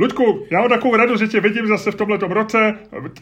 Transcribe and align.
Luďku, 0.00 0.46
já 0.50 0.60
mám 0.60 0.68
takovou 0.68 0.96
radost, 0.96 1.20
že 1.20 1.28
tě 1.28 1.40
vidím 1.40 1.66
zase 1.66 1.90
v 1.90 1.94
tomto 1.94 2.26
roce, 2.26 2.74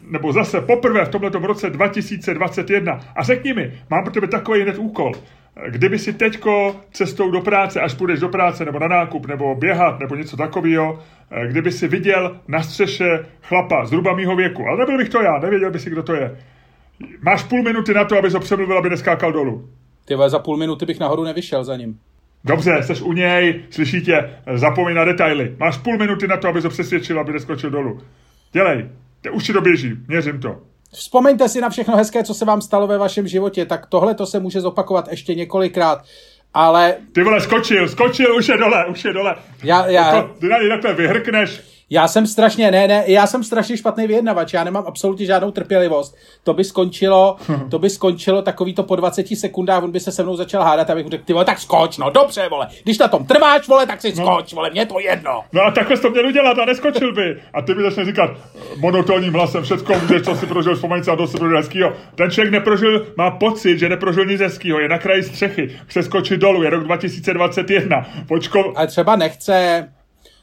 nebo 0.02 0.32
zase 0.32 0.60
poprvé 0.60 1.04
v 1.04 1.08
tomto 1.08 1.39
roce 1.39 1.70
2021. 1.70 3.01
A 3.16 3.23
řekni 3.23 3.52
mi, 3.52 3.73
mám 3.90 4.04
pro 4.04 4.12
tebe 4.12 4.27
takový 4.29 4.62
hned 4.62 4.79
úkol. 4.79 5.12
Kdyby 5.69 5.99
si 5.99 6.12
teďko 6.12 6.77
cestou 6.93 7.30
do 7.30 7.41
práce, 7.41 7.80
až 7.80 7.95
půjdeš 7.95 8.21
do 8.21 8.29
práce, 8.29 8.64
nebo 8.64 8.79
na 8.79 8.88
nákup, 8.88 9.27
nebo 9.27 9.54
běhat, 9.54 10.01
nebo 10.01 10.14
něco 10.14 10.37
takového, 10.37 10.99
kdyby 11.46 11.72
si 11.72 11.88
viděl 11.88 12.41
na 12.49 12.62
střeše 12.62 13.26
chlapa 13.42 13.85
zhruba 13.85 14.17
mýho 14.17 14.37
věku, 14.37 14.63
ale 14.69 14.79
nebyl 14.79 14.99
bych 14.99 15.08
to 15.08 15.22
já, 15.22 15.38
nevěděl 15.38 15.71
by 15.71 15.79
si, 15.79 15.90
kdo 15.90 16.03
to 16.03 16.15
je. 16.15 16.39
Máš 17.23 17.43
půl 17.43 17.63
minuty 17.63 17.95
na 17.95 18.05
to, 18.05 18.19
abys 18.19 18.35
ho 18.35 18.41
přemluvil, 18.41 18.79
aby 18.79 18.91
neskákal 18.91 19.33
dolů. 19.33 19.69
Ty 20.05 20.15
za 20.27 20.39
půl 20.39 20.57
minuty 20.57 20.87
bych 20.87 21.01
nahoru 21.01 21.25
nevyšel 21.25 21.65
za 21.65 21.77
ním. 21.77 21.99
Dobře, 22.49 22.83
jsi 22.83 23.03
u 23.03 23.12
něj, 23.12 23.65
slyšíte, 23.71 24.30
zapomeň 24.55 24.95
na 24.95 25.05
detaily. 25.05 25.57
Máš 25.59 25.77
půl 25.77 25.98
minuty 25.98 26.27
na 26.27 26.37
to, 26.37 26.48
aby 26.48 26.62
to 26.62 26.69
přesvědčil, 26.69 27.21
aby 27.21 27.33
neskočil 27.33 27.71
dolů. 27.71 28.01
Dělej, 28.52 28.88
už 29.33 29.45
ti 29.45 29.52
to 29.52 29.61
běží, 29.61 29.93
měřím 30.09 30.41
to. 30.41 30.57
Vzpomeňte 30.93 31.48
si 31.48 31.61
na 31.61 31.69
všechno 31.69 31.97
hezké, 31.97 32.24
co 32.24 32.34
se 32.34 32.45
vám 32.45 32.61
stalo 32.61 32.87
ve 32.87 32.98
vašem 32.98 33.29
životě, 33.29 33.66
tak 33.66 33.87
tohle 33.87 34.15
to 34.15 34.27
se 34.27 34.41
může 34.41 34.61
zopakovat 34.61 35.09
ještě 35.11 35.34
několikrát. 35.34 36.05
Ale... 36.55 36.95
Ty 37.12 37.23
vole, 37.23 37.41
skočil, 37.41 37.88
skočil, 37.88 38.37
už 38.37 38.49
je 38.49 38.57
dole, 38.57 38.87
už 38.87 39.05
je 39.05 39.12
dole. 39.12 39.35
Já, 39.65 39.87
já... 39.87 40.23
To, 40.23 40.29
ty 40.41 40.49
na 40.49 40.59
něj 40.59 40.69
takhle 40.69 40.95
vyhrkneš, 40.95 41.60
já 41.91 42.09
jsem 42.09 42.27
strašně, 42.27 42.70
ne, 42.70 42.88
ne, 42.88 43.05
já 43.06 43.27
jsem 43.27 43.45
strašně 43.45 43.77
špatný 43.77 44.06
vyjednavač, 44.06 44.52
já 44.52 44.65
nemám 44.65 44.84
absolutně 44.87 45.27
žádnou 45.27 45.51
trpělivost. 45.51 46.16
To 46.45 46.55
by 46.55 46.65
skončilo, 46.65 47.37
to 47.70 47.79
by 47.79 47.91
skončilo 47.91 48.42
takový 48.42 48.74
to 48.74 48.83
po 48.83 48.96
20 48.96 49.27
sekundách, 49.37 49.83
on 49.83 49.91
by 49.93 50.01
se 50.01 50.12
se 50.12 50.23
mnou 50.23 50.37
začal 50.37 50.62
hádat, 50.62 50.91
abych 50.91 51.06
řekl, 51.06 51.24
ty 51.24 51.32
vole, 51.32 51.45
tak 51.45 51.59
skoč, 51.59 51.98
no 51.98 52.10
dobře, 52.10 52.48
vole. 52.48 52.69
Když 52.82 52.98
na 52.98 53.09
tom 53.09 53.27
trváš, 53.27 53.69
vole, 53.69 53.87
tak 53.87 54.01
si 54.01 54.15
no. 54.16 54.24
skoč, 54.24 54.52
vole, 54.52 54.70
mě 54.70 54.87
to 54.87 55.01
jedno. 55.01 55.45
No 55.52 55.62
a 55.62 55.70
takhle 55.70 55.96
jsi 55.96 56.02
to 56.02 56.10
měl 56.10 56.27
udělat 56.27 56.59
a 56.59 56.65
neskočil 56.65 57.15
by. 57.15 57.41
A 57.55 57.62
ty 57.62 57.74
mi 57.74 57.82
začne 57.82 58.05
říkat 58.05 58.30
monotónním 58.77 59.32
hlasem, 59.32 59.62
všechno 59.62 60.01
můžeš, 60.01 60.23
co 60.23 60.37
si 60.37 60.46
prožil, 60.46 60.74
vzpomeň 60.74 61.04
se 61.04 61.10
a 61.10 61.16
to 61.16 61.26
si 61.26 61.37
prožil 61.37 61.57
hezkýho. 61.57 61.93
Ten 62.15 62.30
člověk 62.30 62.52
neprožil, 62.52 63.07
má 63.16 63.30
pocit, 63.30 63.79
že 63.79 63.88
neprožil 63.88 64.24
nic 64.24 64.41
hezkýho, 64.41 64.80
je 64.80 64.88
na 64.88 64.98
kraji 64.98 65.22
střechy, 65.22 65.76
chce 65.86 66.02
skočit 66.02 66.41
dolů, 66.41 66.62
je 66.62 66.70
rok 66.70 66.84
2021. 66.84 68.06
Počko... 68.28 68.72
Ale 68.76 68.86
třeba 68.86 69.16
nechce, 69.16 69.88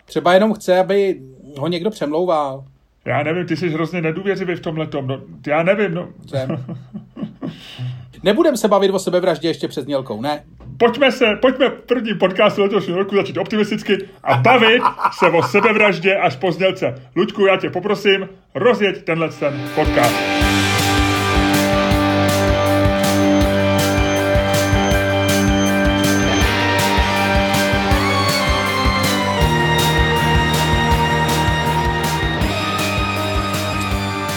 třeba 0.06 0.34
jenom 0.34 0.54
chce, 0.54 0.80
aby 0.80 1.22
ho 1.58 1.68
někdo 1.68 1.90
přemlouval. 1.90 2.64
Já 3.06 3.24
nevím, 3.24 3.46
ty 3.46 3.58
jsi 3.58 3.70
hrozně 3.70 4.02
nedůvěřivý 4.02 4.56
v 4.56 4.60
tomhle 4.60 4.88
tom. 4.88 5.08
No, 5.08 5.22
já 5.48 5.64
nevím, 5.64 5.94
no. 5.94 6.08
Nebudem 8.24 8.58
se 8.58 8.68
bavit 8.68 8.92
o 8.92 9.00
sebevraždě 9.00 9.48
ještě 9.48 9.68
před 9.68 9.86
Mělkou, 9.86 10.22
ne? 10.22 10.44
Pojďme 10.78 11.12
se, 11.12 11.26
pojďme 11.42 11.70
první 11.70 12.14
podcast 12.14 12.58
letošního 12.58 13.00
roku 13.00 13.16
začít 13.16 13.38
optimisticky 13.38 13.98
a 14.24 14.38
bavit 14.38 14.82
se 15.20 15.30
o 15.30 15.44
sebevraždě 15.44 16.16
až 16.16 16.36
po 16.36 16.52
znělce. 16.52 16.96
Luďku, 17.16 17.46
já 17.46 17.58
tě 17.58 17.70
poprosím, 17.70 18.30
rozjeď 18.56 19.04
tenhle 19.04 19.30
ten 19.30 19.70
podcast. 19.76 20.16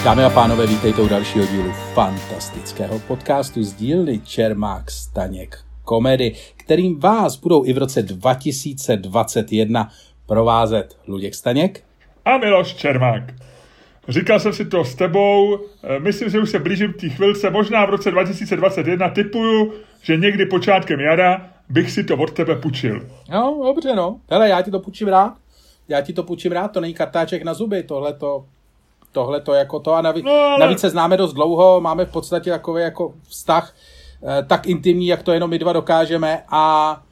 Dámy 0.08 0.24
a 0.24 0.30
pánové, 0.30 0.66
vítejte 0.66 1.02
u 1.02 1.08
dalšího 1.08 1.46
dílu 1.46 1.72
fantastického 1.72 2.98
podcastu 2.98 3.62
z 3.62 3.74
dílny 3.74 4.20
Čermák 4.20 4.90
Staněk 4.90 5.58
komedy, 5.84 6.34
kterým 6.56 7.00
vás 7.00 7.36
budou 7.36 7.64
i 7.64 7.72
v 7.72 7.78
roce 7.78 8.02
2021 8.02 9.88
provázet 10.26 10.96
Luděk 11.08 11.34
Staněk 11.34 11.84
a 12.24 12.38
Miloš 12.38 12.74
Čermák. 12.74 13.22
Říkal 14.08 14.40
jsem 14.40 14.52
si 14.52 14.64
to 14.64 14.84
s 14.84 14.94
tebou, 14.94 15.58
eh, 15.84 15.98
myslím, 16.00 16.28
že 16.28 16.40
už 16.40 16.50
se 16.50 16.58
blížím 16.58 16.92
k 16.92 17.00
té 17.00 17.08
chvilce, 17.08 17.50
možná 17.50 17.84
v 17.84 17.90
roce 17.90 18.10
2021 18.10 19.08
typuju, 19.08 19.72
že 20.02 20.16
někdy 20.16 20.46
počátkem 20.46 21.00
jara 21.00 21.50
bych 21.68 21.90
si 21.90 22.04
to 22.04 22.16
od 22.16 22.30
tebe 22.30 22.56
půjčil. 22.56 23.08
No, 23.30 23.60
dobře, 23.64 23.94
no. 23.94 24.20
Hele, 24.30 24.48
já 24.48 24.62
ti 24.62 24.70
to 24.70 24.80
půjčím 24.80 25.08
rád. 25.08 25.34
Já 25.88 26.00
ti 26.00 26.12
to 26.12 26.22
půjčím 26.22 26.52
rád, 26.52 26.68
to 26.68 26.80
není 26.80 26.94
kartáček 26.94 27.42
na 27.42 27.54
zuby, 27.54 27.82
tohle 27.82 28.12
to 28.12 28.44
tohle 29.12 29.40
to 29.40 29.54
jako 29.54 29.80
to 29.80 29.94
a 29.94 30.02
navíc, 30.02 30.24
no, 30.24 30.32
ale... 30.32 30.58
navíc 30.58 30.80
se 30.80 30.90
známe 30.90 31.16
dost 31.16 31.32
dlouho, 31.32 31.80
máme 31.80 32.04
v 32.04 32.12
podstatě 32.12 32.50
takový 32.50 32.82
jako 32.82 33.14
vztah 33.28 33.74
eh, 34.22 34.42
tak 34.42 34.66
intimní, 34.66 35.06
jak 35.06 35.22
to 35.22 35.32
jenom 35.32 35.50
my 35.50 35.58
dva 35.58 35.72
dokážeme 35.72 36.42
a 36.48 37.02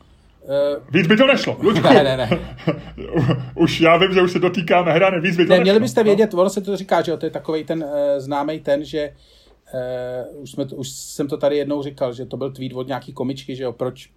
Uh, 0.46 0.82
víc 0.90 1.06
by 1.06 1.16
to 1.16 1.26
nešlo, 1.26 1.56
Luďku. 1.62 1.88
Ne, 1.94 2.04
ne, 2.04 2.16
ne. 2.16 2.30
už 3.54 3.80
já 3.80 3.96
vím, 3.96 4.12
že 4.12 4.22
už 4.22 4.32
se 4.32 4.38
dotýkáme 4.38 4.92
hrané, 4.92 5.20
víc 5.20 5.36
by 5.36 5.44
to 5.44 5.48
ne, 5.48 5.58
nešlo. 5.58 5.62
Měli 5.62 5.80
byste 5.80 6.00
no. 6.00 6.04
vědět, 6.04 6.34
ono 6.34 6.50
se 6.50 6.60
to 6.60 6.76
říká, 6.76 7.02
že 7.02 7.16
to 7.16 7.26
je 7.26 7.30
takový 7.30 7.64
ten 7.64 7.84
uh, 7.84 7.90
známý 8.18 8.60
ten, 8.60 8.84
že 8.84 9.12
uh, 10.34 10.42
už, 10.42 10.50
jsme, 10.50 10.64
už 10.64 10.88
jsem 10.88 11.28
to 11.28 11.36
tady 11.36 11.56
jednou 11.56 11.82
říkal, 11.82 12.12
že 12.12 12.26
to 12.26 12.36
byl 12.36 12.52
tweet 12.52 12.72
od 12.72 12.86
nějaký 12.86 13.12
komičky, 13.12 13.56
že 13.56 13.64
jo, 13.64 13.72
proč 13.72 14.10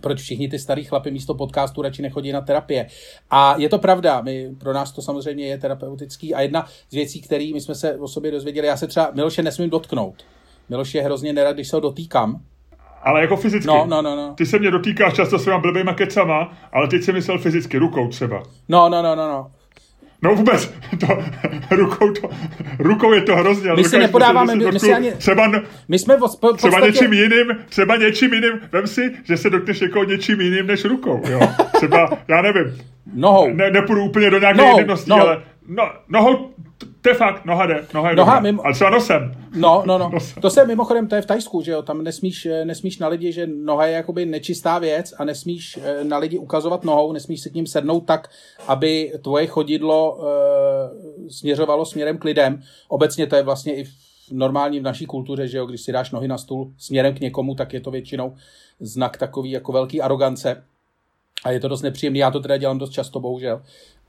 proč 0.00 0.20
všichni 0.20 0.48
ty 0.48 0.58
starý 0.58 0.84
chlapy 0.84 1.10
místo 1.10 1.34
podcastu 1.34 1.82
radši 1.82 2.02
nechodí 2.02 2.32
na 2.32 2.40
terapie. 2.40 2.86
A 3.30 3.54
je 3.58 3.68
to 3.68 3.78
pravda, 3.78 4.20
my, 4.20 4.50
pro 4.58 4.72
nás 4.72 4.92
to 4.92 5.02
samozřejmě 5.02 5.46
je 5.46 5.58
terapeutický 5.58 6.34
a 6.34 6.40
jedna 6.40 6.66
z 6.90 6.94
věcí, 6.94 7.20
které 7.20 7.50
my 7.54 7.60
jsme 7.60 7.74
se 7.74 7.96
o 7.96 8.08
sobě 8.08 8.30
dozvěděli, 8.30 8.66
já 8.66 8.76
se 8.76 8.86
třeba 8.86 9.10
Miloše 9.14 9.42
nesmím 9.42 9.70
dotknout. 9.70 10.24
Miloš 10.68 10.94
je 10.94 11.02
hrozně 11.02 11.32
nerad, 11.32 11.52
když 11.52 11.68
se 11.68 11.76
ho 11.76 11.80
dotýkám. 11.80 12.40
Ale 13.02 13.20
jako 13.20 13.36
fyzicky. 13.36 13.66
No, 13.66 13.86
no, 13.86 14.02
no, 14.02 14.16
no. 14.16 14.34
Ty 14.34 14.46
se 14.46 14.58
mě 14.58 14.70
dotýkáš 14.70 15.14
často 15.14 15.38
svýma 15.38 15.58
blbýma 15.58 15.94
kecama, 15.94 16.52
ale 16.72 16.88
teď 16.88 17.02
jsem 17.02 17.14
myslel 17.14 17.38
fyzicky, 17.38 17.78
rukou 17.78 18.08
třeba. 18.08 18.42
No, 18.68 18.88
no, 18.88 19.02
no, 19.02 19.14
no, 19.14 19.28
no. 19.28 19.50
No 20.22 20.34
vůbec, 20.34 20.74
to, 21.00 21.06
rukou, 21.76 22.12
to, 22.12 22.30
rukou 22.78 23.12
je 23.12 23.22
to 23.22 23.36
hrozně. 23.36 23.70
My 23.76 23.84
si 23.84 23.98
nepodáváme, 23.98 24.54
my, 24.54 24.72
my 24.72 24.80
si 24.80 24.94
ani, 24.94 25.12
třeba, 25.12 25.52
my 25.88 25.98
jsme 25.98 26.16
v, 26.16 26.40
po, 26.40 26.52
třeba 26.52 26.80
něčím 26.80 27.12
jiným, 27.12 27.46
třeba 27.68 27.96
něčím 27.96 28.34
jiným, 28.34 28.52
vem 28.72 28.86
si, 28.86 29.12
že 29.24 29.36
se 29.36 29.50
dotkneš 29.50 29.80
jako 29.80 30.04
něčím 30.04 30.40
jiným 30.40 30.66
než 30.66 30.84
rukou, 30.84 31.22
jo. 31.28 31.40
Třeba, 31.72 32.10
já 32.28 32.42
nevím. 32.42 32.78
Nohou. 33.14 33.54
Ne, 33.54 33.70
nepůjdu 33.70 34.04
úplně 34.04 34.30
do 34.30 34.38
nějaké 34.38 34.62
jednosti, 34.76 35.10
ale 35.10 35.42
no, 35.68 35.82
nohou 36.08 36.50
to 37.02 37.08
je 37.08 37.14
fakt, 37.14 37.44
noha 37.44 37.66
jde, 37.66 37.86
noha 37.94 38.10
je 38.10 38.16
noha, 38.16 38.40
mimo... 38.40 38.64
ale 38.64 38.74
třeba 38.74 38.90
nosem. 38.90 39.34
No, 39.56 39.82
no, 39.86 39.98
no. 39.98 40.10
Nosem. 40.12 40.42
To 40.42 40.50
se 40.50 40.66
mimochodem, 40.66 41.08
to 41.08 41.14
je 41.14 41.22
v 41.22 41.26
Tajsku, 41.26 41.62
že 41.62 41.72
jo, 41.72 41.82
tam 41.82 42.04
nesmíš, 42.04 42.46
eh, 42.46 42.64
nesmíš 42.64 42.98
na 42.98 43.08
lidi, 43.08 43.32
že 43.32 43.46
noha 43.46 43.86
je 43.86 43.92
jakoby 43.92 44.26
nečistá 44.26 44.78
věc 44.78 45.14
a 45.18 45.24
nesmíš 45.24 45.78
eh, 45.82 46.04
na 46.04 46.18
lidi 46.18 46.38
ukazovat 46.38 46.84
nohou, 46.84 47.12
nesmíš 47.12 47.40
si 47.40 47.50
k 47.50 47.54
ním 47.54 47.66
sednout 47.66 48.00
tak, 48.00 48.30
aby 48.68 49.12
tvoje 49.22 49.46
chodidlo 49.46 50.16
uh, 50.16 50.24
směřovalo 51.28 51.84
směrem 51.84 52.18
k 52.18 52.24
lidem. 52.24 52.62
Obecně 52.88 53.26
to 53.26 53.36
je 53.36 53.42
vlastně 53.42 53.74
i 53.74 53.84
v 53.84 53.92
normální 54.32 54.80
v 54.80 54.82
naší 54.82 55.06
kultuře, 55.06 55.48
že 55.48 55.58
jo, 55.58 55.66
když 55.66 55.80
si 55.80 55.92
dáš 55.92 56.10
nohy 56.10 56.28
na 56.28 56.38
stůl 56.38 56.72
směrem 56.78 57.14
k 57.14 57.20
někomu, 57.20 57.54
tak 57.54 57.72
je 57.72 57.80
to 57.80 57.90
většinou 57.90 58.34
znak 58.80 59.16
takový 59.16 59.50
jako 59.50 59.72
velký 59.72 60.02
arogance. 60.02 60.64
A 61.44 61.50
je 61.50 61.60
to 61.60 61.68
dost 61.68 61.82
nepříjemný, 61.82 62.18
já 62.18 62.30
to 62.30 62.40
teda 62.40 62.56
dělám 62.56 62.78
dost 62.78 62.90
často, 62.90 63.20
bohužel 63.20 63.62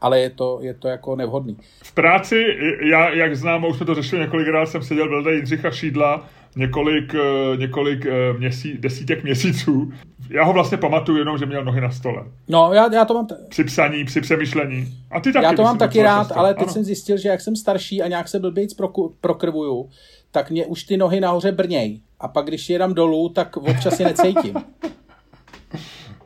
ale 0.03 0.19
je 0.19 0.30
to, 0.30 0.59
je 0.62 0.74
to 0.74 0.88
jako 0.88 1.16
nevhodný. 1.16 1.58
V 1.84 1.94
práci, 1.94 2.46
já, 2.90 3.09
jak 3.09 3.36
znám, 3.36 3.66
už 3.66 3.78
jsme 3.78 3.86
to 3.86 3.96
řešili 3.96 4.22
několikrát, 4.22 4.66
jsem 4.66 4.84
seděl 4.84 5.09
vedle 5.09 5.34
Jindřicha 5.34 5.72
Šídla 5.72 6.30
několik, 6.56 7.16
eh, 7.16 7.58
několik 7.58 8.06
eh, 8.06 8.34
měsí, 8.34 8.78
desítek 8.78 9.24
měsíců. 9.24 9.92
Já 10.30 10.44
ho 10.44 10.53
vlastně 10.53 10.78
pamatuju 10.78 11.18
jenom, 11.18 11.38
že 11.38 11.46
měl 11.46 11.66
nohy 11.66 11.81
na 11.81 11.92
stole. 11.92 12.24
No, 12.47 12.74
já, 12.74 12.94
já 12.94 13.06
to 13.06 13.13
mám... 13.13 13.28
T- 13.28 13.38
při 13.50 13.63
psaní, 13.63 14.06
při 14.06 14.22
přemýšlení. 14.22 14.88
A 15.12 15.19
ty 15.19 15.34
taky. 15.34 15.46
Já 15.46 15.53
to 15.53 15.63
mám 15.63 15.78
taky 15.78 16.02
rád, 16.02 16.31
ale 16.31 16.53
teď 16.53 16.63
ano. 16.63 16.74
jsem 16.74 16.84
zjistil, 16.84 17.18
že 17.18 17.30
jak 17.30 17.42
jsem 17.42 17.56
starší 17.56 18.02
a 18.02 18.08
nějak 18.08 18.28
se 18.28 18.40
blbějc 18.40 18.74
proku, 18.74 19.16
prokrvuju, 19.22 19.90
tak 20.31 20.52
mě 20.52 20.66
už 20.66 20.84
ty 20.84 20.97
nohy 20.97 21.19
nahoře 21.19 21.52
brněj. 21.52 22.00
A 22.19 22.28
pak, 22.28 22.46
když 22.46 22.69
je 22.69 22.80
dám 22.80 22.94
dolů, 22.94 23.30
tak 23.30 23.58
občas 23.58 24.00
je 24.00 24.06
necítím. 24.06 24.53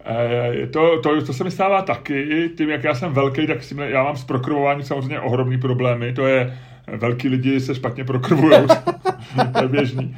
Eh, 0.09 0.68
to, 0.68 1.01
to, 1.01 1.22
to 1.22 1.34
se 1.34 1.44
mi 1.44 1.51
stává 1.51 1.81
taky, 1.81 2.50
tím, 2.57 2.69
jak 2.69 2.84
já 2.84 2.95
jsem 2.95 3.13
velký, 3.13 3.47
tak 3.47 3.62
tím, 3.62 3.79
já 3.79 4.03
mám 4.03 4.18
s 4.18 4.23
prokrvováním 4.23 4.85
samozřejmě 4.85 5.19
ohromný 5.19 5.57
problémy, 5.57 6.13
to 6.13 6.27
je, 6.27 6.57
velký 6.88 7.30
lidi 7.30 7.59
se 7.59 7.75
špatně 7.75 8.04
prokrvují, 8.04 8.68
to 9.54 9.62
je 9.62 9.68
běžný. 9.68 10.18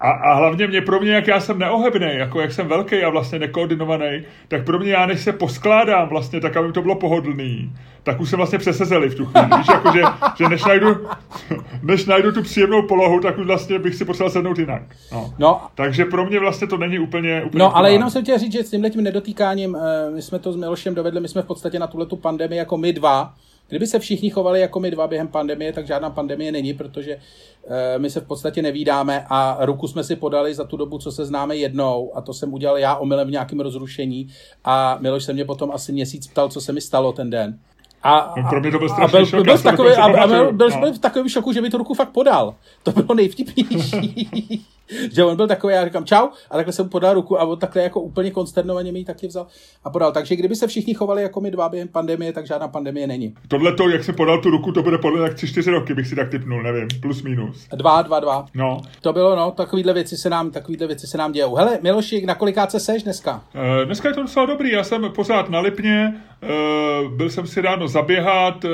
A, 0.00 0.10
a 0.10 0.34
hlavně 0.34 0.66
mě 0.66 0.80
pro 0.80 1.00
mě, 1.00 1.12
jak 1.12 1.26
já 1.26 1.40
jsem 1.40 1.58
neohebný, 1.58 2.08
jako 2.12 2.40
jak 2.40 2.52
jsem 2.52 2.68
velký 2.68 3.02
a 3.02 3.10
vlastně 3.10 3.38
nekoordinovaný, 3.38 4.22
tak 4.48 4.64
pro 4.64 4.78
mě 4.78 4.92
já 4.92 5.06
než 5.06 5.20
se 5.20 5.32
poskládám 5.32 6.08
vlastně 6.08 6.40
tak, 6.40 6.56
aby 6.56 6.72
to 6.72 6.82
bylo 6.82 6.94
pohodlný, 6.94 7.72
tak 8.02 8.20
už 8.20 8.30
jsem 8.30 8.36
vlastně 8.36 8.58
přesezeli 8.58 9.08
v 9.08 9.14
tu 9.14 9.26
chvíli. 9.26 9.46
Víš, 9.58 9.66
jako, 9.68 9.92
že, 9.92 10.02
že 10.38 10.48
než, 10.48 10.64
najdu, 10.64 10.96
než 11.82 12.06
najdu 12.06 12.32
tu 12.32 12.42
příjemnou 12.42 12.82
polohu, 12.82 13.20
tak 13.20 13.38
už 13.38 13.46
vlastně 13.46 13.78
bych 13.78 13.94
si 13.94 14.04
potřeboval 14.04 14.32
sednout 14.32 14.58
jinak. 14.58 14.82
No. 15.12 15.34
No. 15.38 15.60
Takže 15.74 16.04
pro 16.04 16.26
mě 16.26 16.40
vlastně 16.40 16.66
to 16.66 16.76
není 16.76 16.98
úplně, 16.98 17.42
úplně 17.44 17.58
No, 17.64 17.76
ale 17.76 17.92
jenom 17.92 18.10
jsem 18.10 18.22
chtěl 18.22 18.38
říct, 18.38 18.52
že 18.52 18.64
s 18.64 18.70
tímhle 18.70 18.90
tím 18.90 19.02
nedotýkáním, 19.02 19.76
eh, 19.76 20.10
my 20.10 20.22
jsme 20.22 20.38
to 20.38 20.52
s 20.52 20.56
Milošem 20.56 20.94
dovedli, 20.94 21.20
my 21.20 21.28
jsme 21.28 21.42
v 21.42 21.46
podstatě 21.46 21.78
na 21.78 21.86
tuhle 21.86 22.06
tu 22.06 22.16
pandemii 22.16 22.58
jako 22.58 22.76
my 22.76 22.92
dva, 22.92 23.34
Kdyby 23.68 23.86
se 23.86 23.98
všichni 23.98 24.30
chovali 24.30 24.60
jako 24.60 24.80
my 24.80 24.90
dva 24.90 25.06
během 25.06 25.28
pandemie, 25.28 25.72
tak 25.72 25.86
žádná 25.86 26.10
pandemie 26.10 26.52
není, 26.52 26.74
protože 26.74 27.18
e, 27.66 27.98
my 27.98 28.10
se 28.10 28.20
v 28.20 28.26
podstatě 28.26 28.62
nevídáme 28.62 29.24
a 29.28 29.58
ruku 29.60 29.88
jsme 29.88 30.04
si 30.04 30.16
podali 30.16 30.54
za 30.54 30.64
tu 30.64 30.76
dobu, 30.76 30.98
co 30.98 31.12
se 31.12 31.24
známe 31.24 31.56
jednou 31.56 32.16
a 32.16 32.20
to 32.20 32.34
jsem 32.34 32.54
udělal 32.54 32.78
já 32.78 32.96
omylem 32.96 33.28
v 33.28 33.30
nějakém 33.30 33.60
rozrušení 33.60 34.28
a 34.64 34.98
Miloš 35.00 35.24
se 35.24 35.32
mě 35.32 35.44
potom 35.44 35.70
asi 35.72 35.92
měsíc 35.92 36.26
ptal, 36.26 36.48
co 36.48 36.60
se 36.60 36.72
mi 36.72 36.80
stalo 36.80 37.12
ten 37.12 37.30
den. 37.30 37.58
A, 38.02 38.34
no, 38.36 38.48
pro 38.48 38.60
mě 38.60 38.70
to 38.70 38.78
byl 38.78 38.88
strašný 38.88 39.18
byl, 39.18 39.26
šok. 39.26 39.44
Byl, 39.44 39.58
takový, 39.58 39.90
a, 39.90 40.04
a 40.04 40.26
byl, 40.26 40.52
byl 40.52 40.68
no. 40.80 40.92
v 40.92 40.98
takovém 40.98 41.28
šoku, 41.28 41.52
že 41.52 41.60
mi 41.60 41.70
tu 41.70 41.78
ruku 41.78 41.94
fakt 41.94 42.10
podal. 42.10 42.54
To 42.82 42.92
bylo 42.92 43.14
nejvtipnější. 43.14 44.66
že 45.12 45.24
on 45.24 45.36
byl 45.36 45.46
takový, 45.46 45.74
já 45.74 45.84
říkám 45.84 46.04
čau, 46.04 46.26
a 46.50 46.56
takhle 46.56 46.72
jsem 46.72 46.84
mu 46.84 46.90
podal 46.90 47.14
ruku 47.14 47.40
a 47.40 47.44
on 47.44 47.58
takhle 47.58 47.82
jako 47.82 48.00
úplně 48.00 48.30
konsternovaně 48.30 48.92
mi 48.92 48.98
ji 48.98 49.04
taky 49.04 49.26
vzal 49.26 49.46
a 49.84 49.90
podal. 49.90 50.12
Takže 50.12 50.36
kdyby 50.36 50.56
se 50.56 50.66
všichni 50.66 50.94
chovali 50.94 51.22
jako 51.22 51.40
my 51.40 51.50
dva 51.50 51.68
během 51.68 51.88
pandemie, 51.88 52.32
tak 52.32 52.46
žádná 52.46 52.68
pandemie 52.68 53.06
není. 53.06 53.34
Tohle 53.48 53.74
to, 53.74 53.88
jak 53.88 54.04
se 54.04 54.12
podal 54.12 54.38
tu 54.38 54.50
ruku, 54.50 54.72
to 54.72 54.82
bude 54.82 54.98
podle 54.98 55.28
tak 55.28 55.38
3-4 55.38 55.70
roky, 55.70 55.94
bych 55.94 56.06
si 56.06 56.16
tak 56.16 56.30
typnul, 56.30 56.62
nevím, 56.62 56.88
plus 57.02 57.22
minus. 57.22 57.68
Dva, 57.76 58.02
dva, 58.02 58.20
dva. 58.20 58.46
No. 58.54 58.80
To 59.00 59.12
bylo, 59.12 59.36
no, 59.36 59.50
takovýhle 59.50 59.92
věci 59.92 60.16
se 60.16 60.30
nám, 60.30 60.50
takovýhle 60.50 60.86
věci 60.86 61.06
se 61.06 61.18
nám 61.18 61.32
dějou. 61.32 61.54
Hele, 61.54 61.78
Miloši, 61.82 62.26
na 62.26 62.34
kolikáce 62.34 62.80
seš 62.80 63.02
dneska? 63.02 63.42
Uh, 63.54 63.84
dneska 63.84 64.08
je 64.08 64.14
to 64.14 64.22
docela 64.22 64.46
dobrý, 64.46 64.72
já 64.72 64.84
jsem 64.84 65.12
pořád 65.14 65.50
na 65.50 65.60
Lipně, 65.60 66.22
uh, 66.42 67.12
byl 67.12 67.30
jsem 67.30 67.46
si 67.46 67.60
ráno 67.60 67.87
zaběhat 67.88 68.64
uh, 68.64 68.70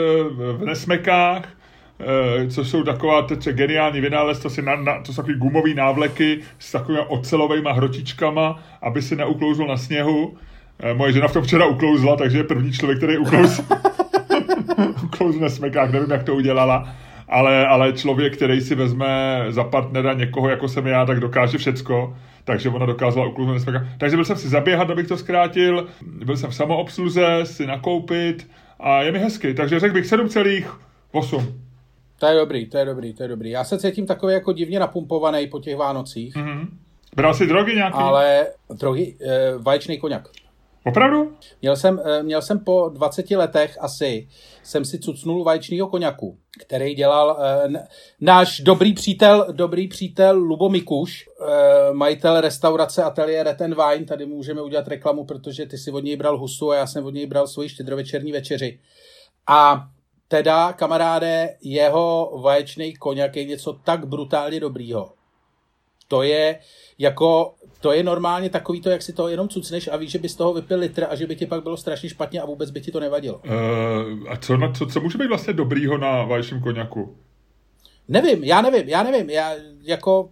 v 0.57 0.63
Nesmekách, 0.65 1.49
Eh, 2.01 2.49
co 2.49 2.65
jsou 2.65 2.83
taková 2.83 3.23
teď 3.23 3.49
geniální 3.49 4.01
vynález, 4.01 4.39
to, 4.39 4.51
si 4.51 4.63
na, 4.63 4.77
na, 4.77 5.03
to 5.03 5.13
jsou 5.13 5.23
takový 5.23 5.39
gumový 5.39 5.75
návleky 5.75 6.41
s 6.59 6.73
takovými 6.73 7.03
ocelovými 7.09 7.69
hrotičkama, 7.73 8.59
aby 8.83 9.03
si 9.03 9.17
neuklouzl 9.17 9.67
na 9.67 9.77
sněhu. 9.77 10.37
Eh, 10.81 10.95
moje 10.95 11.13
žena 11.13 11.29
v 11.29 11.33
tom 11.33 11.43
včera 11.43 11.67
uklouzla, 11.67 12.17
takže 12.17 12.39
je 12.39 12.45
první 12.45 12.73
člověk, 12.73 12.99
který 12.99 13.19
uklouzl, 13.19 13.63
uklouzl 15.05 15.41
na 15.41 15.49
smekách, 15.49 15.93
nevím, 15.93 16.11
jak 16.11 16.23
to 16.23 16.35
udělala. 16.35 16.95
Ale, 17.29 17.67
ale 17.67 17.93
člověk, 17.93 18.37
který 18.37 18.61
si 18.61 18.75
vezme 18.75 19.45
za 19.49 19.65
partnera 19.65 20.13
někoho, 20.13 20.49
jako 20.49 20.69
jsem 20.69 20.87
já, 20.87 21.07
tak 21.07 21.21
dokáže 21.21 21.59
všecko 21.59 22.17
takže 22.45 22.69
ona 22.69 22.87
dokázala 22.87 23.27
uklouznout. 23.27 23.83
Takže 23.99 24.17
byl 24.17 24.25
jsem 24.25 24.37
si 24.37 24.49
zaběhat, 24.49 24.91
abych 24.91 25.07
to 25.07 25.17
zkrátil, 25.17 25.87
byl 26.25 26.37
jsem 26.37 26.51
v 26.51 26.55
samoobsluze, 26.55 27.41
si 27.45 27.67
nakoupit 27.67 28.47
a 28.81 29.03
je 29.03 29.13
mi 29.13 29.19
hezky, 29.19 29.55
takže 29.55 29.81
řekl 29.81 29.95
bych 29.95 30.05
7,8. 30.05 31.55
To 32.19 32.27
je 32.27 32.35
dobrý, 32.35 32.67
to 32.67 32.79
je 32.79 32.85
dobrý, 32.85 33.15
to 33.15 33.23
je 33.23 33.29
dobrý. 33.29 33.51
Já 33.51 33.65
se 33.65 33.79
cítím 33.79 34.07
takový 34.07 34.35
jako 34.35 34.53
divně 34.53 34.79
napumpovaný 34.79 35.47
po 35.47 35.61
těch 35.61 35.77
Vánocích. 35.77 36.35
Mm-hmm. 36.37 36.69
Bral 37.17 37.35
jsi 37.35 37.47
drogy 37.47 37.75
nějaký? 37.75 37.99
Ale 37.99 38.47
drogy, 38.81 39.17
e, 39.21 39.59
vaječný 39.59 39.99
koněk. 39.99 40.29
Opravdu? 40.87 41.37
Měl 41.63 41.77
jsem, 41.77 42.01
e, 42.05 42.23
měl 42.23 42.43
jsem 42.43 42.59
po 42.59 42.89
20 42.95 43.37
letech 43.37 43.79
asi, 43.81 44.29
jsem 44.63 44.85
si 44.85 44.99
cucnul 44.99 45.45
vaječného 45.45 45.89
koněku, 45.89 46.39
který 46.61 46.95
dělal 46.95 47.39
e, 47.41 47.69
náš 48.21 48.61
dobrý 48.61 48.95
přítel, 48.95 49.47
dobrý 49.53 49.89
přítel 49.89 50.37
Lubo 50.37 50.69
Mikuš, 50.69 51.29
e, 51.29 51.95
majitel 51.95 52.41
restaurace 52.41 53.03
Atelier 53.03 53.47
Red 53.47 53.61
Wine, 53.61 54.05
tady 54.07 54.27
můžeme 54.27 54.63
udělat 54.63 54.89
reklamu, 54.89 55.25
protože 55.25 55.67
ty 55.67 55.79
si 55.79 55.91
od 55.91 56.05
něj 56.05 56.17
bral 56.17 56.39
husu 56.39 56.71
a 56.71 56.77
já 56.77 56.87
jsem 56.87 57.05
od 57.07 57.15
něj 57.15 57.27
bral 57.27 57.47
svoji 57.47 57.69
štědrovečerní 57.69 58.33
večeři. 58.33 58.81
A 59.47 59.89
teda, 60.29 60.73
kamaráde, 60.73 61.57
jeho 61.63 62.39
vaječný 62.43 62.95
koněk 62.95 63.37
je 63.37 63.45
něco 63.45 63.73
tak 63.73 64.07
brutálně 64.07 64.61
dobrýho. 64.61 65.13
To 66.09 66.23
je 66.23 66.59
jako, 66.99 67.55
to 67.85 67.93
je 67.93 68.03
normálně 68.03 68.51
takový 68.51 68.81
to, 68.81 68.91
jak 68.91 69.03
si 69.03 69.13
to 69.13 69.29
jenom 69.29 69.49
cucneš 69.49 69.89
a 69.89 69.97
víš, 69.97 70.11
že 70.11 70.19
by 70.19 70.29
z 70.29 70.37
toho 70.37 70.55
vypil 70.55 70.79
litr 70.79 71.07
a 71.11 71.15
že 71.15 71.27
by 71.27 71.37
ti 71.37 71.47
pak 71.47 71.63
bylo 71.63 71.77
strašně 71.77 72.09
špatně 72.09 72.41
a 72.41 72.47
vůbec 72.47 72.71
by 72.71 72.81
ti 72.81 72.91
to 72.93 73.01
nevadilo. 73.01 73.41
Uh, 73.45 74.33
a 74.33 74.37
co, 74.37 74.57
na, 74.57 74.73
co, 74.73 74.87
co 74.87 75.01
může 75.01 75.19
být 75.19 75.27
vlastně 75.27 75.53
dobrýho 75.53 75.99
na 75.99 76.25
vaječném 76.25 76.61
koněku? 76.61 77.17
Nevím, 78.09 78.45
já 78.45 78.63
nevím, 78.63 78.89
já 78.89 79.03
nevím. 79.03 79.31
Já 79.31 79.53
jako 79.83 80.31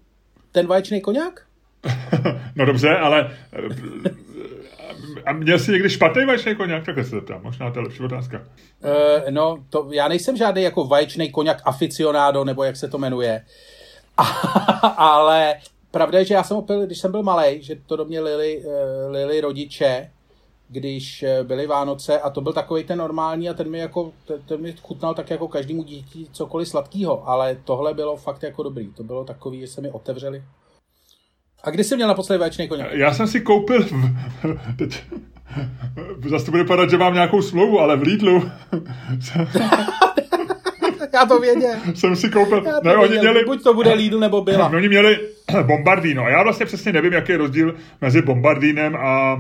ten 0.53 0.67
vaječný 0.67 1.01
koněk? 1.01 1.47
no 2.57 2.67
dobře, 2.67 2.97
ale 2.97 3.37
a 5.27 5.33
měl 5.33 5.59
jsi 5.59 5.73
někdy 5.73 5.91
špatný 5.91 6.25
vaječný 6.25 6.55
koněk? 6.55 6.85
Takhle 6.85 7.05
se 7.05 7.11
zeptám, 7.11 7.43
možná 7.43 7.71
to 7.71 7.79
je 7.79 7.85
lepší 7.85 8.03
otázka. 8.03 8.39
Uh, 8.39 9.31
no, 9.31 9.65
to, 9.71 9.89
já 9.93 10.09
nejsem 10.09 10.37
žádný 10.37 10.63
jako 10.63 10.85
vaječný 10.85 11.31
koněk 11.31 11.59
aficionádo, 11.65 12.45
nebo 12.45 12.65
jak 12.65 12.77
se 12.77 12.89
to 12.89 12.99
jmenuje. 12.99 13.45
ale 14.97 15.55
pravda 15.93 16.19
je, 16.19 16.25
že 16.25 16.35
já 16.35 16.43
jsem 16.43 16.57
opil, 16.57 16.87
když 16.87 16.99
jsem 16.99 17.11
byl 17.11 17.23
malý, 17.23 17.63
že 17.63 17.77
to 17.87 17.97
do 17.97 18.05
mě 18.05 18.21
lili, 18.21 18.63
uh, 18.65 18.73
lili 19.11 19.41
rodiče, 19.41 20.11
když 20.69 21.23
eh, 21.23 21.45
byly 21.45 21.67
Vánoce 21.67 22.21
a 22.21 22.31
to 22.31 22.41
byl 22.41 22.53
takový 22.53 22.85
ten 22.85 22.99
normální 22.99 23.49
a 23.49 23.55
ten 23.55 23.71
mi 23.71 23.79
jako, 23.79 24.13
ten, 24.27 24.43
ten 24.43 24.61
mi 24.61 24.75
chutnal 24.83 25.15
tak 25.15 25.31
jako 25.31 25.49
každému 25.49 25.83
dítí 25.83 26.29
cokoliv 26.33 26.69
sladkého, 26.69 27.29
ale 27.29 27.57
tohle 27.65 27.95
bylo 27.95 28.17
fakt 28.17 28.43
jako 28.43 28.63
dobrý. 28.63 28.93
To 28.93 29.03
bylo 29.03 29.25
takový, 29.25 29.61
že 29.61 29.67
se 29.67 29.81
mi 29.81 29.91
otevřeli 29.91 30.43
a 31.65 31.71
kdy 31.71 31.85
jsi 31.85 31.97
měl 31.97 32.09
naposledy 32.09 32.39
vaječný 32.39 32.69
koně? 32.69 32.87
Já 32.91 33.15
jsem 33.15 33.27
si 33.27 33.41
koupil, 33.41 33.85
v, 33.85 33.97
teď, 34.79 35.03
zase 36.31 36.45
to 36.45 36.51
bude 36.51 36.65
padat, 36.65 36.91
že 36.91 36.99
mám 36.99 37.15
nějakou 37.15 37.43
smlouvu, 37.43 37.81
ale 37.81 37.97
v 37.97 38.03
Lidlu. 38.03 38.43
Já 41.15 41.27
to 41.27 41.39
věděl. 41.39 41.75
Jsem 41.95 42.17
si 42.17 42.31
koupil. 42.31 42.63
Já 42.67 42.81
to 42.81 42.89
ne, 42.89 42.97
oni 42.97 43.19
měli, 43.19 43.45
Buď 43.45 43.63
to 43.63 43.75
bude 43.75 43.95
Lidl 43.95 44.21
nebo 44.21 44.41
byla. 44.41 44.69
No, 44.69 44.77
oni 44.77 44.89
měli 44.89 45.19
Bombardino. 45.63 46.25
A 46.25 46.31
já 46.31 46.43
vlastně 46.43 46.67
přesně 46.67 46.93
nevím, 46.93 47.13
jaký 47.13 47.33
je 47.33 47.39
rozdíl 47.39 47.75
mezi 48.01 48.23
Bombardinem 48.23 48.97
a 48.97 49.37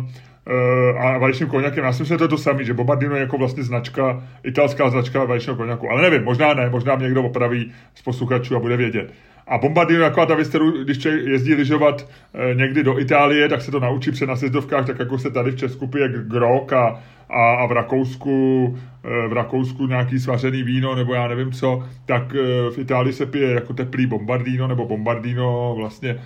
Uh, 0.47 1.05
a 1.05 1.19
vaječným 1.19 1.49
koněkem. 1.49 1.85
Já 1.85 1.93
si 1.93 2.03
myslím, 2.03 2.15
že 2.15 2.19
to 2.19 2.25
je 2.25 2.29
to 2.29 2.39
samé, 2.39 2.65
že 2.65 2.75
Bombardino 2.75 3.15
je 3.15 3.21
jako 3.21 3.39
vlastně 3.39 3.63
značka, 3.63 4.23
italská 4.45 4.91
značka 4.91 5.25
vaječného 5.25 5.57
koněku. 5.57 5.91
Ale 5.91 6.03
nevím, 6.03 6.25
možná 6.25 6.55
ne, 6.55 6.71
možná 6.71 6.97
mě 6.97 7.05
někdo 7.05 7.23
opraví 7.23 7.73
z 7.95 8.03
posluchačů 8.03 8.57
a 8.57 8.61
bude 8.61 8.77
vědět. 8.77 9.13
A 9.49 9.59
Bombardino 9.59 10.03
je 10.03 10.11
taková 10.11 10.27
ta 10.27 10.35
věc, 10.35 10.49
kterou, 10.49 10.71
když 10.71 11.05
jezdí 11.05 11.55
lyžovat 11.55 12.09
e, 12.35 12.55
někdy 12.55 12.83
do 12.83 13.01
Itálie, 13.01 13.49
tak 13.49 13.63
se 13.63 13.71
to 13.71 13.81
naučí 13.81 14.11
při 14.11 14.27
nasjezdovkách, 14.27 14.87
tak 14.87 14.99
jako 14.99 15.19
se 15.19 15.31
tady 15.31 15.51
v 15.51 15.57
Česku 15.57 15.87
pije 15.87 16.09
grok 16.09 16.73
a, 16.73 17.03
a, 17.33 17.55
a 17.55 17.67
v 17.67 17.73
Rakousku 17.73 18.79
e, 19.05 19.29
v 19.29 19.33
Rakousku 19.33 19.87
nějaký 19.87 20.19
svařený 20.21 20.63
víno, 20.63 20.95
nebo 20.95 21.15
já 21.15 21.29
nevím 21.29 21.53
co, 21.53 21.85
tak 22.07 22.35
e, 22.35 22.71
v 22.71 22.79
Itálii 22.79 23.13
se 23.13 23.27
pije 23.27 23.51
jako 23.51 23.75
teplý 23.75 24.07
Bombardino, 24.07 24.69
nebo 24.69 24.87
Bombardino 24.87 25.75
vlastně. 25.77 26.21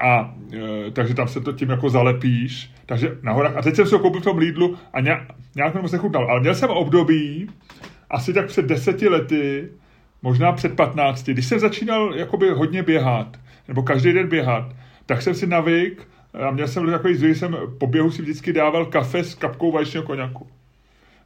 A 0.00 0.34
e, 0.52 0.90
takže 0.90 1.14
tam 1.14 1.28
se 1.28 1.40
to 1.40 1.52
tím 1.52 1.70
jako 1.70 1.90
zalepíš. 1.90 2.70
Takže 2.86 3.18
na 3.22 3.32
horách. 3.32 3.56
A 3.56 3.62
teď 3.62 3.74
jsem 3.74 3.86
se 3.86 3.96
ho 3.96 4.02
koupil 4.02 4.20
v 4.20 4.24
tom 4.24 4.38
Lidlu 4.38 4.76
a 4.92 5.00
nějak, 5.00 5.82
mi 5.82 5.88
se 5.88 5.98
chutnal. 5.98 6.30
Ale 6.30 6.40
měl 6.40 6.54
jsem 6.54 6.70
období, 6.70 7.46
asi 8.10 8.32
tak 8.32 8.46
před 8.46 8.66
deseti 8.66 9.08
lety, 9.08 9.68
možná 10.22 10.52
před 10.52 10.76
15, 10.76 11.28
když 11.28 11.46
jsem 11.46 11.58
začínal 11.58 12.14
jakoby 12.14 12.50
hodně 12.50 12.82
běhat, 12.82 13.36
nebo 13.68 13.82
každý 13.82 14.12
den 14.12 14.28
běhat, 14.28 14.72
tak 15.06 15.22
jsem 15.22 15.34
si 15.34 15.46
navyk, 15.46 16.08
a 16.34 16.50
měl 16.50 16.68
jsem 16.68 16.90
takový 16.90 17.14
zvyk, 17.14 17.36
jsem 17.36 17.56
po 17.78 17.86
běhu 17.86 18.10
si 18.10 18.22
vždycky 18.22 18.52
dával 18.52 18.86
kafe 18.86 19.24
s 19.24 19.34
kapkou 19.34 19.72
vaječného 19.72 20.06
koněku. 20.06 20.46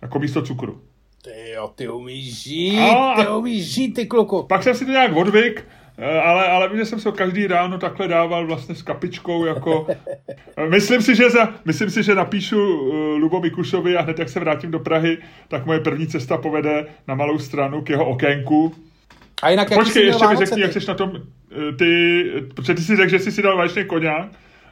Jako 0.02 0.18
místo 0.18 0.42
cukru. 0.42 0.80
Ty 1.24 1.50
jo, 1.50 1.70
ty 1.74 1.88
umíš 1.88 2.42
žít, 2.42 2.80
a, 2.80 3.14
ty 3.22 3.28
umíš 3.28 3.74
žít, 3.74 3.94
ty 3.94 4.06
kluku. 4.06 4.42
Pak 4.42 4.62
jsem 4.62 4.74
si 4.74 4.84
to 4.84 4.90
nějak 4.90 5.16
odvyk, 5.16 5.64
eh, 5.98 6.20
ale, 6.20 6.46
ale 6.48 6.76
že 6.76 6.84
jsem 6.84 7.00
se 7.00 7.12
každý 7.12 7.46
ráno 7.46 7.78
takhle 7.78 8.08
dával 8.08 8.46
vlastně 8.46 8.74
s 8.74 8.82
kapičkou, 8.82 9.44
jako... 9.44 9.86
myslím, 10.68 11.02
si, 11.02 11.16
že 11.16 11.30
za, 11.30 11.54
myslím 11.64 11.90
si, 11.90 12.02
že 12.02 12.14
napíšu 12.14 12.56
uh, 12.56 12.94
Lubo 13.18 13.40
Mikušovi 13.40 13.96
a 13.96 14.02
hned 14.02 14.18
jak 14.18 14.28
se 14.28 14.40
vrátím 14.40 14.70
do 14.70 14.78
Prahy, 14.78 15.18
tak 15.48 15.66
moje 15.66 15.80
první 15.80 16.06
cesta 16.06 16.36
povede 16.36 16.86
na 17.08 17.14
malou 17.14 17.38
stranu 17.38 17.82
k 17.82 17.90
jeho 17.90 18.08
okénku 18.08 18.74
a 19.42 19.50
jinak, 19.50 19.74
Počkej, 19.74 20.06
ještě 20.06 20.26
mi 20.26 20.36
řekni, 20.36 20.62
jak 20.62 20.72
jsi 20.72 20.88
na 20.88 20.94
tom, 20.94 21.12
eh, 21.16 21.72
ty, 21.72 22.24
protože 22.54 22.74
ty 22.74 22.82
si 22.82 22.96
řekl, 22.96 23.10
že 23.10 23.18
jsi 23.18 23.32
si 23.32 23.42
dal 23.42 23.56
vážně 23.56 23.84
koně. 23.84 24.10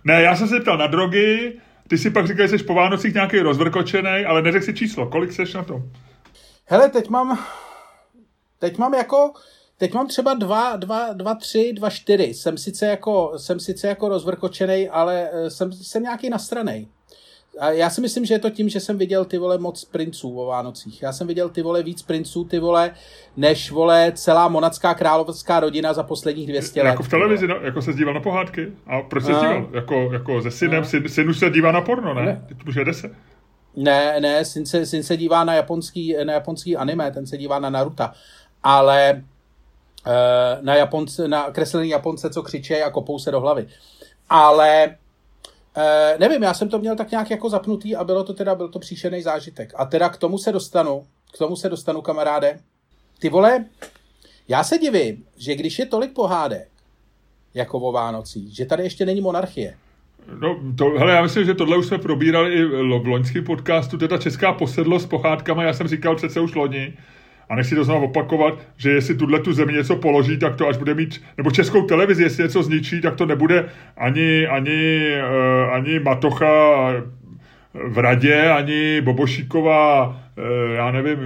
Ne, 0.07 0.23
já 0.23 0.37
jsem 0.37 0.49
se 0.49 0.61
ptal 0.61 0.79
na 0.79 0.87
drogy, 0.87 1.61
ty 1.89 1.99
si 1.99 2.11
pak 2.11 2.27
říkal, 2.27 2.47
že 2.47 2.59
jsi 2.59 2.65
po 2.65 2.75
Vánocích 2.75 3.15
nějaký 3.15 3.39
rozvrkočený, 3.39 4.25
ale 4.27 4.43
neřekl 4.43 4.65
si 4.65 4.75
číslo. 4.75 5.07
Kolik 5.07 5.33
jsi 5.33 5.43
na 5.55 5.63
tom? 5.63 5.83
Hele, 6.65 6.91
teď 6.91 7.09
mám, 7.09 7.47
teď 8.59 8.79
mám 8.79 8.95
jako, 8.95 9.33
teď 9.79 9.95
mám 9.95 10.09
třeba 10.09 10.35
dva, 10.35 10.77
dva, 10.77 11.13
dva, 11.13 11.35
tři, 11.35 11.73
dva, 11.73 11.91
čtyři. 11.91 12.25
Jsem 12.25 12.59
sice 12.59 12.87
jako, 12.87 13.33
jsem 13.37 13.61
sice 13.61 13.89
jako 13.89 14.09
rozvrkočený, 14.09 14.89
ale 14.89 15.31
eh, 15.33 15.51
jsem, 15.51 15.73
jsem 15.73 16.03
nějaký 16.03 16.31
nastranej. 16.31 16.89
A 17.61 17.71
já 17.71 17.91
si 17.91 18.01
myslím, 18.01 18.25
že 18.25 18.35
je 18.35 18.39
to 18.39 18.51
tím, 18.51 18.69
že 18.69 18.81
jsem 18.81 18.99
viděl 18.99 19.25
ty 19.25 19.39
vole 19.39 19.59
moc 19.59 19.85
princů 19.85 20.39
o 20.39 20.47
Vánocích. 20.47 21.03
Já 21.03 21.13
jsem 21.13 21.27
viděl 21.27 21.49
ty 21.49 21.63
vole 21.63 21.83
víc 21.83 22.03
princů, 22.03 22.45
ty 22.45 22.59
vole, 22.59 22.91
než 23.37 23.71
vole 23.71 24.13
celá 24.15 24.49
monacká 24.49 24.95
královská 24.95 25.61
rodina 25.61 25.93
za 25.93 26.03
posledních 26.03 26.47
200 26.47 26.83
let. 26.83 26.89
Jako 26.89 27.03
v 27.03 27.09
televizi, 27.09 27.49
no, 27.49 27.57
jako 27.57 27.83
se 27.83 27.93
díval 27.93 28.15
na 28.15 28.21
pohádky. 28.21 28.73
A 28.87 29.01
proč 29.03 29.25
se 29.25 29.33
díval? 29.33 29.69
Jako, 29.73 30.13
jako 30.13 30.43
ze 30.43 30.51
synem, 30.51 30.85
syn, 30.85 31.09
syn 31.09 31.29
už 31.29 31.39
se 31.39 31.51
dívá 31.51 31.73
na 31.73 31.81
porno, 31.81 32.15
ne? 32.15 32.25
ne. 32.25 32.45
Teď 32.49 32.59
už 32.69 32.75
jede 32.75 32.95
se. 32.95 33.11
Ne, 33.77 34.21
ne, 34.21 34.45
syn 34.45 34.67
se, 34.67 34.87
syn 34.87 35.03
se 35.03 35.17
dívá 35.17 35.45
na 35.45 35.55
japonský, 35.55 36.17
na 36.25 36.33
japonský 36.33 36.77
anime, 36.77 37.11
ten 37.11 37.27
se 37.27 37.37
dívá 37.37 37.59
na 37.59 37.71
Naruto. 37.71 38.05
Ale 38.63 39.23
eh, 40.07 40.59
na, 40.61 40.75
Japonce, 40.75 41.29
na 41.29 41.51
kreslený 41.51 41.89
Japonce, 41.89 42.31
co 42.31 42.43
křičí 42.43 42.75
a 42.75 42.91
kopou 42.91 43.19
se 43.19 43.31
do 43.31 43.41
hlavy. 43.41 43.67
Ale 44.29 44.97
Uh, 45.77 45.83
nevím, 46.21 46.43
já 46.43 46.55
jsem 46.55 46.69
to 46.69 46.79
měl 46.79 46.97
tak 46.97 47.11
nějak 47.11 47.31
jako 47.31 47.51
zapnutý 47.51 47.97
a 47.97 48.05
bylo 48.05 48.25
to 48.25 48.35
teda, 48.35 48.55
byl 48.55 48.69
to 48.69 48.79
příšerný 48.79 49.23
zážitek. 49.23 49.73
A 49.77 49.85
teda 49.85 50.09
k 50.09 50.17
tomu 50.17 50.39
se 50.39 50.53
dostanu, 50.53 51.07
k 51.35 51.39
tomu 51.39 51.57
se 51.57 51.69
dostanu, 51.69 52.03
kamaráde. 52.03 52.59
Ty 53.19 53.29
vole, 53.29 53.65
já 54.49 54.65
se 54.65 54.79
divím, 54.79 55.25
že 55.37 55.55
když 55.55 55.79
je 55.79 55.87
tolik 55.87 56.13
pohádek, 56.13 56.69
jako 57.55 57.79
o 57.79 57.93
Vánocích, 57.93 58.57
že 58.57 58.67
tady 58.67 58.83
ještě 58.83 59.07
není 59.07 59.21
monarchie. 59.21 59.77
No, 60.41 60.61
to, 60.79 60.85
hele, 60.85 61.13
já 61.13 61.23
myslím, 61.23 61.45
že 61.45 61.55
tohle 61.55 61.77
už 61.77 61.87
jsme 61.87 61.99
probírali 61.99 62.55
i 62.55 62.65
v 62.65 63.07
loňském 63.07 63.45
podcastu, 63.45 63.99
teda 63.99 64.19
česká 64.19 64.53
posedlost 64.53 65.05
s 65.05 65.09
pohádkama, 65.09 65.63
já 65.63 65.73
jsem 65.73 65.89
říkal 65.89 66.17
přece 66.17 66.41
už 66.41 66.55
loni, 66.55 66.97
a 67.49 67.55
nechci 67.55 67.75
to 67.75 67.85
znovu 67.85 68.05
opakovat, 68.05 68.59
že 68.77 68.91
jestli 68.91 69.15
tuhle 69.15 69.41
tu 69.41 69.53
zemi 69.53 69.73
něco 69.73 69.97
položí, 69.97 70.39
tak 70.39 70.57
to 70.57 70.69
až 70.69 70.77
bude 70.77 70.95
mít, 70.95 71.23
nebo 71.37 71.51
českou 71.51 71.83
televizi, 71.83 72.23
jestli 72.23 72.43
něco 72.43 72.63
zničí, 72.63 73.01
tak 73.01 73.15
to 73.15 73.27
nebude 73.27 73.69
ani, 73.97 74.47
ani, 74.47 75.07
uh, 75.67 75.75
ani 75.75 75.99
Matocha 75.99 76.93
v 77.85 77.99
radě, 77.99 78.51
ani 78.51 79.01
Bobošíková, 79.01 80.17
eh, 80.21 80.26
já 80.75 80.91
nevím, 80.91 81.19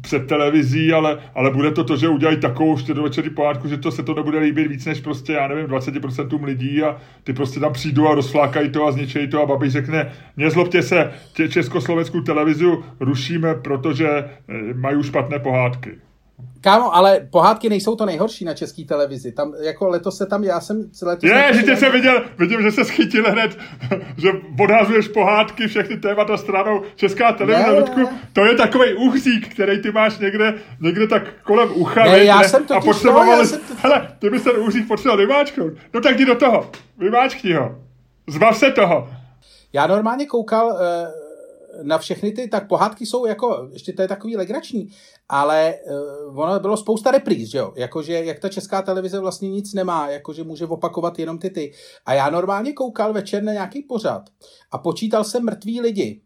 před 0.00 0.26
televizí, 0.26 0.92
ale, 0.92 1.18
ale 1.34 1.50
bude 1.50 1.70
to 1.70 1.84
to, 1.84 1.96
že 1.96 2.08
udělají 2.08 2.36
takovou 2.36 2.76
štědrovečerní 2.76 3.30
pohádku, 3.30 3.68
že 3.68 3.76
to 3.76 3.90
se 3.90 4.02
to 4.02 4.14
nebude 4.14 4.38
líbit 4.38 4.68
víc 4.68 4.86
než 4.86 5.00
prostě, 5.00 5.32
já 5.32 5.48
nevím, 5.48 5.66
20% 5.66 6.44
lidí 6.44 6.82
a 6.82 6.96
ty 7.24 7.32
prostě 7.32 7.60
tam 7.60 7.72
přijdou 7.72 8.08
a 8.08 8.14
rozflákají 8.14 8.70
to 8.70 8.86
a 8.86 8.92
zničejí 8.92 9.28
to 9.28 9.42
a 9.42 9.46
Babiš 9.46 9.72
řekne, 9.72 10.12
nezlobte 10.36 10.82
se, 10.82 11.12
československou 11.48 12.20
televizi 12.20 12.66
rušíme, 13.00 13.54
protože 13.54 14.08
eh, 14.08 14.28
mají 14.74 15.02
špatné 15.02 15.38
pohádky. 15.38 15.90
Kámo, 16.62 16.94
ale 16.94 17.20
pohádky 17.30 17.68
nejsou 17.68 17.96
to 17.96 18.06
nejhorší 18.06 18.44
na 18.44 18.54
české 18.54 18.84
televizi. 18.84 19.32
Tam, 19.32 19.52
jako 19.60 19.88
letos 19.88 20.16
se 20.16 20.26
tam, 20.26 20.44
já 20.44 20.60
jsem 20.60 20.90
letos... 21.02 21.30
Je, 21.30 21.50
že 21.54 21.62
tě 21.62 21.76
se 21.76 21.90
viděl, 21.90 22.24
vidím, 22.38 22.62
že 22.62 22.72
se 22.72 22.84
schytil 22.84 23.30
hned, 23.30 23.58
že 24.16 24.28
odhazuješ 24.60 25.08
pohádky, 25.08 25.68
všechny 25.68 25.96
témata 25.96 26.36
stranou. 26.36 26.82
Česká 26.96 27.32
televize, 27.32 27.70
ne, 27.70 27.78
Ludku, 27.78 28.00
ne. 28.00 28.20
to 28.32 28.44
je 28.44 28.54
takový 28.54 28.94
uhřík, 28.94 29.48
který 29.48 29.82
ty 29.82 29.92
máš 29.92 30.18
někde, 30.18 30.54
někde 30.80 31.06
tak 31.06 31.22
kolem 31.42 31.68
ucha. 31.74 32.04
Ne, 32.04 32.24
já 32.24 32.38
ne, 32.38 32.48
jsem 32.48 32.66
to 32.66 32.74
a 32.74 32.80
potřebovali, 32.80 33.48
to... 33.48 33.56
hele, 33.76 34.08
ty 34.18 34.30
bys 34.30 34.42
ten 34.42 34.56
uhřík 34.56 34.88
potřeboval 34.88 35.26
vymáčknout. 35.26 35.72
No 35.94 36.00
tak 36.00 36.14
jdi 36.14 36.24
do 36.24 36.34
toho, 36.34 36.70
vymáčkni 36.98 37.52
ho. 37.52 37.78
Zbav 38.28 38.56
se 38.56 38.70
toho. 38.70 39.08
Já 39.72 39.86
normálně 39.86 40.26
koukal, 40.26 40.66
uh 40.66 41.21
na 41.82 41.98
všechny 41.98 42.32
ty, 42.32 42.48
tak 42.48 42.68
pohádky 42.68 43.06
jsou 43.06 43.26
jako, 43.26 43.68
ještě 43.72 43.92
to 43.92 44.02
je 44.02 44.08
takový 44.08 44.36
legrační, 44.36 44.88
ale 45.28 45.74
uh, 46.28 46.40
ono 46.40 46.60
bylo 46.60 46.76
spousta 46.76 47.10
repríz, 47.10 47.50
že 47.50 47.58
jo, 47.58 47.72
jakože 47.76 48.24
jak 48.24 48.38
ta 48.38 48.48
česká 48.48 48.82
televize 48.82 49.20
vlastně 49.20 49.50
nic 49.50 49.74
nemá, 49.74 50.08
jakože 50.08 50.44
může 50.44 50.66
opakovat 50.66 51.18
jenom 51.18 51.38
ty 51.38 51.50
ty. 51.50 51.72
A 52.06 52.14
já 52.14 52.30
normálně 52.30 52.72
koukal 52.72 53.12
večer 53.12 53.42
na 53.42 53.52
nějaký 53.52 53.82
pořad 53.82 54.22
a 54.70 54.78
počítal 54.78 55.24
jsem 55.24 55.44
mrtví 55.44 55.80
lidi, 55.80 56.20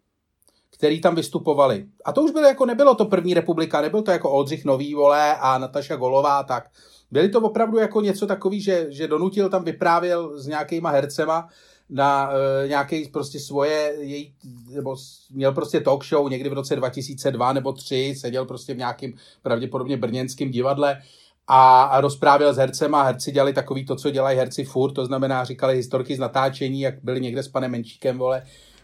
který 0.71 1.01
tam 1.01 1.15
vystupovali. 1.15 1.87
A 2.05 2.13
to 2.13 2.23
už 2.23 2.31
bylo 2.31 2.47
jako, 2.47 2.67
nebylo 2.67 2.95
to 2.95 3.05
první 3.05 3.35
republika, 3.35 3.81
nebyl 3.81 4.03
to 4.03 4.11
jako 4.11 4.31
Oldřich 4.31 4.65
Nový, 4.65 4.95
vole, 4.95 5.37
a 5.37 5.59
Nataša 5.59 5.97
Golová, 5.97 6.43
tak. 6.43 6.71
Byli 7.11 7.29
to 7.29 7.41
opravdu 7.41 7.79
jako 7.79 8.01
něco 8.01 8.27
takový, 8.27 8.61
že, 8.61 8.87
že 8.89 9.09
donutil 9.09 9.49
tam 9.49 9.65
vyprávěl 9.65 10.39
s 10.39 10.47
nějakýma 10.47 10.91
hercema, 10.91 11.49
na 11.91 12.29
uh, 12.29 12.69
nějaké 12.69 13.03
prostě 13.13 13.41
svoje, 13.41 13.95
její, 14.01 14.35
nebo 14.75 14.97
měl 15.31 15.53
prostě 15.53 15.81
talk 15.81 16.05
show 16.05 16.31
někdy 16.31 16.51
v 16.51 16.53
roce 16.53 16.77
2002 16.77 17.53
nebo 17.53 17.73
3, 17.73 18.15
seděl 18.19 18.45
prostě 18.45 18.75
v 18.75 18.79
nějakém 18.79 19.13
pravděpodobně 19.43 19.97
brněnském 19.97 20.51
divadle 20.51 21.03
a, 21.49 21.83
a 21.83 22.01
rozprávěl 22.01 22.55
s 22.55 22.57
hercem 22.57 22.95
a 22.95 23.03
herci 23.03 23.33
dělali 23.33 23.53
takový 23.53 23.87
to, 23.87 23.97
co 23.97 24.11
dělají 24.11 24.39
herci 24.39 24.65
furt, 24.65 24.93
to 24.93 25.07
znamená 25.07 25.45
říkali 25.45 25.77
historky 25.77 26.17
z 26.17 26.19
natáčení, 26.19 26.81
jak 26.81 26.95
byli 27.03 27.21
někde 27.21 27.43
s 27.43 27.49
panem 27.49 27.71
Menčíkem, 27.71 28.19
vole, 28.19 28.43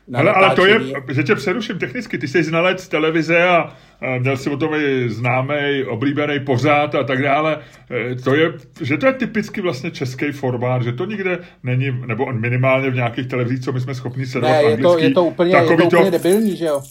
na 0.09 0.19
ale, 0.19 0.33
ale 0.33 0.55
to 0.55 0.67
je, 0.67 0.81
že 1.13 1.23
tě 1.23 1.35
přeruším 1.35 1.79
technicky, 1.79 2.19
ty 2.19 2.29
jsi 2.29 2.43
znalec 2.43 2.89
televize 2.89 3.45
a, 3.45 3.77
měl 4.19 4.37
si 4.37 4.51
o 4.51 4.57
tom 4.57 4.75
i 4.75 5.09
známý, 5.09 5.85
oblíbený 5.89 6.41
pořád 6.41 6.95
a 6.95 7.05
tak 7.05 7.23
dále. 7.23 7.59
E, 7.91 8.15
to 8.15 8.35
je, 8.35 8.53
že 8.81 8.97
to 8.97 9.07
je 9.07 9.13
typicky 9.13 9.61
vlastně 9.61 9.91
český 9.91 10.33
formát, 10.33 10.83
že 10.83 10.93
to 10.93 11.05
nikde 11.05 11.39
není, 11.63 12.01
nebo 12.07 12.33
minimálně 12.33 12.91
v 12.91 12.95
nějakých 12.95 13.27
televizích, 13.27 13.65
co 13.65 13.73
my 13.73 13.81
jsme 13.81 13.95
schopni 13.95 14.27
sledovat 14.27 14.53
ne, 14.53 14.63
je 14.63 14.77
to, 14.77 14.99
je 14.99 15.11
to 15.11 15.25
úplně, 15.25 15.57
je 15.57 15.77
to 15.77 15.85
úplně 15.85 16.11
debilní, 16.11 16.57
že 16.57 16.65
jo? 16.65 16.83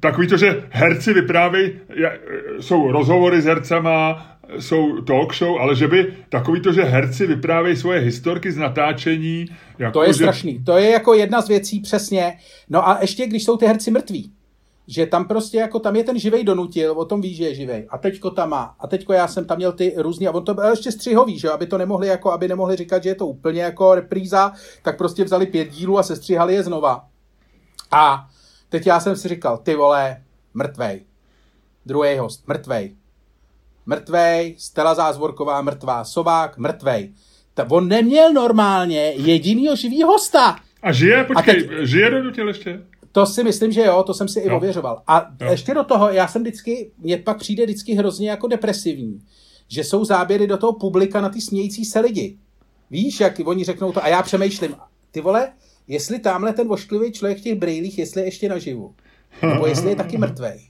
Takový 0.00 0.28
to, 0.28 0.36
že 0.36 0.64
herci 0.70 1.12
vyprávějí, 1.12 1.72
jsou 2.60 2.92
rozhovory 2.92 3.42
s 3.42 3.44
hercema, 3.44 4.26
jsou 4.58 5.00
talk 5.00 5.34
show, 5.34 5.58
ale 5.58 5.76
že 5.76 5.88
by 5.88 6.14
takový 6.28 6.60
to, 6.60 6.72
že 6.72 6.82
herci 6.82 7.26
vyprávějí 7.26 7.76
svoje 7.76 8.00
historky 8.00 8.52
z 8.52 8.56
natáčení. 8.56 9.46
Jako 9.78 9.92
to 9.92 10.02
je 10.02 10.08
že... 10.08 10.14
strašný. 10.14 10.64
To 10.64 10.76
je 10.76 10.90
jako 10.90 11.14
jedna 11.14 11.42
z 11.42 11.48
věcí 11.48 11.80
přesně. 11.80 12.38
No 12.68 12.88
a 12.88 12.98
ještě, 13.00 13.26
když 13.26 13.44
jsou 13.44 13.56
ty 13.56 13.66
herci 13.66 13.90
mrtví, 13.90 14.32
že 14.86 15.06
tam 15.06 15.28
prostě 15.28 15.58
jako 15.58 15.78
tam 15.78 15.96
je 15.96 16.04
ten 16.04 16.18
živej 16.18 16.44
donutil, 16.44 16.92
o 16.92 17.04
tom 17.04 17.20
ví, 17.20 17.34
že 17.34 17.44
je 17.44 17.54
živej. 17.54 17.86
A 17.90 17.98
teďko 17.98 18.30
tam 18.30 18.50
má. 18.50 18.74
A 18.80 18.86
teďko 18.86 19.12
já 19.12 19.28
jsem 19.28 19.44
tam 19.44 19.56
měl 19.56 19.72
ty 19.72 19.94
různý, 19.96 20.26
a 20.26 20.30
on 20.30 20.44
to 20.44 20.54
byl 20.54 20.70
ještě 20.70 20.92
střihový, 20.92 21.38
že 21.38 21.50
aby 21.50 21.66
to 21.66 21.78
nemohli 21.78 22.06
jako, 22.08 22.32
aby 22.32 22.48
nemohli 22.48 22.76
říkat, 22.76 23.02
že 23.02 23.08
je 23.08 23.14
to 23.14 23.26
úplně 23.26 23.62
jako 23.62 23.94
repríza, 23.94 24.52
tak 24.82 24.98
prostě 24.98 25.24
vzali 25.24 25.46
pět 25.46 25.68
dílů 25.68 25.98
a 25.98 26.02
sestřihali 26.02 26.54
je 26.54 26.62
znova. 26.62 27.04
A 27.90 28.28
teď 28.68 28.86
já 28.86 29.00
jsem 29.00 29.16
si 29.16 29.28
říkal, 29.28 29.58
ty 29.58 29.74
vole, 29.74 30.22
mrtvej. 30.54 31.04
Druhý 31.86 32.18
host, 32.18 32.48
mrtvej 32.48 32.94
mrtvej, 33.88 34.54
Stella 34.58 34.94
Zázvorková 34.94 35.62
mrtvá, 35.62 36.04
Sovák 36.04 36.58
mrtvej. 36.58 37.12
Ta, 37.54 37.70
on 37.70 37.88
neměl 37.88 38.32
normálně 38.32 39.12
jedinýho 39.16 39.76
živý 39.76 40.02
hosta. 40.02 40.56
A 40.82 40.92
žije, 40.92 41.24
počkej, 41.24 41.64
a 41.64 41.68
teď, 41.68 41.88
žije 41.88 42.10
do 42.10 42.46
ještě? 42.46 42.80
To 43.12 43.26
si 43.26 43.44
myslím, 43.44 43.72
že 43.72 43.80
jo, 43.84 44.02
to 44.02 44.14
jsem 44.14 44.28
si 44.28 44.40
no. 44.40 44.46
i 44.46 44.56
ověřoval. 44.56 45.02
A 45.06 45.30
jo. 45.40 45.50
ještě 45.50 45.74
do 45.74 45.84
toho, 45.84 46.10
já 46.10 46.28
jsem 46.28 46.42
vždycky, 46.42 46.90
mě 46.98 47.16
pak 47.16 47.38
přijde 47.38 47.64
vždycky 47.64 47.94
hrozně 47.94 48.30
jako 48.30 48.46
depresivní, 48.48 49.20
že 49.68 49.84
jsou 49.84 50.04
záběry 50.04 50.46
do 50.46 50.56
toho 50.56 50.72
publika 50.72 51.20
na 51.20 51.28
ty 51.28 51.40
smějící 51.40 51.84
se 51.84 52.00
lidi. 52.00 52.38
Víš, 52.90 53.20
jak 53.20 53.34
oni 53.44 53.64
řeknou 53.64 53.92
to 53.92 54.04
a 54.04 54.08
já 54.08 54.22
přemýšlím, 54.22 54.76
ty 55.10 55.20
vole, 55.20 55.52
jestli 55.88 56.18
tamhle 56.18 56.52
ten 56.52 56.68
vošklivý 56.68 57.12
člověk 57.12 57.38
v 57.38 57.42
těch 57.42 57.54
brýlích, 57.54 57.98
jestli 57.98 58.20
je 58.20 58.26
ještě 58.26 58.48
naživu. 58.48 58.94
Nebo 59.42 59.66
jestli 59.66 59.90
je 59.90 59.96
taky 59.96 60.18
mrtvej. 60.18 60.68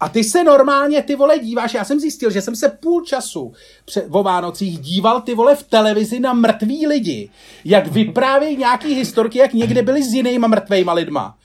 A 0.00 0.08
ty 0.08 0.24
se 0.24 0.44
normálně, 0.44 1.02
ty 1.02 1.16
vole, 1.16 1.38
díváš, 1.38 1.74
já 1.74 1.84
jsem 1.84 2.00
zjistil, 2.00 2.30
že 2.30 2.42
jsem 2.42 2.56
se 2.56 2.68
půl 2.68 3.02
času 3.02 3.52
před, 3.84 4.06
o 4.10 4.22
Vánocích 4.22 4.78
díval 4.78 5.20
ty 5.20 5.34
vole 5.34 5.56
v 5.56 5.62
televizi 5.62 6.20
na 6.20 6.32
mrtví 6.32 6.86
lidi, 6.86 7.30
jak 7.64 7.86
vyprávějí 7.86 8.56
nějaký 8.56 8.94
historky, 8.94 9.38
jak 9.38 9.52
někde 9.52 9.82
byli 9.82 10.02
s 10.02 10.14
jinýma 10.14 10.48
mrtvejma 10.48 10.92
lidma. 10.92 11.38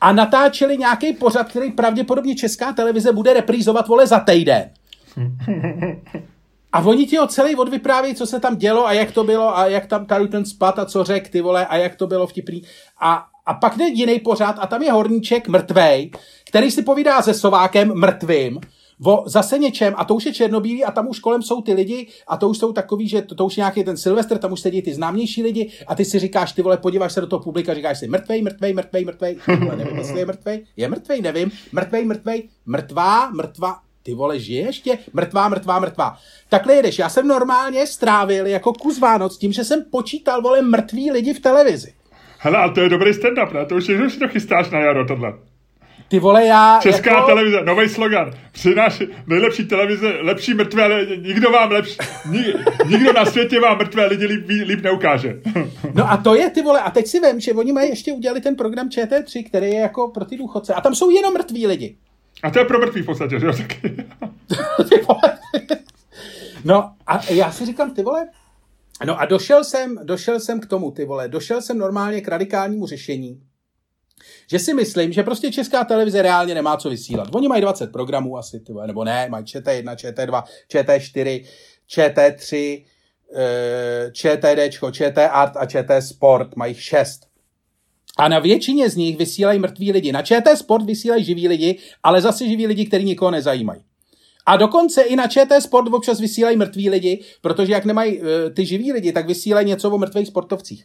A 0.00 0.12
natáčeli 0.12 0.78
nějaký 0.78 1.12
pořad, 1.12 1.48
který 1.48 1.72
pravděpodobně 1.72 2.34
česká 2.34 2.72
televize 2.72 3.12
bude 3.12 3.34
reprízovat, 3.34 3.88
vole, 3.88 4.06
za 4.06 4.20
týden. 4.20 4.70
A 6.76 6.80
oni 6.80 7.06
ti 7.06 7.16
ho 7.16 7.26
celý 7.26 7.56
odvyprávějí, 7.56 8.14
co 8.14 8.26
se 8.26 8.40
tam 8.40 8.56
dělo 8.56 8.86
a 8.86 8.92
jak 8.92 9.10
to 9.10 9.24
bylo 9.24 9.58
a 9.58 9.66
jak 9.66 9.86
tam 9.86 10.06
tady 10.06 10.28
ten 10.28 10.44
spad 10.44 10.78
a 10.78 10.84
co 10.84 11.04
řek, 11.04 11.28
ty 11.28 11.40
vole, 11.40 11.66
a 11.66 11.76
jak 11.76 11.96
to 11.96 12.06
bylo 12.06 12.26
vtipný. 12.26 12.62
A, 13.00 13.26
a 13.46 13.54
pak 13.54 13.78
jde 13.78 13.88
jiný 13.88 14.20
pořád 14.20 14.56
a 14.60 14.66
tam 14.66 14.82
je 14.82 14.92
horníček 14.92 15.48
mrtvej, 15.48 16.10
který 16.44 16.70
si 16.70 16.82
povídá 16.82 17.22
se 17.22 17.34
Sovákem 17.34 17.94
mrtvým, 17.94 18.60
o 19.04 19.24
zase 19.26 19.58
něčem 19.58 19.94
a 19.96 20.04
to 20.04 20.14
už 20.14 20.26
je 20.26 20.32
černobílý 20.32 20.84
a 20.84 20.90
tam 20.90 21.08
už 21.08 21.18
kolem 21.18 21.42
jsou 21.42 21.62
ty 21.62 21.72
lidi 21.72 22.06
a 22.28 22.36
to 22.36 22.48
už 22.48 22.58
jsou 22.58 22.72
takový, 22.72 23.08
že 23.08 23.22
to, 23.22 23.34
to 23.34 23.46
už 23.46 23.56
je 23.56 23.60
nějaký 23.60 23.84
ten 23.84 23.96
Silvestr, 23.96 24.38
tam 24.38 24.52
už 24.52 24.60
sedí 24.60 24.82
ty 24.82 24.94
známější 24.94 25.42
lidi 25.42 25.70
a 25.86 25.94
ty 25.94 26.04
si 26.04 26.18
říkáš, 26.18 26.52
ty 26.52 26.62
vole, 26.62 26.76
podíváš 26.76 27.12
se 27.12 27.20
do 27.20 27.26
toho 27.26 27.42
publika, 27.42 27.74
říkáš 27.74 27.98
si 27.98 28.08
mrtvej, 28.08 28.42
mrtvej, 28.42 28.72
mrtvej, 28.72 29.04
mrtvej, 29.04 29.36
vole, 29.60 29.76
nevím, 29.76 29.96
jestli 29.96 30.18
je 30.18 30.26
mrtvej, 30.26 30.66
je 30.76 30.88
mrtvej, 30.88 31.22
nevím, 31.22 31.50
mrtvej, 31.72 32.04
mrtvej, 32.04 32.48
mrtvá, 32.66 33.30
mrtvá, 33.30 33.76
ty 34.06 34.14
vole, 34.14 34.38
žije 34.38 34.62
ještě? 34.66 34.98
Mrtvá, 35.12 35.48
mrtvá, 35.48 35.78
mrtvá. 35.78 36.16
Takhle 36.48 36.74
jedeš. 36.74 36.98
Já 36.98 37.08
jsem 37.08 37.28
normálně 37.28 37.86
strávil 37.86 38.46
jako 38.46 38.72
kus 38.72 38.98
Vánoc 38.98 39.38
tím, 39.38 39.52
že 39.52 39.64
jsem 39.64 39.84
počítal, 39.90 40.42
vole, 40.42 40.62
mrtví 40.62 41.10
lidi 41.10 41.34
v 41.34 41.40
televizi. 41.40 41.92
Hele, 42.38 42.58
a 42.58 42.68
to 42.68 42.80
je 42.80 42.88
dobrý 42.88 43.10
stand-up, 43.10 43.54
ne? 43.54 43.66
To 43.66 43.74
už 43.74 43.88
je, 43.88 44.10
že 44.10 44.18
to 44.18 44.28
chystáš 44.28 44.70
na 44.70 44.80
jaro, 44.80 45.06
tohle. 45.06 45.32
Ty 46.08 46.18
vole, 46.18 46.46
já... 46.46 46.78
Česká 46.82 47.14
jako... 47.14 47.26
televize, 47.26 47.62
nový 47.64 47.88
slogan. 47.88 48.30
Přináš 48.52 49.02
nejlepší 49.26 49.64
televize, 49.64 50.08
lepší 50.20 50.54
mrtvé, 50.54 50.84
ale 50.84 51.06
nikdo 51.16 51.50
vám 51.50 51.70
lepší... 51.70 51.96
nikdo 52.88 53.12
na 53.12 53.24
světě 53.24 53.60
vám 53.60 53.78
mrtvé 53.78 54.06
lidi 54.06 54.26
líp, 54.26 54.48
líp 54.48 54.82
neukáže. 54.82 55.40
no 55.94 56.10
a 56.10 56.16
to 56.16 56.34
je, 56.34 56.50
ty 56.50 56.62
vole, 56.62 56.80
a 56.80 56.90
teď 56.90 57.06
si 57.06 57.20
vím, 57.20 57.40
že 57.40 57.52
oni 57.52 57.72
mají 57.72 57.88
ještě 57.88 58.12
udělali 58.12 58.40
ten 58.40 58.56
program 58.56 58.88
ČT3, 58.88 59.44
který 59.46 59.66
je 59.66 59.80
jako 59.80 60.08
pro 60.08 60.24
ty 60.24 60.36
důchodce. 60.36 60.74
A 60.74 60.80
tam 60.80 60.94
jsou 60.94 61.10
jenom 61.10 61.34
mrtví 61.34 61.66
lidi. 61.66 61.96
A 62.42 62.50
to 62.50 62.58
je 62.58 62.64
pro 62.64 62.78
mrtvý 62.78 63.02
v 63.02 63.06
podstatě, 63.06 63.40
že 63.40 63.46
jo? 63.46 63.52
Taky. 63.52 63.94
no 66.64 66.94
a 67.06 67.20
já 67.30 67.52
si 67.52 67.66
říkám, 67.66 67.94
ty 67.94 68.02
vole, 68.02 68.26
No 69.04 69.20
a 69.20 69.24
došel 69.24 69.64
jsem, 69.64 69.98
došel 70.02 70.40
jsem 70.40 70.60
k 70.60 70.66
tomu, 70.66 70.90
ty 70.90 71.04
vole, 71.04 71.28
došel 71.28 71.62
jsem 71.62 71.78
normálně 71.78 72.20
k 72.20 72.28
radikálnímu 72.28 72.86
řešení, 72.86 73.42
že 74.50 74.58
si 74.58 74.74
myslím, 74.74 75.12
že 75.12 75.22
prostě 75.22 75.52
česká 75.52 75.84
televize 75.84 76.22
reálně 76.22 76.54
nemá 76.54 76.76
co 76.76 76.90
vysílat. 76.90 77.28
Oni 77.34 77.48
mají 77.48 77.62
20 77.62 77.92
programů 77.92 78.38
asi, 78.38 78.60
ty 78.60 78.72
vole, 78.72 78.86
nebo 78.86 79.04
ne, 79.04 79.28
mají 79.28 79.44
ČT1, 79.44 79.94
ČT2, 79.94 80.42
ČT4, 80.72 81.44
ČT3, 81.88 82.84
ČTD, 84.12 84.74
ČT 84.92 85.28
Art 85.30 85.56
a 85.56 85.66
ČT 85.66 86.02
Sport, 86.02 86.56
mají 86.56 86.74
6. 86.74 87.20
A 88.16 88.28
na 88.28 88.38
většině 88.38 88.90
z 88.90 88.96
nich 88.96 89.16
vysílají 89.16 89.58
mrtví 89.58 89.92
lidi. 89.92 90.12
Na 90.12 90.22
ČT 90.22 90.58
Sport 90.58 90.84
vysílají 90.84 91.24
živí 91.24 91.48
lidi, 91.48 91.78
ale 92.02 92.20
zase 92.20 92.48
živí 92.48 92.66
lidi, 92.66 92.86
kteří 92.86 93.04
nikoho 93.04 93.30
nezajímají. 93.30 93.80
A 94.46 94.56
dokonce 94.56 95.02
i 95.02 95.16
na 95.16 95.26
ČT 95.26 95.62
Sport 95.62 95.94
občas 95.94 96.20
vysílají 96.20 96.56
mrtví 96.56 96.90
lidi, 96.90 97.24
protože 97.40 97.72
jak 97.72 97.84
nemají 97.84 98.20
uh, 98.20 98.26
ty 98.54 98.66
živí 98.66 98.92
lidi, 98.92 99.12
tak 99.12 99.26
vysílají 99.26 99.66
něco 99.66 99.90
o 99.90 99.98
mrtvých 99.98 100.28
sportovcích. 100.28 100.84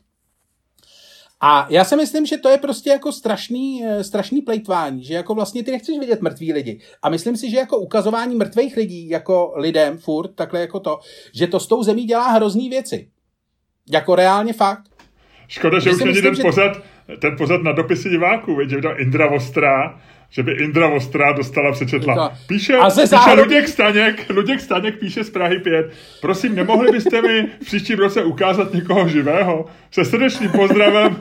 A 1.44 1.68
já 1.70 1.84
si 1.84 1.96
myslím, 1.96 2.26
že 2.26 2.38
to 2.38 2.50
je 2.50 2.58
prostě 2.58 2.90
jako 2.90 3.12
strašný, 3.12 3.86
eh, 3.86 4.04
strašný 4.04 4.42
plejtvání, 4.42 5.04
že 5.04 5.14
jako 5.14 5.36
vlastně 5.36 5.64
ty 5.64 5.72
nechceš 5.72 6.00
vidět 6.00 6.22
mrtví 6.22 6.54
lidi. 6.54 6.80
A 7.02 7.10
myslím 7.10 7.38
si, 7.38 7.50
že 7.50 7.58
jako 7.58 7.78
ukazování 7.78 8.36
mrtvých 8.36 8.78
lidí 8.78 9.10
jako 9.10 9.54
lidem 9.56 9.98
furt, 9.98 10.36
takhle 10.36 10.60
jako 10.60 10.80
to, 10.80 11.00
že 11.34 11.48
to 11.48 11.60
s 11.60 11.68
tou 11.68 11.84
zemí 11.84 12.04
dělá 12.04 12.28
hrozný 12.28 12.70
věci. 12.70 13.10
Jako 13.92 14.16
reálně 14.16 14.54
fakt. 14.54 14.84
Škoda, 15.48 15.80
že, 15.80 15.92
už 15.92 16.04
není 16.04 16.22
ten, 16.22 16.36
že... 16.36 16.42
pořad, 16.42 16.78
ten 17.20 17.38
pořad 17.38 17.64
na 17.64 17.72
dopisy 17.72 18.10
diváků, 18.10 18.58
že 18.68 18.76
by 18.76 18.82
to 18.82 19.00
Indra 19.00 19.28
Vostrá, 19.28 20.00
že 20.30 20.44
by 20.44 20.52
Indra 20.52 20.88
Vostrá 20.88 21.32
dostala 21.32 21.72
přečetla. 21.72 22.38
Píše, 22.48 22.78
a 22.78 22.90
ze 22.90 23.02
píše 23.02 23.34
Luděk 23.34 23.68
Staněk, 23.68 24.30
Luděk 24.30 24.62
Staněk 24.62 25.00
píše 25.00 25.24
z 25.24 25.30
Prahy 25.30 25.60
5. 25.60 25.92
Prosím, 26.22 26.56
nemohli 26.56 26.92
byste 26.92 27.22
mi 27.22 27.48
v 27.62 27.66
příštím 27.66 28.00
roce 28.00 28.24
ukázat 28.24 28.74
někoho 28.74 29.08
živého? 29.08 29.66
Se 29.92 30.06
srdečným 30.06 30.50
pozdravem. 30.50 31.18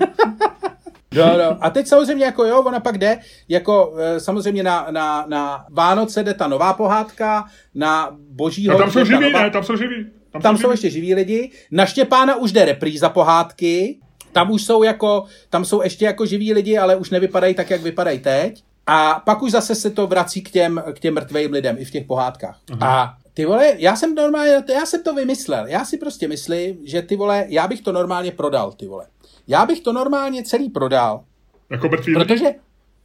No, 1.14 1.38
no. 1.38 1.56
A 1.60 1.70
teď 1.70 1.86
samozřejmě 1.86 2.24
jako 2.24 2.44
jo, 2.44 2.62
ona 2.62 2.80
pak 2.80 2.98
jde, 2.98 3.18
jako 3.48 3.94
e, 3.98 4.20
samozřejmě 4.20 4.62
na, 4.62 4.86
na, 4.90 5.24
na 5.28 5.64
Vánoce 5.70 6.22
jde 6.22 6.34
ta 6.34 6.48
nová 6.48 6.72
pohádka, 6.72 7.44
na 7.74 8.16
Božího... 8.30 8.72
No, 8.72 8.78
tam 8.78 8.90
jsou 8.90 9.04
živí, 9.04 9.20
nová... 9.20 9.42
ne, 9.42 9.50
tam 9.50 9.64
jsou 9.64 9.76
živí. 9.76 10.06
Tam, 10.32 10.42
tam 10.42 10.56
jsou, 10.56 10.62
jsou 10.62 10.70
ještě 10.70 10.90
živí 10.90 11.14
lidi. 11.14 11.50
Na 11.70 11.86
Štěpána 11.86 12.36
už 12.36 12.52
jde 12.52 12.64
repríza 12.64 13.08
pohádky. 13.08 13.98
Tam 14.32 14.50
už 14.50 14.64
jsou 14.64 14.82
jako, 14.82 15.24
tam 15.50 15.64
jsou 15.64 15.82
ještě 15.82 16.04
jako 16.04 16.26
živí 16.26 16.52
lidi, 16.52 16.78
ale 16.78 16.96
už 16.96 17.10
nevypadají 17.10 17.54
tak, 17.54 17.70
jak 17.70 17.82
vypadají 17.82 18.18
teď. 18.18 18.62
A 18.86 19.22
pak 19.24 19.42
už 19.42 19.50
zase 19.50 19.74
se 19.74 19.90
to 19.90 20.06
vrací 20.06 20.42
k 20.42 20.50
těm, 20.50 20.82
k 20.92 20.98
těm 20.98 21.14
mrtvým 21.14 21.52
lidem 21.52 21.76
i 21.78 21.84
v 21.84 21.90
těch 21.90 22.04
pohádkách. 22.04 22.58
Aha. 22.72 23.02
A 23.02 23.14
ty 23.34 23.44
vole, 23.46 23.74
já 23.78 23.96
jsem 23.96 24.14
normálně, 24.14 24.64
já 24.74 24.86
jsem 24.86 25.02
to 25.02 25.14
vymyslel. 25.14 25.66
Já 25.66 25.84
si 25.84 25.98
prostě 25.98 26.28
myslím, 26.28 26.78
že 26.84 27.02
ty 27.02 27.16
vole, 27.16 27.46
já 27.48 27.68
bych 27.68 27.80
to 27.80 27.92
normálně 27.92 28.32
prodal, 28.32 28.72
ty 28.72 28.86
vole. 28.86 29.06
Já 29.48 29.66
bych 29.66 29.80
to 29.80 29.92
normálně 29.92 30.42
celý 30.42 30.70
prodal. 30.70 31.24
Jako 31.70 31.88
mrtví 31.88 32.14
Protože, 32.14 32.46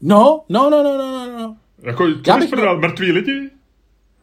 no, 0.02 0.44
no, 0.50 0.70
no, 0.70 0.84
no, 0.84 0.98
no, 0.98 1.40
no. 1.40 1.58
Jako, 1.84 2.08
co 2.08 2.32
já 2.32 2.38
bych 2.38 2.50
prodal, 2.50 2.80
mrtví 2.80 3.12
lidi? 3.12 3.50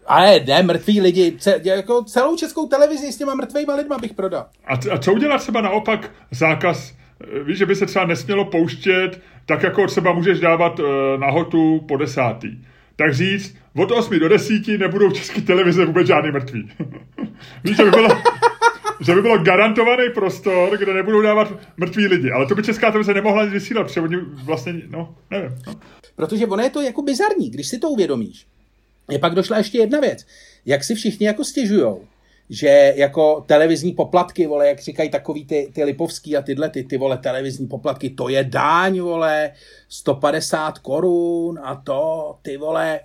Ale 0.07 0.41
ne, 0.47 0.63
mrtví 0.63 1.01
lidi. 1.01 1.37
Ce, 1.39 1.61
jako 1.65 2.05
celou 2.05 2.37
českou 2.37 2.69
televizi 2.69 3.13
s 3.13 3.17
těma 3.17 3.35
mrtvýma 3.35 3.75
lidma 3.75 3.99
bych 3.99 4.15
prodal. 4.15 4.47
A, 4.67 4.75
a 4.93 4.99
co 4.99 5.13
udělat 5.13 5.39
třeba 5.39 5.61
naopak 5.61 6.11
zákaz, 6.31 6.93
eh, 7.21 7.45
víš, 7.45 7.59
že 7.59 7.67
by 7.67 7.77
se 7.77 7.87
třeba 7.87 8.07
nesmělo 8.07 8.45
pouštět, 8.45 9.21
tak 9.47 9.63
jako 9.63 9.87
třeba 9.87 10.13
můžeš 10.13 10.41
dávat 10.41 10.79
uh, 10.79 10.87
nahotu 11.19 11.81
po 11.89 11.97
desátý. 11.97 12.49
Tak 12.97 13.15
říct, 13.15 13.57
od 13.77 13.91
8 13.91 14.19
do 14.19 14.29
10 14.29 14.79
nebudou 14.79 15.11
v 15.11 15.15
české 15.15 15.41
televize 15.41 15.87
vůbec 15.87 16.07
žádný 16.07 16.31
mrtví. 16.31 16.71
víš, 17.65 17.77
že 17.77 17.85
by 17.85 17.91
bylo... 17.91 18.09
že 19.01 19.15
by 19.15 19.23
bylo 19.23 19.39
garantovaný 19.39 20.11
prostor, 20.15 20.79
kde 20.79 20.95
nebudou 20.95 21.23
dávat 21.23 21.53
mrtví 21.77 22.07
lidi. 22.07 22.31
Ale 22.31 22.47
to 22.47 22.55
by 22.55 22.63
česká 22.63 22.91
televize 22.91 23.15
nemohla 23.15 23.45
nic 23.45 23.53
vysílat, 23.53 23.87
protože 23.87 24.01
oni 24.01 24.17
vlastně, 24.45 24.75
no, 24.91 25.15
nevím. 25.31 25.51
No. 25.67 25.75
Protože 26.17 26.47
ono 26.47 26.63
je 26.63 26.71
to 26.71 26.81
jako 26.81 27.03
bizarní, 27.03 27.51
když 27.51 27.69
si 27.69 27.79
to 27.79 27.91
uvědomíš. 27.91 28.47
Je 29.11 29.19
pak 29.19 29.35
došla 29.35 29.59
ještě 29.59 29.79
jedna 29.79 30.01
věc. 30.01 30.27
Jak 30.67 30.85
si 30.85 30.95
všichni 30.95 31.27
jako 31.27 31.45
stěžujou, 31.45 32.05
že 32.51 32.93
jako 32.97 33.45
televizní 33.47 33.93
poplatky, 33.93 34.47
vole, 34.47 34.69
jak 34.69 34.81
říkají 34.81 35.11
takový 35.11 35.45
ty, 35.45 35.71
ty 35.75 35.85
lipovský 35.85 36.37
a 36.37 36.43
tyhle 36.43 36.71
ty, 36.71 36.85
ty, 36.85 36.99
vole, 36.99 37.19
televizní 37.19 37.67
poplatky, 37.67 38.11
to 38.11 38.29
je 38.29 38.45
dáň, 38.45 39.01
vole, 39.01 39.53
150 39.89 40.79
korun 40.79 41.59
a 41.63 41.75
to, 41.75 42.35
ty, 42.43 42.57
vole. 42.57 43.01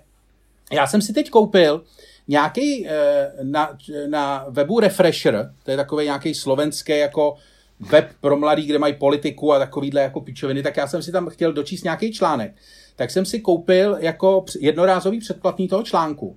Já 0.72 0.86
jsem 0.86 1.02
si 1.02 1.12
teď 1.12 1.30
koupil 1.30 1.84
nějaký 2.28 2.88
eh, 2.88 3.30
na, 3.42 3.78
na 4.08 4.46
webu 4.48 4.80
Refresher, 4.80 5.52
to 5.64 5.70
je 5.70 5.76
takový 5.76 6.04
nějaký 6.04 6.34
slovenský 6.34 6.98
jako 6.98 7.36
web 7.80 8.08
pro 8.20 8.36
mladý, 8.36 8.66
kde 8.66 8.78
mají 8.78 8.94
politiku 8.94 9.52
a 9.52 9.58
takovýhle 9.58 10.00
jako 10.00 10.20
pičoviny, 10.20 10.62
tak 10.62 10.76
já 10.76 10.86
jsem 10.86 11.02
si 11.02 11.12
tam 11.12 11.28
chtěl 11.28 11.52
dočíst 11.52 11.84
nějaký 11.84 12.12
článek 12.12 12.52
tak 12.98 13.10
jsem 13.10 13.24
si 13.24 13.40
koupil 13.40 13.96
jako 14.00 14.44
jednorázový 14.60 15.20
předplatný 15.20 15.68
toho 15.68 15.82
článku. 15.82 16.36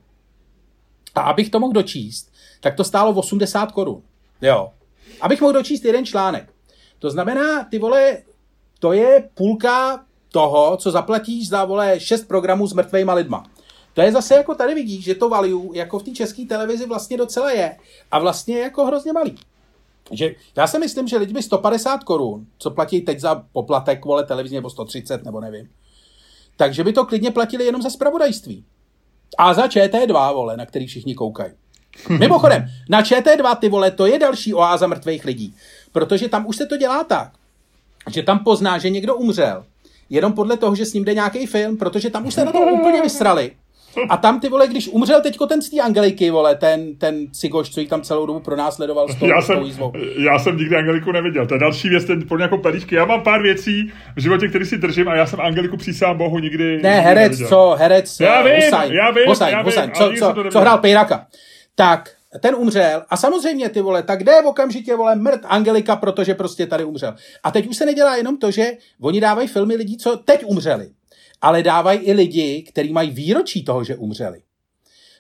A 1.16 1.22
abych 1.22 1.50
to 1.50 1.60
mohl 1.60 1.74
dočíst, 1.74 2.32
tak 2.60 2.76
to 2.76 2.84
stálo 2.84 3.14
80 3.14 3.72
korun. 3.72 4.02
Jo. 4.42 4.72
Abych 5.22 5.42
mohl 5.42 5.54
dočíst 5.54 5.86
jeden 5.86 6.06
článek. 6.06 6.54
To 7.00 7.10
znamená, 7.10 7.64
ty 7.64 7.80
vole, 7.80 8.18
to 8.80 8.94
je 8.94 9.30
půlka 9.34 10.06
toho, 10.32 10.78
co 10.78 10.92
zaplatíš 10.92 11.50
za, 11.50 11.66
vole, 11.66 12.00
šest 12.00 12.28
programů 12.28 12.68
s 12.68 12.74
mrtvejma 12.74 13.14
lidma. 13.14 13.46
To 13.94 14.02
je 14.02 14.12
zase 14.12 14.36
jako 14.36 14.56
tady 14.56 14.76
vidíš, 14.76 15.04
že 15.04 15.16
to 15.16 15.30
value 15.30 15.78
jako 15.78 16.00
v 16.00 16.04
té 16.04 16.12
české 16.12 16.46
televizi 16.46 16.86
vlastně 16.86 17.18
docela 17.18 17.52
je. 17.52 17.78
A 18.12 18.20
vlastně 18.20 18.56
je 18.56 18.62
jako 18.62 18.86
hrozně 18.86 19.14
malý. 19.14 19.36
Že 20.12 20.36
já 20.56 20.68
si 20.68 20.80
myslím, 20.80 21.08
že 21.08 21.18
lidi 21.18 21.34
by 21.34 21.44
150 21.44 22.04
korun, 22.04 22.48
co 22.58 22.72
platí 22.72 23.02
teď 23.02 23.20
za 23.20 23.46
poplatek, 23.52 24.06
vole, 24.06 24.26
televizně, 24.26 24.58
nebo 24.58 24.70
130, 24.70 25.26
nebo 25.26 25.40
nevím, 25.40 25.70
takže 26.62 26.84
by 26.84 26.94
to 26.94 27.06
klidně 27.06 27.32
platili 27.32 27.66
jenom 27.66 27.82
za 27.82 27.90
spravodajství. 27.90 28.66
A 29.38 29.54
za 29.54 29.68
ČT2, 29.68 30.34
vole, 30.34 30.58
na 30.58 30.66
který 30.66 30.88
všichni 30.88 31.16
koukají. 31.16 31.52
Mimochodem, 32.20 32.66
na 32.90 33.02
ČT2, 33.02 33.56
ty 33.56 33.70
vole, 33.70 33.92
to 33.92 34.06
je 34.06 34.20
další 34.20 34.54
oáza 34.54 34.88
mrtvých 34.88 35.26
lidí. 35.26 35.56
Protože 35.92 36.30
tam 36.30 36.48
už 36.48 36.56
se 36.56 36.66
to 36.66 36.78
dělá 36.78 37.04
tak, 37.04 37.32
že 38.10 38.24
tam 38.24 38.44
pozná, 38.44 38.78
že 38.78 38.90
někdo 38.90 39.16
umřel, 39.16 39.66
jenom 40.10 40.34
podle 40.34 40.58
toho, 40.58 40.76
že 40.76 40.86
s 40.86 40.94
ním 40.94 41.06
jde 41.06 41.14
nějaký 41.14 41.46
film, 41.48 41.78
protože 41.78 42.10
tam 42.10 42.26
už 42.26 42.34
se 42.34 42.46
na 42.46 42.52
to 42.52 42.60
úplně 42.60 43.02
vysrali. 43.02 43.52
A 44.10 44.18
tam 44.18 44.40
ty 44.40 44.50
vole, 44.50 44.68
když 44.68 44.88
umřel 44.88 45.22
teďko 45.22 45.48
ten 45.48 45.62
z 45.62 45.70
té 45.70 45.80
Angeliky, 45.82 46.32
vole, 46.32 46.56
ten, 46.56 46.96
ten 46.96 47.28
cigoš, 47.32 47.70
co 47.70 47.80
jí 47.80 47.88
tam 47.88 48.02
celou 48.02 48.26
dobu 48.26 48.40
pronásledoval 48.40 49.08
s 49.08 49.16
tou, 49.16 49.26
já 49.26 49.42
jsem, 49.42 49.60
tou 49.78 49.92
Já 50.18 50.40
jsem 50.40 50.58
nikdy 50.58 50.76
Angeliku 50.76 51.12
neviděl. 51.12 51.48
To 51.48 51.54
je 51.56 51.60
další 51.60 51.90
věc, 51.90 52.06
ten 52.06 52.28
podle 52.28 52.46
jako 52.46 52.58
pelíšky. 52.58 52.96
Já 52.96 53.06
mám 53.06 53.22
pár 53.24 53.42
věcí 53.42 53.92
v 54.16 54.22
životě, 54.22 54.48
který 54.48 54.66
si 54.66 54.78
držím 54.78 55.08
a 55.08 55.16
já 55.16 55.26
jsem 55.26 55.42
Angeliku 55.42 55.78
přísám 55.78 56.18
bohu 56.18 56.40
nikdy 56.40 56.82
Ne, 56.84 57.00
herec, 57.00 57.32
neviděl. 57.32 57.48
co, 57.48 57.76
herec, 57.80 58.20
já 58.20 58.42
vím, 58.42 58.56
Husajn, 58.56 58.94
já 58.94 59.12
vím, 59.12 59.24
Husajn, 59.28 59.56
já 59.58 59.62
Husajn, 59.62 59.92
vím, 60.10 60.20
co, 60.20 60.34
co, 60.34 60.50
co, 60.52 60.60
hrál 60.60 60.78
Pejraka. 60.78 61.28
Tak, 61.76 62.10
ten 62.40 62.56
umřel 62.56 63.04
a 63.10 63.18
samozřejmě 63.18 63.70
ty 63.70 63.82
vole, 63.82 64.04
tak 64.04 64.24
jde 64.24 64.42
okamžitě 64.42 64.96
vole 64.96 65.16
mrt 65.16 65.42
Angelika, 65.48 65.96
protože 65.96 66.34
prostě 66.34 66.68
tady 66.68 66.84
umřel. 66.84 67.16
A 67.44 67.52
teď 67.52 67.68
už 67.68 67.78
se 67.78 67.86
nedělá 67.86 68.16
jenom 68.16 68.38
to, 68.38 68.52
že 68.52 68.72
oni 69.02 69.22
dávají 69.22 69.48
filmy 69.48 69.76
lidí, 69.76 69.98
co 69.98 70.18
teď 70.18 70.44
umřeli, 70.46 70.90
ale 71.42 71.64
dávají 71.64 72.00
i 72.00 72.14
lidi, 72.14 72.66
kteří 72.70 72.94
mají 72.94 73.12
výročí 73.12 73.64
toho, 73.64 73.84
že 73.84 73.96
umřeli. 73.96 74.42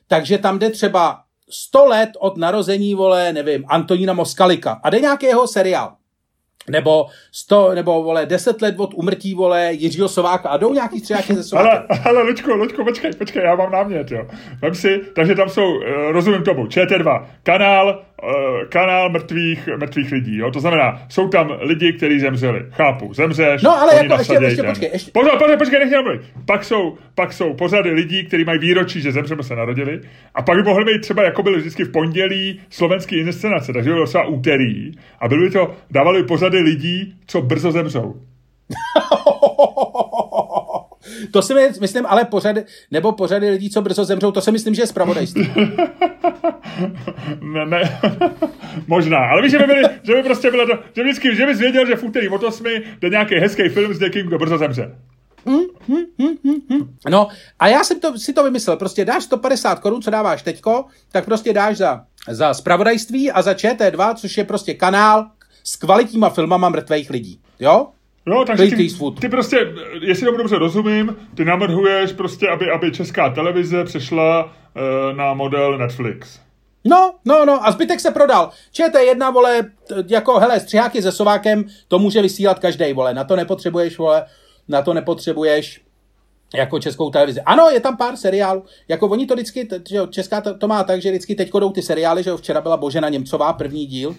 Takže 0.07 0.37
tam 0.37 0.59
jde 0.59 0.69
třeba 0.69 1.23
100 1.49 1.85
let 1.85 2.09
od 2.19 2.37
narození, 2.37 2.95
vole, 2.95 3.33
nevím, 3.33 3.63
Antonína 3.67 4.13
Moskalika 4.13 4.79
a 4.83 4.89
jde 4.89 4.99
nějaký 4.99 5.25
jeho 5.25 5.47
seriál. 5.47 5.95
Nebo 6.69 7.05
100, 7.31 7.75
nebo 7.75 8.03
vole, 8.03 8.25
10 8.25 8.61
let 8.61 8.75
od 8.77 8.93
umrtí, 8.93 9.35
vole, 9.35 9.73
Jiřího 9.73 10.09
Sováka 10.09 10.49
a 10.49 10.57
jdou 10.57 10.73
nějaký 10.73 10.99
střiháky 10.99 11.35
ze 11.35 11.43
Sováka. 11.43 11.85
Ale, 11.89 11.99
ale 12.05 12.21
Luďko, 12.23 12.55
Luďko, 12.55 12.83
počkej, 12.83 13.13
počkej, 13.13 13.43
já 13.43 13.55
mám 13.55 13.71
námět, 13.71 14.11
jo. 14.11 14.27
Vem 14.61 14.75
si, 14.75 15.01
takže 15.15 15.35
tam 15.35 15.49
jsou, 15.49 15.81
eh, 15.81 16.11
rozumím 16.11 16.43
tomu, 16.43 16.65
ČT2, 16.65 17.27
kanál, 17.43 18.03
kanál 18.69 19.09
mrtvých, 19.09 19.69
mrtvých 19.77 20.11
lidí. 20.11 20.37
Jo? 20.37 20.51
To 20.51 20.59
znamená, 20.59 21.01
jsou 21.09 21.27
tam 21.27 21.57
lidi, 21.61 21.93
kteří 21.93 22.19
zemřeli. 22.19 22.65
Chápu, 22.71 23.13
zemřeš, 23.13 23.61
No 23.61 23.79
ale 23.79 23.95
jako 23.95 24.13
ještě, 24.13 24.37
ještě, 24.41 24.63
počkej, 24.63 24.89
ještě. 24.93 25.11
Pozor, 25.11 25.37
pozor, 25.37 25.57
počkej, 25.57 25.79
nechci 25.79 25.95
Pak 26.45 26.63
jsou, 26.63 26.97
pak 27.15 27.33
jsou 27.33 27.53
pořady 27.53 27.91
lidí, 27.91 28.25
kteří 28.25 28.43
mají 28.43 28.59
výročí, 28.59 29.01
že 29.01 29.11
zemřeme 29.11 29.43
se 29.43 29.55
narodili. 29.55 30.01
A 30.35 30.41
pak 30.41 30.57
by 30.57 30.63
mohly 30.63 30.85
být 30.85 31.01
třeba, 31.01 31.23
jako 31.23 31.43
byly 31.43 31.57
vždycky 31.57 31.83
v 31.83 31.91
pondělí, 31.91 32.59
slovenský 32.69 33.17
inscenace, 33.17 33.73
takže 33.73 33.89
by 33.89 33.93
bylo 33.93 34.07
třeba 34.07 34.27
úterý. 34.27 34.91
A 35.19 35.27
byly 35.27 35.47
by 35.47 35.53
to, 35.53 35.73
dávali 35.91 36.23
pořady 36.23 36.59
lidí, 36.59 37.13
co 37.27 37.41
brzo 37.41 37.71
zemřou. 37.71 38.15
To 41.31 41.41
si 41.41 41.53
myslím, 41.81 42.05
ale 42.05 42.25
pořady, 42.25 42.63
nebo 42.91 43.11
pořady 43.11 43.49
lidí, 43.49 43.69
co 43.69 43.81
brzo 43.81 44.05
zemřou, 44.05 44.31
to 44.31 44.41
si 44.41 44.51
myslím, 44.51 44.75
že 44.75 44.81
je 44.81 44.87
zpravodajství. 44.87 45.51
ne, 47.41 47.65
ne. 47.65 47.99
Možná, 48.87 49.17
ale 49.17 49.41
víš, 49.41 49.51
že 49.51 49.59
by, 49.59 49.65
byli, 49.65 49.83
že 50.03 50.15
by 50.15 50.23
prostě 50.23 50.51
bylo 50.51 50.65
to, 50.65 50.73
že 50.95 51.03
vždycky, 51.03 51.35
že 51.35 51.45
bys 51.45 51.59
věděl, 51.59 51.85
že 51.85 51.95
v 51.95 52.03
úterý 52.03 52.29
od 52.29 52.43
8 52.43 52.65
jde 53.01 53.09
nějaký 53.09 53.35
hezký 53.35 53.69
film 53.69 53.93
s 53.93 53.99
někým, 53.99 54.27
kdo 54.27 54.37
brzo 54.37 54.57
zemře. 54.57 54.95
Hmm, 55.45 55.63
hmm, 55.87 56.57
hmm. 56.69 56.97
No 57.09 57.27
a 57.59 57.67
já 57.67 57.83
jsem 57.83 57.99
to, 57.99 58.19
si 58.19 58.33
to 58.33 58.43
vymyslel, 58.43 58.77
prostě 58.77 59.05
dáš 59.05 59.23
150 59.23 59.79
korun, 59.79 60.01
co 60.01 60.09
dáváš 60.09 60.41
teďko, 60.41 60.85
tak 61.11 61.25
prostě 61.25 61.53
dáš 61.53 61.77
za, 61.77 62.03
za 62.29 62.53
spravodajství 62.53 63.31
a 63.31 63.41
za 63.41 63.53
ČT2, 63.53 64.15
což 64.15 64.37
je 64.37 64.43
prostě 64.43 64.73
kanál 64.73 65.27
s 65.63 65.75
kvalitníma 65.75 66.29
filmama 66.29 66.69
mrtvých 66.69 67.09
lidí, 67.09 67.41
jo? 67.59 67.87
Jo, 68.25 68.43
takže 68.47 68.75
ty, 68.75 68.87
ty 69.21 69.29
prostě, 69.29 69.73
jestli 70.01 70.25
tomu 70.25 70.37
dobře 70.37 70.57
rozumím, 70.57 71.15
ty 71.35 71.45
navrhuješ 71.45 72.11
prostě, 72.11 72.49
aby, 72.49 72.71
aby 72.71 72.91
česká 72.91 73.29
televize 73.29 73.83
přešla 73.83 74.45
uh, 74.45 75.17
na 75.17 75.33
model 75.33 75.77
Netflix. 75.77 76.39
No, 76.85 77.15
no, 77.25 77.45
no, 77.45 77.67
a 77.67 77.71
zbytek 77.71 77.99
se 77.99 78.11
prodal. 78.11 78.49
ČT1, 78.73 79.33
vole, 79.33 79.71
jako, 80.07 80.39
hele, 80.39 80.59
střiháky 80.59 81.01
se 81.01 81.11
Sovákem, 81.11 81.65
to 81.87 81.99
může 81.99 82.21
vysílat 82.21 82.59
každý, 82.59 82.93
vole, 82.93 83.13
na 83.13 83.23
to 83.23 83.35
nepotřebuješ, 83.35 83.97
vole, 83.97 84.25
na 84.67 84.81
to 84.81 84.93
nepotřebuješ 84.93 85.81
jako 86.55 86.79
českou 86.79 87.09
televizi. 87.09 87.41
Ano, 87.41 87.69
je 87.69 87.79
tam 87.79 87.97
pár 87.97 88.15
seriálů, 88.15 88.63
jako 88.87 89.07
oni 89.07 89.25
to 89.25 89.33
vždycky, 89.33 89.67
že 89.89 89.99
česká 90.09 90.41
to, 90.41 90.57
to 90.57 90.67
má 90.67 90.83
tak, 90.83 91.01
že 91.01 91.09
vždycky 91.09 91.35
teď 91.35 91.51
jdou 91.53 91.71
ty 91.71 91.81
seriály, 91.81 92.23
že 92.23 92.37
včera 92.37 92.61
byla 92.61 92.77
Božena 92.77 93.09
Němcová, 93.09 93.53
první 93.53 93.85
díl, 93.85 94.15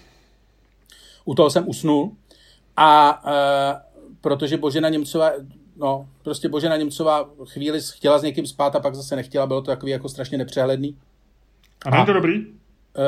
u 1.25 1.35
toho 1.35 1.51
jsem 1.51 1.69
usnul, 1.69 2.13
a 2.77 3.23
uh, 3.25 3.92
protože 4.23 4.57
Božena 4.57 4.89
Němcová, 4.89 5.33
no, 5.77 6.09
prostě 6.23 6.49
Božena 6.49 6.77
Němcová 6.77 7.31
chvíli 7.45 7.81
chtěla 7.95 8.19
s 8.19 8.23
někým 8.23 8.47
spát 8.47 8.77
a 8.77 8.81
pak 8.81 8.95
zase 8.95 9.17
nechtěla, 9.17 9.47
bylo 9.47 9.63
to 9.63 9.71
takový 9.71 9.93
jako 9.93 10.09
strašně 10.09 10.39
nepřehledný. 10.39 10.97
A 11.85 11.91
není 11.91 12.07
to 12.07 12.13
dobrý? 12.13 12.47
Uh, 12.99 13.05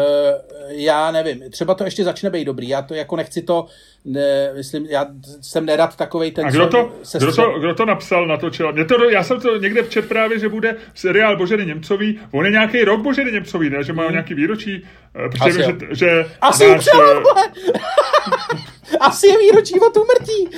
já 0.68 1.10
nevím, 1.10 1.50
třeba 1.50 1.74
to 1.74 1.84
ještě 1.84 2.04
začne 2.04 2.30
být 2.30 2.44
dobrý, 2.44 2.68
já 2.68 2.82
to 2.82 2.94
jako 2.94 3.16
nechci 3.16 3.42
to, 3.42 3.66
ne, 4.04 4.52
myslím, 4.54 4.86
já 4.86 5.06
jsem 5.40 5.66
nerad 5.66 5.96
takovej 5.96 6.30
ten... 6.30 6.46
A 6.46 6.50
kdo 6.50 6.66
to, 6.66 6.92
se 7.02 7.18
kdo 7.18 7.32
to, 7.34 7.58
kdo 7.58 7.74
to 7.74 7.84
napsal, 7.84 8.26
natočil? 8.26 8.72
Mě 8.72 8.84
to, 8.84 9.10
já 9.10 9.24
jsem 9.24 9.40
to 9.40 9.56
někde 9.56 9.82
včet 9.82 10.08
právě, 10.08 10.38
že 10.38 10.48
bude 10.48 10.76
seriál 10.94 11.36
Boženy 11.36 11.66
Němcový, 11.66 12.20
on 12.32 12.44
je 12.44 12.50
nějaký 12.50 12.84
rok 12.84 13.00
Boženy 13.00 13.32
Němcový, 13.32 13.70
ne? 13.70 13.84
že 13.84 13.92
má 13.92 14.02
hmm. 14.02 14.12
nějaký 14.12 14.34
výročí, 14.34 14.86
eh, 15.26 15.28
protože 15.28 15.50
Asi, 15.50 15.62
že, 15.62 15.94
že 15.94 16.26
Asi 16.40 16.68
náš, 16.68 16.84
Asi 19.00 19.26
je 19.26 19.38
výročí 19.38 19.80
od 19.80 19.96
úmrtí. 19.96 20.48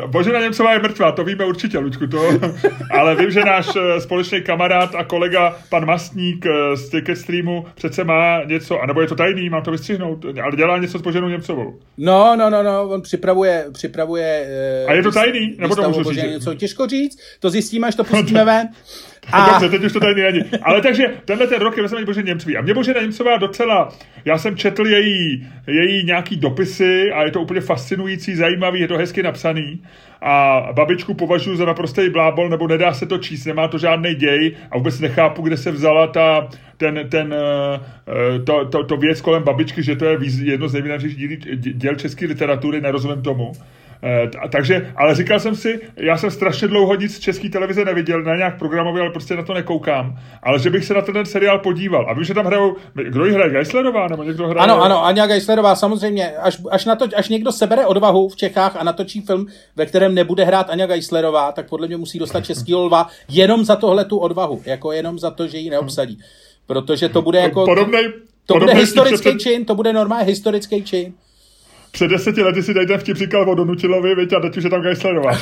Božena 0.06 0.40
Němcová 0.40 0.72
je 0.72 0.78
mrtvá, 0.78 1.12
to 1.12 1.24
víme 1.24 1.44
určitě, 1.44 1.78
Lučku, 1.78 2.06
to. 2.06 2.22
Ale 2.90 3.16
vím, 3.16 3.30
že 3.30 3.44
náš 3.44 3.68
eh, 3.76 4.00
společný 4.00 4.42
kamarád 4.42 4.94
a 4.94 5.04
kolega, 5.04 5.58
pan 5.68 5.86
Mastník 5.86 6.46
eh, 6.46 6.76
z 6.76 6.88
Ticket 6.88 7.18
Streamu, 7.18 7.66
přece 7.74 8.04
má 8.04 8.44
něco, 8.44 8.80
anebo 8.80 9.00
je 9.00 9.06
to 9.06 9.14
tajný, 9.14 9.50
mám 9.50 9.62
to 9.62 9.70
vystřihnout, 9.70 10.24
ale 10.42 10.56
dělá 10.56 10.78
něco 10.78 10.98
s 10.98 11.02
Boženou 11.02 11.28
Němcovou. 11.28 11.78
No, 11.98 12.36
no, 12.36 12.50
no, 12.50 12.62
no, 12.62 12.88
on 12.88 13.02
připravuje, 13.02 13.66
připravuje 13.72 14.48
uh, 14.84 14.90
A 14.90 14.94
je 14.94 15.02
to 15.02 15.12
tajný? 15.12 15.56
Nebo 15.58 15.76
to 15.76 15.90
můžu 15.90 16.10
říct? 16.10 16.22
Něco 16.22 16.54
těžko 16.54 16.86
říct, 16.86 17.18
to 17.40 17.50
zjistíme, 17.50 17.88
až 17.88 17.94
to 17.94 18.04
pustíme 18.04 18.44
ven. 18.44 18.68
A... 19.32 19.50
Dobře, 19.50 19.68
teď 19.68 19.84
už 19.84 19.92
to 19.92 20.00
tady 20.00 20.22
není. 20.22 20.44
Ale 20.62 20.80
takže 20.80 21.04
tenhle 21.24 21.46
ten 21.46 21.60
rok 21.60 21.76
je 21.76 21.82
vezme 21.82 22.04
Bože 22.04 22.22
Němcový. 22.22 22.56
A 22.56 22.60
mě 22.60 22.74
Bože 22.74 22.94
Němcová 23.00 23.36
docela, 23.36 23.88
já 24.24 24.38
jsem 24.38 24.56
četl 24.56 24.86
její, 24.86 25.48
její 25.66 26.04
nějaký 26.04 26.36
dopisy 26.36 27.12
a 27.12 27.24
je 27.24 27.30
to 27.30 27.40
úplně 27.40 27.60
fascinující, 27.60 28.34
zajímavý, 28.36 28.80
je 28.80 28.88
to 28.88 28.96
hezky 28.96 29.22
napsaný. 29.22 29.82
A 30.22 30.62
babičku 30.72 31.14
považuji 31.14 31.56
za 31.56 31.64
naprostý 31.64 32.10
blábol, 32.10 32.48
nebo 32.48 32.68
nedá 32.68 32.94
se 32.94 33.06
to 33.06 33.18
číst, 33.18 33.44
nemá 33.44 33.68
to 33.68 33.78
žádný 33.78 34.14
děj 34.14 34.56
a 34.70 34.78
vůbec 34.78 35.00
nechápu, 35.00 35.42
kde 35.42 35.56
se 35.56 35.70
vzala 35.70 36.06
ta, 36.06 36.48
ten, 36.76 37.08
ten, 37.08 37.34
eh, 37.34 38.38
to, 38.38 38.64
to, 38.64 38.84
to 38.84 38.96
věc 38.96 39.20
kolem 39.20 39.42
babičky, 39.42 39.82
že 39.82 39.96
to 39.96 40.04
je 40.04 40.18
jedno 40.42 40.68
z 40.68 40.72
nejvýznamnějších 40.72 41.38
děl 41.56 41.94
české 41.94 42.26
literatury, 42.26 42.80
nerozumím 42.80 43.22
tomu. 43.22 43.52
Eh, 44.02 44.48
takže, 44.52 44.92
ale 44.96 45.14
říkal 45.14 45.40
jsem 45.40 45.56
si, 45.56 45.80
já 45.96 46.16
jsem 46.16 46.30
strašně 46.30 46.68
dlouho 46.68 46.94
nic 46.94 47.16
z 47.16 47.18
české 47.18 47.48
televize 47.48 47.84
neviděl, 47.84 48.22
na 48.22 48.36
nějak 48.36 48.58
programově, 48.58 49.02
ale 49.02 49.10
prostě 49.10 49.36
na 49.36 49.42
to 49.42 49.54
nekoukám. 49.54 50.18
Ale 50.42 50.58
že 50.58 50.70
bych 50.70 50.84
se 50.84 50.94
na 50.94 51.02
ten 51.02 51.26
seriál 51.26 51.58
podíval. 51.58 52.06
A 52.10 52.12
vím, 52.12 52.24
že 52.24 52.34
tam 52.34 52.46
hrajou, 52.46 52.76
kdo 52.94 53.24
ji 53.24 53.32
hraje, 53.32 53.50
Geislerová 53.50 54.08
nebo 54.08 54.22
někdo 54.22 54.48
hraje? 54.48 54.64
Ano, 54.64 54.82
ano, 54.82 55.04
Anja 55.04 55.26
Geislerová, 55.26 55.74
samozřejmě. 55.74 56.32
Až, 56.36 56.58
až, 56.70 56.84
na 56.84 56.96
to, 56.96 57.06
až 57.16 57.28
někdo 57.28 57.52
sebere 57.52 57.86
odvahu 57.86 58.28
v 58.28 58.36
Čechách 58.36 58.76
a 58.76 58.84
natočí 58.84 59.20
film, 59.20 59.46
ve 59.76 59.86
kterém 59.86 60.14
nebude 60.14 60.44
hrát 60.44 60.70
Anja 60.70 60.86
Geislerová, 60.86 61.52
tak 61.52 61.68
podle 61.68 61.86
mě 61.86 61.96
musí 61.96 62.18
dostat 62.18 62.44
český 62.44 62.74
lva 62.74 63.08
jenom 63.28 63.64
za 63.64 63.76
tohle 63.76 64.04
tu 64.04 64.18
odvahu, 64.18 64.62
jako 64.66 64.92
jenom 64.92 65.18
za 65.18 65.30
to, 65.30 65.46
že 65.46 65.58
ji 65.58 65.70
neobsadí. 65.70 66.18
Protože 66.66 67.08
to 67.08 67.22
bude 67.22 67.38
jako... 67.38 67.64
Podobnej, 67.64 68.12
to 68.46 68.54
bude 68.54 68.74
historický 68.74 69.38
čin, 69.38 69.64
to 69.64 69.74
bude 69.74 69.92
normálně 69.92 70.24
historický 70.24 70.84
čin 70.84 71.12
před 71.90 72.08
deseti 72.08 72.42
lety 72.42 72.62
si 72.62 72.74
dejte 72.74 72.98
vtip 72.98 73.16
říkal 73.16 73.50
o 73.50 73.54
Donutilovi, 73.54 74.14
viď, 74.14 74.32
a 74.32 74.40
teď 74.40 74.56
už 74.56 74.64
je 74.64 74.70
tam 74.70 74.82
Geislerová. 74.82 75.30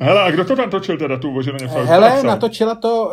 Hele, 0.00 0.22
a 0.22 0.30
kdo 0.30 0.44
to 0.44 0.56
tam 0.56 0.70
točil 0.70 0.98
teda, 0.98 1.16
tu 1.16 1.30
uvoženou 1.30 1.58
Hele, 1.68 2.08
napsal? 2.08 2.30
natočila 2.30 2.74
to, 2.74 3.06
uh, 3.06 3.12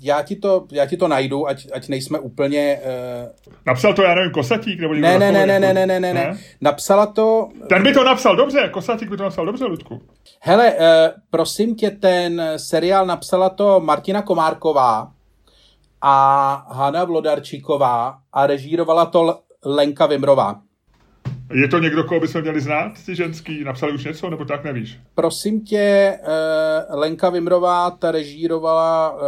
já, 0.00 0.22
ti 0.22 0.36
to, 0.36 0.66
já 0.72 0.86
ti 0.86 0.96
to 0.96 1.08
najdu, 1.08 1.48
ať, 1.48 1.66
ať 1.72 1.88
nejsme 1.88 2.18
úplně... 2.18 2.78
Uh... 2.84 3.52
Napsal 3.66 3.94
to, 3.94 4.02
já 4.02 4.14
nevím, 4.14 4.32
Kosatík? 4.32 4.80
Nebo 4.80 4.94
ne, 4.94 5.18
ne, 5.18 5.32
ne, 5.32 5.46
ne, 5.46 5.60
ne, 5.60 5.74
ne, 5.74 5.86
ne, 5.86 6.00
ne, 6.00 6.14
ne. 6.14 6.38
Napsala 6.60 7.06
to... 7.06 7.48
Ten 7.68 7.82
by 7.82 7.92
to 7.92 8.04
napsal 8.04 8.36
dobře, 8.36 8.68
Kosatík 8.72 9.10
by 9.10 9.16
to 9.16 9.22
napsal 9.22 9.46
dobře, 9.46 9.64
Ludku. 9.64 10.00
Hele, 10.40 10.74
uh, 10.74 10.80
prosím 11.30 11.74
tě, 11.74 11.90
ten 11.90 12.42
seriál 12.56 13.06
napsala 13.06 13.48
to 13.48 13.80
Martina 13.80 14.22
Komárková 14.22 15.12
a 16.02 16.66
Hana 16.70 17.04
Vlodarčíková 17.04 18.18
a 18.32 18.46
režírovala 18.46 19.06
to 19.06 19.38
Lenka 19.64 20.06
Vimrová. 20.06 20.60
Je 21.54 21.68
to 21.68 21.78
někdo, 21.78 22.04
koho 22.04 22.20
bychom 22.20 22.42
měli 22.42 22.60
znát, 22.60 22.92
ty 23.06 23.14
ženský? 23.14 23.64
Napsali 23.64 23.92
už 23.92 24.04
něco, 24.04 24.30
nebo 24.30 24.44
tak 24.44 24.64
nevíš? 24.64 24.98
Prosím 25.14 25.60
tě, 25.60 26.18
uh, 26.22 27.00
Lenka 27.00 27.30
Vimrová, 27.30 27.90
ta 27.90 28.10
režírovala, 28.10 29.12
uh, 29.12 29.20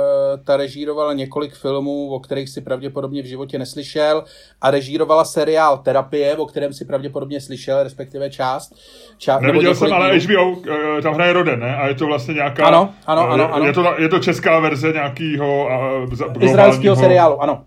ta 0.45 0.57
režírovala 0.57 1.12
několik 1.12 1.55
filmů, 1.55 2.11
o 2.11 2.21
kterých 2.21 2.49
si 2.49 2.61
pravděpodobně 2.61 3.23
v 3.23 3.25
životě 3.25 3.59
neslyšel 3.59 4.25
a 4.61 4.71
režírovala 4.71 5.25
seriál 5.25 5.79
Terapie, 5.79 6.37
o 6.37 6.47
kterém 6.47 6.73
si 6.73 6.85
pravděpodobně 6.85 7.40
slyšel, 7.40 7.83
respektive 7.83 8.31
část. 8.31 8.75
část 9.19 9.43
Neviděl 9.43 9.75
jsem, 9.75 9.93
ale 9.93 10.19
HBO, 10.19 10.51
uh, 10.51 10.66
tam 11.03 11.14
hraje 11.14 11.33
Roden, 11.33 11.61
ne? 11.61 11.77
A 11.77 11.88
je 11.88 11.95
to 11.95 12.07
vlastně 12.07 12.35
nějaká... 12.35 12.66
Ano, 12.66 12.95
ano, 13.07 13.31
ano. 13.31 13.55
ano. 13.55 13.66
Je, 13.66 13.73
to, 13.73 13.95
je 13.99 14.09
to 14.09 14.19
česká 14.19 14.61
verze 14.61 14.93
nějakého 14.93 15.69
Izraelského 16.40 16.97
seriálu, 16.97 17.43
ano 17.43 17.64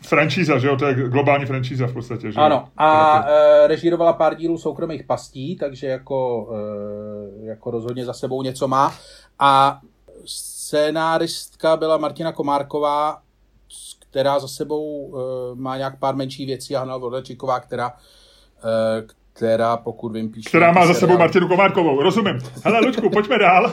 franšíza, 0.00 0.58
že 0.58 0.66
jo, 0.66 0.76
to 0.76 0.86
je 0.86 0.94
globální 0.94 1.46
franšíza 1.46 1.86
v 1.86 1.92
podstatě, 1.92 2.32
že 2.32 2.40
Ano, 2.40 2.68
a 2.76 3.24
e, 3.28 3.66
režírovala 3.66 4.12
pár 4.12 4.34
dílů 4.34 4.58
soukromých 4.58 5.04
pastí, 5.04 5.56
takže 5.56 5.86
jako, 5.86 6.48
e, 7.42 7.46
jako 7.46 7.70
rozhodně 7.70 8.04
za 8.04 8.12
sebou 8.12 8.42
něco 8.42 8.68
má. 8.68 8.94
A 9.38 9.80
scénáristka 10.24 11.76
byla 11.76 11.96
Martina 11.96 12.32
Komárková, 12.32 13.22
která 13.98 14.38
za 14.38 14.48
sebou 14.48 15.14
e, 15.14 15.20
má 15.54 15.76
nějak 15.76 15.98
pár 15.98 16.16
menší 16.16 16.46
věcí 16.46 16.76
a 16.76 16.78
Hanna 16.78 16.98
která, 17.60 17.92
e, 17.92 19.21
která, 19.32 19.76
pokud 19.76 20.12
vím, 20.12 20.32
píše... 20.32 20.48
Která 20.48 20.72
má 20.72 20.86
za 20.86 20.94
sebou 20.94 21.18
Martinu 21.18 21.48
Komárkovou, 21.48 22.02
rozumím. 22.02 22.38
Hele, 22.64 22.80
Lučku, 22.80 23.10
pojďme 23.10 23.38
dál. 23.38 23.72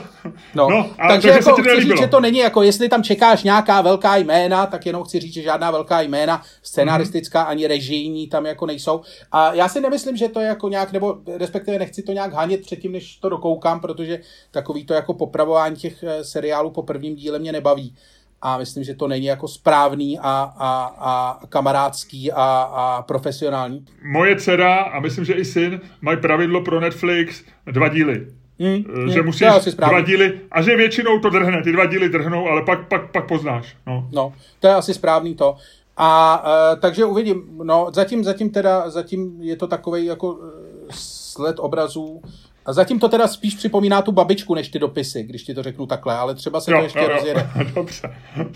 No, 0.55 0.69
no 0.69 0.89
a 0.99 1.07
takže, 1.07 1.29
jako, 1.29 1.43
se 1.43 1.51
chci 1.51 1.81
říct, 1.81 1.99
že 1.99 2.07
to 2.07 2.19
není 2.19 2.39
jako, 2.39 2.61
jestli 2.63 2.89
tam 2.89 3.03
čekáš 3.03 3.43
nějaká 3.43 3.81
velká 3.81 4.15
jména, 4.15 4.65
tak 4.65 4.85
jenom 4.85 5.03
chci 5.03 5.19
říct, 5.19 5.33
že 5.33 5.41
žádná 5.41 5.71
velká 5.71 6.01
jména, 6.01 6.41
scenaristická 6.63 7.41
ani 7.41 7.67
režijní 7.67 8.27
tam 8.27 8.45
jako 8.45 8.65
nejsou. 8.65 9.01
A 9.31 9.53
já 9.53 9.69
si 9.69 9.81
nemyslím, 9.81 10.17
že 10.17 10.27
to 10.27 10.39
je 10.39 10.47
jako 10.47 10.69
nějak, 10.69 10.91
nebo 10.91 11.17
respektive 11.37 11.79
nechci 11.79 12.03
to 12.03 12.11
nějak 12.13 12.33
hanit 12.33 12.61
předtím, 12.61 12.91
než 12.91 13.15
to 13.15 13.29
dokoukám, 13.29 13.79
protože 13.79 14.19
takový 14.51 14.85
to 14.85 14.93
jako 14.93 15.13
popravování 15.13 15.75
těch 15.75 16.03
eh, 16.03 16.23
seriálů 16.23 16.71
po 16.71 16.83
prvním 16.83 17.15
díle 17.15 17.39
mě 17.39 17.51
nebaví 17.51 17.95
a 18.41 18.57
myslím, 18.57 18.83
že 18.83 18.93
to 18.93 19.07
není 19.07 19.25
jako 19.25 19.47
správný 19.47 20.19
a, 20.19 20.53
a, 20.57 20.95
a 20.99 21.39
kamarádský 21.49 22.31
a, 22.31 22.43
a 22.73 23.01
profesionální. 23.01 23.85
Moje 24.03 24.35
dcera 24.35 24.75
a 24.75 24.99
myslím, 24.99 25.25
že 25.25 25.33
i 25.33 25.45
syn 25.45 25.81
mají 26.01 26.17
pravidlo 26.17 26.61
pro 26.61 26.79
Netflix 26.79 27.43
dva 27.71 27.87
díly. 27.87 28.27
Hmm, 28.59 29.09
že 29.11 29.19
hmm, 29.19 29.25
musíš 29.25 29.73
dva 29.75 30.01
díly, 30.01 30.39
a 30.51 30.61
že 30.61 30.75
většinou 30.75 31.19
to 31.19 31.29
drhne, 31.29 31.63
ty 31.63 31.71
dva 31.71 31.85
díly 31.85 32.09
drhnou, 32.09 32.47
ale 32.47 32.61
pak, 32.61 32.87
pak, 32.87 33.11
pak 33.11 33.27
poznáš. 33.27 33.75
No. 33.87 34.09
no, 34.11 34.33
to 34.59 34.67
je 34.67 34.73
asi 34.73 34.93
správný 34.93 35.35
to. 35.35 35.55
A 35.97 36.43
uh, 36.43 36.79
takže 36.79 37.05
uvidím, 37.05 37.43
no 37.63 37.87
zatím, 37.93 38.23
zatím 38.23 38.49
teda, 38.49 38.89
zatím 38.89 39.41
je 39.41 39.55
to 39.55 39.67
takový 39.67 40.05
jako 40.05 40.31
uh, 40.31 40.49
sled 40.89 41.55
obrazů, 41.59 42.21
a 42.69 42.73
zatím 42.73 42.99
to 42.99 43.09
teda 43.09 43.27
spíš 43.27 43.55
připomíná 43.55 44.01
tu 44.01 44.11
babičku, 44.11 44.55
než 44.55 44.69
ty 44.69 44.79
dopisy, 44.79 45.23
když 45.23 45.43
ti 45.43 45.53
to 45.53 45.63
řeknu 45.63 45.85
takhle, 45.85 46.15
ale 46.15 46.35
třeba 46.35 46.61
se 46.61 46.71
jo, 46.71 46.77
to 46.77 46.83
ještě 46.83 46.99
jo, 46.99 47.07
rozjede. 47.07 47.49
Dobře, 47.75 48.15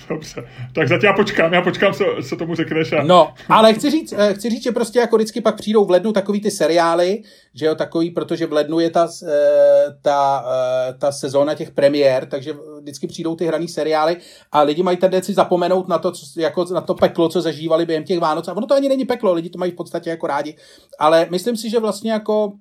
dobře. 0.10 0.48
Tak 0.76 0.88
zatím 0.88 1.08
já 1.08 1.14
počkám, 1.14 1.54
já 1.54 1.62
počkám, 1.62 1.94
co, 1.94 2.06
co 2.30 2.36
tomu 2.36 2.56
řekneš. 2.56 2.94
A... 2.94 3.04
No, 3.04 3.34
ale 3.50 3.74
chci 3.74 3.92
říct, 3.92 4.14
eh, 4.18 4.34
chci 4.34 4.50
říct, 4.50 4.64
že 4.64 4.72
prostě 4.72 5.00
jako 5.00 5.16
vždycky 5.16 5.42
pak 5.42 5.56
přijdou 5.56 5.86
v 5.86 5.90
lednu 5.90 6.12
takový 6.12 6.42
ty 6.42 6.52
seriály, 6.52 7.22
že 7.54 7.66
jo, 7.66 7.76
takový, 7.76 8.12
protože 8.12 8.46
v 8.46 8.54
lednu 8.54 8.80
je 8.80 8.90
ta, 8.90 9.10
eh, 9.28 9.98
ta, 10.02 10.46
eh, 10.48 10.94
ta 10.94 11.12
sezóna 11.12 11.56
těch 11.56 11.72
premiér, 11.72 12.26
takže 12.26 12.54
vždycky 12.82 13.08
přijdou 13.08 13.36
ty 13.36 13.46
hraný 13.46 13.68
seriály 13.68 14.18
a 14.52 14.62
lidi 14.62 14.84
mají 14.84 14.98
tendenci 14.98 15.34
zapomenout 15.34 15.88
na 15.88 15.98
to, 15.98 16.12
co, 16.12 16.26
jako 16.42 16.66
na 16.74 16.82
to 16.82 16.96
peklo, 16.96 17.30
co 17.30 17.42
zažívali 17.42 17.86
během 17.86 18.04
těch 18.04 18.20
Vánoc. 18.20 18.48
A 18.48 18.54
ono 18.54 18.68
to 18.68 18.76
ani 18.76 18.90
není 18.90 19.06
peklo, 19.06 19.34
lidi 19.34 19.50
to 19.50 19.60
mají 19.60 19.72
v 19.72 19.76
podstatě 19.76 20.10
jako 20.10 20.28
rádi. 20.28 20.56
Ale 21.00 21.28
myslím 21.30 21.58
si, 21.58 21.70
že 21.70 21.80
vlastně 21.80 22.12
jako 22.12 22.54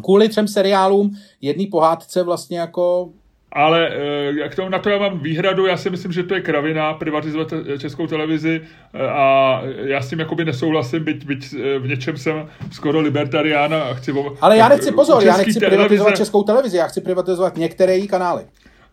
kvůli 0.00 0.28
třem 0.28 0.48
seriálům, 0.48 1.10
jedný 1.40 1.66
pohádce 1.66 2.22
vlastně 2.22 2.58
jako 2.58 3.08
ale 3.54 3.88
eh, 3.88 4.40
jak 4.40 4.54
to, 4.54 4.68
na 4.68 4.78
to 4.78 4.90
já 4.90 4.98
mám 4.98 5.18
výhradu, 5.18 5.66
já 5.66 5.76
si 5.76 5.90
myslím, 5.90 6.12
že 6.12 6.22
to 6.22 6.34
je 6.34 6.40
kravina 6.40 6.94
privatizovat 6.94 7.48
českou 7.78 8.06
televizi 8.06 8.60
eh, 8.94 9.06
a 9.08 9.60
já 9.84 10.00
s 10.00 10.08
tím 10.08 10.18
jakoby 10.18 10.44
nesouhlasím, 10.44 11.04
byť, 11.04 11.26
byť 11.26 11.54
eh, 11.54 11.78
v 11.78 11.86
něčem 11.86 12.16
jsem 12.16 12.48
skoro 12.70 13.00
libertarián 13.00 13.74
a 13.74 13.94
chci... 13.94 14.14
Ale 14.40 14.56
já 14.56 14.68
nechci, 14.68 14.92
pozor, 14.92 15.24
já 15.24 15.36
nechci 15.36 15.60
televize... 15.60 15.76
privatizovat 15.76 16.16
českou 16.16 16.42
televizi, 16.42 16.76
já 16.76 16.86
chci 16.86 17.00
privatizovat 17.00 17.56
některé 17.56 17.96
její 17.96 18.08
kanály. 18.08 18.44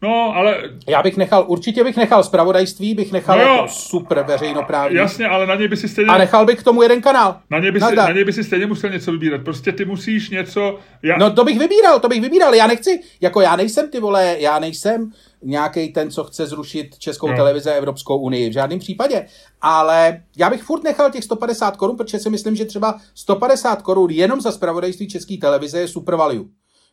No, 0.02 0.36
ale... 0.36 0.58
Já 0.88 1.04
bych 1.04 1.18
nechal, 1.18 1.46
určitě 1.48 1.84
bych 1.84 1.98
nechal 1.98 2.24
zpravodajství, 2.24 2.94
bych 2.94 3.12
nechal 3.12 3.38
no 3.38 3.44
jako 3.44 3.68
super 3.68 4.24
veřejnoprávní. 4.28 4.98
Jasně, 4.98 5.28
ale 5.28 5.48
na 5.48 5.56
něj 5.56 5.68
by 5.68 5.78
si 5.78 5.88
stejně... 5.88 6.12
A 6.12 6.18
nechal 6.18 6.46
bych 6.46 6.60
k 6.60 6.64
tomu 6.64 6.82
jeden 6.82 7.02
kanál. 7.02 7.40
Na 7.50 7.60
něj 7.60 7.72
by, 7.72 7.82
si, 7.82 7.96
na 7.96 8.12
něj 8.12 8.26
by 8.26 8.34
si 8.34 8.44
stejně 8.44 8.66
musel 8.66 8.90
něco 8.90 9.12
vybírat. 9.12 9.42
Prostě 9.44 9.72
ty 9.72 9.86
musíš 9.86 10.30
něco... 10.30 10.80
Já... 11.04 11.18
No 11.18 11.32
to 11.32 11.44
bych 11.44 11.60
vybíral, 11.60 12.00
to 12.00 12.10
bych 12.10 12.22
vybíral. 12.22 12.54
Já 12.54 12.68
nechci, 12.68 13.00
jako 13.22 13.42
já 13.42 13.56
nejsem 13.56 13.90
ty 13.90 14.00
vole, 14.00 14.36
já 14.40 14.60
nejsem 14.60 15.12
nějaký 15.44 15.94
ten, 15.94 16.12
co 16.12 16.24
chce 16.24 16.46
zrušit 16.46 16.98
Českou 17.00 17.28
no. 17.28 17.36
televizi 17.36 17.70
a 17.70 17.74
Evropskou 17.74 18.18
unii. 18.18 18.50
V 18.50 18.54
žádném 18.54 18.80
případě. 18.80 19.26
Ale 19.62 20.22
já 20.38 20.50
bych 20.50 20.64
furt 20.64 20.84
nechal 20.84 21.12
těch 21.12 21.24
150 21.24 21.78
korun, 21.78 21.98
protože 21.98 22.20
si 22.20 22.30
myslím, 22.30 22.56
že 22.56 22.66
třeba 22.66 23.00
150 23.16 23.82
korun 23.82 24.10
jenom 24.12 24.42
za 24.42 24.52
spravodajství 24.52 25.08
České 25.08 25.38
televize 25.38 25.80
je 25.80 25.88
super 25.88 26.16
value. 26.16 26.46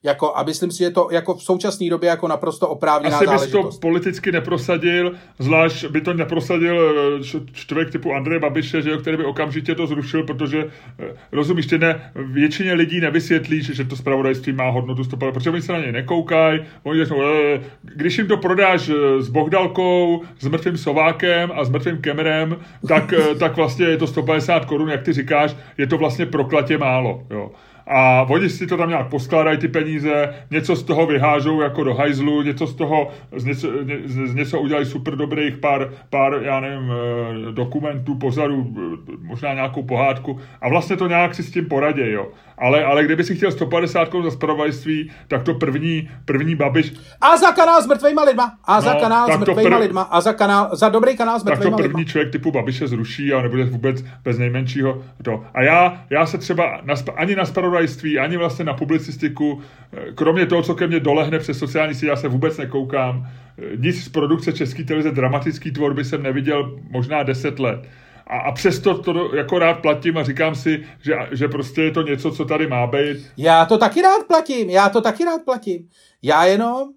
Jako, 0.07 0.37
a 0.37 0.43
myslím 0.43 0.71
si, 0.71 0.79
že 0.79 0.91
to 0.91 1.09
jako 1.13 1.35
v 1.35 1.43
současné 1.43 1.91
době 1.91 2.09
jako 2.09 2.29
naprosto 2.29 2.69
oprávněná 2.69 3.17
Asi 3.17 3.27
bys 3.27 3.47
to 3.47 3.71
politicky 3.81 4.33
neprosadil, 4.33 5.13
zvlášť 5.39 5.87
by 5.87 6.01
to 6.01 6.15
neprosadil 6.15 6.77
eh, 7.19 7.53
člověk 7.53 7.91
typu 7.91 8.15
Andreje 8.15 8.41
Babiše, 8.41 8.83
že 8.83 8.97
který 8.97 9.17
by 9.17 9.25
okamžitě 9.25 9.75
to 9.75 9.87
zrušil, 9.87 10.23
protože 10.23 10.65
eh, 10.99 11.05
rozumíš, 11.33 11.67
ty 11.67 11.79
ne, 11.79 12.13
většině 12.15 12.73
lidí 12.73 13.01
nevysvětlíš, 13.01 13.71
že 13.71 13.85
to 13.85 13.97
spravodajství 13.97 14.53
má 14.53 14.71
hodnotu 14.71 15.05
150, 15.05 15.33
protože 15.35 15.51
oni 15.51 15.63
se 15.63 15.73
na 15.73 15.79
něj 15.79 15.93
nekoukají, 15.93 16.61
oni 16.83 17.05
řeknou, 17.05 17.23
e, 17.23 17.61
když 17.83 18.19
jim 18.19 18.27
to 18.27 18.37
prodáš 18.37 18.91
s 19.19 19.29
Bohdalkou, 19.29 20.23
s 20.39 20.47
mrtvým 20.47 20.77
Sovákem 20.77 21.53
a 21.55 21.65
s 21.65 21.71
mrtvým 21.71 21.99
Kemerem, 21.99 22.57
tak, 22.89 23.15
tak 23.39 23.57
vlastně 23.57 23.87
je 23.87 23.97
to 23.97 24.07
150 24.07 24.65
korun, 24.65 24.89
jak 24.89 25.03
ty 25.03 25.13
říkáš, 25.13 25.57
je 25.79 25.87
to 25.87 25.99
vlastně 25.99 26.27
proklatě 26.27 26.79
málo. 26.79 27.27
Jo 27.31 27.51
a 27.87 28.27
oni 28.31 28.51
si 28.51 28.67
to 28.67 28.77
tam 28.77 28.89
nějak 28.89 29.09
poskládají 29.09 29.59
ty 29.59 29.69
peníze, 29.69 30.35
něco 30.51 30.77
z 30.77 30.83
toho 30.83 31.07
vyhážou 31.07 31.61
jako 31.61 31.85
do 31.85 31.95
hajzlu, 31.95 32.43
něco 32.43 32.67
z 32.67 32.75
toho, 32.75 33.09
z 33.37 33.45
něco, 33.45 33.69
z 34.05 34.35
něco 34.35 34.61
udělají 34.61 34.87
super 34.87 35.17
dobrých 35.17 35.57
pár, 35.57 35.91
pár, 36.11 36.41
já 36.43 36.61
nevím, 36.61 36.93
eh, 36.93 37.53
dokumentů, 37.53 38.15
pozadů, 38.15 38.75
eh, 38.77 39.13
možná 39.23 39.55
nějakou 39.55 39.83
pohádku 39.83 40.41
a 40.61 40.69
vlastně 40.69 40.97
to 40.97 41.09
nějak 41.09 41.35
si 41.35 41.43
s 41.43 41.51
tím 41.51 41.67
poradí, 41.67 42.11
jo. 42.11 42.29
Ale, 42.59 42.85
ale 42.85 43.05
kdyby 43.05 43.25
si 43.25 43.37
chtěl 43.37 43.53
150 43.53 44.09
korun 44.09 44.25
za 44.25 44.31
spravodajství, 44.31 45.11
tak 45.29 45.43
to 45.43 45.55
první, 45.55 46.11
první 46.25 46.55
babiš... 46.55 46.93
A 47.21 47.37
za 47.37 47.53
kanál 47.53 47.83
s 47.83 47.87
mrtvýma 47.87 48.23
lidma. 48.23 48.59
A 48.65 48.81
za 48.81 48.95
no, 48.95 49.01
kanál 49.01 49.33
s 49.33 49.37
mrtvýma 49.37 49.63
prv... 49.63 49.81
lidma. 49.81 50.03
A 50.03 50.21
za, 50.21 50.33
kanál, 50.33 50.77
za 50.77 50.89
dobrý 50.89 51.17
kanál 51.17 51.41
s 51.41 51.45
mrtvýma 51.45 51.71
Tak 51.71 51.71
to 51.71 51.83
první 51.83 52.01
lidma. 52.01 52.11
člověk 52.11 52.33
typu 52.33 52.51
Babiše 52.51 52.89
zruší 52.89 53.33
a 53.33 53.43
nebude 53.43 53.65
vůbec 53.65 54.05
bez 54.25 54.39
nejmenšího 54.39 55.03
to. 55.23 55.45
A 55.55 55.63
já, 55.63 56.05
já 56.11 56.27
se 56.27 56.39
třeba 56.39 56.81
na, 56.85 56.95
ani 57.17 57.37
na 57.37 57.45
spravodajství, 57.45 58.19
ani 58.19 58.37
vlastně 58.37 58.65
na 58.65 58.75
publicistiku, 58.75 59.61
eh, 59.93 60.13
kromě 60.15 60.47
toho, 60.47 60.63
co 60.63 60.75
ke 60.75 60.87
mně 60.87 61.01
dolehne 61.01 61.39
přes 61.39 61.59
sociální 61.59 61.95
sítě, 61.95 62.07
já 62.07 62.17
se 62.17 62.29
vůbec 62.29 62.59
nekoukám. 62.59 63.27
Eh, 63.59 63.77
nic 63.77 64.05
z 64.05 64.09
produkce 64.09 64.53
České 64.53 64.85
televize, 64.85 65.11
dramatické 65.11 65.71
tvorby 65.71 66.05
jsem 66.05 66.23
neviděl 66.23 66.79
možná 66.91 67.23
10 67.23 67.59
let 67.59 67.89
a, 68.27 68.39
a 68.39 68.53
přesto 68.53 68.99
to 68.99 69.35
jako 69.37 69.59
rád 69.59 69.75
platím 69.75 70.19
a 70.19 70.25
říkám 70.25 70.55
si, 70.55 70.87
že, 71.03 71.15
že 71.33 71.49
prostě 71.49 71.83
je 71.83 71.91
to 71.91 72.03
něco, 72.03 72.31
co 72.31 72.45
tady 72.45 72.67
má 72.67 72.87
být. 72.87 73.27
Já 73.37 73.65
to 73.67 73.79
taky 73.79 74.03
rád 74.03 74.27
platím, 74.27 74.71
já 74.71 74.89
to 74.89 75.01
taky 75.01 75.25
rád 75.25 75.43
platím. 75.45 75.89
Já 76.23 76.45
jenom 76.45 76.89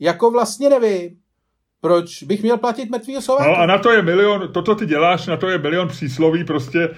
jako 0.00 0.30
vlastně 0.30 0.68
nevím, 0.68 1.18
proč 1.86 2.22
bych 2.22 2.42
měl 2.42 2.56
platit 2.56 2.90
mrtvýho 2.90 3.22
sováka? 3.22 3.48
No 3.48 3.58
a 3.58 3.66
na 3.66 3.78
to 3.78 3.92
je 3.92 4.02
milion, 4.02 4.48
to, 4.52 4.62
co 4.62 4.74
ty 4.74 4.86
děláš, 4.86 5.26
na 5.26 5.36
to 5.36 5.48
je 5.48 5.58
milion 5.58 5.88
přísloví 5.88 6.44
prostě 6.44 6.82
e, 6.82 6.88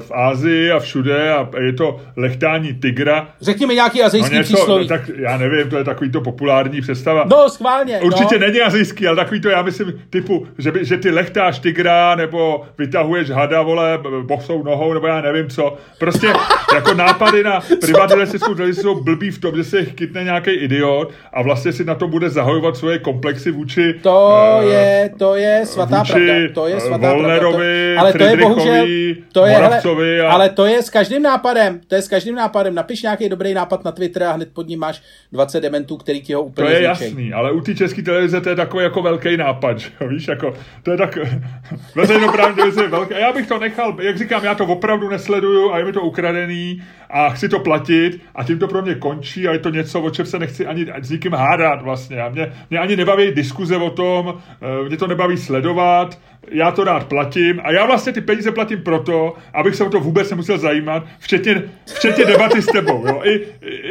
v 0.00 0.10
Ázii 0.14 0.70
a 0.70 0.78
všude 0.78 1.32
a 1.32 1.48
je 1.60 1.72
to 1.72 2.00
lechtání 2.16 2.74
tygra. 2.74 3.28
Řekni 3.40 3.66
mi 3.66 3.74
nějaký 3.74 4.02
azijský 4.02 4.34
no 4.34 4.38
něco, 4.38 4.54
přísloví. 4.54 4.88
Tak 4.88 5.10
já 5.16 5.38
nevím, 5.38 5.70
to 5.70 5.78
je 5.78 5.84
takový 5.84 6.10
to 6.10 6.20
populární 6.20 6.80
představa. 6.80 7.24
No, 7.30 7.48
schválně. 7.48 8.00
Určitě 8.00 8.38
no. 8.38 8.46
není 8.46 8.60
azijský, 8.60 9.06
ale 9.06 9.16
takový 9.16 9.40
to, 9.40 9.48
já 9.48 9.62
myslím, 9.62 9.92
typu, 10.10 10.46
že, 10.58 10.72
by, 10.72 10.84
že 10.84 10.96
ty 10.96 11.10
lechtáš 11.10 11.58
tygra, 11.58 12.14
nebo 12.14 12.62
vytahuješ 12.78 13.30
hada, 13.30 13.62
vole, 13.62 13.98
bosou 14.22 14.62
nohou, 14.62 14.94
nebo 14.94 15.06
já 15.06 15.20
nevím 15.20 15.48
co. 15.48 15.76
Prostě 15.98 16.26
jako 16.74 16.94
nápady 16.94 17.42
na 17.42 17.60
privatizaci 17.80 18.38
jsou 18.72 19.02
blbý 19.02 19.30
v 19.30 19.40
tom, 19.40 19.56
že 19.56 19.64
se 19.64 19.78
jich 19.78 19.94
kytne 19.94 20.24
nějaký 20.24 20.50
idiot 20.50 21.12
a 21.32 21.42
vlastně 21.42 21.72
si 21.72 21.84
na 21.84 21.94
to 21.94 22.08
bude 22.08 22.30
zahojovat 22.30 22.76
svoje 22.76 22.98
komplexy 22.98 23.50
vůči 23.50 23.94
to 24.02 24.58
uh, 24.58 24.70
je, 24.70 25.10
to 25.18 25.34
je 25.34 25.66
svatá 25.66 25.98
vůči 25.98 26.12
pravda. 26.12 26.34
To 26.54 26.66
je 26.66 26.80
svatá 26.80 27.12
Volnerovi, 27.12 27.94
pravda. 27.94 27.94
To, 27.94 28.00
ale 28.00 28.12
to 28.12 28.24
je 28.24 28.36
bohužel, 28.36 28.86
to 29.32 29.46
je, 29.46 29.54
hele, 29.54 29.80
a... 30.26 30.30
ale 30.30 30.48
to 30.48 30.66
je 30.66 30.82
s 30.82 30.90
každým 30.90 31.22
nápadem. 31.22 31.80
To 31.88 31.94
je 31.94 32.02
s 32.02 32.08
každým 32.08 32.34
nápadem. 32.34 32.74
Napiš 32.74 33.02
nějaký 33.02 33.28
dobrý 33.28 33.54
nápad 33.54 33.84
na 33.84 33.92
Twitter 33.92 34.22
a 34.22 34.32
hned 34.32 34.48
pod 34.52 34.68
ním 34.68 34.80
máš 34.80 35.02
20 35.32 35.60
dementů, 35.60 35.96
který 35.96 36.22
ti 36.22 36.34
ho 36.34 36.42
úplně 36.42 36.68
To 36.68 36.74
je 36.74 36.76
zničej. 36.76 37.06
jasný, 37.06 37.32
ale 37.32 37.52
u 37.52 37.60
té 37.60 37.74
české 37.74 38.02
televize 38.02 38.40
to 38.40 38.48
je 38.48 38.56
takový 38.56 38.84
jako 38.84 39.02
velký 39.02 39.36
nápad, 39.36 39.78
že? 39.78 39.88
víš, 40.08 40.28
jako, 40.28 40.54
to 40.82 40.90
je 40.90 40.96
tak, 40.96 41.18
veřejnoprávní 41.94 42.56
televize 42.56 42.82
je 42.82 42.88
velké. 42.88 43.20
Já 43.20 43.32
bych 43.32 43.46
to 43.46 43.58
nechal, 43.58 43.96
jak 44.00 44.18
říkám, 44.18 44.44
já 44.44 44.54
to 44.54 44.64
opravdu 44.64 45.08
nesleduju 45.08 45.72
a 45.72 45.78
je 45.78 45.84
mi 45.84 45.92
to 45.92 46.00
ukradený 46.00 46.82
a 47.12 47.30
chci 47.30 47.48
to 47.48 47.58
platit 47.58 48.20
a 48.34 48.44
tím 48.44 48.58
to 48.58 48.68
pro 48.68 48.82
mě 48.82 48.94
končí 48.94 49.48
a 49.48 49.52
je 49.52 49.58
to 49.58 49.70
něco, 49.70 50.00
o 50.00 50.10
čem 50.10 50.26
se 50.26 50.38
nechci 50.38 50.66
ani 50.66 50.86
s 51.02 51.10
nikým 51.10 51.32
hádat 51.32 51.82
vlastně. 51.82 52.22
A 52.22 52.28
mě, 52.28 52.52
mě 52.70 52.78
ani 52.78 52.96
nebaví 52.96 53.32
diskuze 53.32 53.76
o 53.76 53.90
tom, 53.90 54.34
eh, 54.62 54.88
mě 54.88 54.96
to 54.96 55.06
nebaví 55.06 55.36
sledovat, 55.36 56.18
já 56.50 56.70
to 56.70 56.84
rád 56.84 57.08
platím 57.08 57.60
a 57.64 57.72
já 57.72 57.86
vlastně 57.86 58.12
ty 58.12 58.20
peníze 58.20 58.52
platím 58.52 58.82
proto, 58.82 59.34
abych 59.54 59.74
se 59.74 59.84
o 59.84 59.90
to 59.90 60.00
vůbec 60.00 60.30
nemusel 60.30 60.58
zajímat, 60.58 61.06
včetně, 61.18 61.62
včetně 61.94 62.24
debaty 62.24 62.62
s 62.62 62.66
tebou. 62.66 63.06
Jo. 63.06 63.20
I, 63.24 63.46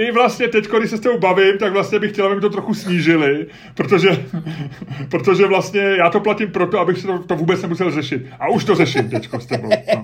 I 0.07 0.11
vlastně 0.11 0.47
teď, 0.47 0.67
když 0.77 0.89
se 0.89 0.97
s 0.97 0.99
tebou 0.99 1.19
bavím, 1.19 1.57
tak 1.57 1.73
vlastně 1.73 1.99
bych 1.99 2.11
chtěl, 2.11 2.25
aby 2.25 2.35
mi 2.35 2.41
to 2.41 2.49
trochu 2.49 2.73
snížili, 2.73 3.45
protože, 3.75 4.09
protože 5.09 5.47
vlastně 5.47 5.81
já 5.81 6.09
to 6.09 6.19
platím 6.19 6.51
proto, 6.51 6.79
abych 6.79 6.97
se 6.97 7.07
to, 7.07 7.19
to 7.19 7.35
vůbec 7.35 7.61
nemusel 7.61 7.91
řešit. 7.91 8.25
A 8.39 8.49
už 8.49 8.63
to 8.63 8.75
řeším 8.75 9.09
teď 9.09 9.29
s 9.39 9.45
tebou. 9.45 9.69
No. 9.95 10.03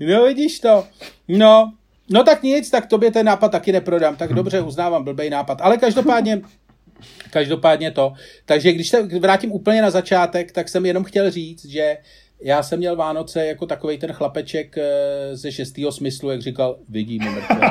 No 0.00 0.24
vidíš 0.24 0.60
to. 0.60 0.86
No, 1.28 1.72
no 2.10 2.24
tak 2.24 2.42
nic, 2.42 2.70
tak 2.70 2.86
tobě 2.86 3.10
ten 3.10 3.26
nápad 3.26 3.48
taky 3.48 3.72
neprodám. 3.72 4.16
Tak 4.16 4.32
dobře, 4.32 4.60
uznávám, 4.60 5.04
blbej 5.04 5.30
nápad. 5.30 5.60
Ale 5.60 5.78
každopádně 5.78 6.42
Každopádně 7.30 7.90
to. 7.90 8.12
Takže 8.44 8.72
když 8.72 8.88
se 8.88 9.02
vrátím 9.02 9.52
úplně 9.52 9.82
na 9.82 9.90
začátek, 9.90 10.52
tak 10.52 10.68
jsem 10.68 10.86
jenom 10.86 11.04
chtěl 11.04 11.30
říct, 11.30 11.64
že 11.64 11.96
já 12.40 12.62
jsem 12.62 12.78
měl 12.78 12.96
Vánoce 12.96 13.46
jako 13.46 13.66
takový 13.66 13.98
ten 13.98 14.12
chlapeček 14.12 14.78
eh, 14.78 15.36
ze 15.36 15.52
šestého 15.52 15.92
smyslu, 15.92 16.30
jak 16.30 16.40
říkal, 16.40 16.76
vidíme 16.88 17.30
mrtvé. 17.30 17.70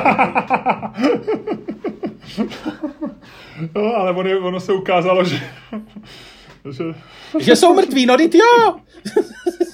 no, 3.74 3.96
ale 3.96 4.10
ono, 4.10 4.46
ono 4.46 4.60
se 4.60 4.72
ukázalo, 4.72 5.24
že... 5.24 5.36
že... 6.70 6.84
že 7.40 7.56
jsou 7.56 7.74
mrtví, 7.74 8.06
no 8.06 8.16
jo! 8.34 8.76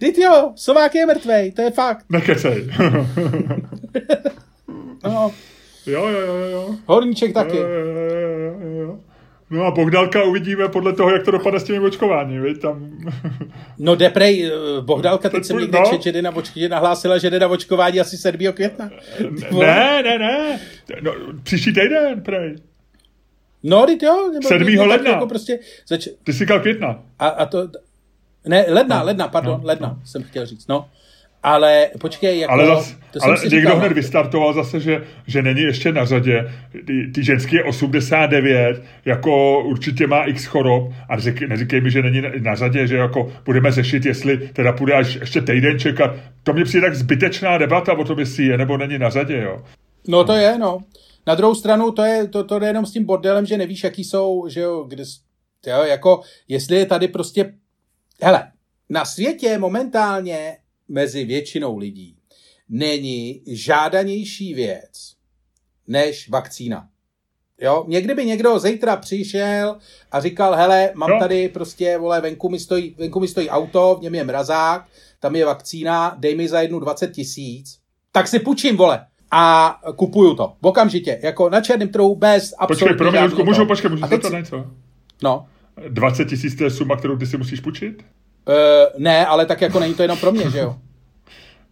dit 0.00 0.18
jo, 0.18 0.52
Sovák 0.56 0.94
je 0.94 1.06
mrtvej, 1.06 1.52
to 1.52 1.62
je 1.62 1.70
fakt. 1.70 2.04
Nekecej. 2.10 2.66
no. 5.04 5.32
Jo, 5.86 6.08
jo, 6.08 6.20
jo, 6.20 6.34
jo. 6.34 6.74
Horníček 6.86 7.32
taky. 7.32 7.56
Jo, 7.56 7.68
jo, 7.68 7.86
jo, 7.86 8.80
jo. 8.80 8.98
No 9.52 9.64
a 9.64 9.70
Bohdalka 9.70 10.24
uvidíme 10.24 10.68
podle 10.68 10.92
toho, 10.92 11.10
jak 11.10 11.22
to 11.22 11.30
dopadne 11.30 11.60
s 11.60 11.64
těmi 11.64 11.78
očkování, 11.78 12.38
viď? 12.38 12.60
Tam... 12.60 12.90
No 13.78 13.94
Deprej, 13.94 14.46
eh, 14.46 14.80
Bohdalka, 14.80 15.28
teď 15.28 15.44
jsem 15.44 15.58
někde 15.58 15.78
no. 15.78 15.84
čet, 15.90 16.02
že 16.02 16.12
jde 16.12 16.22
na, 16.22 16.36
očkování, 16.36 16.68
nahlásila, 16.68 17.18
že 17.18 17.30
jde 17.30 17.38
na 17.38 17.48
očkování 17.48 18.00
asi 18.00 18.16
7. 18.16 18.52
května. 18.52 18.90
Ne, 19.50 20.02
ne, 20.02 20.18
ne. 20.18 20.60
No, 21.00 21.12
příští 21.42 21.72
týden, 21.72 22.20
prej. 22.22 22.56
No, 23.62 23.86
teď 23.86 24.02
jo. 24.02 24.30
Nebo 24.32 24.48
7. 24.48 24.88
ledna. 24.88 25.10
Jako 25.10 25.26
prostě 25.26 25.58
zač... 25.88 26.08
Ty 26.24 26.32
jsi 26.32 26.38
říkal 26.38 26.60
května. 26.60 27.02
A, 27.18 27.28
a 27.28 27.46
to... 27.46 27.68
Ne, 28.46 28.64
ledna, 28.68 28.98
no, 28.98 29.04
ledna, 29.04 29.28
pardon, 29.28 29.60
no, 29.60 29.66
ledna, 29.66 29.88
no. 29.88 30.06
jsem 30.06 30.22
chtěl 30.22 30.46
říct, 30.46 30.68
no. 30.68 30.88
Ale 31.42 31.88
počkej, 32.00 32.38
jako... 32.38 32.52
Ale, 32.52 32.66
zas, 32.66 32.96
to 33.12 33.18
ale 33.22 33.36
někdo 33.42 33.50
říkal, 33.50 33.78
hned 33.78 33.92
vystartoval 33.92 34.52
zase, 34.52 34.80
že, 34.80 35.02
že 35.26 35.42
není 35.42 35.60
ještě 35.60 35.92
na 35.92 36.04
řadě. 36.04 36.52
Ty, 36.86 37.10
ty 37.14 37.24
ženský 37.24 37.56
je 37.56 37.64
89, 37.64 38.82
jako 39.04 39.60
určitě 39.64 40.06
má 40.06 40.24
x 40.24 40.44
chorob 40.44 40.92
a 41.08 41.18
řek, 41.18 41.40
neříkej 41.40 41.80
mi, 41.80 41.90
že 41.90 42.02
není 42.02 42.22
na 42.38 42.54
řadě, 42.54 42.86
že 42.86 42.96
jako 42.96 43.32
budeme 43.44 43.72
řešit, 43.72 44.06
jestli 44.06 44.48
teda 44.48 44.72
půjde 44.72 44.94
až 44.94 45.14
ještě 45.14 45.40
týden 45.40 45.78
čekat. 45.78 46.10
To 46.42 46.52
mě 46.52 46.64
přijde 46.64 46.86
tak 46.86 46.94
zbytečná 46.94 47.58
debata 47.58 47.92
o 47.92 48.04
tom, 48.04 48.18
jestli 48.18 48.44
je 48.44 48.58
nebo 48.58 48.76
není 48.76 48.98
na 48.98 49.10
řadě, 49.10 49.42
jo. 49.42 49.62
No 50.08 50.24
to 50.24 50.32
je, 50.32 50.58
no. 50.58 50.78
Na 51.26 51.34
druhou 51.34 51.54
stranu 51.54 51.92
to 51.92 52.02
je, 52.02 52.28
to, 52.28 52.44
to 52.44 52.60
je 52.60 52.66
jenom 52.66 52.86
s 52.86 52.92
tím 52.92 53.04
bordelem, 53.04 53.46
že 53.46 53.58
nevíš, 53.58 53.84
jaký 53.84 54.04
jsou, 54.04 54.48
že 54.48 54.60
jo, 54.60 54.84
kde, 54.88 55.04
jo, 55.66 55.84
jako, 55.84 56.20
jestli 56.48 56.76
je 56.76 56.86
tady 56.86 57.08
prostě, 57.08 57.52
hele, 58.22 58.52
na 58.88 59.04
světě 59.04 59.58
momentálně 59.58 60.56
mezi 60.88 61.24
většinou 61.24 61.78
lidí 61.78 62.16
není 62.68 63.42
žádanější 63.46 64.54
věc 64.54 65.12
než 65.88 66.28
vakcína. 66.28 66.88
Jo, 67.60 67.84
někdy 67.88 68.14
by 68.14 68.24
někdo 68.24 68.58
zítra 68.58 68.96
přišel 68.96 69.76
a 70.12 70.20
říkal, 70.20 70.54
hele, 70.54 70.90
mám 70.94 71.10
no. 71.10 71.18
tady 71.18 71.48
prostě, 71.48 71.98
vole, 71.98 72.20
venku 72.20 72.48
mi, 72.48 72.58
stojí, 72.58 72.94
venku 72.98 73.20
mi 73.20 73.28
stojí 73.28 73.48
auto, 73.48 73.96
v 74.00 74.02
něm 74.02 74.14
je 74.14 74.24
mrazák, 74.24 74.86
tam 75.20 75.36
je 75.36 75.46
vakcína, 75.46 76.16
dej 76.18 76.34
mi 76.34 76.48
za 76.48 76.60
jednu 76.60 76.80
20 76.80 77.12
tisíc, 77.12 77.78
tak 78.12 78.28
si 78.28 78.38
půjčím, 78.38 78.76
vole. 78.76 79.06
a 79.30 79.80
kupuju 79.96 80.34
to. 80.34 80.52
Okamžitě. 80.60 81.20
Jako 81.22 81.50
na 81.50 81.60
černém 81.60 81.88
trhu 81.88 82.16
bez 82.16 82.54
absolutně 82.58 82.84
Počkej, 82.84 82.98
pro 82.98 83.10
mě, 83.10 83.20
Ludku, 83.20 83.44
můžu, 83.44 83.66
počkej, 83.66 83.90
můžu 83.90 84.06
teď 84.06 84.22
to 84.22 84.28
si- 84.28 84.34
něco? 84.34 84.66
No. 85.22 85.46
20 85.88 86.24
tisíc 86.24 86.54
to 86.54 86.64
je 86.64 86.70
suma, 86.70 86.96
kterou 86.96 87.16
ty 87.16 87.26
si 87.26 87.36
musíš 87.36 87.60
půjčit? 87.60 88.04
Uh, 88.48 88.54
ne, 89.02 89.26
ale 89.26 89.46
tak 89.46 89.60
jako 89.60 89.80
není 89.80 89.94
to 89.94 90.02
jenom 90.02 90.18
pro 90.18 90.32
mě, 90.32 90.50
že 90.50 90.58
jo? 90.58 90.76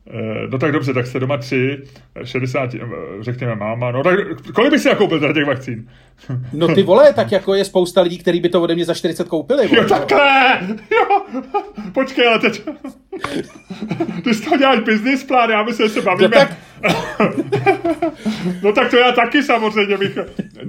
Eh, 0.08 0.46
No 0.50 0.58
tak 0.58 0.72
dobře, 0.72 0.94
tak 0.94 1.06
jste 1.06 1.20
doma 1.20 1.36
tři, 1.36 1.78
eh, 2.22 2.26
60, 2.26 2.74
eh, 2.74 2.78
řekněme 3.20 3.54
máma, 3.54 3.90
no 3.90 4.02
tak 4.02 4.14
kolik 4.54 4.72
bys 4.72 4.82
si 4.82 4.88
nakoupil 4.88 5.20
teda 5.20 5.32
těch 5.32 5.44
vakcín? 5.46 5.88
No 6.52 6.68
ty 6.74 6.82
vole, 6.82 7.12
tak 7.12 7.32
jako 7.32 7.54
je 7.54 7.64
spousta 7.64 8.00
lidí, 8.00 8.18
kteří 8.18 8.40
by 8.40 8.48
to 8.48 8.62
ode 8.62 8.74
mě 8.74 8.84
za 8.84 8.94
40 8.94 9.28
koupili. 9.28 9.66
Vole, 9.68 9.82
Jo, 9.82 9.88
takhle! 9.88 10.60
Jo! 10.90 11.22
Počkej, 11.92 12.28
ale 12.28 12.38
teď... 12.38 12.62
Ty 14.24 14.34
z 14.34 14.40
toho 14.40 14.56
děláš 14.56 14.80
business 14.80 15.24
plán, 15.24 15.50
já 15.50 15.62
myslím, 15.62 15.88
že 15.88 15.94
se 15.94 16.00
bavíme. 16.02 16.28
No 16.28 16.34
tak- 16.40 16.56
no 18.62 18.72
tak 18.72 18.90
to 18.90 18.96
já 18.96 19.12
taky 19.12 19.42
samozřejmě 19.42 19.96
bych... 19.98 20.18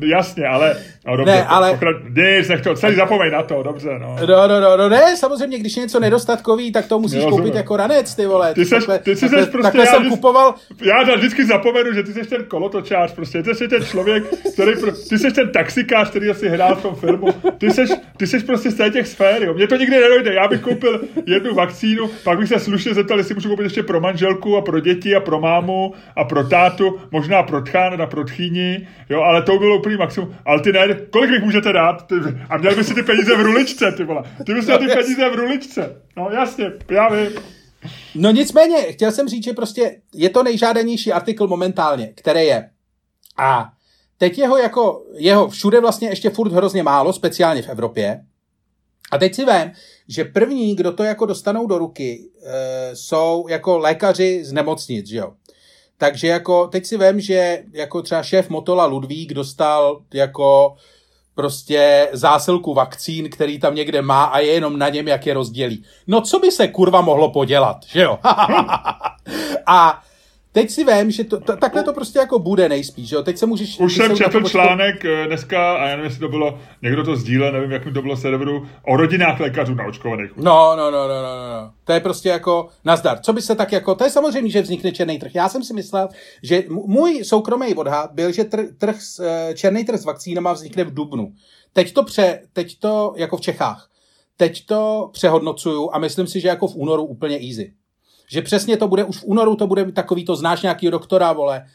Jasně, 0.05 0.47
ale... 0.47 0.75
No, 1.07 1.17
dobře, 1.17 1.33
Ne, 1.35 1.45
ale- 1.45 1.71
Pokra... 1.71 1.91
Nic, 2.37 2.49
nech 2.49 2.61
to, 2.61 2.75
celý 2.75 2.95
zapomeň 2.95 3.31
na 3.31 3.43
to, 3.43 3.63
dobře, 3.63 3.89
no. 3.99 4.15
No, 4.27 4.47
no, 4.47 4.59
no, 4.61 4.77
no, 4.77 4.89
ne, 4.89 5.15
samozřejmě, 5.17 5.59
když 5.59 5.77
je 5.77 5.81
něco 5.83 5.99
nedostatkový, 5.99 6.71
tak 6.71 6.87
to 6.87 6.99
musíš 6.99 7.23
Jo, 7.23 7.29
koupit 7.29 7.55
jako 7.55 7.77
ranec, 7.77 8.15
ty 8.15 8.25
vole. 8.25 8.53
Ty 8.53 8.61
seš- 8.65 8.99
ty 9.03 9.15
si 9.29 9.35
takhle, 9.35 9.43
seš 9.43 9.51
prostě 9.51 9.63
takhle 9.63 9.85
já 9.85 9.91
jsem 9.91 10.01
vždy- 10.01 10.09
kupoval, 10.09 10.55
Já 10.81 11.15
vždycky 11.15 11.45
zapomenu, 11.45 11.93
že 11.93 12.03
ty 12.03 12.13
jsi 12.13 12.25
ten 12.29 12.43
kolotočář, 12.43 13.13
prostě 13.13 13.43
ty 13.43 13.55
jsi 13.55 13.67
ten 13.67 13.85
člověk, 13.85 14.23
který, 14.53 14.71
pro, 14.81 14.91
ty 14.91 15.19
jsi 15.19 15.31
ten 15.31 15.51
taxikář, 15.51 16.09
který 16.09 16.29
asi 16.29 16.49
hrál 16.49 16.75
v 16.75 16.81
tom 16.81 16.95
filmu, 16.95 17.27
ty 17.57 17.71
jsi, 17.71 17.81
ty 18.17 18.27
jsi 18.27 18.39
prostě 18.39 18.71
z 18.71 18.91
těch 18.91 19.07
sfér, 19.07 19.43
jo. 19.43 19.53
Mně 19.53 19.67
to 19.67 19.75
nikdy 19.75 19.99
nedojde, 19.99 20.33
já 20.33 20.47
bych 20.47 20.61
koupil 20.61 21.01
jednu 21.25 21.53
vakcínu, 21.55 22.09
pak 22.23 22.39
bych 22.39 22.49
se 22.49 22.59
slušně 22.59 22.93
zeptal, 22.93 23.17
jestli 23.17 23.35
můžu 23.35 23.49
koupit 23.49 23.63
ještě 23.63 23.83
pro 23.83 24.01
manželku 24.01 24.57
a 24.57 24.61
pro 24.61 24.79
děti 24.79 25.15
a 25.15 25.19
pro 25.19 25.39
mámu 25.39 25.93
a 26.15 26.23
pro 26.23 26.43
tátu, 26.43 26.99
možná 27.11 27.43
pro 27.43 27.61
tchán 27.61 28.01
a 28.01 28.05
pro 28.05 28.23
tchýni, 28.23 28.87
jo, 29.09 29.21
ale 29.21 29.41
to 29.41 29.57
bylo 29.59 29.77
úplný 29.77 29.97
maximum. 29.97 30.35
Ale 30.45 30.61
ty 30.61 30.71
ne, 30.71 30.87
kolik 31.09 31.31
bych 31.31 31.43
můžete 31.43 31.73
dát? 31.73 32.07
Ty, 32.07 32.15
a 32.49 32.57
měl 32.57 32.75
by 32.75 32.83
si 32.83 32.93
ty 32.93 33.03
peníze 33.03 33.35
v 33.35 33.41
ruličce, 33.41 33.91
ty 33.91 34.03
vole. 34.03 34.23
Ty 34.45 34.53
bys 34.53 34.65
měl 34.65 34.77
ty 34.77 34.87
peníze 34.87 35.29
v 35.29 35.35
ruličce. 35.35 35.95
No 36.17 36.29
jasně, 36.33 36.71
já 36.91 37.09
vím. 37.09 37.29
No 38.15 38.31
nicméně, 38.31 38.81
chtěl 38.81 39.11
jsem 39.11 39.27
říct, 39.27 39.43
že 39.43 39.53
prostě 39.53 40.01
je 40.13 40.29
to 40.29 40.43
nejžádanější 40.43 41.11
artikl 41.11 41.47
momentálně, 41.47 42.13
který 42.15 42.45
je. 42.45 42.69
A 43.37 43.71
teď 44.17 44.37
jeho 44.37 44.57
jako, 44.57 45.03
jeho 45.13 45.49
všude 45.49 45.79
vlastně 45.79 46.09
ještě 46.09 46.29
furt 46.29 46.51
hrozně 46.51 46.83
málo, 46.83 47.13
speciálně 47.13 47.61
v 47.61 47.69
Evropě. 47.69 48.25
A 49.11 49.17
teď 49.17 49.35
si 49.35 49.45
vím, 49.45 49.71
že 50.07 50.25
první, 50.25 50.75
kdo 50.75 50.91
to 50.91 51.03
jako 51.03 51.25
dostanou 51.25 51.67
do 51.67 51.77
ruky, 51.77 52.29
e, 52.43 52.95
jsou 52.95 53.45
jako 53.49 53.77
lékaři 53.77 54.45
z 54.45 54.51
nemocnic, 54.51 55.07
že 55.07 55.17
jo. 55.17 55.33
Takže 55.97 56.27
jako, 56.27 56.67
teď 56.67 56.85
si 56.85 56.97
vím, 56.97 57.19
že 57.19 57.63
jako 57.73 58.01
třeba 58.01 58.23
šéf 58.23 58.49
Motola 58.49 58.85
Ludvík 58.85 59.33
dostal 59.33 60.01
jako 60.13 60.75
prostě 61.35 62.09
zásilku 62.11 62.73
vakcín, 62.73 63.29
který 63.29 63.59
tam 63.59 63.75
někde 63.75 64.01
má 64.01 64.23
a 64.23 64.39
je 64.39 64.51
jenom 64.51 64.79
na 64.79 64.89
něm, 64.89 65.07
jak 65.07 65.25
je 65.25 65.33
rozdělí. 65.33 65.83
No 66.07 66.21
co 66.21 66.39
by 66.39 66.51
se 66.51 66.67
kurva 66.67 67.01
mohlo 67.01 67.31
podělat, 67.31 67.77
že 67.87 68.01
jo? 68.01 68.19
a 69.65 70.01
teď 70.51 70.69
si 70.69 70.83
vím, 70.83 71.11
že 71.11 71.23
to, 71.23 71.39
to, 71.39 71.57
takhle 71.57 71.83
to 71.83 71.93
prostě 71.93 72.19
jako 72.19 72.39
bude 72.39 72.69
nejspíš, 72.69 73.09
že 73.09 73.15
jo? 73.15 73.23
Teď 73.23 73.37
se 73.37 73.45
můžeš... 73.45 73.79
Už 73.79 73.95
jsem 73.95 74.15
četl 74.17 74.39
počkej- 74.39 74.49
článek 74.51 75.05
eh, 75.05 75.27
dneska, 75.27 75.73
a 75.75 75.83
já 75.87 75.89
nevím, 75.89 76.03
jestli 76.03 76.19
to 76.19 76.27
bylo, 76.29 76.59
někdo 76.81 77.03
to 77.03 77.15
sdílel, 77.15 77.51
nevím, 77.51 77.71
jak 77.71 77.85
mi 77.85 77.91
to 77.91 78.01
bylo 78.01 78.17
serveru, 78.17 78.67
o 78.85 78.97
rodinách 78.97 79.39
lékařů 79.39 79.75
naočkovaných. 79.75 80.31
No, 80.35 80.75
no, 80.75 80.91
no, 80.91 81.07
no, 81.07 81.07
no, 81.07 81.61
no. 81.61 81.71
To 81.83 81.93
je 81.93 81.99
prostě 81.99 82.29
jako 82.29 82.69
nazdar. 82.85 83.19
Co 83.19 83.33
by 83.33 83.41
se 83.41 83.55
tak 83.55 83.71
jako, 83.71 83.95
to 83.95 84.03
je 84.03 84.09
samozřejmě, 84.09 84.51
že 84.51 84.61
vznikne 84.61 84.91
černý 84.91 85.19
trh. 85.19 85.35
Já 85.35 85.49
jsem 85.49 85.63
si 85.63 85.73
myslel, 85.73 86.09
že 86.43 86.63
můj 86.69 87.23
soukromý 87.23 87.75
odhad 87.75 88.11
byl, 88.13 88.31
že 88.31 88.43
tr, 88.43 88.63
trh, 88.77 89.01
s, 89.01 89.19
eh, 89.19 89.53
černý 89.55 89.85
trh 89.85 89.99
s 89.99 90.05
vakcínama 90.05 90.53
vznikne 90.53 90.83
v 90.83 90.93
Dubnu. 90.93 91.33
Teď 91.73 91.93
to 91.93 92.03
pře, 92.03 92.41
teď 92.53 92.79
to 92.79 93.13
jako 93.17 93.37
v 93.37 93.41
Čechách. 93.41 93.87
Teď 94.37 94.65
to 94.65 95.09
přehodnocuju 95.13 95.89
a 95.93 95.99
myslím 95.99 96.27
si, 96.27 96.39
že 96.39 96.47
jako 96.47 96.67
v 96.67 96.75
únoru 96.75 97.03
úplně 97.03 97.35
easy. 97.35 97.73
Že 98.31 98.41
přesně 98.41 98.77
to 98.77 98.87
bude, 98.87 99.03
už 99.03 99.17
v 99.17 99.23
únoru 99.23 99.55
to 99.55 99.67
bude 99.67 99.91
takový, 99.91 100.25
to 100.25 100.35
znáš 100.35 100.61
nějakýho 100.61 100.91
doktora, 100.91 101.33
vole, 101.33 101.65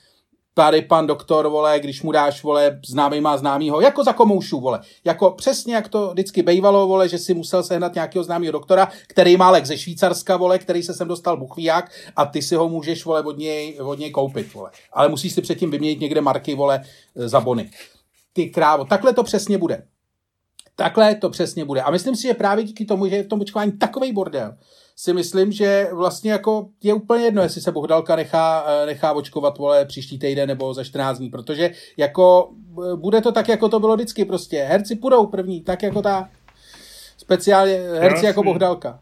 tady 0.54 0.82
pan 0.82 1.06
doktor, 1.06 1.48
vole, 1.48 1.80
když 1.80 2.02
mu 2.02 2.12
dáš, 2.12 2.42
vole, 2.42 2.80
známý 2.86 3.20
má 3.20 3.36
známýho, 3.36 3.80
jako 3.80 4.04
za 4.04 4.12
komoušu, 4.12 4.60
vole. 4.60 4.80
Jako 5.04 5.30
přesně 5.30 5.74
jak 5.74 5.88
to 5.88 6.10
vždycky 6.10 6.42
bejvalo, 6.42 6.86
vole, 6.86 7.08
že 7.08 7.18
si 7.18 7.34
musel 7.34 7.62
sehnat 7.62 7.94
nějakého 7.94 8.24
známého 8.24 8.52
doktora, 8.52 8.88
který 9.08 9.36
má 9.36 9.50
lek 9.50 9.66
ze 9.66 9.78
Švýcarska, 9.78 10.36
vole, 10.36 10.58
který 10.58 10.82
se 10.82 10.94
sem 10.94 11.08
dostal 11.08 11.36
buchvíják 11.36 11.90
a 12.16 12.26
ty 12.26 12.42
si 12.42 12.54
ho 12.54 12.68
můžeš, 12.68 13.04
vole, 13.04 13.22
od 13.22 13.38
něj, 13.38 13.78
od 13.80 13.98
něj 13.98 14.10
koupit, 14.10 14.54
vole. 14.54 14.70
Ale 14.92 15.08
musíš 15.08 15.32
si 15.32 15.42
předtím 15.42 15.70
vyměnit 15.70 16.00
někde 16.00 16.20
marky, 16.20 16.54
vole, 16.54 16.84
za 17.14 17.40
bony. 17.40 17.70
Ty 18.32 18.50
krávo, 18.50 18.84
takhle 18.84 19.12
to 19.14 19.22
přesně 19.22 19.58
bude. 19.58 19.82
Takhle 20.76 21.14
to 21.14 21.30
přesně 21.30 21.64
bude. 21.64 21.82
A 21.82 21.90
myslím 21.90 22.16
si, 22.16 22.22
že 22.22 22.34
právě 22.34 22.64
díky 22.64 22.84
tomu, 22.84 23.06
že 23.06 23.16
je 23.16 23.22
v 23.22 23.28
tom 23.28 23.40
očkování 23.40 23.72
takový 23.72 24.12
bordel, 24.12 24.56
si 24.96 25.12
myslím, 25.12 25.52
že 25.52 25.88
vlastně 25.92 26.32
jako 26.32 26.68
je 26.82 26.94
úplně 26.94 27.24
jedno, 27.24 27.42
jestli 27.42 27.60
se 27.60 27.72
Bohdalka 27.72 28.16
nechá, 28.16 28.64
eh, 28.68 28.86
nechá 28.86 29.12
očkovat 29.12 29.58
vole 29.58 29.84
příští 29.84 30.18
týden 30.18 30.48
nebo 30.48 30.74
za 30.74 30.84
14 30.84 31.18
dní, 31.18 31.30
protože 31.30 31.70
jako 31.96 32.50
eh, 32.92 32.96
bude 32.96 33.20
to 33.20 33.32
tak, 33.32 33.48
jako 33.48 33.68
to 33.68 33.80
bylo 33.80 33.94
vždycky 33.94 34.24
prostě. 34.24 34.62
Herci 34.62 34.96
půjdou 34.96 35.26
první, 35.26 35.60
tak 35.60 35.82
jako 35.82 36.02
ta 36.02 36.28
speciálně 37.16 37.72
herci 37.72 38.04
Jasný. 38.14 38.26
jako 38.26 38.42
Bohdalka. 38.42 39.00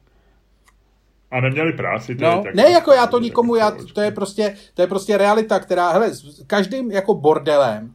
A 1.30 1.40
neměli 1.40 1.72
práci. 1.72 2.14
To 2.14 2.24
je 2.24 2.30
No, 2.30 2.42
tak- 2.42 2.54
ne 2.54 2.70
jako 2.70 2.92
já 2.92 3.06
to 3.06 3.20
nikomu, 3.20 3.54
já, 3.56 3.70
to 3.94 4.00
je 4.00 4.10
prostě, 4.10 4.56
to 4.74 4.82
je 4.82 4.88
prostě 4.88 5.18
realita, 5.18 5.58
která, 5.60 5.90
hele, 5.92 6.14
s 6.14 6.44
každým 6.46 6.90
jako 6.90 7.14
bordelem 7.14 7.94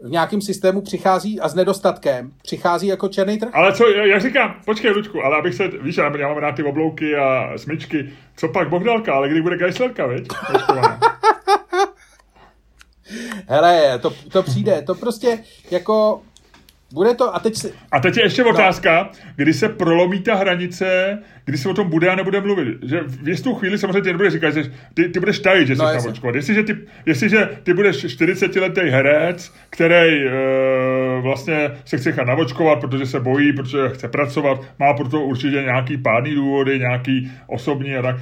v 0.00 0.10
nějakém 0.10 0.40
systému 0.40 0.80
přichází 0.80 1.40
a 1.40 1.48
s 1.48 1.54
nedostatkem 1.54 2.32
přichází 2.42 2.86
jako 2.86 3.08
černý 3.08 3.38
trh. 3.38 3.50
Ale 3.52 3.72
co, 3.72 3.88
jak 3.88 4.20
říkám, 4.20 4.54
počkej, 4.64 4.90
Lučku, 4.90 5.24
ale 5.24 5.38
abych 5.38 5.54
se, 5.54 5.68
víš, 5.68 5.96
já, 5.96 6.16
já 6.16 6.28
mám 6.28 6.36
rád 6.38 6.52
ty 6.52 6.62
oblouky 6.62 7.16
a 7.16 7.52
smyčky, 7.56 8.12
co 8.36 8.48
pak 8.48 8.68
Bohdalka, 8.68 9.14
ale 9.14 9.28
kdy 9.28 9.42
bude 9.42 9.56
Geislerka, 9.56 10.06
viď? 10.06 10.28
Hele, 13.48 13.98
to, 13.98 14.12
to 14.32 14.42
přijde, 14.42 14.82
to 14.82 14.94
prostě 14.94 15.38
jako 15.70 16.22
bude 16.92 17.14
to, 17.14 17.34
a 17.34 17.38
teď 17.38 17.54
si, 17.56 17.72
A 17.92 18.00
teď 18.00 18.16
je 18.16 18.22
ještě 18.22 18.44
otázka, 18.44 19.10
kdy 19.36 19.54
se 19.54 19.68
prolomí 19.68 20.20
ta 20.20 20.34
hranice, 20.34 21.18
kdy 21.44 21.58
se 21.58 21.68
o 21.68 21.74
tom 21.74 21.90
bude 21.90 22.08
a 22.08 22.14
nebude 22.14 22.40
mluvit. 22.40 22.78
Že 22.82 23.00
v 23.06 23.28
jistou 23.28 23.54
chvíli 23.54 23.78
samozřejmě 23.78 24.00
ty 24.02 24.08
nebude 24.08 24.30
říkat, 24.30 24.50
že 24.50 24.62
ty, 24.94 25.08
ty 25.08 25.20
budeš 25.20 25.38
tajit, 25.38 25.68
že 25.68 25.76
jsi 25.76 25.78
No, 25.78 25.84
no, 25.84 25.90
jasně. 25.92 26.06
naočkovat. 26.08 26.34
Jestliže 26.34 26.62
ty, 26.62 26.76
jestliže 27.06 27.48
ty 27.62 27.74
budeš 27.74 28.04
40-letý 28.04 28.80
herec, 28.80 29.54
který 29.70 30.26
e, 30.26 30.30
vlastně 31.20 31.70
se 31.84 31.96
chce 31.98 32.08
nechat 32.08 32.26
navočkovat, 32.26 32.80
protože 32.80 33.06
se 33.06 33.20
bojí, 33.20 33.52
protože 33.52 33.88
chce 33.88 34.08
pracovat, 34.08 34.60
má 34.78 34.94
pro 34.94 35.08
to 35.08 35.20
určitě 35.20 35.62
nějaký 35.62 35.96
pádný 35.98 36.34
důvody, 36.34 36.78
nějaký 36.78 37.30
osobní 37.46 37.96
a 37.96 38.02
tak. 38.02 38.16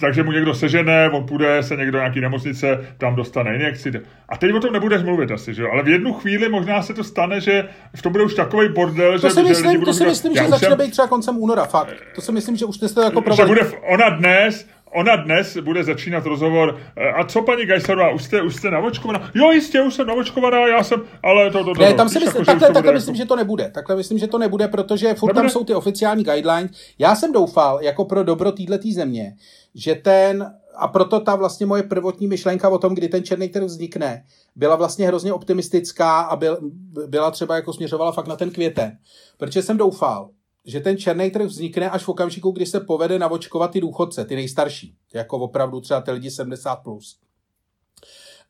Takže 0.00 0.22
mu 0.22 0.32
někdo 0.32 0.54
sežene, 0.54 1.10
on 1.10 1.26
půjde 1.26 1.62
se 1.62 1.76
někdo 1.76 1.92
do 1.92 1.98
nějaký 1.98 2.20
nemocnice, 2.20 2.84
tam 2.98 3.14
dostane 3.14 3.54
injekci. 3.54 3.92
A 4.28 4.36
teď 4.36 4.52
o 4.54 4.60
tom 4.60 4.72
nebudeš 4.72 5.02
mluvit 5.02 5.30
asi, 5.30 5.54
že 5.54 5.62
jo? 5.62 5.68
Ale 5.72 5.82
v 5.82 5.88
jednu 5.88 6.12
chvíli 6.12 6.48
možná 6.48 6.82
se 6.82 6.94
to 6.94 7.04
stane, 7.04 7.40
že 7.40 7.64
v 7.96 8.02
tom 8.02 8.09
bude 8.12 8.24
už 8.24 8.34
takový 8.34 8.68
bordel, 8.68 9.12
to 9.12 9.28
že, 9.28 9.34
si 9.34 9.40
že 9.40 9.48
myslím, 9.48 9.72
budou 9.80 9.84
to 9.84 9.92
si 9.92 9.98
říkat, 9.98 10.10
myslím, 10.10 10.32
"Já 10.32 10.42
že 10.44 10.48
začne 10.50 10.68
jsem- 10.68 10.78
být 10.78 10.90
třeba 10.90 11.08
koncem 11.08 11.38
února, 11.38 11.64
fakt. 11.64 11.94
To 12.14 12.20
si 12.20 12.32
myslím, 12.32 12.56
že 12.56 12.64
už 12.64 12.76
jste 12.76 12.88
to 12.88 13.00
jako 13.02 13.20
že 13.20 13.24
provedli. 13.24 13.46
bude, 13.46 13.78
ona 13.88 14.08
dnes, 14.10 14.66
ona 14.92 15.16
dnes 15.16 15.56
bude 15.56 15.84
začínat 15.84 16.26
rozhovor. 16.26 16.78
eh, 16.96 17.08
A 17.12 17.24
co 17.24 17.42
paní 17.42 17.64
Geislerová, 17.66 18.10
už 18.10 18.22
jste, 18.24 18.42
už 18.42 18.56
jste 18.56 18.70
navočkovaná? 18.70 19.30
Jo, 19.34 19.50
jistě, 19.50 19.82
už 19.82 19.94
jsem 19.94 20.06
navočkovaná, 20.06 20.66
já 20.66 20.82
jsem, 20.84 21.02
ale 21.22 21.50
to, 21.50 21.64
to, 21.64 21.74
to 21.74 21.80
Ne, 21.82 21.90
to, 21.90 21.96
tam 21.96 22.08
si 22.08 22.14
myslím, 22.18 22.26
jako, 22.28 22.38
že 22.40 22.46
takhle, 22.46 22.68
to 22.68 22.74
takhle 22.74 22.92
myslím, 22.92 23.14
jako- 23.14 23.22
že 23.24 23.28
to 23.28 23.36
nebude. 23.36 23.70
Takhle 23.74 23.96
myslím, 23.96 24.18
že 24.18 24.26
to 24.26 24.38
nebude, 24.38 24.68
protože 24.68 25.14
furt 25.14 25.28
tam 25.34 25.36
Nebude? 25.36 25.50
jsou 25.52 25.64
ty 25.64 25.74
oficiální 25.74 26.24
guidelines. 26.24 26.70
Já 26.98 27.14
jsem 27.14 27.32
doufal, 27.32 27.78
jako 27.82 28.04
pro 28.04 28.22
dobro 28.24 28.52
této 28.52 28.92
země, 28.94 29.34
že 29.74 29.94
ten, 29.94 30.52
a 30.80 30.88
proto 30.88 31.20
ta 31.20 31.36
vlastně 31.36 31.66
moje 31.66 31.82
prvotní 31.82 32.26
myšlenka 32.26 32.68
o 32.68 32.78
tom, 32.78 32.94
kdy 32.94 33.08
ten 33.08 33.24
černý 33.24 33.48
trh 33.48 33.64
vznikne, 33.64 34.24
byla 34.56 34.76
vlastně 34.76 35.06
hrozně 35.06 35.32
optimistická 35.32 36.20
a 36.20 36.36
byl, 36.36 36.58
byla 37.06 37.30
třeba 37.30 37.56
jako 37.56 37.72
směřovala 37.72 38.12
fakt 38.12 38.26
na 38.26 38.36
ten 38.36 38.50
květen. 38.50 38.98
Protože 39.38 39.62
jsem 39.62 39.76
doufal, 39.76 40.30
že 40.64 40.80
ten 40.80 40.96
černý 40.96 41.30
trh 41.30 41.46
vznikne 41.46 41.90
až 41.90 42.04
v 42.04 42.08
okamžiku, 42.08 42.50
kdy 42.50 42.66
se 42.66 42.80
povede 42.80 43.18
navočkovat 43.18 43.70
ty 43.70 43.80
důchodce, 43.80 44.24
ty 44.24 44.34
nejstarší, 44.34 44.94
jako 45.14 45.38
opravdu 45.38 45.80
třeba 45.80 46.00
ty 46.00 46.10
lidi 46.10 46.28
70+. 46.28 46.82
Plus. 46.82 47.18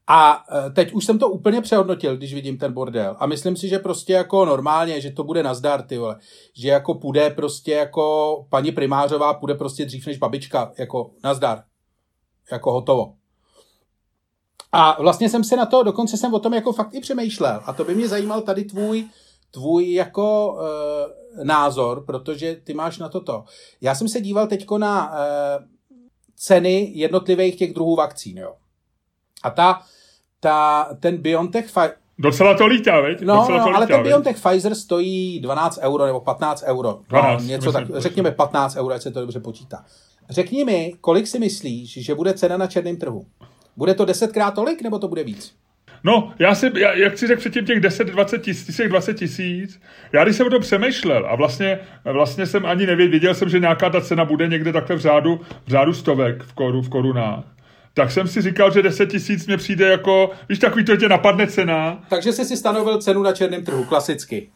A 0.06 0.44
e, 0.66 0.70
teď 0.70 0.92
už 0.92 1.04
jsem 1.04 1.18
to 1.18 1.28
úplně 1.28 1.60
přehodnotil, 1.60 2.16
když 2.16 2.34
vidím 2.34 2.58
ten 2.58 2.72
bordel. 2.72 3.16
A 3.18 3.26
myslím 3.26 3.56
si, 3.56 3.68
že 3.68 3.78
prostě 3.78 4.12
jako 4.12 4.44
normálně, 4.44 5.00
že 5.00 5.10
to 5.10 5.24
bude 5.24 5.42
nazdar, 5.42 5.82
ty 5.82 5.98
vole. 5.98 6.16
Že 6.54 6.68
jako 6.68 6.94
půjde 6.94 7.30
prostě 7.30 7.72
jako 7.72 8.36
paní 8.48 8.72
primářová 8.72 9.34
půjde 9.34 9.54
prostě 9.54 9.84
dřív 9.84 10.06
než 10.06 10.18
babička, 10.18 10.72
jako 10.78 11.10
nazdar. 11.24 11.62
Jako 12.52 12.72
hotovo. 12.72 13.14
A 14.72 15.02
vlastně 15.02 15.28
jsem 15.28 15.44
se 15.44 15.56
na 15.56 15.66
to, 15.66 15.82
dokonce 15.82 16.16
jsem 16.16 16.34
o 16.34 16.38
tom 16.38 16.54
jako 16.54 16.72
fakt 16.72 16.94
i 16.94 17.00
přemýšlel. 17.00 17.60
A 17.64 17.72
to 17.72 17.84
by 17.84 17.94
mě 17.94 18.08
zajímal 18.08 18.40
tady 18.40 18.64
tvůj, 18.64 19.08
tvůj 19.50 19.92
jako 19.92 20.58
e, 21.40 21.44
názor, 21.44 22.04
protože 22.04 22.56
ty 22.64 22.74
máš 22.74 22.98
na 22.98 23.08
toto. 23.08 23.44
Já 23.80 23.94
jsem 23.94 24.08
se 24.08 24.20
díval 24.20 24.46
teďko 24.46 24.78
na 24.78 25.12
e, 25.14 25.20
ceny 26.36 26.92
jednotlivých 26.94 27.56
těch 27.56 27.74
druhů 27.74 27.96
vakcín, 27.96 28.38
jo. 28.38 28.54
A 29.42 29.50
ta 29.50 29.82
ta, 30.40 30.88
ten 31.00 31.16
BioNTech 31.16 31.74
Fi- 31.74 31.92
Docela 32.18 32.54
to 32.54 32.66
lítá, 32.66 33.00
veď? 33.00 33.20
No, 33.20 33.36
Docela 33.36 33.58
no 33.58 33.64
to 33.64 33.76
ale 33.76 33.84
lítá, 33.84 33.94
ten 33.94 34.02
veď? 34.02 34.06
BioNTech 34.12 34.36
Pfizer 34.40 34.74
stojí 34.74 35.40
12 35.40 35.78
euro 35.82 36.06
nebo 36.06 36.20
15 36.20 36.62
euro. 36.66 37.00
12, 37.08 37.42
no, 37.42 37.48
něco 37.48 37.72
myslím, 37.72 37.86
tak, 37.86 38.02
řekněme 38.02 38.30
15 38.30 38.76
euro, 38.76 38.94
ať 38.94 39.02
se 39.02 39.10
to 39.10 39.20
dobře 39.20 39.40
počítá. 39.40 39.84
Řekni 40.30 40.64
mi, 40.64 40.94
kolik 41.00 41.26
si 41.26 41.38
myslíš, 41.38 42.04
že 42.04 42.14
bude 42.14 42.34
cena 42.34 42.56
na 42.56 42.66
černém 42.66 42.96
trhu? 42.96 43.26
Bude 43.76 43.94
to 43.94 44.04
desetkrát 44.04 44.54
tolik, 44.54 44.82
nebo 44.82 44.98
to 44.98 45.08
bude 45.08 45.24
víc? 45.24 45.54
No, 46.04 46.32
já 46.38 46.54
si, 46.54 46.70
já, 46.78 46.92
jak 46.92 47.18
si 47.18 47.26
řekl 47.26 47.40
předtím 47.40 47.64
těch 47.64 47.80
10-20 47.80 48.40
tisíc, 48.40 48.76
těch 48.76 48.88
20 48.88 49.14
tisíc, 49.14 49.80
já 50.12 50.24
když 50.24 50.36
jsem 50.36 50.46
o 50.46 50.50
tom 50.50 50.60
přemýšlel 50.60 51.26
a 51.26 51.36
vlastně, 51.36 51.78
vlastně 52.04 52.46
jsem 52.46 52.66
ani 52.66 52.86
nevěděl, 52.86 53.10
věděl 53.10 53.34
jsem, 53.34 53.48
že 53.48 53.58
nějaká 53.58 53.90
ta 53.90 54.00
cena 54.00 54.24
bude 54.24 54.48
někde 54.48 54.72
takhle 54.72 54.96
v 54.96 55.00
řádu, 55.00 55.40
v 55.66 55.70
řádu 55.70 55.94
stovek 55.94 56.42
v, 56.42 56.52
koru, 56.52 56.82
v 56.82 56.88
korunách. 56.88 57.44
Tak 57.94 58.10
jsem 58.10 58.28
si 58.28 58.42
říkal, 58.42 58.72
že 58.72 58.82
10 58.82 59.06
tisíc 59.06 59.46
mě 59.46 59.56
přijde 59.56 59.88
jako, 59.88 60.30
víš, 60.48 60.58
takový 60.58 60.84
to 60.84 60.96
tě 60.96 61.08
napadne 61.08 61.46
cena. 61.46 62.04
Takže 62.10 62.32
jsi 62.32 62.44
si 62.44 62.56
stanovil 62.56 62.98
cenu 62.98 63.22
na 63.22 63.32
černém 63.32 63.64
trhu, 63.64 63.84
klasicky. 63.84 64.50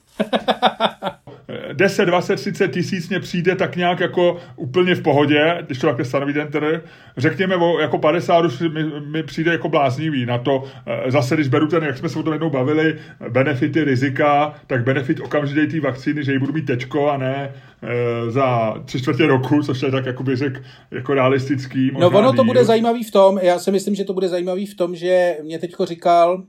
10, 1.73 2.05
20, 2.05 2.37
30 2.37 2.69
tisíc 2.69 3.09
mě 3.09 3.21
přijde 3.21 3.57
tak 3.57 3.77
nějak 3.77 4.01
jako 4.01 4.37
úplně 4.57 4.95
v 4.95 5.03
pohodě, 5.03 5.63
když 5.67 5.79
to 5.79 5.87
takhle 5.87 6.05
stanoví 6.05 6.33
ten 6.33 6.49
trh. 6.49 6.83
Řekněme, 7.17 7.57
o, 7.57 7.79
jako 7.79 7.99
50 7.99 8.45
už 8.45 8.61
mi, 8.61 8.85
mi 9.01 9.23
přijde 9.23 9.53
jako 9.53 9.69
bláznivý. 9.69 10.27
Na 10.27 10.39
to 10.39 10.65
eh, 10.87 11.11
zase, 11.11 11.35
když 11.35 11.49
beru 11.49 11.69
ten, 11.69 11.85
jak 11.85 11.99
jsme 11.99 12.09
se 12.09 12.19
o 12.19 12.23
tom 12.23 12.33
jednou 12.33 12.51
bavili, 12.51 12.99
benefity, 13.29 13.85
rizika, 13.85 14.55
tak 14.67 14.85
benefit 14.85 15.21
okamžitě 15.21 15.67
té 15.67 15.81
vakcíny, 15.81 16.25
že 16.25 16.33
ji 16.33 16.39
budu 16.39 16.53
mít 16.53 16.67
tečko 16.67 17.11
a 17.11 17.17
ne 17.17 17.53
e, 17.83 18.31
za 18.31 18.75
tři 18.85 19.01
čtvrtě 19.01 19.27
roku, 19.27 19.63
což 19.63 19.83
je 19.83 19.91
tak, 19.91 20.07
jako 20.07 20.23
bych 20.23 20.37
řekl, 20.37 20.61
jako 20.91 21.15
realistický. 21.15 21.91
No 21.99 22.11
ono 22.11 22.33
to 22.33 22.45
bude 22.45 22.65
zajímavý 22.65 23.05
v 23.05 23.11
tom, 23.11 23.39
já 23.43 23.59
si 23.59 23.71
myslím, 23.71 23.95
že 23.95 24.05
to 24.05 24.13
bude 24.15 24.29
zajímavý 24.29 24.67
v 24.67 24.77
tom, 24.77 24.97
že 24.97 25.37
mě 25.43 25.59
teďko 25.59 25.87
říkal, 25.87 26.45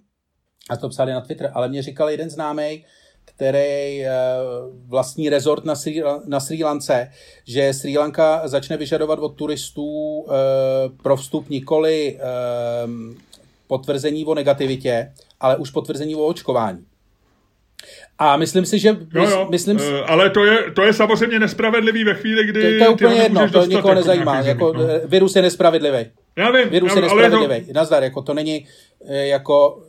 a 0.70 0.78
to 0.78 0.90
psali 0.90 1.12
na 1.12 1.22
Twitter, 1.22 1.52
ale 1.54 1.70
mě 1.70 1.82
říkal 1.82 2.10
jeden 2.10 2.30
známý, 2.30 2.86
který 3.26 4.04
vlastní 4.88 5.30
rezort 5.30 5.66
na 5.66 5.76
Sri, 5.76 6.04
na 6.26 6.40
Sri 6.40 6.64
Lance, 6.64 7.12
že 7.48 7.74
Sri 7.74 7.98
Lanka 7.98 8.42
začne 8.48 8.78
vyžadovat 8.78 9.20
od 9.20 9.36
turistů 9.36 10.26
pro 11.04 11.16
vstup 11.18 11.50
nikoli 11.50 12.20
potvrzení 13.68 14.26
o 14.26 14.34
negativitě, 14.34 15.12
ale 15.40 15.58
už 15.58 15.72
potvrzení 15.72 16.16
o 16.16 16.26
očkování. 16.26 16.86
A 18.20 18.38
myslím 18.38 18.66
si, 18.66 18.80
že... 18.80 18.90
Jo, 19.14 19.30
jo, 19.30 19.48
myslím, 19.52 19.78
uh, 19.78 19.84
ale 20.08 20.30
to 20.30 20.46
je, 20.46 20.72
to 20.72 20.82
je 20.82 20.94
samozřejmě 20.94 21.40
nespravedlivý 21.40 22.04
ve 22.04 22.14
chvíli, 22.14 22.46
kdy... 22.48 22.62
To, 22.62 22.68
to 22.68 22.84
je 22.84 22.90
úplně 22.90 23.22
jedno, 23.22 23.50
to 23.52 23.66
nikoho 23.66 23.76
jako 23.76 23.94
nezajímá. 23.94 24.40
Jako, 24.40 24.74
no. 24.74 24.84
Virus 25.06 25.36
je 25.36 25.42
nespravedlivý. 25.42 26.06
Já 26.36 26.52
vím. 26.52 26.70
Virus 26.70 26.90
já, 26.90 26.96
je 26.96 27.02
nespravedlivý. 27.02 27.66
To... 27.66 27.74
Nazdar, 27.74 28.04
jako 28.04 28.22
to 28.22 28.34
není 28.34 28.68
jako... 29.08 29.84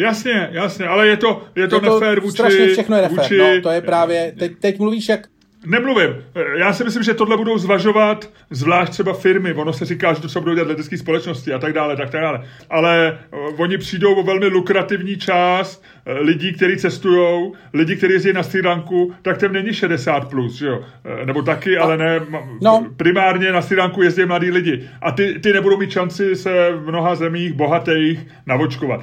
Jasně, 0.00 0.48
jasně, 0.52 0.86
ale 0.86 1.08
je 1.08 1.16
to, 1.16 1.42
je 1.56 1.68
to, 1.68 1.76
je 1.76 1.80
to 1.80 1.94
nefér 1.94 2.20
vůči... 2.20 2.32
Strašně 2.32 2.68
všechno 2.68 2.96
je 2.96 3.02
nefér, 3.02 3.18
vůči... 3.18 3.38
no, 3.38 3.62
to 3.62 3.70
je 3.70 3.80
právě... 3.80 4.32
Teď, 4.38 4.52
teď 4.60 4.78
mluvíš 4.78 5.08
jak 5.08 5.26
Nemluvím. 5.66 6.10
Já 6.56 6.72
si 6.72 6.84
myslím, 6.84 7.02
že 7.02 7.14
tohle 7.14 7.36
budou 7.36 7.58
zvažovat 7.58 8.30
zvlášť 8.50 8.92
třeba 8.92 9.12
firmy. 9.12 9.54
Ono 9.54 9.72
se 9.72 9.84
říká, 9.84 10.12
že 10.12 10.22
to 10.22 10.28
se 10.28 10.40
budou 10.40 10.54
dělat 10.54 10.68
letecké 10.68 10.98
společnosti 10.98 11.52
a 11.52 11.58
tak 11.58 11.72
dále, 11.72 11.96
tak 11.96 12.10
dále. 12.10 12.44
Ale 12.70 13.18
oni 13.56 13.78
přijdou 13.78 14.14
o 14.14 14.22
velmi 14.22 14.46
lukrativní 14.46 15.16
část 15.16 15.84
lidí, 16.20 16.52
kteří 16.52 16.76
cestují, 16.76 17.52
lidi, 17.72 17.96
kteří 17.96 18.12
jezdí 18.12 18.32
na 18.32 18.42
Sri 18.42 18.62
Lanku, 18.62 19.14
tak 19.22 19.38
tam 19.38 19.52
není 19.52 19.72
60 19.74 20.30
plus, 20.30 20.54
že 20.54 20.66
jo? 20.66 20.84
Nebo 21.24 21.42
taky, 21.42 21.78
ale 21.78 21.96
ne. 21.96 22.20
No. 22.62 22.86
Primárně 22.96 23.52
na 23.52 23.62
Sri 23.62 23.76
Lanku 23.76 24.02
jezdí 24.02 24.24
mladí 24.24 24.50
lidi. 24.50 24.88
A 25.02 25.12
ty, 25.12 25.38
ty 25.38 25.52
nebudou 25.52 25.76
mít 25.78 25.90
šanci 25.90 26.36
se 26.36 26.72
v 26.72 26.88
mnoha 26.88 27.14
zemích 27.14 27.52
bohatých 27.52 28.26
navočkovat. 28.46 29.00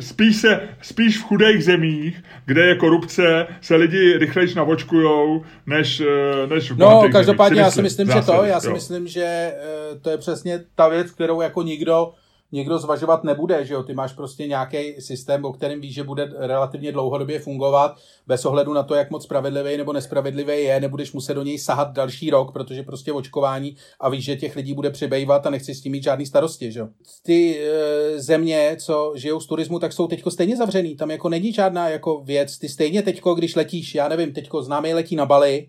Spíš, 0.00 0.36
se, 0.36 0.60
spíš 0.82 1.18
v 1.18 1.22
chudých 1.22 1.64
zemích, 1.64 2.22
kde 2.46 2.66
je 2.66 2.74
korupce, 2.74 3.46
se 3.60 3.76
lidi 3.76 4.18
rychlejš 4.18 4.54
navočkujou, 4.54 5.44
než, 5.70 6.02
než 6.46 6.70
v 6.70 6.78
No, 6.78 7.02
každopádně 7.12 7.60
já 7.60 7.70
si 7.70 7.82
myslím, 7.82 8.10
že 8.10 8.22
to, 8.22 8.44
já 8.44 8.60
si 8.60 8.66
jo. 8.66 8.72
myslím, 8.72 9.08
že 9.08 9.54
to 10.02 10.10
je 10.10 10.18
přesně 10.18 10.64
ta 10.74 10.88
věc, 10.88 11.10
kterou 11.10 11.40
jako 11.40 11.62
nikdo 11.62 12.12
někdo 12.52 12.78
zvažovat 12.78 13.24
nebude, 13.24 13.64
že 13.64 13.74
jo, 13.74 13.82
ty 13.82 13.94
máš 13.94 14.12
prostě 14.12 14.46
nějaký 14.46 15.00
systém, 15.00 15.44
o 15.44 15.52
kterém 15.52 15.80
víš, 15.80 15.94
že 15.94 16.04
bude 16.04 16.32
relativně 16.36 16.92
dlouhodobě 16.92 17.38
fungovat, 17.38 17.96
bez 18.26 18.44
ohledu 18.44 18.72
na 18.72 18.82
to, 18.82 18.94
jak 18.94 19.10
moc 19.10 19.22
spravedlivý 19.24 19.76
nebo 19.76 19.92
nespravedlivý 19.92 20.64
je, 20.64 20.80
nebudeš 20.80 21.12
muset 21.12 21.34
do 21.34 21.42
něj 21.42 21.58
sahat 21.58 21.92
další 21.92 22.30
rok, 22.30 22.52
protože 22.52 22.82
prostě 22.82 23.12
očkování 23.12 23.76
a 24.00 24.08
víš, 24.08 24.24
že 24.24 24.36
těch 24.36 24.56
lidí 24.56 24.74
bude 24.74 24.90
přibývat 24.90 25.46
a 25.46 25.50
nechci 25.50 25.74
s 25.74 25.80
tím 25.80 25.92
mít 25.92 26.04
žádný 26.04 26.26
starosti, 26.26 26.72
že 26.72 26.80
jo. 26.80 26.88
Ty 27.22 27.58
e, 27.60 28.20
země, 28.20 28.76
co 28.80 29.12
žijou 29.16 29.40
z 29.40 29.46
turismu, 29.46 29.78
tak 29.78 29.92
jsou 29.92 30.06
teďko 30.06 30.30
stejně 30.30 30.56
zavřený, 30.56 30.96
tam 30.96 31.10
jako 31.10 31.28
není 31.28 31.52
žádná 31.52 31.88
jako 31.88 32.20
věc, 32.24 32.58
ty 32.58 32.68
stejně 32.68 33.02
teďko, 33.02 33.34
když 33.34 33.56
letíš, 33.56 33.94
já 33.94 34.08
nevím, 34.08 34.32
teďko 34.32 34.62
známý 34.62 34.94
letí 34.94 35.16
na 35.16 35.26
Bali, 35.26 35.68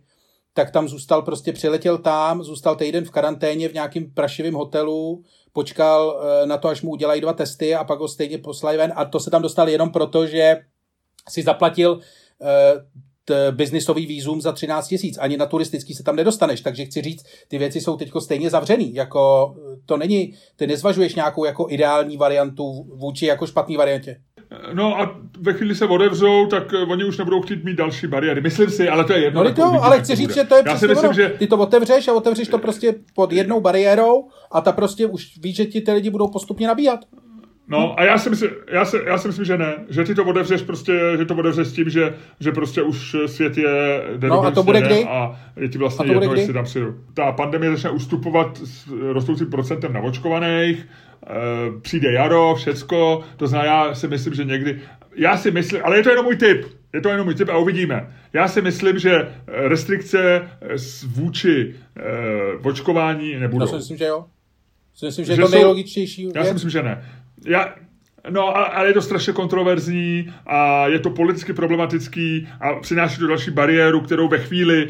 tak 0.53 0.71
tam 0.71 0.87
zůstal, 0.87 1.21
prostě 1.21 1.53
přiletěl 1.53 1.97
tam, 1.97 2.43
zůstal 2.43 2.75
týden 2.75 3.05
v 3.05 3.11
karanténě 3.11 3.69
v 3.69 3.73
nějakým 3.73 4.13
prašivém 4.13 4.53
hotelu, 4.53 5.23
počkal 5.53 6.21
na 6.45 6.57
to, 6.57 6.67
až 6.67 6.81
mu 6.81 6.91
udělají 6.91 7.21
dva 7.21 7.33
testy 7.33 7.75
a 7.75 7.83
pak 7.83 7.99
ho 7.99 8.07
stejně 8.07 8.37
poslali 8.37 8.77
ven 8.77 8.93
a 8.95 9.05
to 9.05 9.19
se 9.19 9.31
tam 9.31 9.41
dostal 9.41 9.69
jenom 9.69 9.91
proto, 9.91 10.27
že 10.27 10.57
si 11.29 11.43
zaplatil 11.43 11.99
t- 13.25 13.51
biznisový 13.51 14.05
výzum 14.05 14.41
za 14.41 14.51
13 14.51 14.87
tisíc. 14.87 15.17
Ani 15.17 15.37
na 15.37 15.45
turistický 15.45 15.93
se 15.93 16.03
tam 16.03 16.15
nedostaneš, 16.15 16.61
takže 16.61 16.85
chci 16.85 17.01
říct, 17.01 17.25
ty 17.47 17.57
věci 17.57 17.81
jsou 17.81 17.97
teď 17.97 18.11
stejně 18.19 18.49
zavřený. 18.49 18.93
Jako, 18.93 19.55
to 19.85 19.97
není, 19.97 20.33
ty 20.55 20.67
nezvažuješ 20.67 21.15
nějakou 21.15 21.45
jako 21.45 21.65
ideální 21.69 22.17
variantu 22.17 22.83
vůči 22.95 23.25
jako 23.25 23.47
špatný 23.47 23.77
variantě. 23.77 24.21
No 24.73 24.99
a 24.99 25.15
ve 25.39 25.53
chvíli 25.53 25.75
se 25.75 25.85
otevřou, 25.85 26.45
tak 26.45 26.73
oni 26.87 27.03
už 27.03 27.17
nebudou 27.17 27.41
chtít 27.41 27.63
mít 27.63 27.77
další 27.77 28.07
bariéry. 28.07 28.41
Myslím 28.41 28.69
si, 28.69 28.89
ale 28.89 29.03
to 29.03 29.13
je 29.13 29.23
jedno. 29.23 29.43
No 29.43 29.53
to, 29.53 29.61
uvidíme, 29.61 29.79
ale 29.79 29.99
chci 29.99 30.15
říct, 30.15 30.33
že 30.33 30.43
to 30.43 30.55
je 30.55 30.63
Já 30.65 30.77
si 30.77 30.87
myslím, 30.87 31.13
že... 31.13 31.29
Ty 31.29 31.47
to 31.47 31.57
otevřeš 31.57 32.07
a 32.07 32.13
otevřeš 32.13 32.47
to 32.47 32.57
prostě 32.57 32.95
pod 33.15 33.31
jednou 33.31 33.61
bariérou 33.61 34.27
a 34.51 34.61
ta 34.61 34.71
prostě 34.71 35.05
už 35.05 35.39
víš, 35.43 35.55
že 35.55 35.65
ti 35.65 35.81
ty 35.81 35.91
lidi 35.91 36.09
budou 36.09 36.27
postupně 36.27 36.67
nabíhat. 36.67 36.99
No 37.67 37.99
a 37.99 38.03
já 38.03 38.17
si, 38.17 38.29
myslím, 38.29 38.49
já, 38.71 38.85
si, 38.85 38.97
já 39.05 39.17
si 39.17 39.27
myslím, 39.27 39.45
že 39.45 39.57
ne. 39.57 39.75
Že 39.89 40.03
ty 40.03 40.15
to 40.15 40.25
otevřeš 40.25 40.61
prostě, 40.61 40.99
že 41.17 41.25
to 41.25 41.35
otevřeš 41.35 41.67
s 41.67 41.73
tím, 41.73 41.89
že, 41.89 42.13
že 42.39 42.51
prostě 42.51 42.81
už 42.81 43.15
svět 43.25 43.57
je 43.57 44.03
No 44.27 44.43
a 44.43 44.51
to 44.51 44.63
bude 44.63 44.81
kdy? 44.81 45.03
A 45.03 45.39
je 45.55 45.69
ti 45.69 45.77
vlastně 45.77 46.13
jedno, 46.13 46.33
jestli 46.33 46.53
tam 46.53 46.63
přijdu. 46.63 46.95
Ta 47.13 47.31
pandemie 47.31 47.71
začne 47.71 47.89
ustupovat 47.89 48.57
s 48.63 48.87
rostoucím 49.13 49.49
procentem 49.49 49.93
navočkovaných, 49.93 50.87
přijde 51.81 52.11
jaro, 52.11 52.55
všecko, 52.55 53.23
to 53.37 53.47
znamená, 53.47 53.87
já 53.87 53.95
si 53.95 54.07
myslím, 54.07 54.33
že 54.33 54.45
někdy, 54.45 54.81
já 55.15 55.37
si 55.37 55.51
myslím, 55.51 55.81
ale 55.83 55.97
je 55.97 56.03
to 56.03 56.09
jenom 56.09 56.25
můj 56.25 56.35
tip, 56.35 56.65
je 56.93 57.01
to 57.01 57.09
jenom 57.09 57.25
můj 57.25 57.35
tip 57.35 57.49
a 57.49 57.57
uvidíme. 57.57 58.13
Já 58.33 58.47
si 58.47 58.61
myslím, 58.61 58.99
že 58.99 59.35
restrikce 59.47 60.49
vůči 61.07 61.75
uh, 62.59 62.67
očkování 62.67 63.35
nebudou. 63.35 63.65
Já 63.65 63.67
si 63.67 63.75
myslím, 63.75 63.97
že 63.97 64.05
jo. 64.05 64.25
Si 64.93 65.05
myslím, 65.05 65.25
že, 65.25 65.35
že 65.35 65.41
je 65.41 65.45
to 65.45 65.51
nejlogičtější. 65.51 66.29
Já 66.35 66.45
si 66.45 66.53
myslím, 66.53 66.69
že 66.69 66.83
ne. 66.83 67.05
Já, 67.45 67.75
No, 68.29 68.57
ale 68.75 68.87
je 68.87 68.93
to 68.93 69.01
strašně 69.01 69.33
kontroverzní 69.33 70.33
a 70.47 70.87
je 70.87 70.99
to 70.99 71.09
politicky 71.09 71.53
problematický 71.53 72.47
a 72.59 72.79
přináší 72.79 73.19
to 73.19 73.27
další 73.27 73.51
bariéru, 73.51 74.01
kterou 74.01 74.27
ve 74.27 74.39
chvíli, 74.39 74.89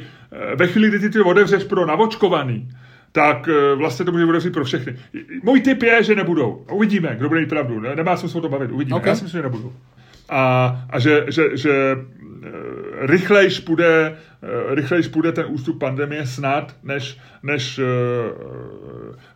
ve 0.55 0.67
chvíli, 0.67 0.89
kdy 0.89 0.99
ty 0.99 1.09
ty 1.09 1.19
otevřeš 1.19 1.63
pro 1.63 1.85
navočkovaný, 1.85 2.69
tak 3.11 3.49
vlastně 3.75 4.05
to 4.05 4.11
může 4.11 4.25
otevřít 4.25 4.53
pro 4.53 4.65
všechny. 4.65 4.95
Můj 5.43 5.61
tip 5.61 5.83
je, 5.83 6.03
že 6.03 6.15
nebudou. 6.15 6.65
Uvidíme, 6.71 7.15
kdo 7.17 7.27
bude 7.27 7.39
mít 7.39 7.49
pravdu. 7.49 7.79
Nemá 7.79 8.17
smysl 8.17 8.37
o 8.37 8.41
to 8.41 8.49
bavit. 8.49 8.71
Uvidíme. 8.71 8.97
Okay. 8.97 9.09
Já 9.09 9.15
si 9.15 9.23
myslím, 9.23 9.39
že 9.39 9.43
nebudou. 9.43 9.73
A, 10.29 10.85
a 10.89 10.99
že, 10.99 11.25
že, 11.27 11.57
že 11.57 11.95
rychlejš 13.01 13.59
půjde, 13.59 14.17
rychlejš 14.69 15.07
půjde 15.07 15.31
ten 15.31 15.45
ústup 15.49 15.79
pandemie 15.79 16.27
snad, 16.27 16.75
než, 16.83 17.17
než 17.43 17.79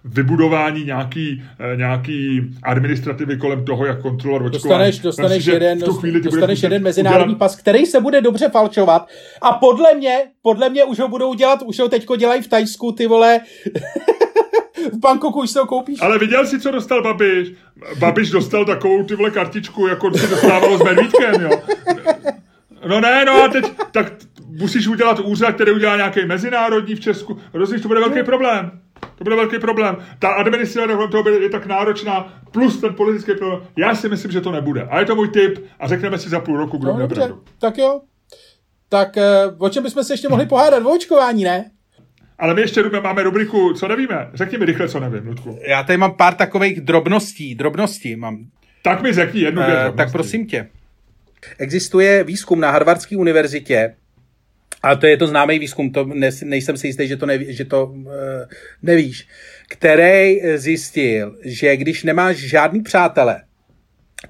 vybudování 0.06 0.84
nějaký, 0.84 1.44
nějaký 1.76 2.42
administrativy 2.64 3.38
kolem 3.38 3.66
toho, 3.66 3.86
jak 3.86 4.02
kontrolovat 4.02 4.56
očkování. 4.56 4.92
Dostaneš, 4.92 5.00
dostaneš 5.00 5.46
jeden, 5.46 5.82
chvíli 5.82 6.22
dostaneš 6.22 6.64
jeden 6.64 6.84
mezinárodní 6.84 7.26
udělat... 7.26 7.40
pas, 7.40 7.56
který 7.56 7.86
se 7.86 8.02
bude 8.02 8.22
dobře 8.22 8.50
falčovat 8.50 9.08
a 9.42 9.52
podle 9.52 9.94
mě, 9.94 10.18
podle 10.42 10.70
mě 10.70 10.84
už 10.84 11.00
ho 11.00 11.08
budou 11.08 11.34
dělat, 11.34 11.62
už 11.62 11.80
ho 11.80 11.90
teďko 11.90 12.16
dělají 12.16 12.42
v 12.42 12.48
Tajsku, 12.48 12.92
ty 12.92 13.08
vole, 13.08 13.40
v 14.94 14.98
Bangkoku 14.98 15.40
už 15.40 15.50
se 15.50 15.60
ho 15.60 15.66
koupíš. 15.66 16.02
Ale 16.02 16.20
viděl 16.20 16.46
jsi, 16.46 16.60
co 16.60 16.72
dostal 16.72 17.04
Babiš? 17.04 17.48
Babiš 18.00 18.30
dostal 18.30 18.66
takovou 18.66 19.04
ty 19.04 19.16
vole 19.16 19.32
kartičku, 19.32 19.88
jako 19.88 20.18
si 20.18 20.28
dostávalo 20.28 20.78
s 20.78 20.84
medvídkem, 20.84 21.42
jo. 21.42 21.50
No 22.88 23.02
ne, 23.02 23.26
no 23.26 23.44
a 23.44 23.48
teď, 23.48 23.72
tak 23.92 24.14
musíš 24.48 24.88
udělat 24.88 25.20
úřad, 25.20 25.56
který 25.56 25.72
udělá 25.72 25.96
nějaký 25.96 26.26
mezinárodní 26.26 26.96
v 26.96 27.00
Česku. 27.00 27.40
Rozumíš, 27.54 27.82
to 27.82 27.88
bude 27.88 28.00
velký 28.00 28.24
problém. 28.24 28.72
To 29.16 29.24
bude 29.24 29.36
velký 29.36 29.60
problém. 29.60 29.98
Ta 30.20 30.30
administrativa 30.30 31.08
toho 31.08 31.30
je 31.30 31.50
tak 31.50 31.66
náročná, 31.66 32.42
plus 32.52 32.82
ten 32.82 32.94
politický 32.94 33.34
problém. 33.34 33.62
Já 33.78 33.96
si 33.96 34.10
myslím, 34.10 34.32
že 34.32 34.42
to 34.42 34.52
nebude. 34.52 34.82
A 34.82 35.00
je 35.00 35.06
to 35.06 35.16
můj 35.16 35.28
tip 35.28 35.66
a 35.80 35.88
řekneme 35.88 36.18
si 36.18 36.30
za 36.30 36.40
půl 36.40 36.58
roku, 36.58 36.78
kdo 36.78 36.94
no, 36.94 37.00
dobře, 37.00 37.16
pravdu. 37.16 37.44
Tak 37.60 37.78
jo. 37.78 38.02
Tak 38.90 39.18
o 39.58 39.70
čem 39.70 39.84
bychom 39.84 40.04
se 40.04 40.14
ještě 40.14 40.30
mohli 40.30 40.46
pohádat? 40.46 40.86
O 40.86 40.96
očkování, 40.96 41.44
ne? 41.44 41.72
Ale 42.40 42.54
my 42.54 42.62
ještě 42.62 42.84
máme 42.84 43.24
rubriku, 43.24 43.74
co 43.74 43.88
nevíme. 43.88 44.30
Řekni 44.34 44.58
mi 44.58 44.66
rychle, 44.66 44.90
co 44.90 45.00
nevím, 45.00 45.28
Ludku. 45.28 45.60
Já 45.68 45.84
tady 45.84 45.98
mám 45.98 46.14
pár 46.18 46.34
takových 46.34 46.82
drobností, 46.82 47.56
drobností 47.56 48.16
mám. 48.16 48.38
Tak 48.84 49.02
mi 49.02 49.14
řekni 49.14 49.42
jednu 49.42 49.62
věc. 49.66 49.80
Uh, 49.90 49.96
tak 49.96 50.12
prosím 50.12 50.48
tě. 50.48 50.70
Existuje 51.58 52.24
výzkum 52.24 52.60
na 52.60 52.72
Harvardské 52.72 53.18
univerzitě, 53.18 53.96
a 54.84 54.96
to 54.96 55.08
je 55.08 55.18
to 55.18 55.28
známý 55.28 55.60
výzkum, 55.60 55.92
to 55.92 56.06
ne, 56.06 56.30
nejsem 56.44 56.78
si 56.78 56.88
jistý, 56.88 57.08
že 57.08 57.18
to, 57.18 57.26
neví, 57.26 57.54
že 57.54 57.66
to 57.66 57.86
uh, 57.86 58.12
nevíš, 58.82 59.28
který 59.68 60.42
zjistil, 60.56 61.38
že 61.46 61.78
když 61.78 62.04
nemáš 62.04 62.38
žádný 62.38 62.82
přátele, 62.82 63.42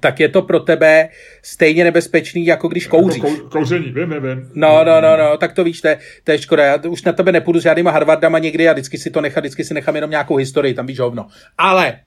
tak 0.00 0.20
je 0.20 0.28
to 0.28 0.42
pro 0.42 0.60
tebe 0.60 1.08
stejně 1.42 1.84
nebezpečný, 1.84 2.46
jako 2.46 2.68
když 2.68 2.86
kouříš. 2.86 3.22
Jako 3.22 3.36
kou, 3.36 3.48
kouření, 3.48 3.92
vím, 3.92 4.10
vím. 4.10 4.50
No, 4.54 4.84
no, 4.84 5.00
no, 5.00 5.16
no, 5.16 5.36
tak 5.36 5.52
to 5.52 5.64
víš, 5.64 5.80
to 5.80 5.88
je, 5.88 5.98
to 6.24 6.32
je 6.32 6.38
škoda. 6.38 6.64
Já 6.64 6.76
už 6.76 7.02
na 7.02 7.12
tebe 7.12 7.32
nepůjdu 7.32 7.60
s 7.60 7.62
žádnýma 7.62 7.90
Harvardama 7.90 8.38
někdy 8.38 8.68
a 8.68 8.72
vždycky 8.72 8.98
si 8.98 9.10
to 9.10 9.20
nechám, 9.20 9.40
vždycky 9.40 9.64
si 9.64 9.74
nechám 9.74 9.94
jenom 9.94 10.10
nějakou 10.10 10.36
historii, 10.36 10.74
tam 10.74 10.86
víš 10.86 10.98
hovno. 10.98 11.26
Ale 11.58 12.00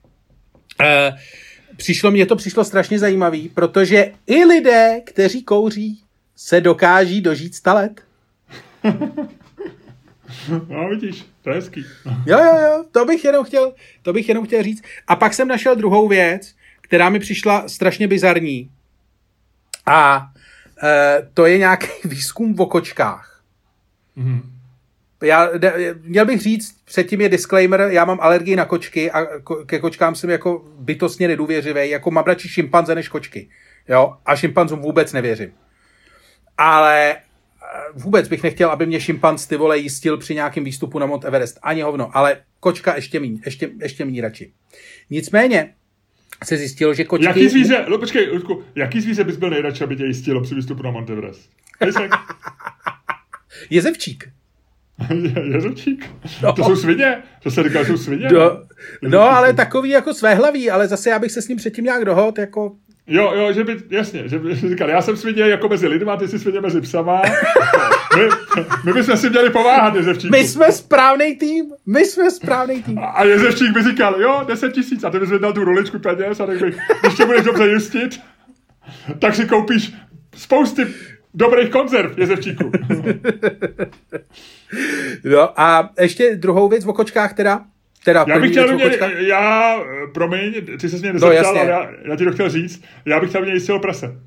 uh, 0.80 1.18
přišlo 1.76 2.10
mě 2.10 2.26
to 2.26 2.36
přišlo 2.36 2.64
strašně 2.64 2.98
zajímavý, 2.98 3.48
protože 3.48 4.12
i 4.26 4.44
lidé, 4.44 5.00
kteří 5.06 5.42
kouří, 5.42 6.02
se 6.36 6.60
dokáží 6.60 7.20
dožít 7.20 7.54
100 7.54 7.74
let. 7.74 8.00
No, 10.68 10.88
vidíš, 10.88 11.24
to 11.42 11.50
je 11.50 11.56
hezký. 11.56 11.84
Jo, 12.26 12.38
jo, 12.38 12.56
jo, 12.60 12.84
to 12.92 13.04
bych 13.04 13.24
jenom 13.24 13.44
chtěl, 13.44 13.74
to 14.02 14.12
bych 14.12 14.28
jenom 14.28 14.46
chtěl 14.46 14.62
říct. 14.62 14.82
A 15.06 15.16
pak 15.16 15.34
jsem 15.34 15.48
našel 15.48 15.76
druhou 15.76 16.08
věc, 16.08 16.54
která 16.80 17.10
mi 17.10 17.18
přišla 17.18 17.68
strašně 17.68 18.08
bizarní. 18.08 18.70
A 19.86 20.30
e, 20.82 21.28
to 21.34 21.46
je 21.46 21.58
nějaký 21.58 21.86
výzkum 22.08 22.54
v 22.54 22.66
kočkách. 22.66 23.42
Mm-hmm. 24.18 24.42
Já, 25.22 25.48
měl 26.02 26.26
bych 26.26 26.40
říct, 26.40 26.76
předtím 26.84 27.20
je 27.20 27.28
disclaimer, 27.28 27.80
já 27.80 28.04
mám 28.04 28.18
alergii 28.20 28.56
na 28.56 28.64
kočky 28.64 29.10
a 29.10 29.26
ke 29.66 29.78
kočkám 29.78 30.14
jsem 30.14 30.30
jako 30.30 30.64
bytostně 30.78 31.28
nedůvěřivý, 31.28 31.90
jako 31.90 32.10
mám 32.10 32.24
radši 32.24 32.48
šimpanze 32.48 32.94
než 32.94 33.08
kočky. 33.08 33.48
Jo? 33.88 34.16
A 34.26 34.36
šimpanzům 34.36 34.80
vůbec 34.80 35.12
nevěřím. 35.12 35.52
Ale 36.58 37.12
e, 37.12 37.16
vůbec 37.94 38.28
bych 38.28 38.42
nechtěl, 38.42 38.70
aby 38.70 38.86
mě 38.86 39.00
šimpanz 39.00 39.46
ty 39.46 39.56
vole 39.56 39.78
jistil 39.78 40.16
při 40.16 40.34
nějakém 40.34 40.64
výstupu 40.64 40.98
na 40.98 41.06
Mount 41.06 41.24
Everest. 41.24 41.58
Ani 41.62 41.82
hovno, 41.82 42.16
ale 42.16 42.36
kočka 42.60 42.94
ještě 42.96 43.20
míň, 43.20 43.40
ještě, 43.44 43.70
ještě 43.80 44.04
míň 44.04 44.20
radši. 44.20 44.52
Nicméně, 45.10 45.74
se 46.44 46.56
zjistilo, 46.56 46.94
že 46.94 47.04
kočky... 47.04 47.26
Jaký 47.26 47.48
zvíře, 47.48 47.86
no 47.88 47.98
počkej, 47.98 48.30
Ludku, 48.30 48.64
jaký 48.74 49.00
zvíře 49.00 49.24
bys 49.24 49.36
byl 49.36 49.50
nejradši, 49.50 49.84
aby 49.84 49.96
tě 49.96 50.04
jistilo 50.04 50.40
při 50.40 50.54
výstupu 50.54 50.82
na 50.82 50.90
Mount 50.90 51.10
Everest? 51.10 51.50
Jezevčík. 53.70 54.28
Jezevčík? 55.52 56.10
No. 56.42 56.52
To 56.52 56.64
jsou 56.64 56.76
svině? 56.76 57.22
To 57.42 57.50
se 57.50 57.62
říká, 57.62 57.84
jsou 57.84 57.96
svině? 57.96 58.28
No, 58.32 58.62
no 59.02 59.20
ale 59.20 59.52
takový 59.52 59.90
jako 59.90 60.14
své 60.14 60.34
hlaví, 60.34 60.70
ale 60.70 60.88
zase 60.88 61.10
já 61.10 61.18
bych 61.18 61.32
se 61.32 61.42
s 61.42 61.48
ním 61.48 61.56
předtím 61.58 61.84
nějak 61.84 62.04
dohod, 62.04 62.38
jako 62.38 62.72
Jo, 63.12 63.32
jo, 63.36 63.52
že 63.52 63.64
by, 63.64 63.76
jasně, 63.90 64.28
že 64.28 64.38
by 64.38 64.54
říkal, 64.68 64.88
já 64.90 65.02
jsem 65.02 65.16
svině 65.16 65.42
jako 65.42 65.68
mezi 65.68 65.88
lidma, 65.88 66.16
ty 66.16 66.28
jsi 66.28 66.38
svině 66.38 66.60
mezi 66.60 66.80
psama. 66.80 67.22
My, 68.16 68.28
my 68.84 68.92
bychom 68.92 69.16
si 69.16 69.30
měli 69.30 69.50
pomáhat, 69.50 69.94
Jezevčíku. 69.94 70.32
My 70.32 70.48
jsme 70.48 70.72
správný 70.72 71.36
tým, 71.36 71.64
my 71.86 72.04
jsme 72.04 72.30
správný 72.30 72.82
tým. 72.82 72.98
A 72.98 73.24
Jezevčík 73.24 73.72
by 73.72 73.82
říkal, 73.82 74.20
jo, 74.20 74.44
10 74.48 74.72
tisíc, 74.72 75.04
a 75.04 75.10
ty 75.10 75.18
bys 75.20 75.28
dal 75.28 75.52
tu 75.52 75.64
roličku 75.64 75.98
peněz 75.98 76.40
a 76.40 76.46
tak 76.46 76.60
bych, 76.60 76.76
když 77.00 77.14
tě 77.14 77.26
budeš 77.26 77.44
dobře 77.44 77.68
jistit, 77.68 78.20
tak 79.18 79.34
si 79.34 79.46
koupíš 79.46 79.92
spousty 80.36 80.86
dobrých 81.34 81.70
konzerv, 81.70 82.18
Jezevčíku. 82.18 82.72
no 85.24 85.60
a 85.60 85.90
ještě 86.00 86.36
druhou 86.36 86.68
věc 86.68 86.86
o 86.86 86.92
kočkách 86.92 87.34
teda, 87.34 87.64
Teda, 88.04 88.24
já 88.28 88.38
bych 88.38 88.50
chtěl 88.50 88.74
mě, 88.74 88.98
já, 89.18 89.76
promiň, 90.14 90.54
ty 90.80 90.88
se 90.88 90.96
mě 90.96 91.12
nezeptal, 91.12 91.54
no, 91.54 91.60
ale 91.60 91.70
já, 91.70 91.90
já 92.04 92.16
ti 92.16 92.24
to 92.24 92.32
chtěl 92.32 92.48
říct, 92.48 92.84
já 93.04 93.20
bych 93.20 93.28
chtěl 93.28 93.42
mě 93.42 93.52
jistého 93.52 93.80
prase. 93.80 94.20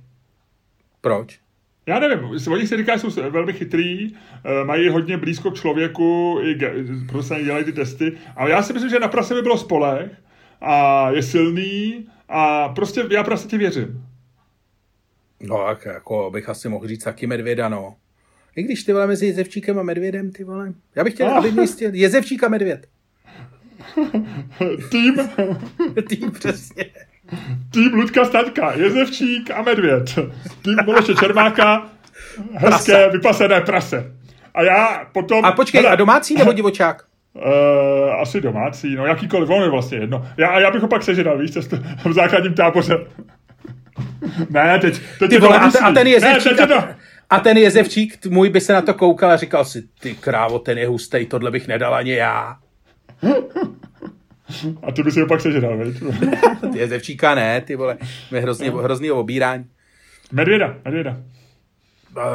Proč? 1.02 1.40
Já 1.88 2.00
nevím, 2.00 2.20
oni 2.52 2.68
se 2.68 2.78
říká, 2.78 2.98
jsou 2.98 3.10
velmi 3.30 3.54
chytrý, 3.54 4.14
eh, 4.14 4.66
mají 4.66 4.90
hodně 4.90 5.18
blízko 5.18 5.52
k 5.52 5.56
člověku, 5.56 6.40
i 6.44 6.58
proto 7.08 7.24
se 7.24 7.44
dělají 7.44 7.66
ty 7.66 7.72
testy, 7.72 8.14
ale 8.36 8.52
já 8.52 8.64
si 8.64 8.74
myslím, 8.74 8.90
že 8.90 9.00
na 9.00 9.08
prase 9.08 9.34
by 9.34 9.42
bylo 9.42 9.58
spolech 9.58 10.12
a 10.62 11.10
je 11.12 11.24
silný 11.24 12.08
a 12.30 12.70
prostě 12.70 13.04
já 13.10 13.26
ti 13.48 13.58
věřím. 13.58 14.04
No, 15.44 15.66
tak 15.68 15.86
jako 15.86 16.30
bych 16.32 16.50
asi 16.50 16.70
mohl 16.70 16.88
říct 16.88 17.04
taky 17.04 17.28
medvěda, 17.28 17.70
no. 17.70 17.96
I 18.56 18.64
když 18.64 18.84
ty 18.84 18.94
vole 18.94 19.08
mezi 19.08 19.26
jezevčíkem 19.26 19.80
a 19.80 19.84
medvědem, 19.84 20.32
ty 20.32 20.44
vole. 20.44 20.74
Já 20.96 21.04
bych 21.04 21.14
chtěl, 21.14 21.28
oh. 21.28 21.38
aby 21.38 21.62
jistil 21.62 21.94
jezevčík 21.94 22.44
a 22.44 22.50
medvěd. 22.50 22.88
Tým. 24.92 25.16
Tým, 26.10 26.32
přesně. 26.32 26.86
Tým 27.72 27.94
Ludka 27.94 28.26
Staňka, 28.26 28.74
Jezevčík 28.74 29.52
a 29.52 29.62
Medvěd. 29.62 30.16
Tým 30.62 30.76
Miloše 30.86 31.16
Čermáka, 31.16 31.90
hezké 32.54 32.68
prase. 32.68 33.10
vypasené 33.12 33.62
prase. 33.62 34.14
A 34.54 34.64
já 34.64 35.08
potom... 35.12 35.46
A 35.46 35.52
počkej, 35.52 35.82
hele, 35.82 35.94
a 35.94 35.96
domácí 35.96 36.36
nebo 36.36 36.54
divočák? 36.54 37.04
Uh, 37.34 37.42
asi 38.22 38.42
domácí, 38.42 38.96
no 38.96 39.06
jakýkoliv, 39.06 39.50
on 39.50 39.64
je 39.64 39.70
vlastně 39.70 39.98
jedno. 39.98 40.28
Já, 40.38 40.60
já 40.60 40.72
bych 40.72 40.82
ho 40.82 40.88
pak 40.88 41.04
sežral, 41.04 41.38
víš, 41.38 41.52
v 42.06 42.14
základním 42.14 42.54
táboře. 42.54 42.98
Ne, 44.50 44.80
teď, 44.80 45.02
teď 45.20 45.30
ty 45.30 45.40
vole, 45.40 45.60
a, 45.60 45.70
ten, 45.72 45.86
a 45.86 45.92
ten 45.92 46.08
jezevčík, 46.08 46.60
ne, 46.60 46.68
to... 46.68 46.84
a 47.30 47.40
ten 47.40 47.58
jezevčík 47.58 48.26
můj 48.26 48.50
by 48.50 48.62
se 48.62 48.74
na 48.74 48.82
to 48.82 48.94
koukal 48.94 49.32
a 49.32 49.38
říkal 49.38 49.66
si, 49.66 49.84
ty 50.00 50.16
krávo, 50.16 50.60
ten 50.60 50.78
je 50.78 50.88
hustý, 50.88 51.26
tohle 51.26 51.52
bych 51.52 51.68
nedal 51.68 51.96
ani 51.96 52.12
já. 52.12 52.58
A 54.84 54.92
ty 54.92 55.04
by 55.04 55.12
si 55.12 55.20
ho 55.20 55.28
pak 55.28 55.42
sežral, 55.42 55.78
veď? 55.78 55.96
ty 56.74 56.80
je 56.80 56.88
zevčíka 56.88 57.36
ne, 57.36 57.62
ty 57.62 57.76
vole. 57.76 57.98
Je 58.32 58.42
hrozně, 58.42 58.72
no. 58.72 58.78
hrozný 58.78 59.12
obírání. 59.12 59.66
Medvěda, 60.32 60.78
medvěda. 60.86 61.18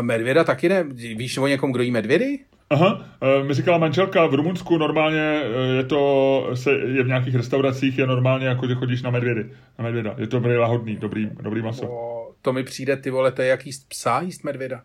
Medvěda 0.01 0.45
taky 0.45 0.69
ne. 0.69 0.85
Víš 0.93 1.39
o 1.39 1.47
někom, 1.47 1.73
kdo 1.73 1.83
jí 1.83 1.91
medvědy? 1.91 2.39
Aha, 2.71 3.07
e, 3.21 3.45
mi 3.45 3.55
říkala 3.55 3.79
manželka, 3.79 4.27
v 4.27 4.35
Rumunsku 4.35 4.79
normálně 4.79 5.43
e, 5.43 5.77
je 5.77 5.85
to, 5.85 6.51
se, 6.55 6.71
je 6.71 7.03
v 7.03 7.07
nějakých 7.07 7.35
restauracích, 7.35 7.99
je 7.99 8.07
normálně 8.07 8.47
jako, 8.47 8.67
že 8.67 8.75
chodíš 8.75 9.03
na 9.03 9.11
medvědy, 9.11 9.51
na 9.79 9.85
medvěda. 9.85 10.15
Je 10.19 10.27
to 10.27 10.41
velmi 10.41 10.57
lahodný, 10.57 10.97
dobrý, 10.97 11.31
dobrý 11.43 11.63
maso. 11.63 11.87
O, 11.91 12.33
to 12.43 12.53
mi 12.53 12.65
přijde, 12.65 12.97
ty 12.97 13.11
vole, 13.11 13.33
to 13.33 13.43
je 13.43 13.49
jak 13.49 13.67
jíst 13.67 13.89
psa, 13.89 14.21
jíst 14.21 14.45
medvěda. 14.45 14.83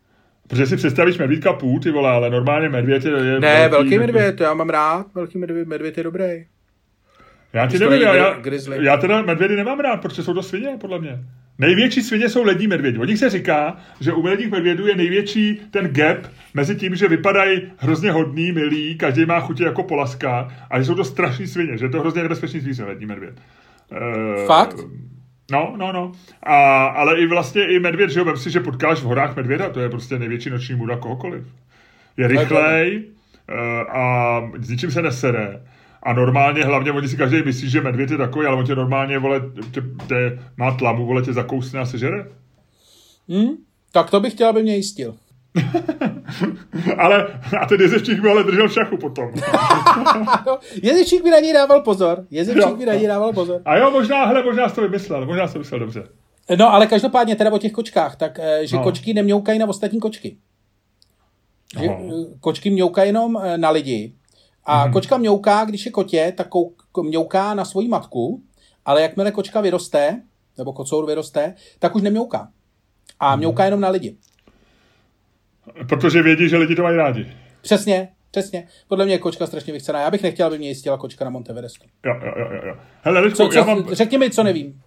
Protože 0.48 0.66
si 0.66 0.78
představíš 0.78 1.18
medvídka 1.18 1.54
půl, 1.54 1.80
ty 1.80 1.92
vole, 1.92 2.10
ale 2.10 2.30
normálně 2.30 2.70
medvěd 2.70 3.06
je... 3.06 3.12
je 3.12 3.40
ne, 3.40 3.70
velký, 3.70 3.70
velký 3.70 3.98
medvěd, 3.98 4.36
to 4.36 4.44
já 4.44 4.54
mám 4.54 4.70
rád, 4.70 5.14
velký 5.16 5.38
medvěd, 5.38 5.68
medvěd 5.68 5.98
je 5.98 6.04
dobrý. 6.04 6.46
Já 7.54 7.68
ti 7.68 7.80
nevím, 7.80 8.02
já, 8.02 8.16
já, 8.16 8.36
já 8.82 8.98
teda 8.98 9.22
medvědy 9.22 9.56
nemám 9.56 9.80
rád, 9.80 10.02
protože 10.02 10.24
jsou 10.24 10.34
to 10.34 10.44
svině, 10.44 10.78
podle 10.82 11.00
mě. 11.00 11.20
Největší 11.60 12.02
svině 12.02 12.30
jsou 12.30 12.44
lední 12.44 12.68
medvědi. 12.68 12.98
O 12.98 13.06
nich 13.06 13.20
se 13.20 13.30
říká, 13.30 13.78
že 14.00 14.14
u 14.14 14.26
ledních 14.26 14.52
medvědů 14.52 14.88
je 14.88 14.96
největší 14.96 15.62
ten 15.72 15.88
gap 15.88 16.18
mezi 16.54 16.76
tím, 16.76 16.96
že 16.96 17.08
vypadají 17.08 17.62
hrozně 17.78 18.12
hodný, 18.12 18.52
milý, 18.52 18.98
každý 18.98 19.26
má 19.26 19.40
chutě 19.40 19.64
jako 19.64 19.84
polaska, 19.84 20.52
a 20.70 20.80
že 20.80 20.86
jsou 20.86 20.96
to 20.96 21.04
strašní 21.04 21.48
svině, 21.48 21.78
že 21.78 21.86
je 21.86 21.90
to 21.90 22.00
hrozně 22.00 22.24
nebezpečný 22.24 22.60
zvíře, 22.60 22.84
lední 22.84 23.06
medvěd. 23.06 23.34
Uh, 23.92 24.48
Fakt? 24.48 24.78
No, 25.52 25.74
no, 25.78 25.92
no. 25.92 26.12
A, 26.44 26.86
ale 26.86 27.20
i 27.20 27.26
vlastně 27.26 27.68
i 27.68 27.80
medvěd, 27.80 28.10
že 28.10 28.20
jo, 28.20 28.26
vem 28.26 28.38
si, 28.38 28.52
že 28.52 28.60
potkáš 28.60 29.00
v 29.00 29.04
horách 29.04 29.36
medvěda, 29.36 29.70
to 29.70 29.80
je 29.80 29.90
prostě 29.90 30.20
největší 30.20 30.50
noční 30.50 30.76
muda 30.76 30.98
kohokoliv. 30.98 31.44
Je 32.18 32.28
rychlej 32.28 33.04
uh, 33.50 33.98
a 33.98 34.42
s 34.60 34.70
ničím 34.70 34.92
se 34.92 35.02
nesere. 35.02 35.62
A 36.04 36.14
normálně, 36.14 36.64
hlavně 36.64 36.92
oni 36.92 37.08
si 37.08 37.18
každý 37.18 37.44
myslí, 37.44 37.70
že 37.70 37.82
medvěd 37.82 38.12
je 38.12 38.18
takový, 38.18 38.46
ale 38.46 38.58
on 38.58 38.66
tě 38.66 38.76
normálně, 38.76 39.20
vole, 39.20 39.42
tě, 39.72 39.84
tě, 40.08 40.40
má 40.58 40.72
tlamu, 40.72 41.06
vole, 41.06 41.22
tě 41.22 41.34
zakousne 41.34 41.80
a 41.80 41.86
sežere. 41.86 42.26
Hmm, 43.30 43.50
tak 43.92 44.12
to 44.12 44.20
bych 44.20 44.34
chtěl, 44.34 44.50
aby 44.50 44.64
mě 44.64 44.76
jistil. 44.76 45.16
ale, 46.98 47.28
a 47.60 47.66
ten 47.66 47.82
jezevčík 47.82 48.22
by 48.22 48.30
ale 48.30 48.44
držel 48.44 48.68
v 48.68 48.74
šachu 48.74 48.98
potom. 48.98 49.32
jezevčík 50.84 51.24
by 51.24 51.30
na 51.30 51.40
něj 51.40 51.54
dával 51.54 51.82
pozor. 51.82 52.26
Jezevčík 52.32 52.76
by 52.78 52.86
na 52.86 52.94
něj 52.94 53.08
dával 53.08 53.34
pozor. 53.34 53.62
A 53.66 53.78
jo, 53.78 53.92
možná, 53.92 54.26
hele, 54.26 54.44
možná 54.44 54.70
jsi 54.70 54.76
to 54.76 54.82
vymyslel, 54.82 55.26
možná 55.26 55.48
jsi 55.48 55.54
to 55.54 55.60
vymyslel 55.60 55.80
dobře. 55.80 56.04
No, 56.58 56.74
ale 56.74 56.88
každopádně 56.88 57.36
teda 57.36 57.52
o 57.52 57.58
těch 57.58 57.72
kočkách, 57.72 58.16
tak 58.16 58.40
eh, 58.40 58.68
že 58.68 58.76
no. 58.76 58.84
kočky 58.84 59.14
nemňoukají 59.14 59.60
na 59.60 59.70
ostatní 59.70 60.00
kočky. 60.00 60.38
Že 61.80 61.88
no. 61.88 62.26
kočky 62.40 62.70
mňoukají 62.70 63.10
jenom 63.10 63.40
eh, 63.44 63.58
na 63.58 63.70
lidi. 63.70 64.14
A 64.66 64.84
hmm. 64.84 64.94
kočka 64.94 65.18
mňouká, 65.18 65.66
když 65.66 65.86
je 65.86 65.92
kotě, 65.92 66.34
tak 66.38 66.48
mňouká 67.02 67.54
na 67.54 67.66
svoji 67.66 67.88
matku, 67.88 68.44
ale 68.86 69.02
jakmile 69.02 69.32
kočka 69.32 69.62
vyroste, 69.62 70.22
nebo 70.58 70.74
kocour 70.74 71.06
vyroste, 71.06 71.54
tak 71.80 71.96
už 71.96 72.02
nemňouká. 72.02 72.48
A 73.20 73.30
mhm. 73.30 73.40
mňouká 73.40 73.66
jenom 73.66 73.82
na 73.82 73.90
lidi. 73.90 74.18
Protože 75.90 76.22
vědí, 76.22 76.50
že 76.50 76.58
lidi 76.58 76.76
to 76.76 76.84
mají 76.84 76.98
rádi. 76.98 77.34
Přesně, 77.62 78.10
přesně. 78.32 78.68
Podle 78.88 79.06
mě 79.06 79.14
je 79.14 79.20
kočka 79.20 79.48
strašně 79.48 79.74
vychcená. 79.74 80.02
Já 80.02 80.12
bych 80.12 80.24
nechtěl, 80.24 80.48
aby 80.48 80.58
mě 80.58 80.68
jistila 80.68 80.98
kočka 80.98 81.26
na 81.26 81.32
Monteverestu. 81.32 81.86
Jo, 82.06 82.14
jo, 82.26 82.34
jo. 82.38 82.62
jo. 82.68 82.76
Hele, 83.02 83.20
Lidku, 83.20 83.38
co, 83.38 83.48
co, 83.48 83.58
já 83.58 83.66
mám... 83.66 83.86
Řekni 83.92 84.18
mi, 84.18 84.32
co 84.32 84.44
nevím. 84.44 84.82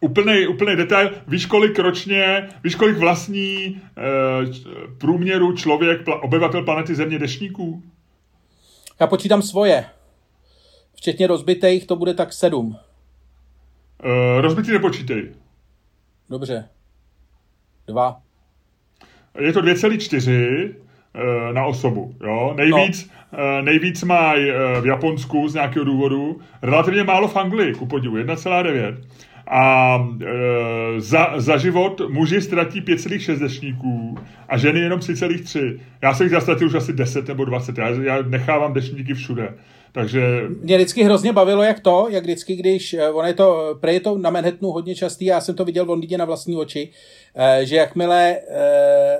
Úplný, 0.00 0.46
úplný 0.46 0.76
detail. 0.76 1.10
Víš, 1.28 1.46
kolik 1.46 1.78
ročně, 1.78 2.48
víš, 2.64 2.74
kolik 2.74 2.96
vlastní 2.96 3.64
e, 3.66 3.80
průměru 4.98 5.56
člověk, 5.56 6.00
obyvatel 6.22 6.64
planety 6.64 6.94
Země 6.94 7.18
dešníků? 7.18 7.82
Já 9.00 9.06
počítám 9.06 9.42
svoje. 9.42 9.84
Včetně 10.94 11.26
rozbitých 11.26 11.86
to 11.86 11.96
bude 11.96 12.14
tak 12.14 12.32
sedm. 12.32 12.66
Uh, 12.66 14.40
rozbitý 14.40 14.72
nepočítej. 14.72 15.32
Dobře. 16.30 16.68
Dva. 17.86 18.20
Je 19.38 19.52
to 19.52 19.60
2,4 19.60 20.74
eh, 21.14 21.52
na 21.52 21.64
osobu. 21.66 22.14
Jo? 22.24 22.54
Nejvíc, 22.56 23.10
no. 23.32 23.62
nejvíc 23.62 24.02
mají 24.02 24.50
v 24.80 24.86
Japonsku 24.86 25.48
z 25.48 25.54
nějakého 25.54 25.84
důvodu, 25.84 26.40
relativně 26.62 27.04
málo 27.04 27.28
v 27.28 27.36
Anglii, 27.36 27.74
ku 27.74 27.86
podivu, 27.86 28.16
1,9 28.16 28.96
a 29.46 29.98
e, 30.20 31.00
za, 31.00 31.32
za 31.36 31.56
život 31.56 32.00
muži 32.08 32.42
ztratí 32.42 32.82
5,6 32.82 33.38
dešníků 33.38 34.18
a 34.48 34.58
ženy 34.58 34.80
jenom 34.80 35.00
3,3. 35.00 35.78
Já 36.02 36.14
jsem 36.14 36.24
jich 36.24 36.32
zatratil 36.32 36.66
už 36.66 36.74
asi 36.74 36.92
10 36.92 37.28
nebo 37.28 37.44
20. 37.44 37.78
Já, 37.78 37.88
já 37.88 38.22
nechávám 38.22 38.72
dešníky 38.72 39.14
všude. 39.14 39.54
Takže... 39.92 40.42
Mě 40.62 40.76
vždycky 40.76 41.02
hrozně 41.02 41.32
bavilo, 41.32 41.62
jak 41.62 41.80
to, 41.80 42.06
jak 42.10 42.22
vždycky, 42.22 42.56
když, 42.56 42.94
e, 42.94 43.10
ono 43.10 43.28
je 43.28 43.34
to, 43.34 43.76
prej 43.80 43.94
je 43.94 44.00
to 44.00 44.18
na 44.18 44.30
Manhattanu 44.30 44.72
hodně 44.72 44.94
častý, 44.94 45.24
já 45.24 45.40
jsem 45.40 45.54
to 45.54 45.64
viděl 45.64 45.84
v 45.84 45.88
Londýně 45.88 46.18
na 46.18 46.24
vlastní 46.24 46.56
oči, 46.56 46.90
e, 47.34 47.66
že 47.66 47.76
jakmile 47.76 48.30
e, 48.30 48.38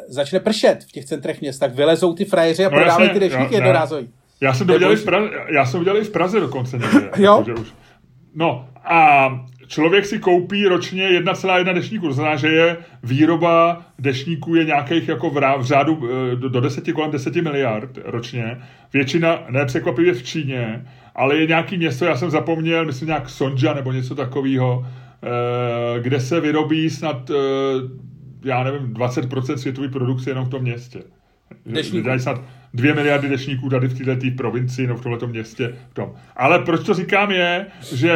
začne 0.09 0.41
pršet 0.41 0.85
v 0.85 0.93
těch 0.93 1.05
centrech 1.05 1.41
měst, 1.41 1.59
tak 1.59 1.75
vylezou 1.75 2.15
ty 2.15 2.25
frajeři 2.25 2.65
a 2.65 2.69
no 2.69 2.77
prodávají 2.77 3.11
ty 3.11 3.21
dešníky 3.21 3.55
jednorázový. 3.55 4.09
Já 4.41 4.55
jsem 4.55 4.67
to 4.67 4.73
viděl 4.73 4.93
i 4.93 4.97
v 4.97 5.05
Praze, 5.05 5.31
já 5.55 5.67
jsem 5.67 5.81
viděl 5.81 5.97
i 5.97 6.05
v 6.05 6.11
Praze 6.11 6.41
dokonce 6.41 6.79
někde. 6.79 7.11
jo? 7.17 7.45
Jako, 7.49 7.61
už. 7.61 7.69
No 8.35 8.69
a 8.85 9.29
člověk 9.67 10.07
si 10.07 10.19
koupí 10.19 10.67
ročně 10.67 11.09
1,1 11.21 11.75
dešníku. 11.75 12.07
To 12.07 12.13
znamená, 12.13 12.37
že 12.37 12.49
je 12.49 12.77
výroba 13.03 13.83
dešníků 13.99 14.55
je 14.55 14.65
nějakých 14.65 15.09
jako 15.09 15.31
v, 15.31 15.35
v 15.59 15.65
řádu 15.65 16.09
eh, 16.33 16.37
do, 16.37 16.49
do 16.49 16.61
10, 16.61 16.93
kolem 16.93 17.11
10 17.11 17.37
miliard 17.37 17.99
ročně. 18.05 18.59
Většina, 18.93 19.45
nepřekvapivě 19.51 20.13
v 20.13 20.23
Číně, 20.23 20.87
ale 21.15 21.37
je 21.37 21.47
nějaký 21.47 21.77
město, 21.77 22.05
já 22.05 22.17
jsem 22.17 22.31
zapomněl, 22.31 22.85
myslím 22.85 23.09
nějak 23.09 23.29
Sonja 23.29 23.75
nebo 23.75 23.93
něco 23.93 24.15
takového, 24.15 24.87
eh, 24.87 26.01
kde 26.01 26.21
se 26.21 26.41
vyrobí 26.41 26.91
snad, 26.91 27.31
eh, 27.31 27.35
já 28.45 28.65
nevím, 28.65 28.95
20% 28.95 29.59
světové 29.59 29.89
produkce 29.89 30.31
jenom 30.31 30.45
v 30.45 30.51
tom 30.51 30.63
městě. 30.63 31.03
Dešníků. 31.67 32.09
snad 32.19 32.43
dvě 32.77 32.95
miliardy 32.95 33.29
dešníků 33.29 33.69
tady 33.69 33.89
v 33.89 34.05
této 34.05 34.27
provincii, 34.37 34.87
no 34.87 34.97
v 34.97 35.03
tomto 35.03 35.27
městě. 35.27 35.75
V 35.91 35.95
tom. 35.95 36.13
Ale 36.37 36.59
proč 36.59 36.87
to 36.87 36.95
říkám 36.95 37.31
je, 37.31 37.67
že 37.95 38.13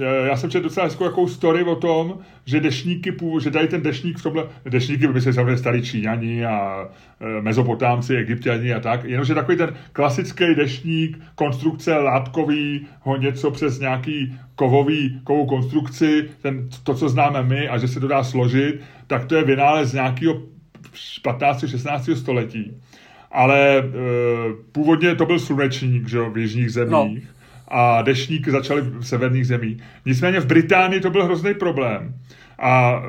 eh, 0.00 0.26
já 0.26 0.36
jsem 0.36 0.50
četl 0.50 0.64
docela 0.64 0.86
hezkou 0.86 1.04
jakou 1.04 1.28
story 1.28 1.64
o 1.64 1.74
tom, 1.74 2.18
že 2.44 2.60
dešníky, 2.60 3.16
že 3.42 3.50
tady 3.50 3.68
ten 3.68 3.82
dešník 3.82 4.18
v 4.18 4.22
tomhle, 4.22 4.44
dešníky 4.64 5.08
by 5.08 5.20
se 5.20 5.32
samozřejmě 5.32 5.56
stali 5.56 5.82
Číňani 5.82 6.44
a 6.44 6.88
eh, 7.20 7.40
Mezopotámci, 7.40 8.16
Egyptiani 8.16 8.74
a 8.74 8.80
tak, 8.80 9.04
jenomže 9.04 9.34
takový 9.34 9.56
ten 9.56 9.74
klasický 9.92 10.54
dešník, 10.54 11.18
konstrukce 11.34 11.96
látkový, 11.96 12.86
ho 13.00 13.16
něco 13.16 13.50
přes 13.50 13.78
nějaký 13.78 14.38
kovový, 14.54 15.20
kovou 15.24 15.46
konstrukci, 15.46 16.28
ten, 16.42 16.68
to, 16.82 16.94
co 16.94 17.08
známe 17.08 17.42
my, 17.42 17.68
a 17.68 17.78
že 17.78 17.88
se 17.88 18.00
to 18.00 18.08
dá 18.08 18.24
složit, 18.24 18.80
tak 19.06 19.24
to 19.24 19.34
je 19.34 19.44
vynález 19.44 19.92
nějakého 19.92 20.51
15. 21.22 21.64
16. 21.68 22.10
století 22.14 22.72
ale 23.32 23.78
e, 23.78 23.82
původně 24.72 25.14
to 25.14 25.26
byl 25.26 25.38
slunečník 25.38 26.08
že, 26.08 26.20
v 26.20 26.38
jižních 26.38 26.70
zemích 26.70 27.24
no. 27.24 27.30
a 27.68 28.02
dešník 28.02 28.48
začaly 28.48 28.82
v 28.82 29.02
severních 29.02 29.46
zemích. 29.46 29.82
Nicméně 30.06 30.40
v 30.40 30.46
Británii 30.46 31.00
to 31.00 31.10
byl 31.10 31.24
hrozný 31.24 31.54
problém. 31.54 32.14
A 32.62 33.02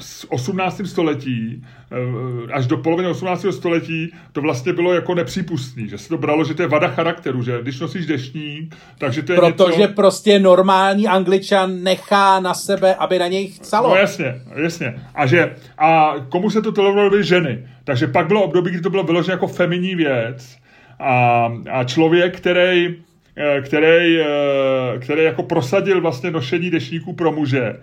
v 0.00 0.26
18. 0.28 0.86
století, 0.86 1.64
eh, 1.92 2.52
až 2.52 2.66
do 2.66 2.76
poloviny 2.76 3.08
18. 3.08 3.52
století, 3.52 4.12
to 4.32 4.40
vlastně 4.40 4.72
bylo 4.72 4.94
jako 4.94 5.14
nepřípustný, 5.14 5.88
že 5.88 5.98
se 5.98 6.08
to 6.08 6.18
bralo, 6.18 6.44
že 6.44 6.54
to 6.54 6.62
je 6.62 6.68
vada 6.68 6.88
charakteru, 6.88 7.42
že 7.42 7.62
když 7.62 7.80
nosíš 7.80 8.06
deštník, 8.06 8.76
takže 8.98 9.22
to 9.22 9.32
je 9.32 9.38
Protože 9.38 9.80
něco... 9.80 9.94
prostě 9.94 10.38
normální 10.38 11.08
angličan 11.08 11.82
nechá 11.82 12.40
na 12.40 12.54
sebe, 12.54 12.94
aby 12.94 13.18
na 13.18 13.28
něj 13.28 13.48
chcelo. 13.48 13.88
No 13.88 13.94
jasně, 13.94 14.40
jasně. 14.62 14.94
A, 15.14 15.26
že, 15.26 15.56
a 15.78 16.14
komu 16.28 16.50
se 16.50 16.62
to 16.62 16.72
tolerovalo 16.72 17.10
byly 17.10 17.24
ženy. 17.24 17.66
Takže 17.84 18.06
pak 18.06 18.26
bylo 18.26 18.42
období, 18.42 18.70
kdy 18.70 18.80
to 18.80 18.90
bylo 18.90 19.02
vyložené 19.02 19.32
jako 19.32 19.46
feminní 19.46 19.94
věc 19.94 20.56
a, 20.98 21.46
a 21.70 21.84
člověk, 21.84 22.36
který 22.36 22.96
eh, 23.36 23.60
který, 23.60 24.20
eh, 24.20 24.98
který 24.98 25.22
jako 25.22 25.42
prosadil 25.42 26.00
vlastně 26.00 26.30
nošení 26.30 26.70
dešníků 26.70 27.12
pro 27.12 27.32
muže, 27.32 27.76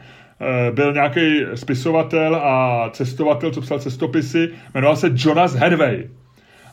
byl 0.72 0.94
nějaký 0.94 1.42
spisovatel 1.56 2.36
a 2.36 2.90
cestovatel, 2.94 3.52
co 3.52 3.62
psal 3.62 3.80
cestopisy, 3.80 4.50
jmenoval 4.74 4.96
se 4.96 5.12
Jonas 5.16 5.56
Henway. 5.56 6.10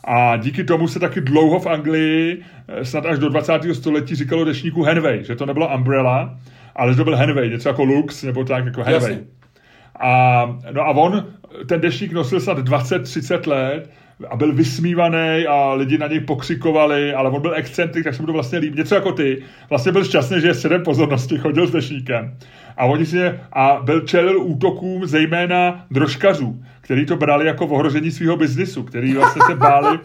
A 0.03 0.37
díky 0.37 0.63
tomu 0.63 0.87
se 0.87 0.99
taky 0.99 1.21
dlouho 1.21 1.59
v 1.59 1.67
Anglii, 1.67 2.43
eh, 2.67 2.85
snad 2.85 3.05
až 3.05 3.19
do 3.19 3.29
20. 3.29 3.73
století, 3.73 4.15
říkalo 4.15 4.45
dešníku 4.45 4.83
Henway, 4.83 5.23
že 5.23 5.35
to 5.35 5.45
nebylo 5.45 5.75
umbrella, 5.75 6.37
ale 6.75 6.91
že 6.91 6.97
to 6.97 7.03
byl 7.03 7.15
Henway, 7.15 7.49
něco 7.49 7.69
jako 7.69 7.83
Lux, 7.83 8.23
nebo 8.23 8.43
tak 8.43 8.65
jako 8.65 8.83
Henway. 8.83 9.19
A, 9.99 10.45
no 10.71 10.81
a 10.81 10.89
on 10.89 11.25
ten 11.65 11.81
dešník 11.81 12.11
nosil 12.11 12.39
snad 12.39 12.57
20-30 12.57 13.47
let 13.47 13.89
a 14.29 14.35
byl 14.35 14.53
vysmívaný 14.53 15.45
a 15.47 15.73
lidi 15.73 15.97
na 15.97 16.07
něj 16.07 16.19
pokřikovali, 16.19 17.13
ale 17.13 17.29
on 17.29 17.41
byl 17.41 17.53
excentrik, 17.55 18.03
tak 18.03 18.15
se 18.15 18.21
mu 18.21 18.25
to 18.25 18.33
vlastně 18.33 18.59
líbí. 18.59 18.77
Něco 18.77 18.95
jako 18.95 19.11
ty. 19.11 19.43
Vlastně 19.69 19.91
byl 19.91 20.03
šťastný, 20.03 20.41
že 20.41 20.47
je 20.47 20.53
sedm 20.53 20.83
pozornosti, 20.83 21.37
chodil 21.37 21.67
s 21.67 21.71
dešníkem. 21.71 22.37
A 22.77 22.85
oni 22.85 23.05
si 23.05 23.17
a 23.53 23.79
byl 23.83 24.01
čelil 24.01 24.41
útokům 24.41 25.05
zejména 25.05 25.85
drožkařů, 25.91 26.63
který 26.81 27.05
to 27.05 27.15
brali 27.15 27.45
jako 27.45 27.67
ohrožení 27.67 28.11
svého 28.11 28.37
biznisu, 28.37 28.83
který 28.83 29.13
vlastně 29.13 29.41
se 29.47 29.55
báli 29.55 29.99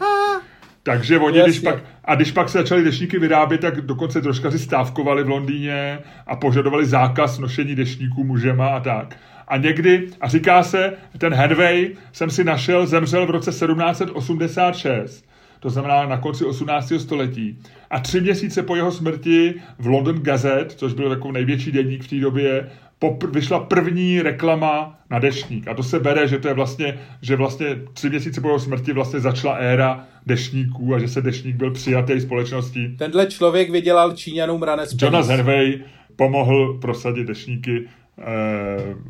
takže 0.83 1.19
oni, 1.19 1.43
když 1.43 1.61
pak, 1.61 1.85
a 2.05 2.15
když 2.15 2.33
pak 2.33 2.49
se 2.49 2.59
začaly 2.59 2.85
dešníky 2.85 3.19
vyrábět, 3.19 3.59
tak 3.59 3.81
dokonce 3.81 4.21
troškaři 4.21 4.59
stávkovali 4.59 5.25
v 5.25 5.29
Londýně 5.29 5.99
a 6.27 6.37
požadovali 6.37 6.87
zákaz 6.87 7.39
nošení 7.39 7.75
dešníků 7.75 8.25
mužema 8.25 8.69
a 8.69 8.81
tak. 8.81 9.17
A 9.53 9.57
někdy, 9.57 10.09
a 10.21 10.29
říká 10.29 10.63
se, 10.63 10.93
ten 11.19 11.35
Henway 11.35 11.91
jsem 12.13 12.31
si 12.31 12.45
našel, 12.45 12.87
zemřel 12.87 13.27
v 13.27 13.31
roce 13.31 13.51
1786, 13.51 15.25
to 15.61 15.71
znamená 15.71 16.07
na 16.07 16.17
konci 16.17 16.45
18. 16.45 16.93
století. 16.99 17.59
A 17.91 18.01
tři 18.01 18.21
měsíce 18.21 18.63
po 18.63 18.77
jeho 18.77 18.93
smrti 18.93 19.55
v 19.79 19.87
London 19.87 20.19
Gazette, 20.23 20.75
což 20.77 20.93
byl 20.93 21.09
takový 21.09 21.35
největší 21.35 21.73
denník 21.73 22.05
v 22.05 22.09
té 22.09 22.17
době, 22.17 22.71
popr- 23.01 23.31
vyšla 23.31 23.61
první 23.61 24.23
reklama 24.23 24.99
na 25.11 25.19
dešník. 25.19 25.69
A 25.69 25.75
to 25.75 25.83
se 25.83 26.01
bere, 26.01 26.29
že 26.29 26.39
to 26.39 26.49
je 26.49 26.55
vlastně, 26.55 26.99
že 27.23 27.37
vlastně 27.37 27.67
tři 27.93 28.11
měsíce 28.11 28.41
po 28.41 28.49
jeho 28.49 28.59
smrti 28.59 28.93
vlastně 28.93 29.21
začala 29.21 29.55
éra 29.55 30.07
dešníků 30.27 30.95
a 30.95 30.99
že 30.99 31.09
se 31.09 31.23
dešník 31.23 31.57
byl 31.57 31.71
přijatý 31.71 32.21
společností. 32.21 32.97
Tenhle 32.97 33.27
člověk 33.27 33.71
vydělal 33.71 34.13
Číňanům 34.13 34.63
ranec 34.63 34.95
Jonas 35.03 35.29
Hervey 35.29 35.81
pomohl 36.17 36.79
prosadit 36.79 37.27
dešníky 37.27 37.89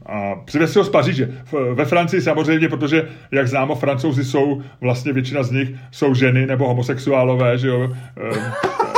a 0.06 0.34
přivez 0.44 0.76
ho 0.76 0.84
z 0.84 0.88
Paříže. 0.88 1.42
Ve 1.74 1.84
Francii 1.84 2.22
samozřejmě, 2.22 2.68
protože, 2.68 3.08
jak 3.30 3.48
známo, 3.48 3.74
francouzi 3.74 4.24
jsou, 4.24 4.62
vlastně 4.80 5.12
většina 5.12 5.42
z 5.42 5.50
nich 5.50 5.68
jsou 5.90 6.14
ženy 6.14 6.46
nebo 6.46 6.68
homosexuálové, 6.68 7.58
že 7.58 7.68
jo. 7.68 7.96
Eh, 8.16 8.52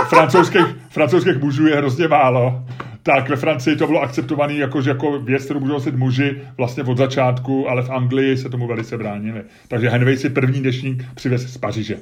francouzských, 0.09 0.66
francouzských 0.90 1.36
mužů 1.36 1.66
je 1.66 1.76
hrozně 1.76 2.09
málo. 2.09 2.64
Tak 3.02 3.28
ve 3.28 3.36
Francii 3.36 3.76
to 3.76 3.86
bylo 3.86 4.00
akceptované 4.00 4.55
jako, 4.55 4.82
že 4.82 4.90
jako 4.90 5.18
věc, 5.18 5.44
kterou 5.44 5.61
můžou 5.61 5.72
nosit 5.72 5.94
muži 5.94 6.42
vlastně 6.57 6.82
od 6.82 6.98
začátku, 6.98 7.68
ale 7.70 7.82
v 7.82 7.90
Anglii 7.90 8.36
se 8.36 8.48
tomu 8.48 8.66
velice 8.66 8.98
bránili. 8.98 9.42
Takže 9.68 9.88
Henry 9.88 10.16
si 10.16 10.30
první 10.30 10.62
dešník 10.62 11.05
přivez 11.14 11.42
z 11.42 11.59
Paříže. 11.59 11.98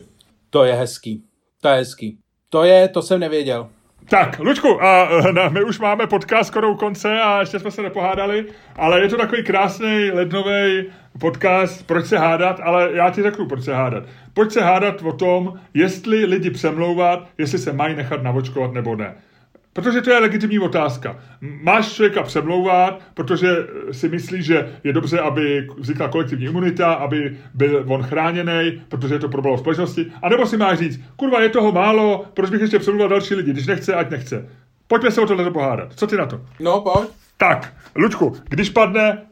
To 0.51 0.65
je 0.65 0.75
hezký. 0.75 1.23
To 1.61 1.69
je 1.69 1.75
hezký. 1.75 2.19
To 2.51 2.65
je, 2.65 2.89
to 2.89 3.03
jsem 3.03 3.21
nevěděl. 3.21 3.69
Tak, 4.13 4.39
Lučku, 4.39 4.83
a 4.85 5.09
ne, 5.33 5.49
my 5.51 5.65
už 5.65 5.79
máme 5.79 6.07
podcast 6.07 6.49
skoro 6.49 6.71
u 6.71 6.75
konce 6.75 7.21
a 7.21 7.41
ještě 7.41 7.59
jsme 7.59 7.71
se 7.71 7.83
nepohádali, 7.83 8.47
ale 8.77 9.01
je 9.01 9.09
to 9.09 9.17
takový 9.17 9.45
krásný 9.45 10.11
lednový 10.11 10.85
podcast, 11.19 11.87
proč 11.87 12.07
se 12.07 12.19
hádat, 12.19 12.61
ale 12.63 12.91
já 12.93 13.11
ti 13.11 13.23
řeknu, 13.23 13.47
proč 13.47 13.65
se 13.65 13.75
hádat. 13.75 14.05
Pojď 14.35 14.53
se 14.53 14.61
hádat 14.61 15.03
o 15.03 15.13
tom, 15.13 15.61
jestli 15.75 16.25
lidi 16.25 16.51
přemlouvat, 16.51 17.29
jestli 17.39 17.59
se 17.59 17.73
mají 17.73 17.97
nechat 17.97 18.23
navočkovat 18.23 18.73
nebo 18.73 18.97
ne. 18.97 19.15
Protože 19.73 20.01
to 20.01 20.11
je 20.11 20.19
legitimní 20.19 20.59
otázka. 20.59 21.21
Máš 21.41 21.93
člověka 21.93 22.23
přemlouvat, 22.23 23.01
protože 23.15 23.49
si 23.93 24.09
myslíš, 24.09 24.45
že 24.45 24.79
je 24.85 24.93
dobře, 24.93 25.21
aby 25.21 25.69
vznikla 25.79 26.09
kolektivní 26.09 26.45
imunita, 26.45 26.93
aby 26.93 27.39
byl 27.55 27.85
on 27.89 28.03
chráněný, 28.03 28.83
protože 28.89 29.15
je 29.15 29.19
to 29.19 29.29
problém 29.29 29.59
společnosti. 29.59 30.13
A 30.23 30.29
nebo 30.29 30.47
si 30.47 30.57
máš 30.57 30.79
říct, 30.79 31.01
kurva, 31.17 31.43
je 31.43 31.49
toho 31.49 31.73
málo, 31.73 32.25
proč 32.35 32.51
bych 32.51 32.61
ještě 32.61 32.79
přemlouval 32.79 33.09
další 33.09 33.35
lidi, 33.35 33.53
když 33.53 33.67
nechce, 33.67 33.95
ať 33.95 34.11
nechce. 34.11 34.49
Pojďme 34.87 35.11
se 35.11 35.21
o 35.21 35.27
tohle 35.27 35.51
pohádat. 35.51 35.93
Co 35.95 36.07
ty 36.07 36.17
na 36.17 36.27
to? 36.27 36.41
No, 36.61 36.81
pojď. 36.81 37.09
Tak, 37.37 37.73
Lučku, 37.97 38.37
když 38.49 38.71
padne 38.71 39.23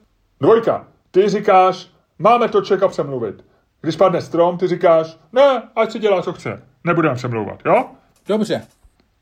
dvojka, 0.41 0.86
ty 1.11 1.28
říkáš, 1.28 1.91
máme 2.18 2.49
to 2.49 2.62
člověka 2.62 2.88
přemluvit. 2.88 3.45
Když 3.80 3.97
padne 3.97 4.20
strom, 4.20 4.59
ty 4.59 4.66
říkáš, 4.66 5.18
ne, 5.32 5.62
ať 5.76 5.93
si 5.93 5.99
dělá, 5.99 6.22
co 6.22 6.32
chce. 6.32 6.62
Nebudeme 6.84 7.14
přemlouvat, 7.14 7.62
jo? 7.66 7.84
Dobře. 8.28 8.62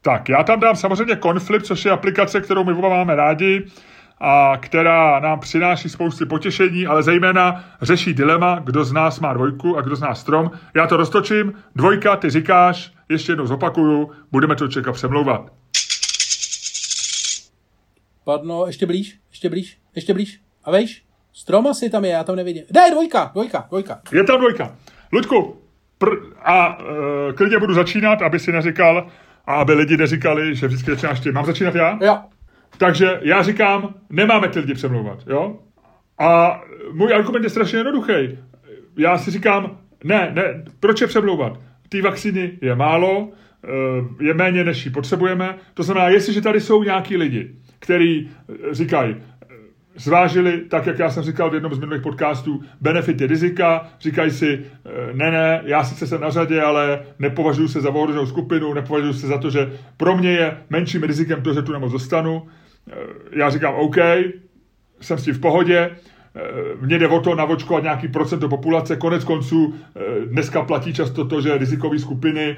Tak, 0.03 0.29
já 0.29 0.43
tam 0.43 0.61
dám 0.61 0.77
samozřejmě 0.77 1.17
Conflip, 1.17 1.63
což 1.63 1.85
je 1.85 1.91
aplikace, 1.91 2.41
kterou 2.41 2.65
my 2.65 2.73
oba 2.73 2.89
máme 2.89 3.17
rádi 3.17 3.65
a 4.21 4.57
která 4.61 5.21
nám 5.21 5.41
přináší 5.41 5.89
spousty 5.89 6.27
potěšení, 6.27 6.87
ale 6.87 7.03
zejména 7.03 7.65
řeší 7.83 8.15
dilema, 8.15 8.59
kdo 8.65 8.85
z 8.85 8.93
nás 8.93 9.21
má 9.21 9.33
dvojku 9.33 9.77
a 9.77 9.81
kdo 9.81 9.97
z 9.97 10.01
nás 10.01 10.21
strom. 10.21 10.51
Já 10.75 10.87
to 10.87 10.97
roztočím, 10.97 11.53
dvojka, 11.75 12.17
ty 12.17 12.31
říkáš, 12.31 12.93
ještě 13.09 13.33
jednou 13.33 13.47
zopakuju, 13.47 14.11
budeme 14.33 14.57
to 14.57 14.69
čekat 14.69 14.93
přemlouvat. 14.93 15.53
Padno, 18.25 18.67
ještě 18.67 18.87
blíž, 18.87 19.19
ještě 19.31 19.49
blíž, 19.49 19.79
ještě 19.95 20.15
blíž. 20.15 20.41
A 20.65 20.71
vejš? 20.71 21.03
Strom 21.33 21.67
asi 21.67 21.91
tam 21.91 22.05
je, 22.05 22.11
já 22.11 22.25
tam 22.25 22.37
nevidím. 22.37 22.65
Ne, 22.75 22.91
dvojka, 22.91 23.31
dvojka, 23.33 23.67
dvojka. 23.69 24.01
Je 24.13 24.25
tam 24.25 24.39
dvojka. 24.39 24.77
Luďku, 25.13 25.57
pr- 26.01 26.33
a 26.43 26.79
uh, 26.79 26.87
klidně 27.35 27.59
budu 27.59 27.75
začínat, 27.75 28.23
aby 28.23 28.39
si 28.39 28.53
neříkal, 28.53 29.07
a 29.49 29.55
aby 29.55 29.75
lidi 29.75 29.97
neříkali, 29.97 30.55
že 30.55 30.67
vždycky 30.67 30.91
začínáš 30.91 31.21
ty. 31.21 31.33
Mám 31.33 31.45
začínat 31.45 31.75
já? 31.75 31.99
Jo. 32.03 32.19
Takže 32.79 33.21
já 33.23 33.43
říkám, 33.43 33.95
nemáme 34.11 34.49
ty 34.49 34.59
lidi 34.59 34.75
přemlouvat, 34.75 35.19
jo? 35.27 35.57
A 36.19 36.61
můj 36.93 37.15
argument 37.15 37.43
je 37.43 37.51
strašně 37.51 37.79
jednoduchý. 37.79 38.39
Já 38.97 39.19
si 39.19 39.31
říkám, 39.31 39.79
ne, 40.05 40.31
ne, 40.35 40.65
proč 40.81 41.01
je 41.01 41.07
přemlouvat? 41.07 41.61
Té 41.89 42.03
vakcíny 42.03 42.59
je 42.61 42.75
málo, 42.75 43.29
eh, 43.65 44.25
je 44.25 44.35
méně, 44.35 44.65
než 44.65 44.85
ji 44.85 44.91
potřebujeme. 44.91 45.55
To 45.75 45.83
znamená, 45.83 46.09
jestliže 46.09 46.41
tady 46.41 46.61
jsou 46.61 46.83
nějaký 46.83 47.17
lidi, 47.17 47.51
kteří 47.79 48.31
eh, 48.31 48.75
říkají, 48.75 49.17
zvážili, 49.99 50.61
tak 50.69 50.87
jak 50.87 50.99
já 50.99 51.11
jsem 51.11 51.23
říkal 51.23 51.51
v 51.51 51.55
jednom 51.55 51.75
z 51.75 51.79
minulých 51.79 52.03
podcastů, 52.03 52.63
benefity 52.81 53.27
rizika, 53.27 53.89
říkají 54.01 54.31
si, 54.31 54.65
ne, 55.13 55.31
ne, 55.31 55.63
já 55.65 55.85
sice 55.85 56.07
jsem 56.07 56.21
na 56.21 56.31
řadě, 56.31 56.63
ale 56.63 57.01
nepovažuji 57.19 57.69
se 57.69 57.81
za 57.81 57.91
ohroženou 57.91 58.27
skupinu, 58.27 58.75
nepovažuji 58.75 59.13
se 59.13 59.27
za 59.27 59.39
to, 59.39 59.51
že 59.51 59.73
pro 59.97 60.17
mě 60.17 60.31
je 60.31 60.57
menším 60.71 61.03
rizikem 61.03 61.43
to, 61.43 61.55
že 61.55 61.63
tu 61.63 61.73
nemoc 61.73 61.93
dostanu. 61.93 62.47
Já 63.33 63.51
říkám, 63.51 63.75
OK, 63.75 63.97
jsem 65.01 65.19
s 65.19 65.25
tím 65.25 65.35
v 65.35 65.41
pohodě, 65.41 65.91
mně 66.81 66.99
jde 66.99 67.09
o 67.09 67.21
to 67.21 67.35
navočkovat 67.35 67.83
nějaký 67.83 68.09
procento 68.09 68.49
populace. 68.49 68.97
Konec 68.97 69.25
konců 69.25 69.75
dneska 70.27 70.63
platí 70.63 70.93
často 70.93 71.25
to, 71.25 71.41
že 71.41 71.59
rizikové 71.59 71.99
skupiny 71.99 72.57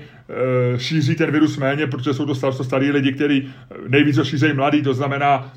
šíří 0.77 1.15
ten 1.15 1.31
virus 1.31 1.57
méně, 1.57 1.87
protože 1.87 2.15
jsou 2.15 2.27
to 2.27 2.35
starší 2.35 2.65
starý 2.65 2.91
lidi, 2.91 3.13
kteří 3.13 3.53
nejvíc 3.89 4.17
ho 4.17 4.25
šířejí 4.25 4.53
mladí. 4.53 4.83
To 4.83 4.95
znamená, 4.95 5.53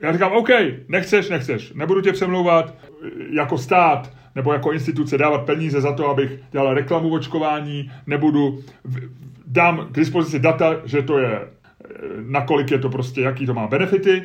já 0.00 0.12
říkám, 0.12 0.32
OK, 0.32 0.48
nechceš, 0.88 1.28
nechceš, 1.28 1.72
nebudu 1.72 2.00
tě 2.00 2.12
přemlouvat 2.12 2.74
jako 3.30 3.58
stát 3.58 4.12
nebo 4.34 4.52
jako 4.52 4.72
instituce 4.72 5.18
dávat 5.18 5.46
peníze 5.46 5.80
za 5.80 5.92
to, 5.92 6.08
abych 6.08 6.38
dělal 6.50 6.74
reklamu 6.74 7.12
očkování, 7.12 7.90
nebudu, 8.06 8.58
dám 9.46 9.88
k 9.92 9.94
dispozici 9.94 10.38
data, 10.38 10.76
že 10.84 11.02
to 11.02 11.18
je 11.18 11.40
nakolik 12.26 12.70
je 12.70 12.78
to 12.78 12.88
prostě, 12.88 13.20
jaký 13.20 13.46
to 13.46 13.54
má 13.54 13.66
benefity, 13.66 14.22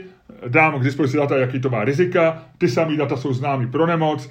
dám 0.48 0.80
k 0.80 0.84
dispozici 0.84 1.18
data, 1.18 1.38
jaký 1.38 1.60
to 1.60 1.70
má 1.70 1.86
rizika, 1.86 2.44
ty 2.58 2.68
samý 2.70 2.98
data 2.98 3.18
jsou 3.18 3.34
známý 3.34 3.68
pro 3.68 3.86
nemoc, 3.86 4.30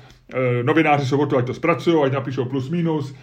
novináři 0.63 1.07
jsou 1.07 1.19
o 1.19 1.27
to, 1.27 1.37
ať 1.37 1.47
to 1.47 1.55
zpracují, 1.55 2.05
ať 2.05 2.13
napíšou 2.13 2.45
plus 2.45 2.71
minus, 2.71 3.15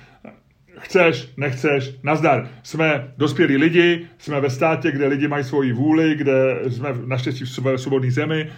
chceš, 0.82 1.30
nechceš, 1.38 1.96
nazdar. 2.04 2.48
Jsme 2.64 3.12
dospělí 3.18 3.58
lidi, 3.58 4.08
jsme 4.18 4.42
ve 4.42 4.50
státě, 4.50 4.92
kde 4.92 5.08
lidi 5.08 5.28
mají 5.28 5.44
svoji 5.44 5.74
vůli, 5.74 6.16
kde 6.16 6.60
jsme 6.68 6.90
naštěstí 7.06 7.44
v 7.44 7.78
svobodné 7.78 8.12
zemi, 8.12 8.52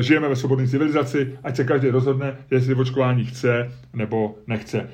žijeme 0.00 0.28
ve 0.28 0.36
svobodné 0.36 0.68
civilizaci, 0.68 1.38
ať 1.44 1.56
se 1.56 1.64
každý 1.64 1.88
rozhodne, 1.88 2.36
jestli 2.50 2.74
očkování 2.74 3.24
chce 3.24 3.72
nebo 3.94 4.38
nechce. 4.46 4.90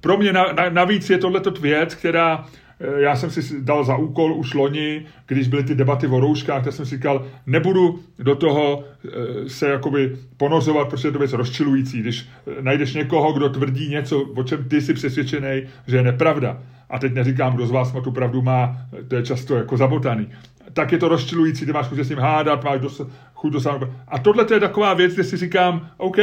Pro 0.00 0.18
mě 0.18 0.32
navíc 0.70 1.10
je 1.10 1.18
tohleto 1.18 1.50
věc, 1.50 1.94
která 1.94 2.44
Eh, 2.44 2.59
já 2.80 3.16
jsem 3.16 3.30
si 3.30 3.62
dal 3.62 3.84
za 3.84 3.96
úkol 3.96 4.32
už 4.32 4.54
loni, 4.54 5.06
když 5.26 5.48
byly 5.48 5.64
ty 5.64 5.74
debaty 5.74 6.06
o 6.06 6.20
rouškách, 6.20 6.64
tak 6.64 6.72
jsem 6.72 6.86
si 6.86 6.96
říkal, 6.96 7.26
nebudu 7.46 8.00
do 8.18 8.34
toho 8.34 8.84
eh, 8.84 9.48
se 9.48 9.68
jakoby 9.68 10.16
ponořovat, 10.36 10.88
protože 10.88 11.08
je 11.08 11.12
to 11.12 11.18
věc 11.18 11.32
rozčilující. 11.32 12.00
Když 12.00 12.28
eh, 12.46 12.62
najdeš 12.62 12.94
někoho, 12.94 13.32
kdo 13.32 13.48
tvrdí 13.48 13.88
něco, 13.88 14.20
o 14.20 14.42
čem 14.42 14.64
ty 14.64 14.80
jsi 14.80 14.94
přesvědčený, 14.94 15.62
že 15.86 15.96
je 15.96 16.02
nepravda, 16.02 16.62
a 16.90 16.98
teď 16.98 17.14
neříkám, 17.14 17.54
kdo 17.54 17.66
z 17.66 17.70
vás 17.70 17.92
má 17.92 18.00
tu 18.00 18.10
pravdu 18.10 18.42
má, 18.42 18.76
to 19.08 19.16
je 19.16 19.22
často 19.22 19.56
jako 19.56 19.76
zabotaný, 19.76 20.28
tak 20.72 20.92
je 20.92 20.98
to 20.98 21.08
rozčilující, 21.08 21.66
ty 21.66 21.72
máš 21.72 21.86
chuť 21.86 21.98
s 21.98 22.08
ním 22.08 22.18
hádat, 22.18 22.64
máš 22.64 22.80
dos, 22.80 23.02
chuť 23.34 23.52
dosáhnout. 23.52 23.88
A 24.08 24.18
tohle 24.18 24.46
je 24.52 24.60
taková 24.60 24.94
věc, 24.94 25.14
kde 25.14 25.24
si 25.24 25.36
říkám, 25.36 25.90
OK, 25.96 26.16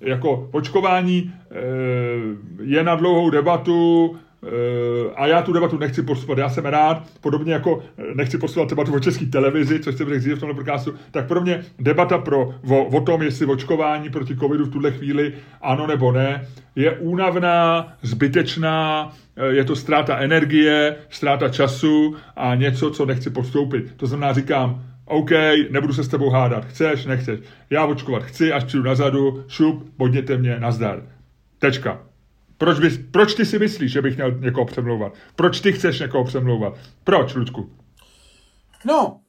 jako 0.00 0.48
očkování 0.52 1.32
je 2.62 2.84
na 2.84 2.94
dlouhou 2.94 3.30
debatu, 3.30 4.16
Eh, 4.16 4.23
a 5.16 5.26
já 5.26 5.42
tu 5.42 5.52
debatu 5.52 5.78
nechci 5.78 6.02
posouvat, 6.02 6.38
já 6.38 6.48
jsem 6.48 6.64
rád, 6.64 7.02
podobně 7.20 7.52
jako 7.52 7.82
eh, 7.98 8.02
nechci 8.14 8.38
posouvat 8.38 8.70
debatu 8.70 8.94
o 8.94 9.00
české 9.00 9.26
televizi, 9.26 9.80
což 9.80 9.94
jsem 9.94 10.20
řekl 10.20 10.36
v 10.36 10.40
tomhle 10.40 10.56
podcastu, 10.56 10.94
tak 11.10 11.28
pro 11.28 11.40
mě 11.40 11.64
debata 11.78 12.18
pro, 12.18 12.54
o, 12.68 12.84
o 12.84 13.00
tom, 13.00 13.22
jestli 13.22 13.46
očkování 13.46 14.10
proti 14.10 14.36
covidu 14.36 14.64
v 14.64 14.72
tuhle 14.72 14.90
chvíli 14.90 15.34
ano 15.62 15.86
nebo 15.86 16.12
ne, 16.12 16.46
je 16.76 16.90
únavná, 16.90 17.92
zbytečná, 18.02 19.12
eh, 19.36 19.46
je 19.46 19.64
to 19.64 19.76
ztráta 19.76 20.18
energie, 20.18 20.96
ztráta 21.08 21.48
času 21.48 22.16
a 22.36 22.54
něco, 22.54 22.90
co 22.90 23.06
nechci 23.06 23.30
postoupit. 23.30 23.94
To 23.96 24.06
znamená, 24.06 24.32
říkám, 24.32 24.82
OK, 25.04 25.30
nebudu 25.70 25.92
se 25.92 26.04
s 26.04 26.08
tebou 26.08 26.30
hádat, 26.30 26.64
chceš, 26.64 27.06
nechceš. 27.06 27.40
Já 27.70 27.84
očkovat 27.86 28.22
chci, 28.22 28.52
až 28.52 28.64
přijdu 28.64 28.84
nazadu, 28.84 29.44
šup, 29.48 29.96
podněte 29.96 30.36
mě, 30.36 30.60
nazdar. 30.60 31.02
Tečka. 31.58 32.13
Proč, 32.58 32.78
bys, 32.78 33.00
proč 33.10 33.34
ty 33.34 33.46
si 33.46 33.58
myslíš, 33.58 33.92
že 33.92 34.02
bych 34.02 34.16
měl 34.16 34.30
někoho 34.30 34.66
přemlouvat? 34.66 35.12
Proč 35.36 35.60
ty 35.60 35.72
chceš 35.72 36.00
někoho 36.00 36.24
přemlouvat? 36.24 36.74
Proč, 37.04 37.34
Lučku? 37.34 37.70
No, 38.84 39.20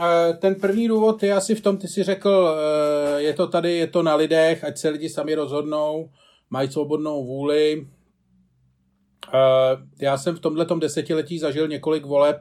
eh, 0.00 0.34
ten 0.34 0.54
první 0.54 0.88
důvod 0.88 1.22
je 1.22 1.32
asi 1.32 1.54
v 1.54 1.60
tom, 1.60 1.76
ty 1.76 1.88
si 1.88 2.02
řekl, 2.02 2.56
eh, 2.58 3.22
je 3.22 3.34
to 3.34 3.46
tady, 3.46 3.72
je 3.76 3.86
to 3.86 4.02
na 4.02 4.14
lidech, 4.14 4.64
ať 4.64 4.78
se 4.78 4.88
lidi 4.88 5.08
sami 5.08 5.34
rozhodnou, 5.34 6.10
mají 6.50 6.72
svobodnou 6.72 7.26
vůli. 7.26 7.86
Eh, 9.34 9.76
já 10.00 10.18
jsem 10.18 10.36
v 10.36 10.40
tomhle 10.40 10.66
desetiletí 10.80 11.38
zažil 11.38 11.68
několik 11.68 12.04
voleb, 12.04 12.36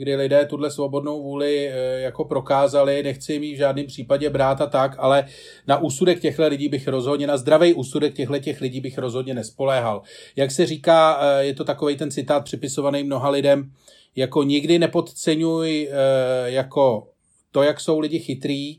kdy 0.00 0.16
lidé 0.16 0.46
tuhle 0.46 0.70
svobodnou 0.70 1.22
vůli 1.22 1.68
eh, 1.68 2.00
jako 2.00 2.24
prokázali, 2.24 3.02
nechci 3.02 3.32
jim 3.32 3.42
ji 3.42 3.54
v 3.54 3.58
žádném 3.58 3.86
případě 3.86 4.30
brát 4.30 4.60
a 4.60 4.66
tak, 4.66 4.94
ale 4.98 5.26
na 5.66 5.78
úsudek 5.78 6.20
těchto 6.20 6.48
lidí 6.48 6.68
bych 6.68 6.88
rozhodně, 6.88 7.26
na 7.26 7.36
zdravý 7.36 7.74
úsudek 7.74 8.14
těchto 8.14 8.38
těch 8.38 8.60
lidí 8.60 8.80
bych 8.80 8.98
rozhodně 8.98 9.34
nespoléhal. 9.34 10.02
Jak 10.36 10.50
se 10.50 10.66
říká, 10.66 11.20
eh, 11.20 11.44
je 11.44 11.54
to 11.54 11.64
takový 11.64 11.96
ten 11.96 12.10
citát 12.10 12.44
připisovaný 12.44 13.04
mnoha 13.04 13.30
lidem, 13.30 13.72
jako 14.16 14.42
nikdy 14.42 14.78
nepodceňuj 14.78 15.88
eh, 15.90 16.50
jako 16.50 17.08
to, 17.50 17.62
jak 17.62 17.80
jsou 17.80 18.00
lidi 18.00 18.18
chytrý, 18.18 18.78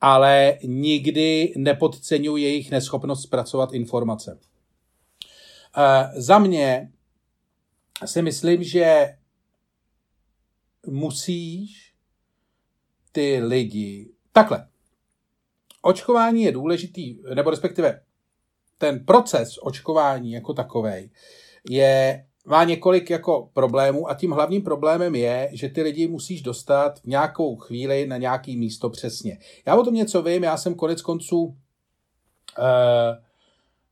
ale 0.00 0.58
nikdy 0.64 1.52
nepodceňuj 1.56 2.42
jejich 2.42 2.70
neschopnost 2.70 3.22
zpracovat 3.22 3.72
informace. 3.72 4.38
Za 6.16 6.38
mě 6.38 6.88
si 8.04 8.22
myslím, 8.22 8.62
že 8.62 9.08
musíš 10.86 11.92
ty 13.12 13.40
lidi... 13.44 14.08
Takhle. 14.32 14.66
Očkování 15.82 16.42
je 16.42 16.52
důležitý, 16.52 17.18
nebo 17.34 17.50
respektive 17.50 18.00
ten 18.78 19.04
proces 19.04 19.58
očkování 19.62 20.32
jako 20.32 20.54
takový 20.54 21.10
je, 21.70 22.24
má 22.46 22.64
několik 22.64 23.10
jako 23.10 23.50
problémů 23.52 24.10
a 24.10 24.14
tím 24.14 24.30
hlavním 24.30 24.62
problémem 24.62 25.14
je, 25.14 25.50
že 25.52 25.68
ty 25.68 25.82
lidi 25.82 26.08
musíš 26.08 26.42
dostat 26.42 27.00
v 27.00 27.04
nějakou 27.04 27.56
chvíli 27.56 28.06
na 28.06 28.16
nějaký 28.16 28.56
místo 28.56 28.90
přesně. 28.90 29.38
Já 29.66 29.76
o 29.76 29.84
tom 29.84 29.94
něco 29.94 30.22
vím, 30.22 30.42
já 30.42 30.56
jsem 30.56 30.74
konec 30.74 31.02
konců 31.02 31.42
uh, 31.42 31.54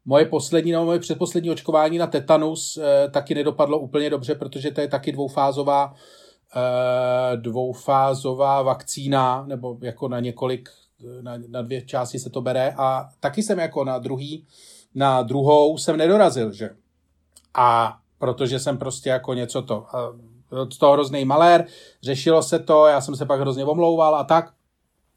moje 0.05 0.25
poslední 0.25 0.73
nebo 0.73 0.85
moje 0.85 0.99
předposlední 0.99 1.51
očkování 1.51 1.99
na 1.99 2.07
tetanus 2.07 2.77
uh, 2.77 2.85
taky 3.11 3.35
nedopadlo 3.35 3.79
úplně 3.79 4.11
dobře, 4.11 4.35
protože 4.35 4.71
to 4.71 4.81
je 4.81 4.89
taky 4.89 5.13
dvoufázová 5.13 5.95
Eh, 5.95 6.20
dvoufázová 7.37 8.63
vakcína, 8.63 9.45
nebo 9.47 9.79
jako 9.81 10.09
na 10.09 10.21
několik, 10.21 10.69
na, 11.21 11.33
na 11.49 11.63
dvě 11.63 11.83
části 11.83 12.19
se 12.19 12.31
to 12.31 12.41
bere 12.41 12.75
a 12.77 13.09
taky 13.21 13.43
jsem 13.43 13.59
jako 13.59 13.85
na 13.85 13.99
druhý, 13.99 14.47
na 14.95 15.23
druhou 15.23 15.79
jsem 15.79 15.97
nedorazil, 15.97 16.53
že? 16.53 16.71
A 17.55 17.99
protože 18.19 18.59
jsem 18.59 18.79
prostě 18.79 19.11
jako 19.11 19.35
něco 19.35 19.63
to, 19.63 19.87
z 20.73 20.79
toho 20.79 20.93
hrozný 20.93 21.25
malér, 21.25 21.67
řešilo 22.03 22.43
se 22.43 22.59
to, 22.59 22.87
já 22.87 23.01
jsem 23.01 23.17
se 23.17 23.27
pak 23.27 23.41
hrozně 23.41 23.65
omlouval 23.65 24.15
a 24.15 24.25
tak, 24.25 24.53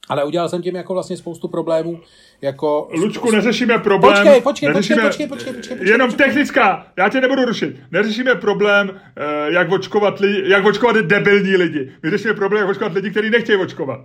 ale 0.10 0.24
udělal 0.24 0.50
jsem 0.50 0.62
tím 0.62 0.76
jako 0.76 0.94
vlastně 0.94 1.18
spoustu 1.18 1.48
problémů. 1.48 2.00
Jako... 2.42 2.90
Lučku, 2.94 3.32
neřešíme 3.32 3.80
problém. 3.80 4.14
Počkej, 4.14 4.42
počkej, 4.42 4.70
neřešíme, 4.70 5.02
počkej, 5.02 5.28
počkej, 5.28 5.54
počkej, 5.54 5.78
počkej, 5.78 5.92
Jenom 5.92 6.10
počkej. 6.10 6.26
technická, 6.26 6.88
já 6.98 7.10
tě 7.10 7.22
nebudu 7.22 7.46
rušit. 7.46 7.76
Neřešíme 7.92 8.36
problém, 8.36 8.92
eh, 9.18 9.54
jak 9.54 9.72
očkovat, 9.72 10.20
lidi, 10.20 10.44
jak 10.50 10.66
očkovat 10.66 10.96
debilní 10.96 11.56
lidi. 11.56 11.92
My 12.04 12.10
řešíme 12.10 12.34
problém, 12.34 12.62
jak 12.62 12.70
očkovat 12.70 12.94
lidi, 12.94 13.12
kteří 13.12 13.30
nechtějí 13.30 13.58
očkovat. 13.58 14.00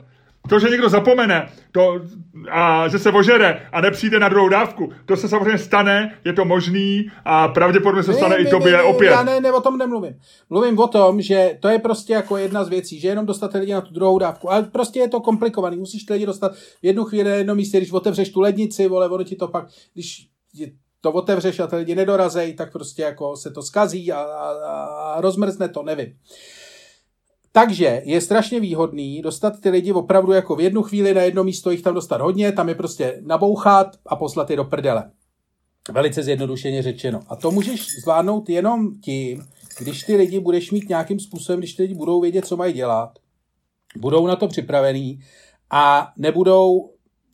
To, 0.49 0.59
že 0.59 0.71
někdo 0.71 0.89
zapomene 0.89 1.49
to, 1.73 2.01
a 2.51 2.89
že 2.89 2.99
se 2.99 3.11
ožere 3.11 3.69
a 3.73 3.81
nepřijde 3.81 4.19
na 4.19 4.29
druhou 4.29 4.49
dávku, 4.49 4.93
to 5.07 5.17
se 5.17 5.29
samozřejmě 5.29 5.59
stane, 5.59 6.19
je 6.25 6.33
to 6.33 6.45
možný 6.45 7.11
a 7.25 7.49
pravděpodobně 7.49 8.03
se 8.03 8.15
stane 8.15 8.37
ne, 8.37 8.41
i 8.41 8.45
ne, 8.45 8.51
tobě 8.51 8.73
ne, 8.73 8.83
opět. 8.83 9.11
Já 9.11 9.23
ne, 9.23 9.41
ne, 9.41 9.53
o 9.53 9.61
tom 9.61 9.79
nemluvím. 9.79 10.15
Mluvím 10.51 10.79
o 10.79 10.87
tom, 10.87 11.21
že 11.21 11.59
to 11.61 11.69
je 11.69 11.79
prostě 11.79 12.13
jako 12.13 12.37
jedna 12.37 12.65
z 12.65 12.69
věcí, 12.69 13.01
že 13.01 13.09
jenom 13.09 13.27
dostat 13.27 13.55
lidi 13.55 13.73
na 13.73 13.81
tu 13.81 13.95
druhou 13.95 14.19
dávku. 14.19 14.51
Ale 14.51 14.63
prostě 14.63 15.01
je 15.01 15.09
to 15.09 15.21
komplikovaný. 15.21 15.77
Musíš 15.77 16.05
ty 16.05 16.13
lidi 16.13 16.27
dostat 16.27 16.55
v 16.55 16.85
jednu 16.85 17.05
chvíli 17.05 17.31
na 17.31 17.37
jedno 17.37 17.55
místě, 17.55 17.79
když 17.79 17.93
otevřeš 17.93 18.31
tu 18.31 18.41
lednici, 18.41 18.89
vole, 18.89 19.09
ono 19.09 19.25
ti 19.25 19.37
to 19.37 19.49
pak, 19.49 19.67
když 19.95 20.29
to 21.01 21.13
otevřeš 21.13 21.61
a 21.61 21.67
ty 21.67 21.77
lidi 21.77 21.95
nedorazej, 21.95 22.55
tak 22.55 22.73
prostě 22.73 23.03
jako 23.03 23.37
se 23.37 23.51
to 23.51 23.63
skazí 23.63 24.13
a, 24.13 24.21
a, 24.21 24.51
a 25.15 25.21
rozmrzne 25.21 25.69
to, 25.69 25.83
nevím. 25.83 26.15
Takže 27.59 28.03
je 28.05 28.21
strašně 28.21 28.61
výhodný 28.61 29.23
dostat 29.23 29.61
ty 29.61 29.71
lidi 29.71 29.93
opravdu 29.93 30.33
jako 30.33 30.57
v 30.57 30.61
jednu 30.61 30.83
chvíli 30.83 31.15
na 31.15 31.23
jedno 31.23 31.45
místo, 31.45 31.71
jich 31.71 31.83
tam 31.83 31.95
dostat 31.95 32.21
hodně, 32.21 32.53
tam 32.53 32.69
je 32.69 32.75
prostě 32.75 33.21
nabouchat 33.27 33.97
a 34.07 34.17
poslat 34.17 34.51
je 34.51 34.57
do 34.57 34.65
prdele. 34.65 35.11
Velice 35.93 36.23
zjednodušeně 36.23 36.83
řečeno. 36.83 37.21
A 37.29 37.37
to 37.37 37.51
můžeš 37.51 37.87
zvládnout 38.03 38.49
jenom 38.49 39.01
tím, 39.01 39.47
když 39.79 40.03
ty 40.03 40.17
lidi 40.17 40.41
budeš 40.41 40.71
mít 40.71 40.89
nějakým 40.89 41.21
způsobem, 41.21 41.59
když 41.59 41.75
ty 41.75 41.83
lidi 41.83 41.95
budou 41.95 42.21
vědět, 42.21 42.47
co 42.47 42.57
mají 42.57 42.73
dělat, 42.73 43.19
budou 43.97 44.27
na 44.27 44.37
to 44.37 44.49
připravení 44.49 45.21
a 45.71 46.13
nebudou 46.17 46.91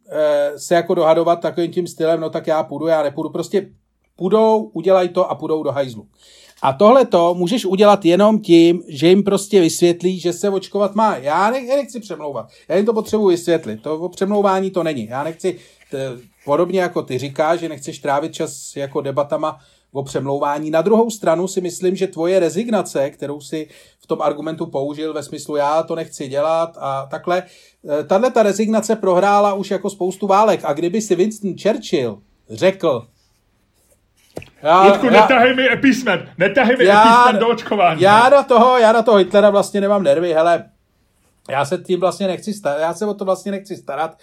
e, 0.08 0.52
se 0.58 0.74
jako 0.74 0.94
dohadovat 0.94 1.40
takovým 1.40 1.72
tím 1.72 1.86
stylem, 1.86 2.20
no 2.20 2.30
tak 2.30 2.46
já 2.46 2.62
půjdu, 2.62 2.86
já 2.86 3.02
nepůjdu. 3.02 3.30
Prostě 3.30 3.70
půjdou, 4.16 4.62
udělají 4.62 5.08
to 5.08 5.30
a 5.30 5.34
půjdou 5.34 5.62
do 5.62 5.72
hajzlu. 5.72 6.08
A 6.64 6.72
tohle 6.72 7.06
to 7.06 7.34
můžeš 7.34 7.64
udělat 7.64 8.04
jenom 8.04 8.38
tím, 8.38 8.82
že 8.88 9.08
jim 9.08 9.22
prostě 9.22 9.60
vysvětlí, 9.60 10.20
že 10.20 10.32
se 10.32 10.50
očkovat 10.50 10.94
má. 10.94 11.16
Já, 11.16 11.50
ne, 11.50 11.60
nechci 11.60 12.00
přemlouvat, 12.00 12.48
já 12.68 12.76
jim 12.76 12.86
to 12.86 12.92
potřebuji 12.92 13.28
vysvětlit. 13.28 13.82
To 13.82 13.98
o 13.98 14.08
přemlouvání 14.08 14.70
to 14.70 14.82
není. 14.82 15.06
Já 15.06 15.24
nechci, 15.24 15.58
t, 15.90 16.12
podobně 16.44 16.80
jako 16.80 17.02
ty 17.02 17.18
říkáš, 17.18 17.60
že 17.60 17.68
nechceš 17.68 17.98
trávit 17.98 18.34
čas 18.34 18.76
jako 18.76 19.00
debatama 19.00 19.58
o 19.92 20.02
přemlouvání. 20.02 20.70
Na 20.70 20.82
druhou 20.82 21.10
stranu 21.10 21.48
si 21.48 21.60
myslím, 21.60 21.96
že 21.96 22.06
tvoje 22.06 22.40
rezignace, 22.40 23.10
kterou 23.10 23.40
si 23.40 23.68
v 23.98 24.06
tom 24.06 24.22
argumentu 24.22 24.66
použil 24.66 25.12
ve 25.12 25.22
smyslu 25.22 25.56
já 25.56 25.82
to 25.82 25.94
nechci 25.94 26.28
dělat 26.28 26.76
a 26.80 27.06
takhle, 27.10 27.42
eh, 28.00 28.04
tahle 28.04 28.30
ta 28.30 28.42
rezignace 28.42 28.96
prohrála 28.96 29.54
už 29.54 29.70
jako 29.70 29.90
spoustu 29.90 30.26
válek. 30.26 30.60
A 30.64 30.72
kdyby 30.72 31.00
si 31.00 31.14
Winston 31.14 31.54
Churchill 31.62 32.18
řekl, 32.50 33.06
já, 34.62 34.87
Ludku, 34.87 35.07
já, 35.07 35.12
netahej 35.12 35.55
mi 35.57 35.72
epísmen, 35.72 36.28
netahej 36.39 36.76
mi 36.76 36.85
já, 36.85 37.03
epísmen 37.03 37.41
do 37.41 37.49
očkování. 37.49 38.03
Já 38.03 38.28
na 38.28 38.43
toho, 38.43 38.78
já 38.78 38.93
na 38.93 39.03
toho 39.03 39.16
Hitlera 39.16 39.51
vlastně 39.51 39.80
nemám 39.80 40.03
nervy, 40.03 40.32
hele, 40.32 40.70
já 41.51 41.64
se 41.64 41.78
tím 41.78 42.01
vlastně 42.01 42.26
nechci 42.26 42.55
starat, 42.55 42.80
já 42.80 42.95
se 42.95 43.07
o 43.07 43.14
to 43.14 43.24
vlastně 43.24 43.53
nechci 43.53 43.76
starat. 43.76 44.18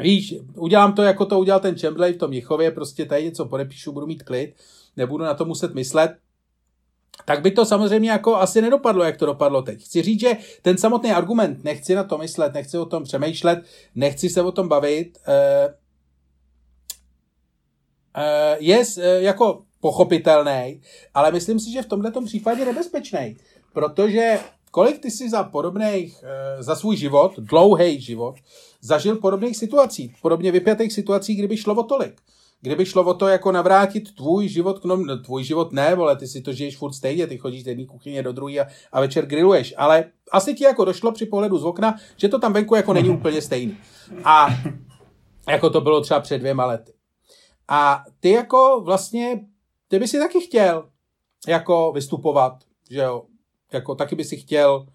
Víš, 0.00 0.34
udělám 0.56 0.92
to, 0.92 1.02
jako 1.02 1.26
to 1.26 1.38
udělal 1.38 1.60
ten 1.60 1.78
Chamberlain 1.78 2.14
v 2.14 2.18
tom 2.18 2.32
Jichově, 2.32 2.70
prostě 2.70 3.04
tady 3.04 3.24
něco 3.24 3.46
podepíšu, 3.46 3.92
budu 3.92 4.06
mít 4.06 4.22
klid, 4.22 4.54
nebudu 4.96 5.24
na 5.24 5.34
to 5.34 5.44
muset 5.44 5.74
myslet. 5.74 6.16
Tak 7.24 7.42
by 7.42 7.50
to 7.50 7.64
samozřejmě 7.64 8.10
jako 8.10 8.36
asi 8.36 8.62
nedopadlo, 8.62 9.04
jak 9.04 9.16
to 9.16 9.26
dopadlo 9.26 9.62
teď. 9.62 9.84
Chci 9.84 10.02
říct, 10.02 10.20
že 10.20 10.36
ten 10.62 10.78
samotný 10.78 11.12
argument, 11.12 11.64
nechci 11.64 11.94
na 11.94 12.04
to 12.04 12.18
myslet, 12.18 12.54
nechci 12.54 12.78
o 12.78 12.86
tom 12.86 13.04
přemýšlet, 13.04 13.58
nechci 13.94 14.28
se 14.28 14.42
o 14.42 14.52
tom 14.52 14.68
bavit, 14.68 15.18
Eh, 15.28 15.74
je 18.58 18.82
eh, 18.98 19.22
jako 19.22 19.62
pochopitelný, 19.80 20.80
ale 21.14 21.32
myslím 21.32 21.60
si, 21.60 21.72
že 21.72 21.82
v 21.82 21.86
tomto 21.86 22.22
případě 22.22 22.64
nebezpečný, 22.64 23.36
protože 23.72 24.38
kolik 24.70 24.98
ty 24.98 25.10
si 25.10 25.30
za 25.30 25.44
podobných, 25.44 26.24
eh, 26.24 26.62
za 26.62 26.76
svůj 26.76 26.96
život, 26.96 27.32
dlouhý 27.38 28.00
život, 28.00 28.34
zažil 28.80 29.16
podobných 29.16 29.56
situací, 29.56 30.14
podobně 30.22 30.52
vypjatých 30.52 30.92
situací, 30.92 31.34
kdyby 31.34 31.56
šlo 31.56 31.74
o 31.74 31.82
tolik. 31.82 32.20
Kdyby 32.60 32.86
šlo 32.86 33.04
o 33.04 33.14
to 33.14 33.28
jako 33.28 33.52
navrátit 33.52 34.14
tvůj 34.14 34.48
život 34.48 34.78
k 34.78 34.84
no, 34.84 35.18
tvůj 35.18 35.44
život 35.44 35.72
ne, 35.72 35.94
vole, 35.94 36.16
ty 36.16 36.26
si 36.26 36.40
to 36.40 36.52
žiješ 36.52 36.76
furt 36.76 36.92
stejně, 36.92 37.26
ty 37.26 37.38
chodíš 37.38 37.64
z 37.64 37.66
jedné 37.66 37.86
kuchyně 37.86 38.22
do 38.22 38.32
druhé 38.32 38.58
a, 38.58 38.66
a 38.92 39.00
večer 39.00 39.26
grilluješ, 39.26 39.74
ale 39.76 40.04
asi 40.32 40.54
ti 40.54 40.64
jako 40.64 40.84
došlo 40.84 41.12
při 41.12 41.26
pohledu 41.26 41.58
z 41.58 41.64
okna, 41.64 41.94
že 42.16 42.28
to 42.28 42.38
tam 42.38 42.52
venku 42.52 42.74
jako 42.74 42.92
není 42.92 43.10
úplně 43.18 43.42
stejný. 43.42 43.76
A 44.24 44.46
jako 45.48 45.70
to 45.70 45.80
bylo 45.80 46.00
třeba 46.00 46.20
před 46.20 46.38
dvěma 46.38 46.66
lety. 46.66 46.92
A 47.74 48.04
ty 48.20 48.30
jako 48.30 48.82
vlastně, 48.84 49.40
ty 49.88 49.98
by 49.98 50.08
si 50.08 50.18
taky 50.18 50.40
chtěl 50.40 50.88
jako 51.48 51.92
vystupovat, 51.92 52.64
že 52.90 53.00
jo, 53.00 53.24
jako 53.72 53.94
taky 53.94 54.16
by 54.16 54.24
si 54.24 54.36
chtěl 54.36 54.86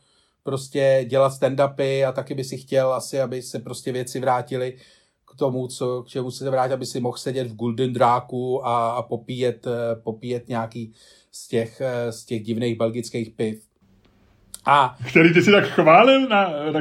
prostě 0.44 1.06
dělat 1.10 1.34
stand-upy 1.34 2.08
a 2.08 2.12
taky 2.12 2.34
by 2.34 2.44
si 2.44 2.58
chtěl 2.58 2.94
asi, 2.94 3.22
aby 3.22 3.42
se 3.42 3.60
prostě 3.60 3.92
věci 3.92 4.20
vrátily 4.20 4.78
k 5.26 5.36
tomu, 5.36 5.68
co, 5.68 6.04
k 6.04 6.08
čemu 6.08 6.32
se 6.32 6.50
vrátit, 6.50 6.74
aby 6.74 6.86
si 6.86 7.00
mohl 7.00 7.18
sedět 7.18 7.48
v 7.48 7.56
Golden 7.56 7.94
Dráku 7.94 8.68
a, 8.68 8.92
a 8.92 9.02
popíjet, 9.02 9.68
eh, 9.68 9.96
popíjet 9.96 10.50
nějaký 10.50 10.94
z 11.32 11.48
těch, 11.48 11.82
eh, 11.82 12.12
z 12.12 12.26
těch 12.26 12.44
divných 12.44 12.78
belgických 12.78 13.30
piv. 13.30 13.67
A... 14.70 14.96
Který 15.10 15.34
ty 15.34 15.42
si 15.42 15.52
tak 15.52 15.66
chválil 15.66 16.28
na, 16.28 16.50
na 16.72 16.80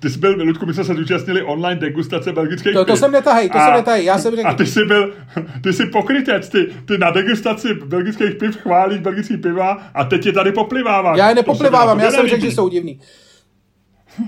ty 0.00 0.10
jsi 0.10 0.18
byl, 0.18 0.36
Ludku, 0.42 0.66
my 0.66 0.74
jsme 0.74 0.84
se 0.84 0.94
zúčastnili 0.94 1.42
online 1.42 1.80
degustace 1.80 2.32
belgických 2.32 2.72
To, 2.72 2.84
to 2.84 2.96
jsem 2.96 3.12
netahej, 3.12 3.50
to 3.50 3.58
a, 3.58 3.66
jsem 3.66 3.74
netahej, 3.74 4.04
já 4.04 4.18
jsem 4.18 4.36
řekl... 4.36 4.48
A 4.48 4.54
ty 4.54 4.66
jsi 4.66 4.84
byl, 4.84 5.14
ty 5.62 5.72
jsi 5.72 5.86
pokrytec, 5.86 6.48
ty, 6.48 6.66
ty 6.84 6.98
na 6.98 7.10
degustaci 7.10 7.74
belgických 7.74 8.34
piv 8.34 8.56
chválíš 8.56 9.00
belgický 9.00 9.36
piva 9.36 9.90
a 9.94 10.04
teď 10.04 10.26
je 10.26 10.32
tady 10.32 10.52
popliváváš. 10.52 11.18
Já 11.18 11.28
je 11.28 11.34
nepoplivávám, 11.34 12.00
já 12.00 12.10
jsem 12.10 12.28
řekl, 12.28 12.44
že 12.44 12.50
jsou 12.52 12.68
divný. 12.68 13.00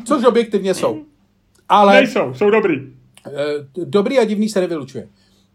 Což 0.04 0.24
objektivně 0.24 0.74
jsou. 0.74 1.02
Ale... 1.68 1.94
Nejsou, 1.94 2.34
jsou 2.34 2.50
dobrý. 2.50 2.92
Eh, 3.26 3.84
dobrý 3.84 4.18
a 4.18 4.24
divný 4.24 4.48
se 4.48 4.60
nevylučuje. 4.60 5.08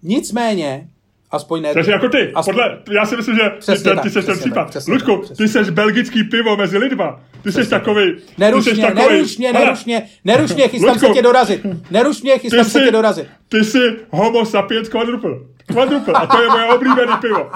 Nicméně, 0.03 0.89
Aspoň 1.31 1.61
ne. 1.61 1.73
Takže 1.73 1.91
jako 1.91 2.09
ty, 2.09 2.31
Aspoň... 2.35 2.53
podle, 2.53 2.79
já 2.91 3.05
si 3.05 3.17
myslím, 3.17 3.35
že 3.35 3.49
přesně 3.59 3.91
ty, 3.91 3.95
tak, 3.95 4.03
ty 4.03 4.09
jsi 4.09 4.23
ten 4.23 4.39
případ. 4.39 4.73
Tak, 4.73 4.87
Ludku, 4.87 5.17
přesně. 5.17 5.45
ty 5.45 5.51
jsi 5.51 5.71
belgický 5.71 6.23
pivo 6.23 6.57
mezi 6.57 6.77
lidma. 6.77 7.19
Ty 7.43 7.51
jsi 7.51 7.69
takový. 7.69 8.15
Nerušně, 8.37 8.71
ty 8.71 8.81
takovej, 8.81 9.09
nerušně, 9.09 9.53
nerušně, 9.53 10.07
nerušně, 10.25 10.67
chystám 10.67 10.89
Ludku, 10.93 11.07
se 11.07 11.13
tě 11.13 11.21
dorazit. 11.21 11.61
Nerušně, 11.91 12.37
chystám 12.37 12.65
jsi, 12.65 12.71
se 12.71 12.79
tě 12.79 12.91
dorazit. 12.91 13.27
Ty 13.49 13.63
jsi 13.63 13.95
homo 14.09 14.45
sapiens 14.45 14.89
quadruple. 14.89 15.31
Quadruple, 15.73 16.13
a 16.13 16.25
to 16.27 16.41
je 16.41 16.49
moje 16.49 16.65
oblíbené 16.65 17.17
pivo. 17.21 17.49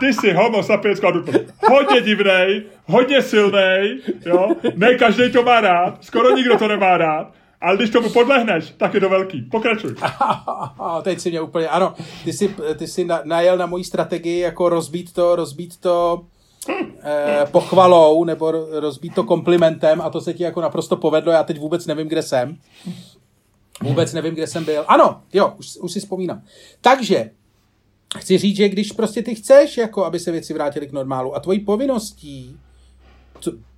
Ty 0.00 0.14
jsi 0.14 0.32
homo 0.32 0.62
sapiens 0.62 1.00
quadruple. 1.00 1.40
Hodně 1.68 2.00
divnej, 2.00 2.62
hodně 2.84 3.22
silnej, 3.22 3.98
jo. 4.26 4.48
Ne 4.74 4.94
každý 4.94 5.32
to 5.32 5.42
má 5.42 5.60
rád, 5.60 5.98
skoro 6.00 6.36
nikdo 6.36 6.58
to 6.58 6.68
nemá 6.68 6.96
rád. 6.96 7.32
Ale 7.60 7.76
když 7.76 7.90
tomu 7.90 8.10
podlehneš, 8.10 8.74
tak 8.76 8.94
je 8.94 9.00
to 9.00 9.08
velký. 9.08 9.42
Pokračuj. 9.42 9.94
Teď 11.02 11.20
si 11.20 11.30
mě 11.30 11.40
úplně, 11.40 11.68
ano, 11.68 11.94
ty 12.24 12.32
jsi, 12.32 12.54
ty 12.78 12.86
jsi 12.86 13.08
najel 13.24 13.58
na 13.58 13.66
moji 13.66 13.84
strategii 13.84 14.38
jako 14.38 14.68
rozbít 14.68 15.12
to, 15.12 15.36
rozbít 15.36 15.80
to 15.80 16.24
eh, 17.02 17.46
pochvalou 17.50 18.24
nebo 18.24 18.50
rozbít 18.80 19.14
to 19.14 19.24
komplimentem 19.24 20.00
a 20.00 20.10
to 20.10 20.20
se 20.20 20.34
ti 20.34 20.42
jako 20.42 20.60
naprosto 20.60 20.96
povedlo. 20.96 21.32
Já 21.32 21.42
teď 21.42 21.58
vůbec 21.60 21.86
nevím, 21.86 22.08
kde 22.08 22.22
jsem. 22.22 22.56
Vůbec 23.82 24.12
nevím, 24.12 24.34
kde 24.34 24.46
jsem 24.46 24.64
byl. 24.64 24.84
Ano, 24.88 25.20
jo, 25.32 25.54
už, 25.58 25.76
už 25.76 25.92
si 25.92 26.00
vzpomínám. 26.00 26.42
Takže, 26.80 27.30
chci 28.18 28.38
říct, 28.38 28.56
že 28.56 28.68
když 28.68 28.92
prostě 28.92 29.22
ty 29.22 29.34
chceš, 29.34 29.76
jako 29.76 30.04
aby 30.04 30.18
se 30.18 30.32
věci 30.32 30.54
vrátily 30.54 30.86
k 30.86 30.92
normálu 30.92 31.34
a 31.34 31.40
tvojí 31.40 31.60
povinností, 31.60 32.56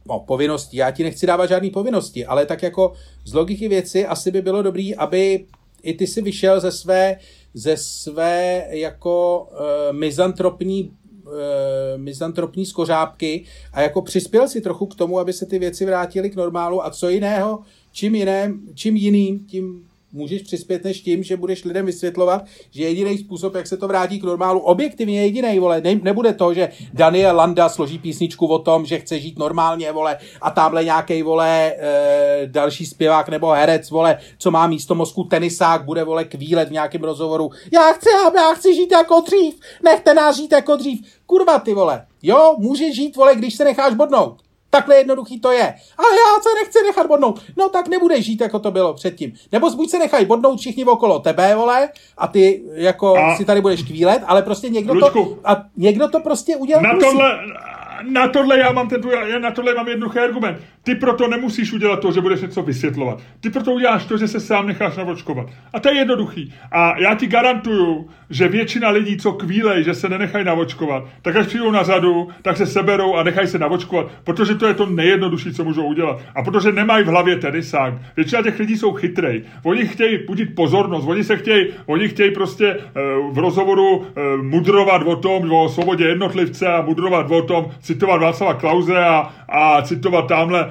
no, 0.09 0.21
povinnosti, 0.21 0.77
já 0.77 0.91
ti 0.91 1.05
nechci 1.05 1.27
dávat 1.27 1.47
žádné 1.47 1.71
povinnosti, 1.71 2.27
ale 2.27 2.47
tak 2.47 2.63
jako 2.63 2.93
z 3.25 3.35
logiky 3.35 3.69
věci 3.69 4.07
asi 4.07 4.31
by 4.31 4.43
bylo 4.43 4.63
dobrý, 4.63 4.95
aby 4.95 5.47
i 5.83 5.95
ty 5.95 6.07
si 6.07 6.23
vyšel 6.23 6.61
ze 6.61 6.73
své, 6.73 7.17
ze 7.55 7.77
své 7.77 8.67
jako 8.71 9.47
uh, 9.51 9.97
mizantropní 9.97 10.93
uh, 11.25 11.33
mizantropní 11.97 12.67
skořápky 12.67 13.45
a 13.73 13.83
jako 13.83 14.03
přispěl 14.03 14.49
si 14.49 14.61
trochu 14.61 14.87
k 14.87 14.95
tomu, 14.95 15.19
aby 15.19 15.33
se 15.33 15.47
ty 15.47 15.59
věci 15.59 15.87
vrátily 15.87 16.31
k 16.31 16.37
normálu 16.37 16.87
a 16.87 16.91
co 16.91 17.09
jiného, 17.09 17.59
čím 17.93 18.15
jiném, 18.15 18.61
čím 18.75 18.97
jiným, 18.97 19.47
tím 19.47 19.88
můžeš 20.13 20.43
přispět 20.43 20.85
než 20.85 21.01
tím, 21.01 21.23
že 21.23 21.37
budeš 21.37 21.65
lidem 21.65 21.87
vysvětlovat, 21.87 22.45
že 22.71 22.83
jediný 22.83 23.19
způsob, 23.19 23.55
jak 23.55 23.67
se 23.67 23.77
to 23.77 23.89
vrátí 23.89 24.21
k 24.21 24.25
normálu, 24.25 24.61
objektivně 24.61 25.23
jediný, 25.23 25.59
vole, 25.59 25.81
ne, 25.81 25.95
nebude 26.03 26.33
to, 26.33 26.55
že 26.55 26.69
Daniel 26.93 27.37
Landa 27.37 27.69
složí 27.69 27.99
písničku 27.99 28.47
o 28.47 28.59
tom, 28.59 28.87
že 28.87 28.99
chce 28.99 29.19
žít 29.19 29.39
normálně, 29.39 29.93
vole, 29.93 30.19
a 30.41 30.51
tamhle 30.51 30.85
nějaký 30.85 31.23
vole, 31.23 31.73
e, 31.79 32.47
další 32.47 32.87
zpěvák 32.87 33.29
nebo 33.29 33.51
herec, 33.51 33.91
vole, 33.91 34.19
co 34.39 34.51
má 34.51 34.67
místo 34.67 34.95
mozku 34.95 35.25
tenisák, 35.25 35.85
bude, 35.85 36.05
vole, 36.05 36.25
kvílet 36.25 36.69
v 36.69 36.73
nějakém 36.73 37.03
rozhovoru. 37.03 37.51
Já 37.73 37.93
chci, 37.93 38.09
já 38.37 38.55
chci 38.55 38.75
žít 38.75 38.93
jako 38.93 39.21
dřív, 39.21 39.61
nechte 39.85 40.15
nás 40.15 40.37
žít 40.37 40.53
jako 40.53 40.77
dřív. 40.77 41.01
Kurva, 41.27 41.59
ty 41.59 41.75
vole. 41.75 42.07
Jo, 42.23 42.55
můžeš 42.59 42.97
žít, 42.97 43.17
vole, 43.17 43.37
když 43.37 43.55
se 43.55 43.65
necháš 43.65 43.95
bodnout. 43.95 44.48
Takhle 44.71 44.97
jednoduchý 44.97 45.41
to 45.41 45.51
je. 45.51 45.75
Ale 45.99 46.09
já 46.11 46.43
se 46.43 46.49
nechci 46.63 46.79
nechat 46.87 47.07
bodnout. 47.07 47.43
No 47.57 47.69
tak 47.69 47.89
nebudeš 47.89 48.25
žít, 48.25 48.41
jako 48.41 48.59
to 48.59 48.71
bylo 48.71 48.95
předtím. 48.95 49.33
Nebo 49.53 49.71
buď 49.71 49.91
se 49.91 49.99
nechají 49.99 50.27
bodnout 50.27 50.59
všichni 50.61 50.85
okolo 50.85 51.19
tebe, 51.19 51.55
vole, 51.55 51.89
a 52.19 52.27
ty 52.27 52.63
jako 52.73 53.17
a... 53.17 53.37
si 53.37 53.45
tady 53.45 53.61
budeš 53.61 53.83
kvílet, 53.83 54.23
ale 54.27 54.43
prostě 54.43 54.69
někdo 54.69 54.95
Lučku, 54.95 55.25
to, 55.25 55.39
a 55.45 55.65
někdo 55.77 56.09
to 56.09 56.21
prostě 56.21 56.57
udělá. 56.57 56.83
Na 56.83 56.99
tohle, 57.01 57.39
na 58.03 58.29
tohle 58.29 58.59
já 58.59 58.73
mám 58.73 58.89
ten, 58.89 59.01
já 59.27 59.39
na 59.39 59.51
tohle 59.51 59.75
mám 59.75 59.89
jednoduchý 59.89 60.19
argument. 60.19 60.59
Ty 60.83 60.95
proto 60.95 61.29
nemusíš 61.29 61.73
udělat 61.73 62.01
to, 62.01 62.13
že 62.13 62.21
budeš 62.21 62.41
něco 62.41 62.63
vysvětlovat. 62.63 63.23
Ty 63.41 63.51
proto 63.51 63.73
uděláš 63.73 64.05
to, 64.05 64.17
že 64.17 64.29
se 64.29 64.41
sám 64.41 64.67
necháš 64.67 64.97
navočkovat. 64.97 65.47
A 65.73 65.81
to 65.81 65.89
je 65.89 65.95
jednoduchý. 65.95 66.55
A 66.73 66.99
já 66.99 67.15
ti 67.15 67.27
garantuju, 67.27 68.09
že 68.31 68.49
většina 68.49 68.91
lidí, 68.91 69.17
co 69.17 69.33
kvílej, 69.33 69.85
že 69.85 69.95
se 69.95 70.09
nenechají 70.09 70.45
navočkovat, 70.45 71.05
tak 71.23 71.37
až 71.37 71.47
přijdou 71.47 71.71
na 71.71 71.83
řadu, 71.83 72.29
tak 72.43 72.57
se 72.57 72.67
seberou 72.67 73.15
a 73.15 73.23
nechají 73.23 73.49
se 73.49 73.59
navočkovat, 73.59 74.07
protože 74.25 74.55
to 74.55 74.67
je 74.67 74.75
to 74.75 74.87
nejjednodušší, 74.87 75.55
co 75.55 75.65
můžou 75.65 75.85
udělat. 75.85 76.21
A 76.35 76.43
protože 76.43 76.73
nemají 76.73 77.05
v 77.05 77.09
hlavě 77.09 77.37
tenisák. 77.37 77.95
Většina 78.17 78.43
těch 78.43 78.59
lidí 78.59 78.77
jsou 78.77 78.93
chytrej. 78.93 79.43
Oni 79.63 79.87
chtějí 79.87 80.19
budit 80.27 80.55
pozornost, 80.55 81.05
oni 81.07 81.25
se 81.25 81.37
chtějí, 81.37 81.67
oni 81.87 82.09
chtějí 82.09 82.31
prostě 82.31 82.77
uh, 82.77 83.35
v 83.35 83.39
rozhovoru 83.39 83.97
uh, 83.97 84.05
mudrovat 84.43 85.03
o 85.07 85.17
tom, 85.17 85.53
o 85.53 85.69
svobodě 85.69 86.05
jednotlivce 86.05 86.67
a 86.67 86.83
mudrovat 86.83 87.31
o 87.31 87.43
tom, 87.43 87.67
citovat 87.89 88.21
Václava 88.21 88.55
Klauze 88.55 89.05
a, 89.05 89.35
a 89.49 89.83
citovat 89.83 90.29
tamhle 90.29 90.71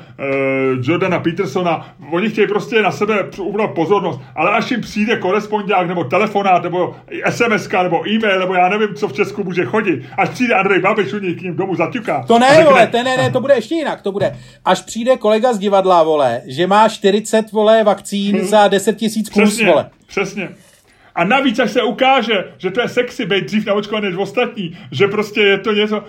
Jordana 0.82 1.20
Petersona, 1.20 1.96
oni 2.12 2.30
chtějí 2.30 2.48
prostě 2.48 2.82
na 2.82 2.92
sebe 2.92 3.26
upnout 3.42 3.72
pozornost, 3.72 4.22
ale 4.36 4.52
až 4.52 4.72
jim 4.72 4.82
přijde 4.82 5.18
korespondák 5.18 5.88
nebo 5.88 6.04
telefonát 6.04 6.64
nebo 6.64 6.96
SMS 7.30 7.70
nebo 7.84 8.10
e-mail 8.10 8.40
nebo 8.40 8.54
já 8.54 8.70
nevím, 8.70 8.96
co 8.96 9.08
v 9.08 9.14
Česku 9.14 9.44
může 9.44 9.66
chodit, 9.66 10.06
až 10.18 10.30
přijde 10.30 10.56
Andrej 10.56 10.80
Babiš 10.80 11.14
u 11.14 11.20
nich 11.20 11.40
k 11.40 11.42
ním 11.42 11.56
domů 11.56 11.76
zaťuká. 11.76 12.24
To 12.28 12.40
ne, 12.40 12.64
vole, 12.64 12.88
to 12.88 13.04
ne, 13.04 13.18
ne, 13.18 13.32
to 13.32 13.42
bude 13.42 13.56
ještě 13.56 13.76
jinak, 13.76 14.02
to 14.02 14.12
bude. 14.12 14.38
Až 14.66 14.82
přijde 14.82 15.18
kolega 15.18 15.54
z 15.54 15.60
divadla, 15.60 16.04
vole, 16.04 16.42
že 16.46 16.68
má 16.68 16.90
40, 16.90 17.52
vole, 17.52 17.84
vakcín 17.84 18.38
hmm. 18.38 18.48
za 18.48 18.68
10 18.68 18.98
tisíc 18.98 19.30
kus, 19.30 19.44
přesně, 19.44 19.66
vole. 19.66 19.90
Přesně. 20.08 20.50
A 21.18 21.24
navíc, 21.24 21.60
až 21.60 21.72
se 21.72 21.84
ukáže, 21.84 22.44
že 22.58 22.72
to 22.72 22.82
je 22.82 22.88
sexy 22.88 23.26
být 23.26 23.46
dřív 23.46 23.66
navočkovaný 23.66 24.08
než 24.08 24.16
ostatní, 24.16 24.78
že 24.92 25.08
prostě 25.08 25.42
je 25.42 25.58
to 25.58 25.74
něco, 25.74 26.04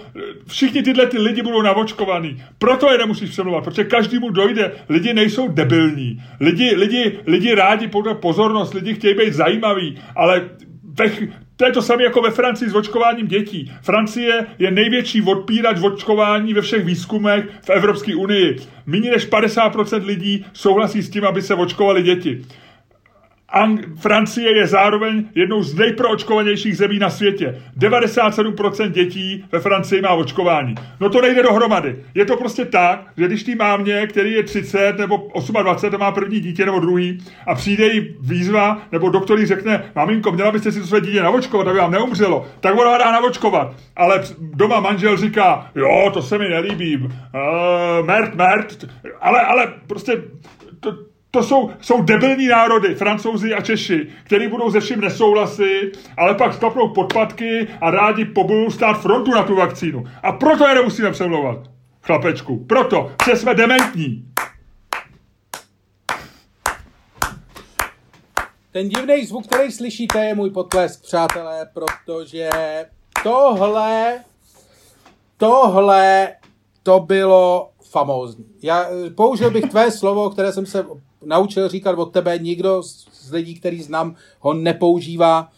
všichni 0.47 0.83
tyhle 0.83 1.07
ty 1.07 1.19
lidi 1.19 1.43
budou 1.43 1.63
navočkovaný. 1.63 2.43
Proto 2.59 2.93
je 2.93 2.99
nemusíš 2.99 3.31
přemluvat, 3.31 3.65
protože 3.65 3.85
každému 3.85 4.31
dojde. 4.31 4.73
Lidi 4.89 5.15
nejsou 5.15 5.49
debilní. 5.49 6.23
Lidi, 6.41 6.75
lidi, 6.77 7.19
lidi 7.27 7.55
rádi 7.55 7.89
podle 7.89 8.15
pozornost, 8.15 8.75
lidi 8.75 8.95
chtějí 8.95 9.15
být 9.15 9.35
zajímaví, 9.35 9.99
ale 10.17 10.49
ve, 10.99 11.11
to 11.57 11.67
je 11.67 11.73
to 11.73 11.83
samé 11.83 12.03
jako 12.03 12.23
ve 12.23 12.31
Francii 12.31 12.71
s 12.71 12.75
očkováním 12.75 13.27
dětí. 13.27 13.73
Francie 13.83 14.47
je 14.59 14.71
největší 14.71 15.23
odpírač 15.23 15.79
očkování 15.83 16.55
ve 16.55 16.61
všech 16.61 16.85
výzkumech 16.85 17.45
v 17.65 17.71
Evropské 17.71 18.17
unii. 18.17 18.57
Méně 18.87 19.11
než 19.11 19.31
50% 19.31 20.05
lidí 20.05 20.45
souhlasí 20.53 21.03
s 21.03 21.11
tím, 21.11 21.25
aby 21.25 21.43
se 21.43 21.55
očkovali 21.55 22.03
děti. 22.03 22.45
Ang- 23.55 23.97
Francie 23.97 24.57
je 24.57 24.67
zároveň 24.67 25.25
jednou 25.35 25.63
z 25.63 25.75
nejproočkovanějších 25.75 26.77
zemí 26.77 26.99
na 26.99 27.11
světě. 27.11 27.63
97% 27.79 28.91
dětí 28.91 29.45
ve 29.53 29.61
Francii 29.61 30.03
má 30.03 30.11
očkování. 30.11 30.75
No 31.01 31.09
to 31.11 31.21
nejde 31.21 31.43
dohromady. 31.43 31.97
Je 32.15 32.25
to 32.25 32.37
prostě 32.37 32.65
tak, 32.65 33.13
že 33.17 33.27
když 33.27 33.43
tý 33.45 33.55
mámě, 33.55 34.07
který 34.07 34.33
je 34.33 34.43
30 34.43 34.99
nebo 34.99 35.31
28 35.63 35.95
a 35.95 35.99
má 35.99 36.13
první 36.13 36.41
dítě 36.41 36.67
nebo 36.67 36.81
druhý 36.81 37.19
a 37.47 37.55
přijde 37.55 37.87
jí 37.87 38.17
výzva, 38.21 38.83
nebo 38.93 39.11
doktor 39.11 39.39
jí 39.39 39.47
řekne, 39.47 39.93
maminko, 39.95 40.33
měla 40.33 40.51
byste 40.51 40.73
si 40.73 40.81
to 40.81 40.87
své 40.87 41.01
dítě 41.01 41.23
navočkovat, 41.23 41.69
aby 41.69 41.79
vám 41.79 41.91
neumřelo, 41.91 42.47
tak 42.61 42.79
ona 42.79 42.99
dá 42.99 43.13
navočkovat. 43.13 43.77
Ale 43.97 44.23
doma 44.41 44.81
manžel 44.81 45.17
říká, 45.17 45.71
jo, 45.75 46.11
to 46.15 46.23
se 46.23 46.39
mi 46.39 46.49
nelíbí, 46.49 46.97
uh, 46.97 47.09
mert, 48.07 48.35
mert, 48.35 48.85
ale, 49.21 49.41
ale 49.41 49.73
prostě 49.87 50.23
to, 50.81 51.08
to 51.31 51.43
jsou, 51.43 51.71
jsou 51.81 52.03
debilní 52.03 52.47
národy, 52.47 52.95
francouzi 52.95 53.55
a 53.55 53.61
Češi, 53.61 54.09
který 54.25 54.49
budou 54.49 54.71
ze 54.71 54.81
vším 54.81 55.01
nesouhlasit, 55.01 55.93
ale 56.17 56.35
pak 56.35 56.55
sklapnou 56.55 56.89
podpatky 56.89 57.69
a 57.81 57.91
rádi 57.91 58.25
pobudou 58.25 58.71
stát 58.71 58.95
frontu 58.95 59.31
na 59.31 59.43
tu 59.43 59.57
vakcínu. 59.57 60.05
A 60.23 60.33
proto 60.33 60.69
je 60.69 60.75
nemusíme 60.75 61.11
přemlouvat, 61.11 61.59
chlapečku. 62.03 62.65
Proto, 62.65 63.13
že 63.25 63.37
jsme 63.37 63.55
dementní. 63.55 64.25
Ten 68.73 68.89
divný 68.89 69.27
zvuk, 69.27 69.47
který 69.47 69.73
slyšíte, 69.73 70.25
je 70.25 70.35
můj 70.35 70.51
potlesk, 70.51 71.03
přátelé, 71.03 71.67
protože 71.75 72.51
tohle, 73.23 74.25
tohle, 75.37 76.29
to 76.83 77.01
bylo 77.01 77.71
famózní. 77.91 78.45
Já 78.63 78.87
použil 79.15 79.51
bych 79.51 79.65
tvé 79.65 79.91
slovo, 79.91 80.31
které 80.31 80.53
jsem 80.53 80.67
se 80.67 80.87
naučil 81.25 81.69
říkat 81.69 81.99
od 81.99 82.13
tebe, 82.13 82.39
nikdo 82.39 82.83
z 82.83 83.31
lidí, 83.33 83.55
který 83.55 83.83
znám, 83.83 84.15
ho 84.41 84.55
nepoužívá. 84.55 85.49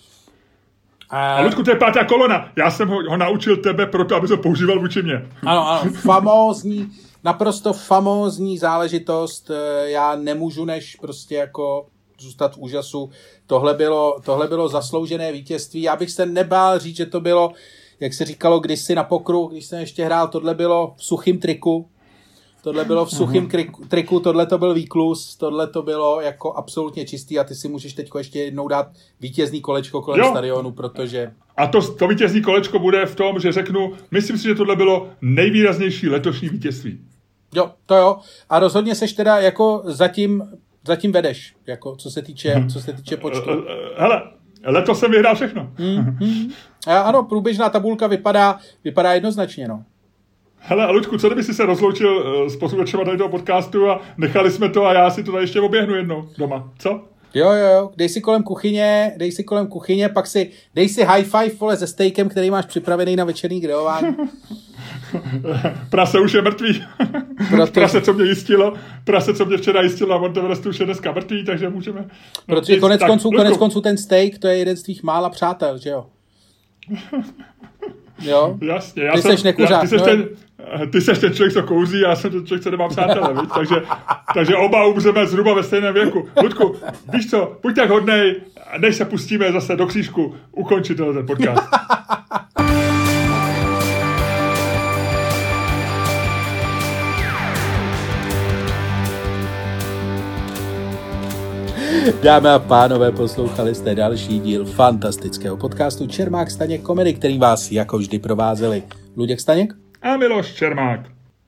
A, 1.10 1.36
a 1.36 1.40
Ludku, 1.42 1.62
to 1.62 1.70
je 1.70 1.76
pátá 1.76 2.04
kolona. 2.04 2.52
Já 2.56 2.70
jsem 2.70 2.88
ho, 2.88 2.96
ho 3.10 3.16
naučil 3.16 3.56
tebe 3.56 3.86
proto, 3.86 4.16
aby 4.16 4.28
to 4.28 4.36
používal 4.36 4.80
vůči 4.80 5.02
mě. 5.02 5.28
Ano, 5.46 5.68
ano, 5.68 5.92
famózní, 5.92 6.92
naprosto 7.24 7.72
famózní 7.72 8.58
záležitost. 8.58 9.50
Eh, 9.50 9.90
já 9.90 10.16
nemůžu 10.16 10.64
než 10.64 10.96
prostě 10.96 11.34
jako 11.34 11.86
zůstat 12.18 12.54
v 12.54 12.58
úžasu. 12.58 13.10
Tohle 13.46 13.74
bylo, 13.74 14.20
tohle 14.24 14.48
bylo 14.48 14.68
zasloužené 14.68 15.32
vítězství. 15.32 15.82
Já 15.82 15.96
bych 15.96 16.10
se 16.10 16.26
nebál 16.26 16.78
říct, 16.78 16.96
že 16.96 17.06
to 17.06 17.20
bylo, 17.20 17.52
jak 18.00 18.14
se 18.14 18.24
říkalo 18.24 18.60
kdysi 18.60 18.94
na 18.94 19.04
pokru, 19.04 19.46
když 19.46 19.66
jsem 19.66 19.80
ještě 19.80 20.04
hrál, 20.04 20.28
tohle 20.28 20.54
bylo 20.54 20.94
v 20.96 21.04
suchým 21.04 21.38
triku, 21.38 21.88
Tohle 22.62 22.84
bylo 22.84 23.04
v 23.04 23.10
suchém 23.10 23.48
triku, 23.88 24.20
tohle 24.20 24.46
to 24.46 24.58
byl 24.58 24.74
výklus, 24.74 25.36
tohle 25.36 25.66
to 25.66 25.82
bylo 25.82 26.20
jako 26.20 26.52
absolutně 26.52 27.04
čistý 27.04 27.38
a 27.38 27.44
ty 27.44 27.54
si 27.54 27.68
můžeš 27.68 27.92
teď 27.92 28.10
ještě 28.18 28.38
jednou 28.38 28.68
dát 28.68 28.86
vítězný 29.20 29.60
kolečko 29.60 30.02
kolem 30.02 30.20
jo. 30.20 30.30
stadionu, 30.30 30.72
protože... 30.72 31.32
A 31.56 31.66
to, 31.66 31.94
to 31.94 32.08
vítězný 32.08 32.42
kolečko 32.42 32.78
bude 32.78 33.06
v 33.06 33.16
tom, 33.16 33.40
že 33.40 33.52
řeknu, 33.52 33.92
myslím 34.10 34.38
si, 34.38 34.44
že 34.44 34.54
tohle 34.54 34.76
bylo 34.76 35.08
nejvýraznější 35.20 36.08
letošní 36.08 36.48
vítězství. 36.48 37.00
Jo, 37.54 37.70
to 37.86 37.94
jo. 37.94 38.18
A 38.50 38.58
rozhodně 38.58 38.94
seš 38.94 39.12
teda 39.12 39.38
jako 39.38 39.82
zatím, 39.84 40.42
zatím 40.86 41.12
vedeš, 41.12 41.54
jako 41.66 41.96
co 41.96 42.10
se 42.10 42.22
týče, 42.22 42.64
co 42.72 42.80
se 42.80 42.92
týče 42.92 43.16
počtu. 43.16 43.50
Eh, 43.50 43.72
eh, 43.72 44.02
hele, 44.02 44.22
letos 44.64 45.00
jsem 45.00 45.10
vyhrál 45.10 45.34
všechno. 45.34 45.70
Mm-hmm. 45.78 46.50
A 46.86 46.98
ano, 46.98 47.22
průběžná 47.22 47.68
tabulka 47.68 48.06
vypadá, 48.06 48.58
vypadá 48.84 49.12
jednoznačně, 49.12 49.68
no. 49.68 49.84
Hele, 50.62 50.92
Luďku, 50.92 51.18
co 51.18 51.28
kdyby 51.28 51.44
si 51.44 51.54
se 51.54 51.66
rozloučil 51.66 52.16
uh, 52.16 52.48
s 52.48 52.56
posluchačema 52.56 53.04
tady 53.04 53.18
toho 53.18 53.28
podcastu 53.28 53.90
a 53.90 54.00
nechali 54.18 54.50
jsme 54.50 54.68
to 54.68 54.86
a 54.86 54.92
já 54.92 55.10
si 55.10 55.24
to 55.24 55.32
tady 55.32 55.44
ještě 55.44 55.60
oběhnu 55.60 55.94
jednou 55.94 56.28
doma, 56.38 56.72
co? 56.78 57.04
Jo, 57.34 57.52
jo, 57.52 57.66
jo, 57.74 57.90
dej 57.96 58.08
si 58.08 58.20
kolem 58.20 58.42
kuchyně, 58.42 59.12
dej 59.16 59.32
si 59.32 59.44
kolem 59.44 59.66
kuchyně, 59.66 60.08
pak 60.08 60.26
si, 60.26 60.50
dej 60.74 60.88
si 60.88 61.04
high 61.04 61.24
five, 61.24 61.54
vole, 61.60 61.76
se 61.76 61.86
stejkem, 61.86 62.28
který 62.28 62.50
máš 62.50 62.66
připravený 62.66 63.16
na 63.16 63.24
večerní 63.24 63.60
grilování. 63.60 64.16
prase 65.90 66.20
už 66.20 66.32
je 66.32 66.42
mrtvý. 66.42 66.84
Proto... 67.50 67.72
prase, 67.72 68.00
co 68.00 68.12
mě 68.12 68.24
jistilo, 68.24 68.74
prase, 69.04 69.34
co 69.34 69.44
mě 69.44 69.56
včera 69.56 69.82
jistilo 69.82 70.14
a 70.14 70.18
Monteverestu 70.18 70.68
už 70.68 70.80
je 70.80 70.86
dneska 70.86 71.12
mrtvý, 71.12 71.44
takže 71.44 71.68
můžeme... 71.68 72.04
Protože 72.46 72.80
konec, 72.80 73.02
konců, 73.06 73.30
konec 73.30 73.56
konců 73.56 73.80
ten 73.80 73.96
steak, 73.96 74.38
to 74.38 74.48
je 74.48 74.56
jeden 74.56 74.76
z 74.76 74.82
tvých 74.82 75.02
mála 75.02 75.30
přátel, 75.30 75.78
že 75.78 75.90
jo? 75.90 76.06
Jo? 78.20 78.58
Jasně, 78.60 79.02
já 79.02 79.12
ty 79.12 79.22
jsem, 79.22 79.30
seš 79.30 79.42
nekuřák, 79.42 79.70
já, 79.70 79.80
ty, 79.80 79.88
seš 79.88 80.00
no? 80.00 80.06
ten, 80.06 80.28
ty 80.92 81.00
seš 81.00 81.18
ten 81.18 81.34
člověk, 81.34 81.52
co 81.52 81.62
kouří, 81.62 82.00
já 82.00 82.16
jsem 82.16 82.30
ten 82.30 82.46
člověk, 82.46 82.62
co 82.62 82.70
nemá 82.70 82.88
přátelé, 82.88 83.34
víš? 83.40 83.50
Takže, 83.54 83.76
takže 84.34 84.56
oba 84.56 84.86
umřeme 84.86 85.26
zhruba 85.26 85.54
ve 85.54 85.62
stejném 85.62 85.94
věku. 85.94 86.28
Ludku, 86.42 86.76
víš 87.12 87.30
co, 87.30 87.56
buď 87.62 87.76
tak 87.76 87.90
hodnej, 87.90 88.34
než 88.78 88.96
se 88.96 89.04
pustíme 89.04 89.52
zase 89.52 89.76
do 89.76 89.86
křížku, 89.86 90.34
ukončit 90.52 90.94
ten 90.94 91.26
podcast. 91.26 91.62
Dámy 102.22 102.48
a 102.48 102.58
pánové, 102.58 103.12
poslouchali 103.12 103.74
jste 103.74 103.94
další 103.94 104.40
díl 104.40 104.64
fantastického 104.64 105.56
podcastu 105.56 106.06
Čermák 106.06 106.50
Staněk 106.50 106.82
Komedy, 106.82 107.14
který 107.14 107.38
vás 107.38 107.72
jako 107.72 107.98
vždy 107.98 108.18
provázeli 108.18 108.82
Luděk 109.16 109.40
Staněk 109.40 109.74
a 110.02 110.16
Miloš 110.16 110.54
Čermák. 110.54 111.00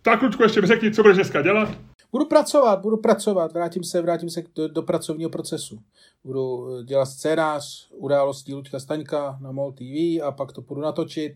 Tak, 0.02 0.22
Luďku, 0.22 0.42
ještě 0.42 0.60
mi 0.60 0.66
řekni, 0.66 0.90
co 0.90 1.02
budeš 1.02 1.16
dneska 1.16 1.42
dělat? 1.42 1.68
Budu 2.12 2.24
pracovat, 2.24 2.80
budu 2.80 2.96
pracovat, 2.96 3.52
vrátím 3.52 3.84
se, 3.84 4.02
vrátím 4.02 4.30
se 4.30 4.42
do, 4.56 4.68
do 4.68 4.82
pracovního 4.82 5.30
procesu. 5.30 5.78
Budu 6.24 6.68
eh, 6.80 6.84
dělat 6.84 7.06
scénář 7.06 7.88
událostí 7.90 8.54
Luďka 8.54 8.80
Staňka 8.80 9.38
na 9.40 9.52
MOL 9.52 9.72
TV 9.72 10.22
a 10.24 10.32
pak 10.36 10.52
to 10.52 10.60
budu 10.60 10.80
natočit 10.80 11.32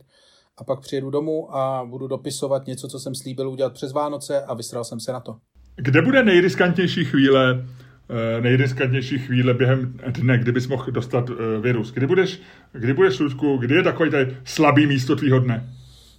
a 0.58 0.64
pak 0.64 0.80
přijedu 0.80 1.10
domů 1.10 1.56
a 1.56 1.84
budu 1.84 2.06
dopisovat 2.06 2.66
něco, 2.66 2.88
co 2.88 2.98
jsem 2.98 3.14
slíbil 3.14 3.50
udělat 3.50 3.72
přes 3.72 3.92
Vánoce 3.92 4.44
a 4.44 4.54
vysral 4.54 4.84
jsem 4.84 5.00
se 5.00 5.12
na 5.12 5.20
to. 5.20 5.36
Kde 5.76 6.02
bude 6.02 6.22
nejriskantnější 6.22 7.04
chvíle 7.04 7.64
Eh, 8.10 8.40
nejriskantnější 8.40 9.18
chvíle 9.18 9.54
během 9.54 9.98
dne, 10.08 10.38
kdybys 10.38 10.68
mohl 10.68 10.90
dostat 10.90 11.30
eh, 11.30 11.60
virus? 11.60 11.92
Kdy 11.92 12.06
budeš, 12.06 12.40
kdy 12.72 12.94
budeš, 12.94 13.18
Ludku, 13.18 13.56
kdy 13.56 13.74
je 13.74 13.82
takový 13.82 14.10
tady 14.10 14.36
slabý 14.44 14.86
místo 14.86 15.16
tvýho 15.16 15.40
dne? 15.40 15.75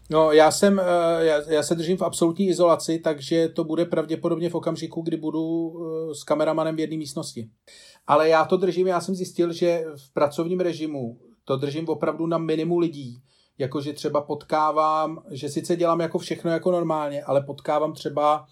No, 0.10 0.32
já 0.32 0.52
jsem, 0.52 0.80
eh, 0.80 0.84
já, 1.26 1.52
já 1.52 1.64
se 1.64 1.76
držím 1.76 1.98
v 1.98 2.02
absolutní 2.02 2.48
izolaci, 2.48 3.00
takže 3.00 3.48
to 3.50 3.64
bude 3.64 3.86
pravděpodobně 3.86 4.50
v 4.50 4.56
okamžiku, 4.56 5.02
kdy 5.02 5.18
budu 5.18 5.74
s 6.14 6.24
kameramanem 6.24 6.76
v 6.76 6.80
jedné 6.80 6.98
místnosti. 6.98 7.50
Ale 8.08 8.30
já 8.30 8.46
to 8.46 8.58
držím, 8.58 8.88
já 8.88 9.02
jsem 9.02 9.16
zjistil, 9.16 9.54
že 9.54 9.84
v 9.96 10.14
pracovním 10.14 10.60
režimu 10.60 11.18
to 11.46 11.58
držím 11.58 11.90
opravdu 11.90 12.28
na 12.28 12.38
minimu 12.38 12.80
lidí. 12.80 13.22
Jakože 13.58 13.94
třeba 13.94 14.22
potkávám, 14.22 15.24
že 15.32 15.50
sice 15.50 15.76
dělám 15.76 16.00
jako 16.00 16.20
všechno 16.20 16.52
jako 16.52 16.72
normálně, 16.72 17.24
ale 17.24 17.42
potkávám 17.42 17.94
třeba 17.94 18.46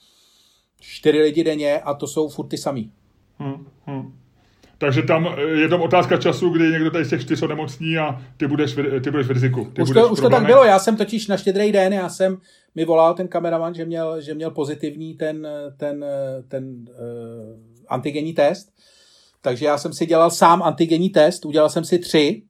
čtyři 0.79 1.21
lidi 1.21 1.43
denně 1.43 1.79
a 1.79 1.93
to 1.93 2.07
jsou 2.07 2.29
furt 2.29 2.47
ty 2.47 2.57
samý. 2.57 2.91
Hmm, 3.37 3.67
hmm. 3.85 4.24
Takže 4.77 5.01
tam 5.01 5.35
eh, 5.37 5.41
je 5.41 5.69
tam 5.69 5.81
otázka 5.81 6.17
času, 6.17 6.49
kdy 6.49 6.71
někdo 6.71 6.91
tady 6.91 7.05
z 7.05 7.09
těch 7.09 7.21
čtyř 7.21 7.41
nemocní 7.41 7.97
a 7.97 8.21
ty 8.37 8.47
budeš, 8.47 8.75
ty 9.03 9.11
budeš 9.11 9.27
v 9.27 9.31
riziku. 9.31 9.71
Ty 9.73 9.81
už, 9.81 9.89
to, 9.89 10.09
už 10.09 10.19
to 10.19 10.29
tak 10.29 10.45
bylo, 10.45 10.63
já 10.63 10.79
jsem 10.79 10.97
totiž 10.97 11.27
na 11.27 11.37
štědrý 11.37 11.71
den, 11.71 11.93
já 11.93 12.09
jsem 12.09 12.37
mi 12.75 12.85
volal 12.85 13.13
ten 13.13 13.27
kameraman, 13.27 13.73
že 13.73 13.85
měl, 13.85 14.21
že 14.21 14.33
měl 14.33 14.51
pozitivní 14.51 15.13
ten, 15.13 15.47
ten, 15.77 16.05
ten 16.47 16.65
uh, 16.65 17.59
antigenní 17.87 18.33
test, 18.33 18.69
takže 19.41 19.65
já 19.65 19.77
jsem 19.77 19.93
si 19.93 20.05
dělal 20.05 20.31
sám 20.31 20.63
antigenní 20.63 21.09
test, 21.09 21.45
udělal 21.45 21.69
jsem 21.69 21.85
si 21.85 21.99
tři, 21.99 22.41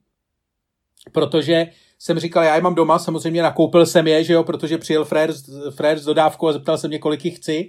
protože 1.12 1.66
jsem 1.98 2.18
říkal, 2.18 2.44
já 2.44 2.54
je 2.54 2.62
mám 2.62 2.74
doma, 2.74 2.98
samozřejmě 2.98 3.42
nakoupil 3.42 3.86
jsem 3.86 4.06
je, 4.06 4.24
že 4.24 4.32
jo, 4.32 4.44
protože 4.44 4.78
přijel 4.78 5.04
frér, 5.04 5.32
frér 5.76 5.98
z 5.98 6.04
dodávkou 6.04 6.48
a 6.48 6.52
zeptal 6.52 6.78
se 6.78 6.88
mě, 6.88 6.98
kolik 6.98 7.24
jich 7.24 7.36
chci 7.36 7.68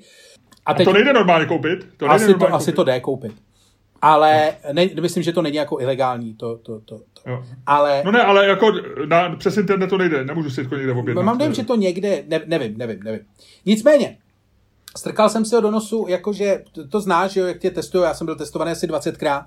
A, 0.66 0.74
teď, 0.74 0.88
a 0.88 0.90
to 0.90 0.94
nejde 0.94 1.14
normálně 1.14 1.46
koupit? 1.46 1.80
To 1.98 2.08
nejde 2.08 2.16
asi, 2.16 2.32
normálně 2.32 2.34
to, 2.34 2.40
koupit. 2.40 2.56
asi 2.56 2.72
to 2.72 2.84
jde 2.84 3.00
koupit. 3.00 3.32
Ale 4.02 4.54
ne, 4.74 4.90
myslím, 5.02 5.24
že 5.24 5.34
to 5.34 5.42
není 5.42 5.56
jako 5.56 5.80
ilegální. 5.80 6.34
To, 6.34 6.58
to, 6.58 6.80
to, 6.80 6.98
to. 6.98 7.30
Jo. 7.30 7.44
Ale, 7.66 8.02
no 8.06 8.12
ne, 8.12 8.24
ale 8.24 8.48
jako 8.48 8.72
na, 9.06 9.36
přes 9.36 9.58
internet 9.58 9.88
to 9.88 9.98
nejde. 9.98 10.26
Nemůžu 10.26 10.50
si 10.50 10.68
to 10.68 10.76
někde 10.76 10.94
objednat. 10.94 11.24
Mám 11.24 11.38
dojem, 11.38 11.54
že 11.54 11.64
to 11.64 11.76
někde, 11.76 12.24
ne, 12.28 12.42
nevím, 12.46 12.78
nevím, 12.78 13.04
nevím. 13.04 13.22
Nicméně, 13.66 14.18
strkal 14.98 15.30
jsem 15.30 15.46
si 15.46 15.56
ho 15.56 15.62
do 15.62 15.72
nosu, 15.72 16.06
jakože, 16.10 16.64
to, 16.72 16.88
to 16.88 17.00
znáš, 17.00 17.36
jo, 17.36 17.46
jak 17.46 17.60
tě 17.60 17.72
testuju, 17.72 18.04
já 18.04 18.14
jsem 18.14 18.26
byl 18.26 18.36
testovaný 18.36 18.72
asi 18.72 18.88
20krát. 18.88 19.46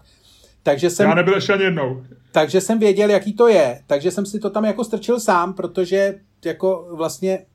Takže 0.63 0.91
jsem, 0.91 1.09
já 1.09 1.15
nebyl 1.15 1.35
ještě 1.35 1.53
ani 1.53 1.63
jednou. 1.63 2.03
Takže 2.33 2.61
jsem 2.61 2.79
věděl, 2.79 3.11
jaký 3.11 3.33
to 3.33 3.49
je. 3.49 3.81
Takže 3.87 4.11
jsem 4.11 4.27
si 4.27 4.39
to 4.39 4.51
tam 4.51 4.65
jako 4.65 4.85
strčil 4.85 5.21
sám, 5.21 5.55
protože 5.55 6.15
jako 6.45 6.89
vlastně 6.93 7.47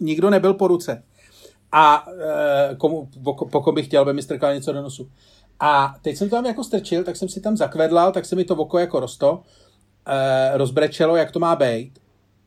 nikdo 0.00 0.30
nebyl 0.30 0.54
po 0.54 0.68
ruce. 0.68 1.02
A 1.72 2.06
e, 2.72 2.74
komu, 2.76 3.08
pokud 3.50 3.74
bych 3.74 3.86
chtěl, 3.86 4.02
aby 4.02 4.12
mi 4.12 4.22
strkal 4.22 4.54
něco 4.54 4.72
do 4.72 4.82
nosu. 4.82 5.10
A 5.60 5.94
teď 6.02 6.16
jsem 6.16 6.28
to 6.28 6.36
tam 6.36 6.46
jako 6.46 6.64
strčil, 6.64 7.04
tak 7.04 7.16
jsem 7.16 7.28
si 7.28 7.40
tam 7.40 7.56
zakvedlal, 7.56 8.12
tak 8.12 8.24
se 8.24 8.36
mi 8.36 8.44
to 8.44 8.56
oko 8.56 8.78
jako 8.78 9.00
rosto, 9.00 9.42
e, 10.06 10.58
rozbrečelo, 10.58 11.16
jak 11.16 11.30
to 11.30 11.38
má 11.38 11.56
být. 11.56 11.98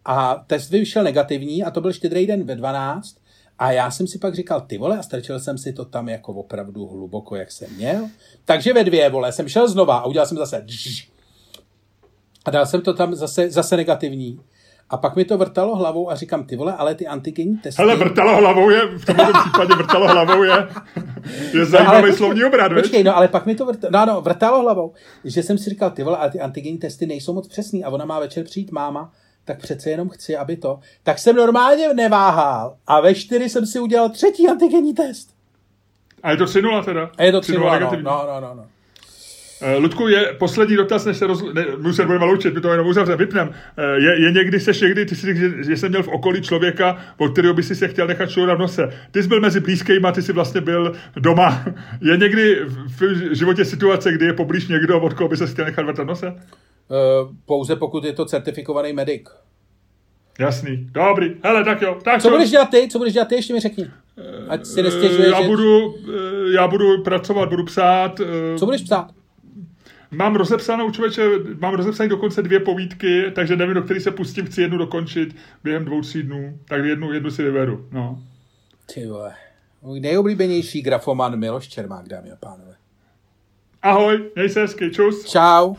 A 0.05 0.43
test 0.47 0.69
vyšel 0.69 1.03
negativní 1.03 1.63
a 1.63 1.71
to 1.71 1.81
byl 1.81 1.93
štědrý 1.93 2.27
den 2.27 2.43
ve 2.43 2.55
12. 2.55 3.17
A 3.59 3.71
já 3.71 3.91
jsem 3.91 4.07
si 4.07 4.19
pak 4.19 4.35
říkal, 4.35 4.61
ty 4.61 4.77
vole, 4.77 4.97
a 4.97 5.03
strčil 5.03 5.39
jsem 5.39 5.57
si 5.57 5.73
to 5.73 5.85
tam 5.85 6.09
jako 6.09 6.33
opravdu 6.33 6.87
hluboko, 6.87 7.35
jak 7.35 7.51
jsem 7.51 7.75
měl. 7.75 8.09
Takže 8.45 8.73
ve 8.73 8.83
dvě, 8.83 9.09
vole, 9.09 9.31
jsem 9.31 9.47
šel 9.47 9.69
znova 9.69 9.97
a 9.97 10.05
udělal 10.05 10.27
jsem 10.27 10.37
zase 10.37 10.65
a 12.47 12.51
dal 12.51 12.65
jsem 12.65 12.81
to 12.81 12.93
tam 12.93 13.15
zase, 13.15 13.51
zase 13.51 13.77
negativní. 13.77 14.39
A 14.89 14.97
pak 14.97 15.15
mi 15.15 15.25
to 15.25 15.37
vrtalo 15.37 15.75
hlavou 15.75 16.11
a 16.11 16.15
říkám, 16.15 16.43
ty 16.43 16.55
vole, 16.55 16.75
ale 16.77 16.95
ty 16.95 17.07
antigenní 17.07 17.57
testy... 17.57 17.81
Ale 17.81 17.95
vrtalo 17.95 18.37
hlavou 18.37 18.69
je, 18.69 18.81
v 18.97 19.05
tomto 19.05 19.23
případě 19.39 19.75
vrtalo 19.75 20.07
hlavou 20.07 20.43
je, 20.43 20.67
je 21.53 21.65
zajímavý 21.65 22.09
no, 22.09 22.17
slovní 22.17 22.45
obrat, 22.45 22.71
Počkej, 22.73 23.03
no 23.03 23.17
ale 23.17 23.27
pak 23.27 23.45
mi 23.45 23.55
to 23.55 23.65
vrtalo, 23.65 23.91
no, 23.91 24.05
no, 24.05 24.21
vrtalo 24.21 24.61
hlavou, 24.61 24.93
že 25.23 25.43
jsem 25.43 25.57
si 25.57 25.69
říkal, 25.69 25.91
ty 25.91 26.03
vole, 26.03 26.17
ale 26.17 26.31
ty 26.31 26.39
antigenní 26.39 26.77
testy 26.77 27.05
nejsou 27.05 27.33
moc 27.33 27.47
přesný 27.47 27.83
a 27.83 27.89
ona 27.89 28.05
má 28.05 28.19
večer 28.19 28.43
přijít 28.43 28.71
máma, 28.71 29.11
tak 29.45 29.59
přece 29.59 29.89
jenom 29.89 30.09
chci, 30.09 30.37
aby 30.37 30.57
to. 30.57 30.79
Tak 31.03 31.19
jsem 31.19 31.35
normálně 31.35 31.93
neváhal 31.93 32.75
a 32.87 33.01
ve 33.01 33.15
čtyři 33.15 33.49
jsem 33.49 33.65
si 33.65 33.79
udělal 33.79 34.09
třetí 34.09 34.47
antigenní 34.47 34.93
test. 34.93 35.29
A 36.23 36.31
je 36.31 36.37
to 36.37 36.45
3 36.45 36.61
teda? 36.85 37.11
A 37.17 37.23
je 37.23 37.31
to 37.31 37.41
3 37.41 37.53
no, 37.53 37.79
no, 37.79 37.89
no, 38.01 38.41
no, 38.41 38.53
no. 38.55 38.65
Uh, 39.61 39.83
Ludku, 39.83 40.07
je 40.07 40.35
poslední 40.39 40.75
dotaz, 40.75 41.05
než 41.05 41.17
se 41.17 41.27
roz... 41.27 41.43
Ne, 41.53 41.65
my 41.77 41.93
se 41.93 42.05
budeme 42.05 42.25
loučit, 42.25 42.53
my 42.53 42.61
to 42.61 42.71
jenom 42.71 42.87
uzavřeme, 42.87 43.17
vypnem. 43.17 43.47
Uh, 43.47 43.53
je, 44.03 44.21
je 44.21 44.31
někdy, 44.31 44.59
seš 44.59 44.81
někdy, 44.81 45.05
ty 45.05 45.15
jsi 45.15 45.35
že, 45.35 45.63
že 45.63 45.77
jsem 45.77 45.89
měl 45.89 46.03
v 46.03 46.07
okolí 46.07 46.41
člověka, 46.41 46.97
od 47.17 47.31
kterého 47.31 47.53
by 47.53 47.63
si 47.63 47.75
se 47.75 47.87
chtěl 47.87 48.07
nechat 48.07 48.29
šourat 48.29 48.57
v 48.57 48.59
nose. 48.59 48.89
Ty 49.11 49.23
jsi 49.23 49.29
byl 49.29 49.41
mezi 49.41 49.59
blízkými, 49.59 50.07
ty 50.13 50.21
jsi 50.21 50.33
vlastně 50.33 50.61
byl 50.61 50.95
doma. 51.15 51.65
Je 52.01 52.17
někdy 52.17 52.59
v 52.99 53.35
životě 53.35 53.65
situace, 53.65 54.11
kdy 54.11 54.25
je 54.25 54.33
poblíž 54.33 54.67
někdo, 54.67 55.01
od 55.01 55.13
koho 55.13 55.29
by 55.29 55.37
se 55.37 55.47
chtěl 55.47 55.65
nechat 55.65 55.85
vrtat 55.85 56.03
v 56.03 56.07
nose? 56.07 56.27
Uh, 56.27 56.35
pouze 57.45 57.75
pokud 57.75 58.03
je 58.03 58.13
to 58.13 58.25
certifikovaný 58.25 58.93
medic. 58.93 59.21
Jasný, 60.39 60.87
dobrý. 60.91 61.31
Hele, 61.43 61.63
tak 61.63 61.81
jo. 61.81 61.97
Tak 62.03 62.21
Co 62.21 62.29
budeš 62.29 62.49
dělat 62.49 62.69
ty? 62.69 62.87
Co 62.91 62.97
budeš 62.97 63.13
dělat 63.13 63.27
ty? 63.27 63.35
Ještě 63.35 63.53
mi 63.53 63.59
řekni. 63.59 63.85
Ať 64.47 64.65
si 64.65 64.83
nestěžuješ. 64.83 65.31
Já 65.31 65.41
budu, 65.41 65.95
já 66.53 66.67
budu 66.67 67.03
pracovat, 67.03 67.49
budu 67.49 67.63
psát. 67.63 68.21
Co 68.57 68.65
budeš 68.65 68.81
psát? 68.81 69.16
Mám 70.11 70.35
rozepsanou, 70.35 70.91
člověče, 70.91 71.29
mám 71.59 71.73
rozepsaný 71.73 72.09
dokonce 72.09 72.41
dvě 72.41 72.59
povídky, 72.59 73.31
takže 73.35 73.55
nevím, 73.55 73.73
do 73.73 73.81
který 73.81 73.99
se 73.99 74.11
pustím, 74.11 74.45
chci 74.45 74.61
jednu 74.61 74.77
dokončit 74.77 75.35
během 75.63 75.85
dvou, 75.85 76.01
tří 76.01 76.23
dnů, 76.23 76.59
tak 76.67 76.85
jednu, 76.85 77.13
jednu 77.13 77.31
si 77.31 77.43
vyberu, 77.43 77.87
no. 77.91 78.23
Ty 78.93 79.07
vole. 79.07 79.33
Můj 79.81 79.99
nejoblíbenější 79.99 80.81
grafoman 80.81 81.39
Miloš 81.39 81.67
Čermák, 81.67 82.07
dámy 82.07 82.31
a 82.31 82.35
pánové. 82.35 82.75
Ahoj, 83.81 84.31
měj 84.35 84.49
se 84.49 84.61
hezky, 84.61 84.91
čus. 84.91 85.25
Čau. 85.25 85.75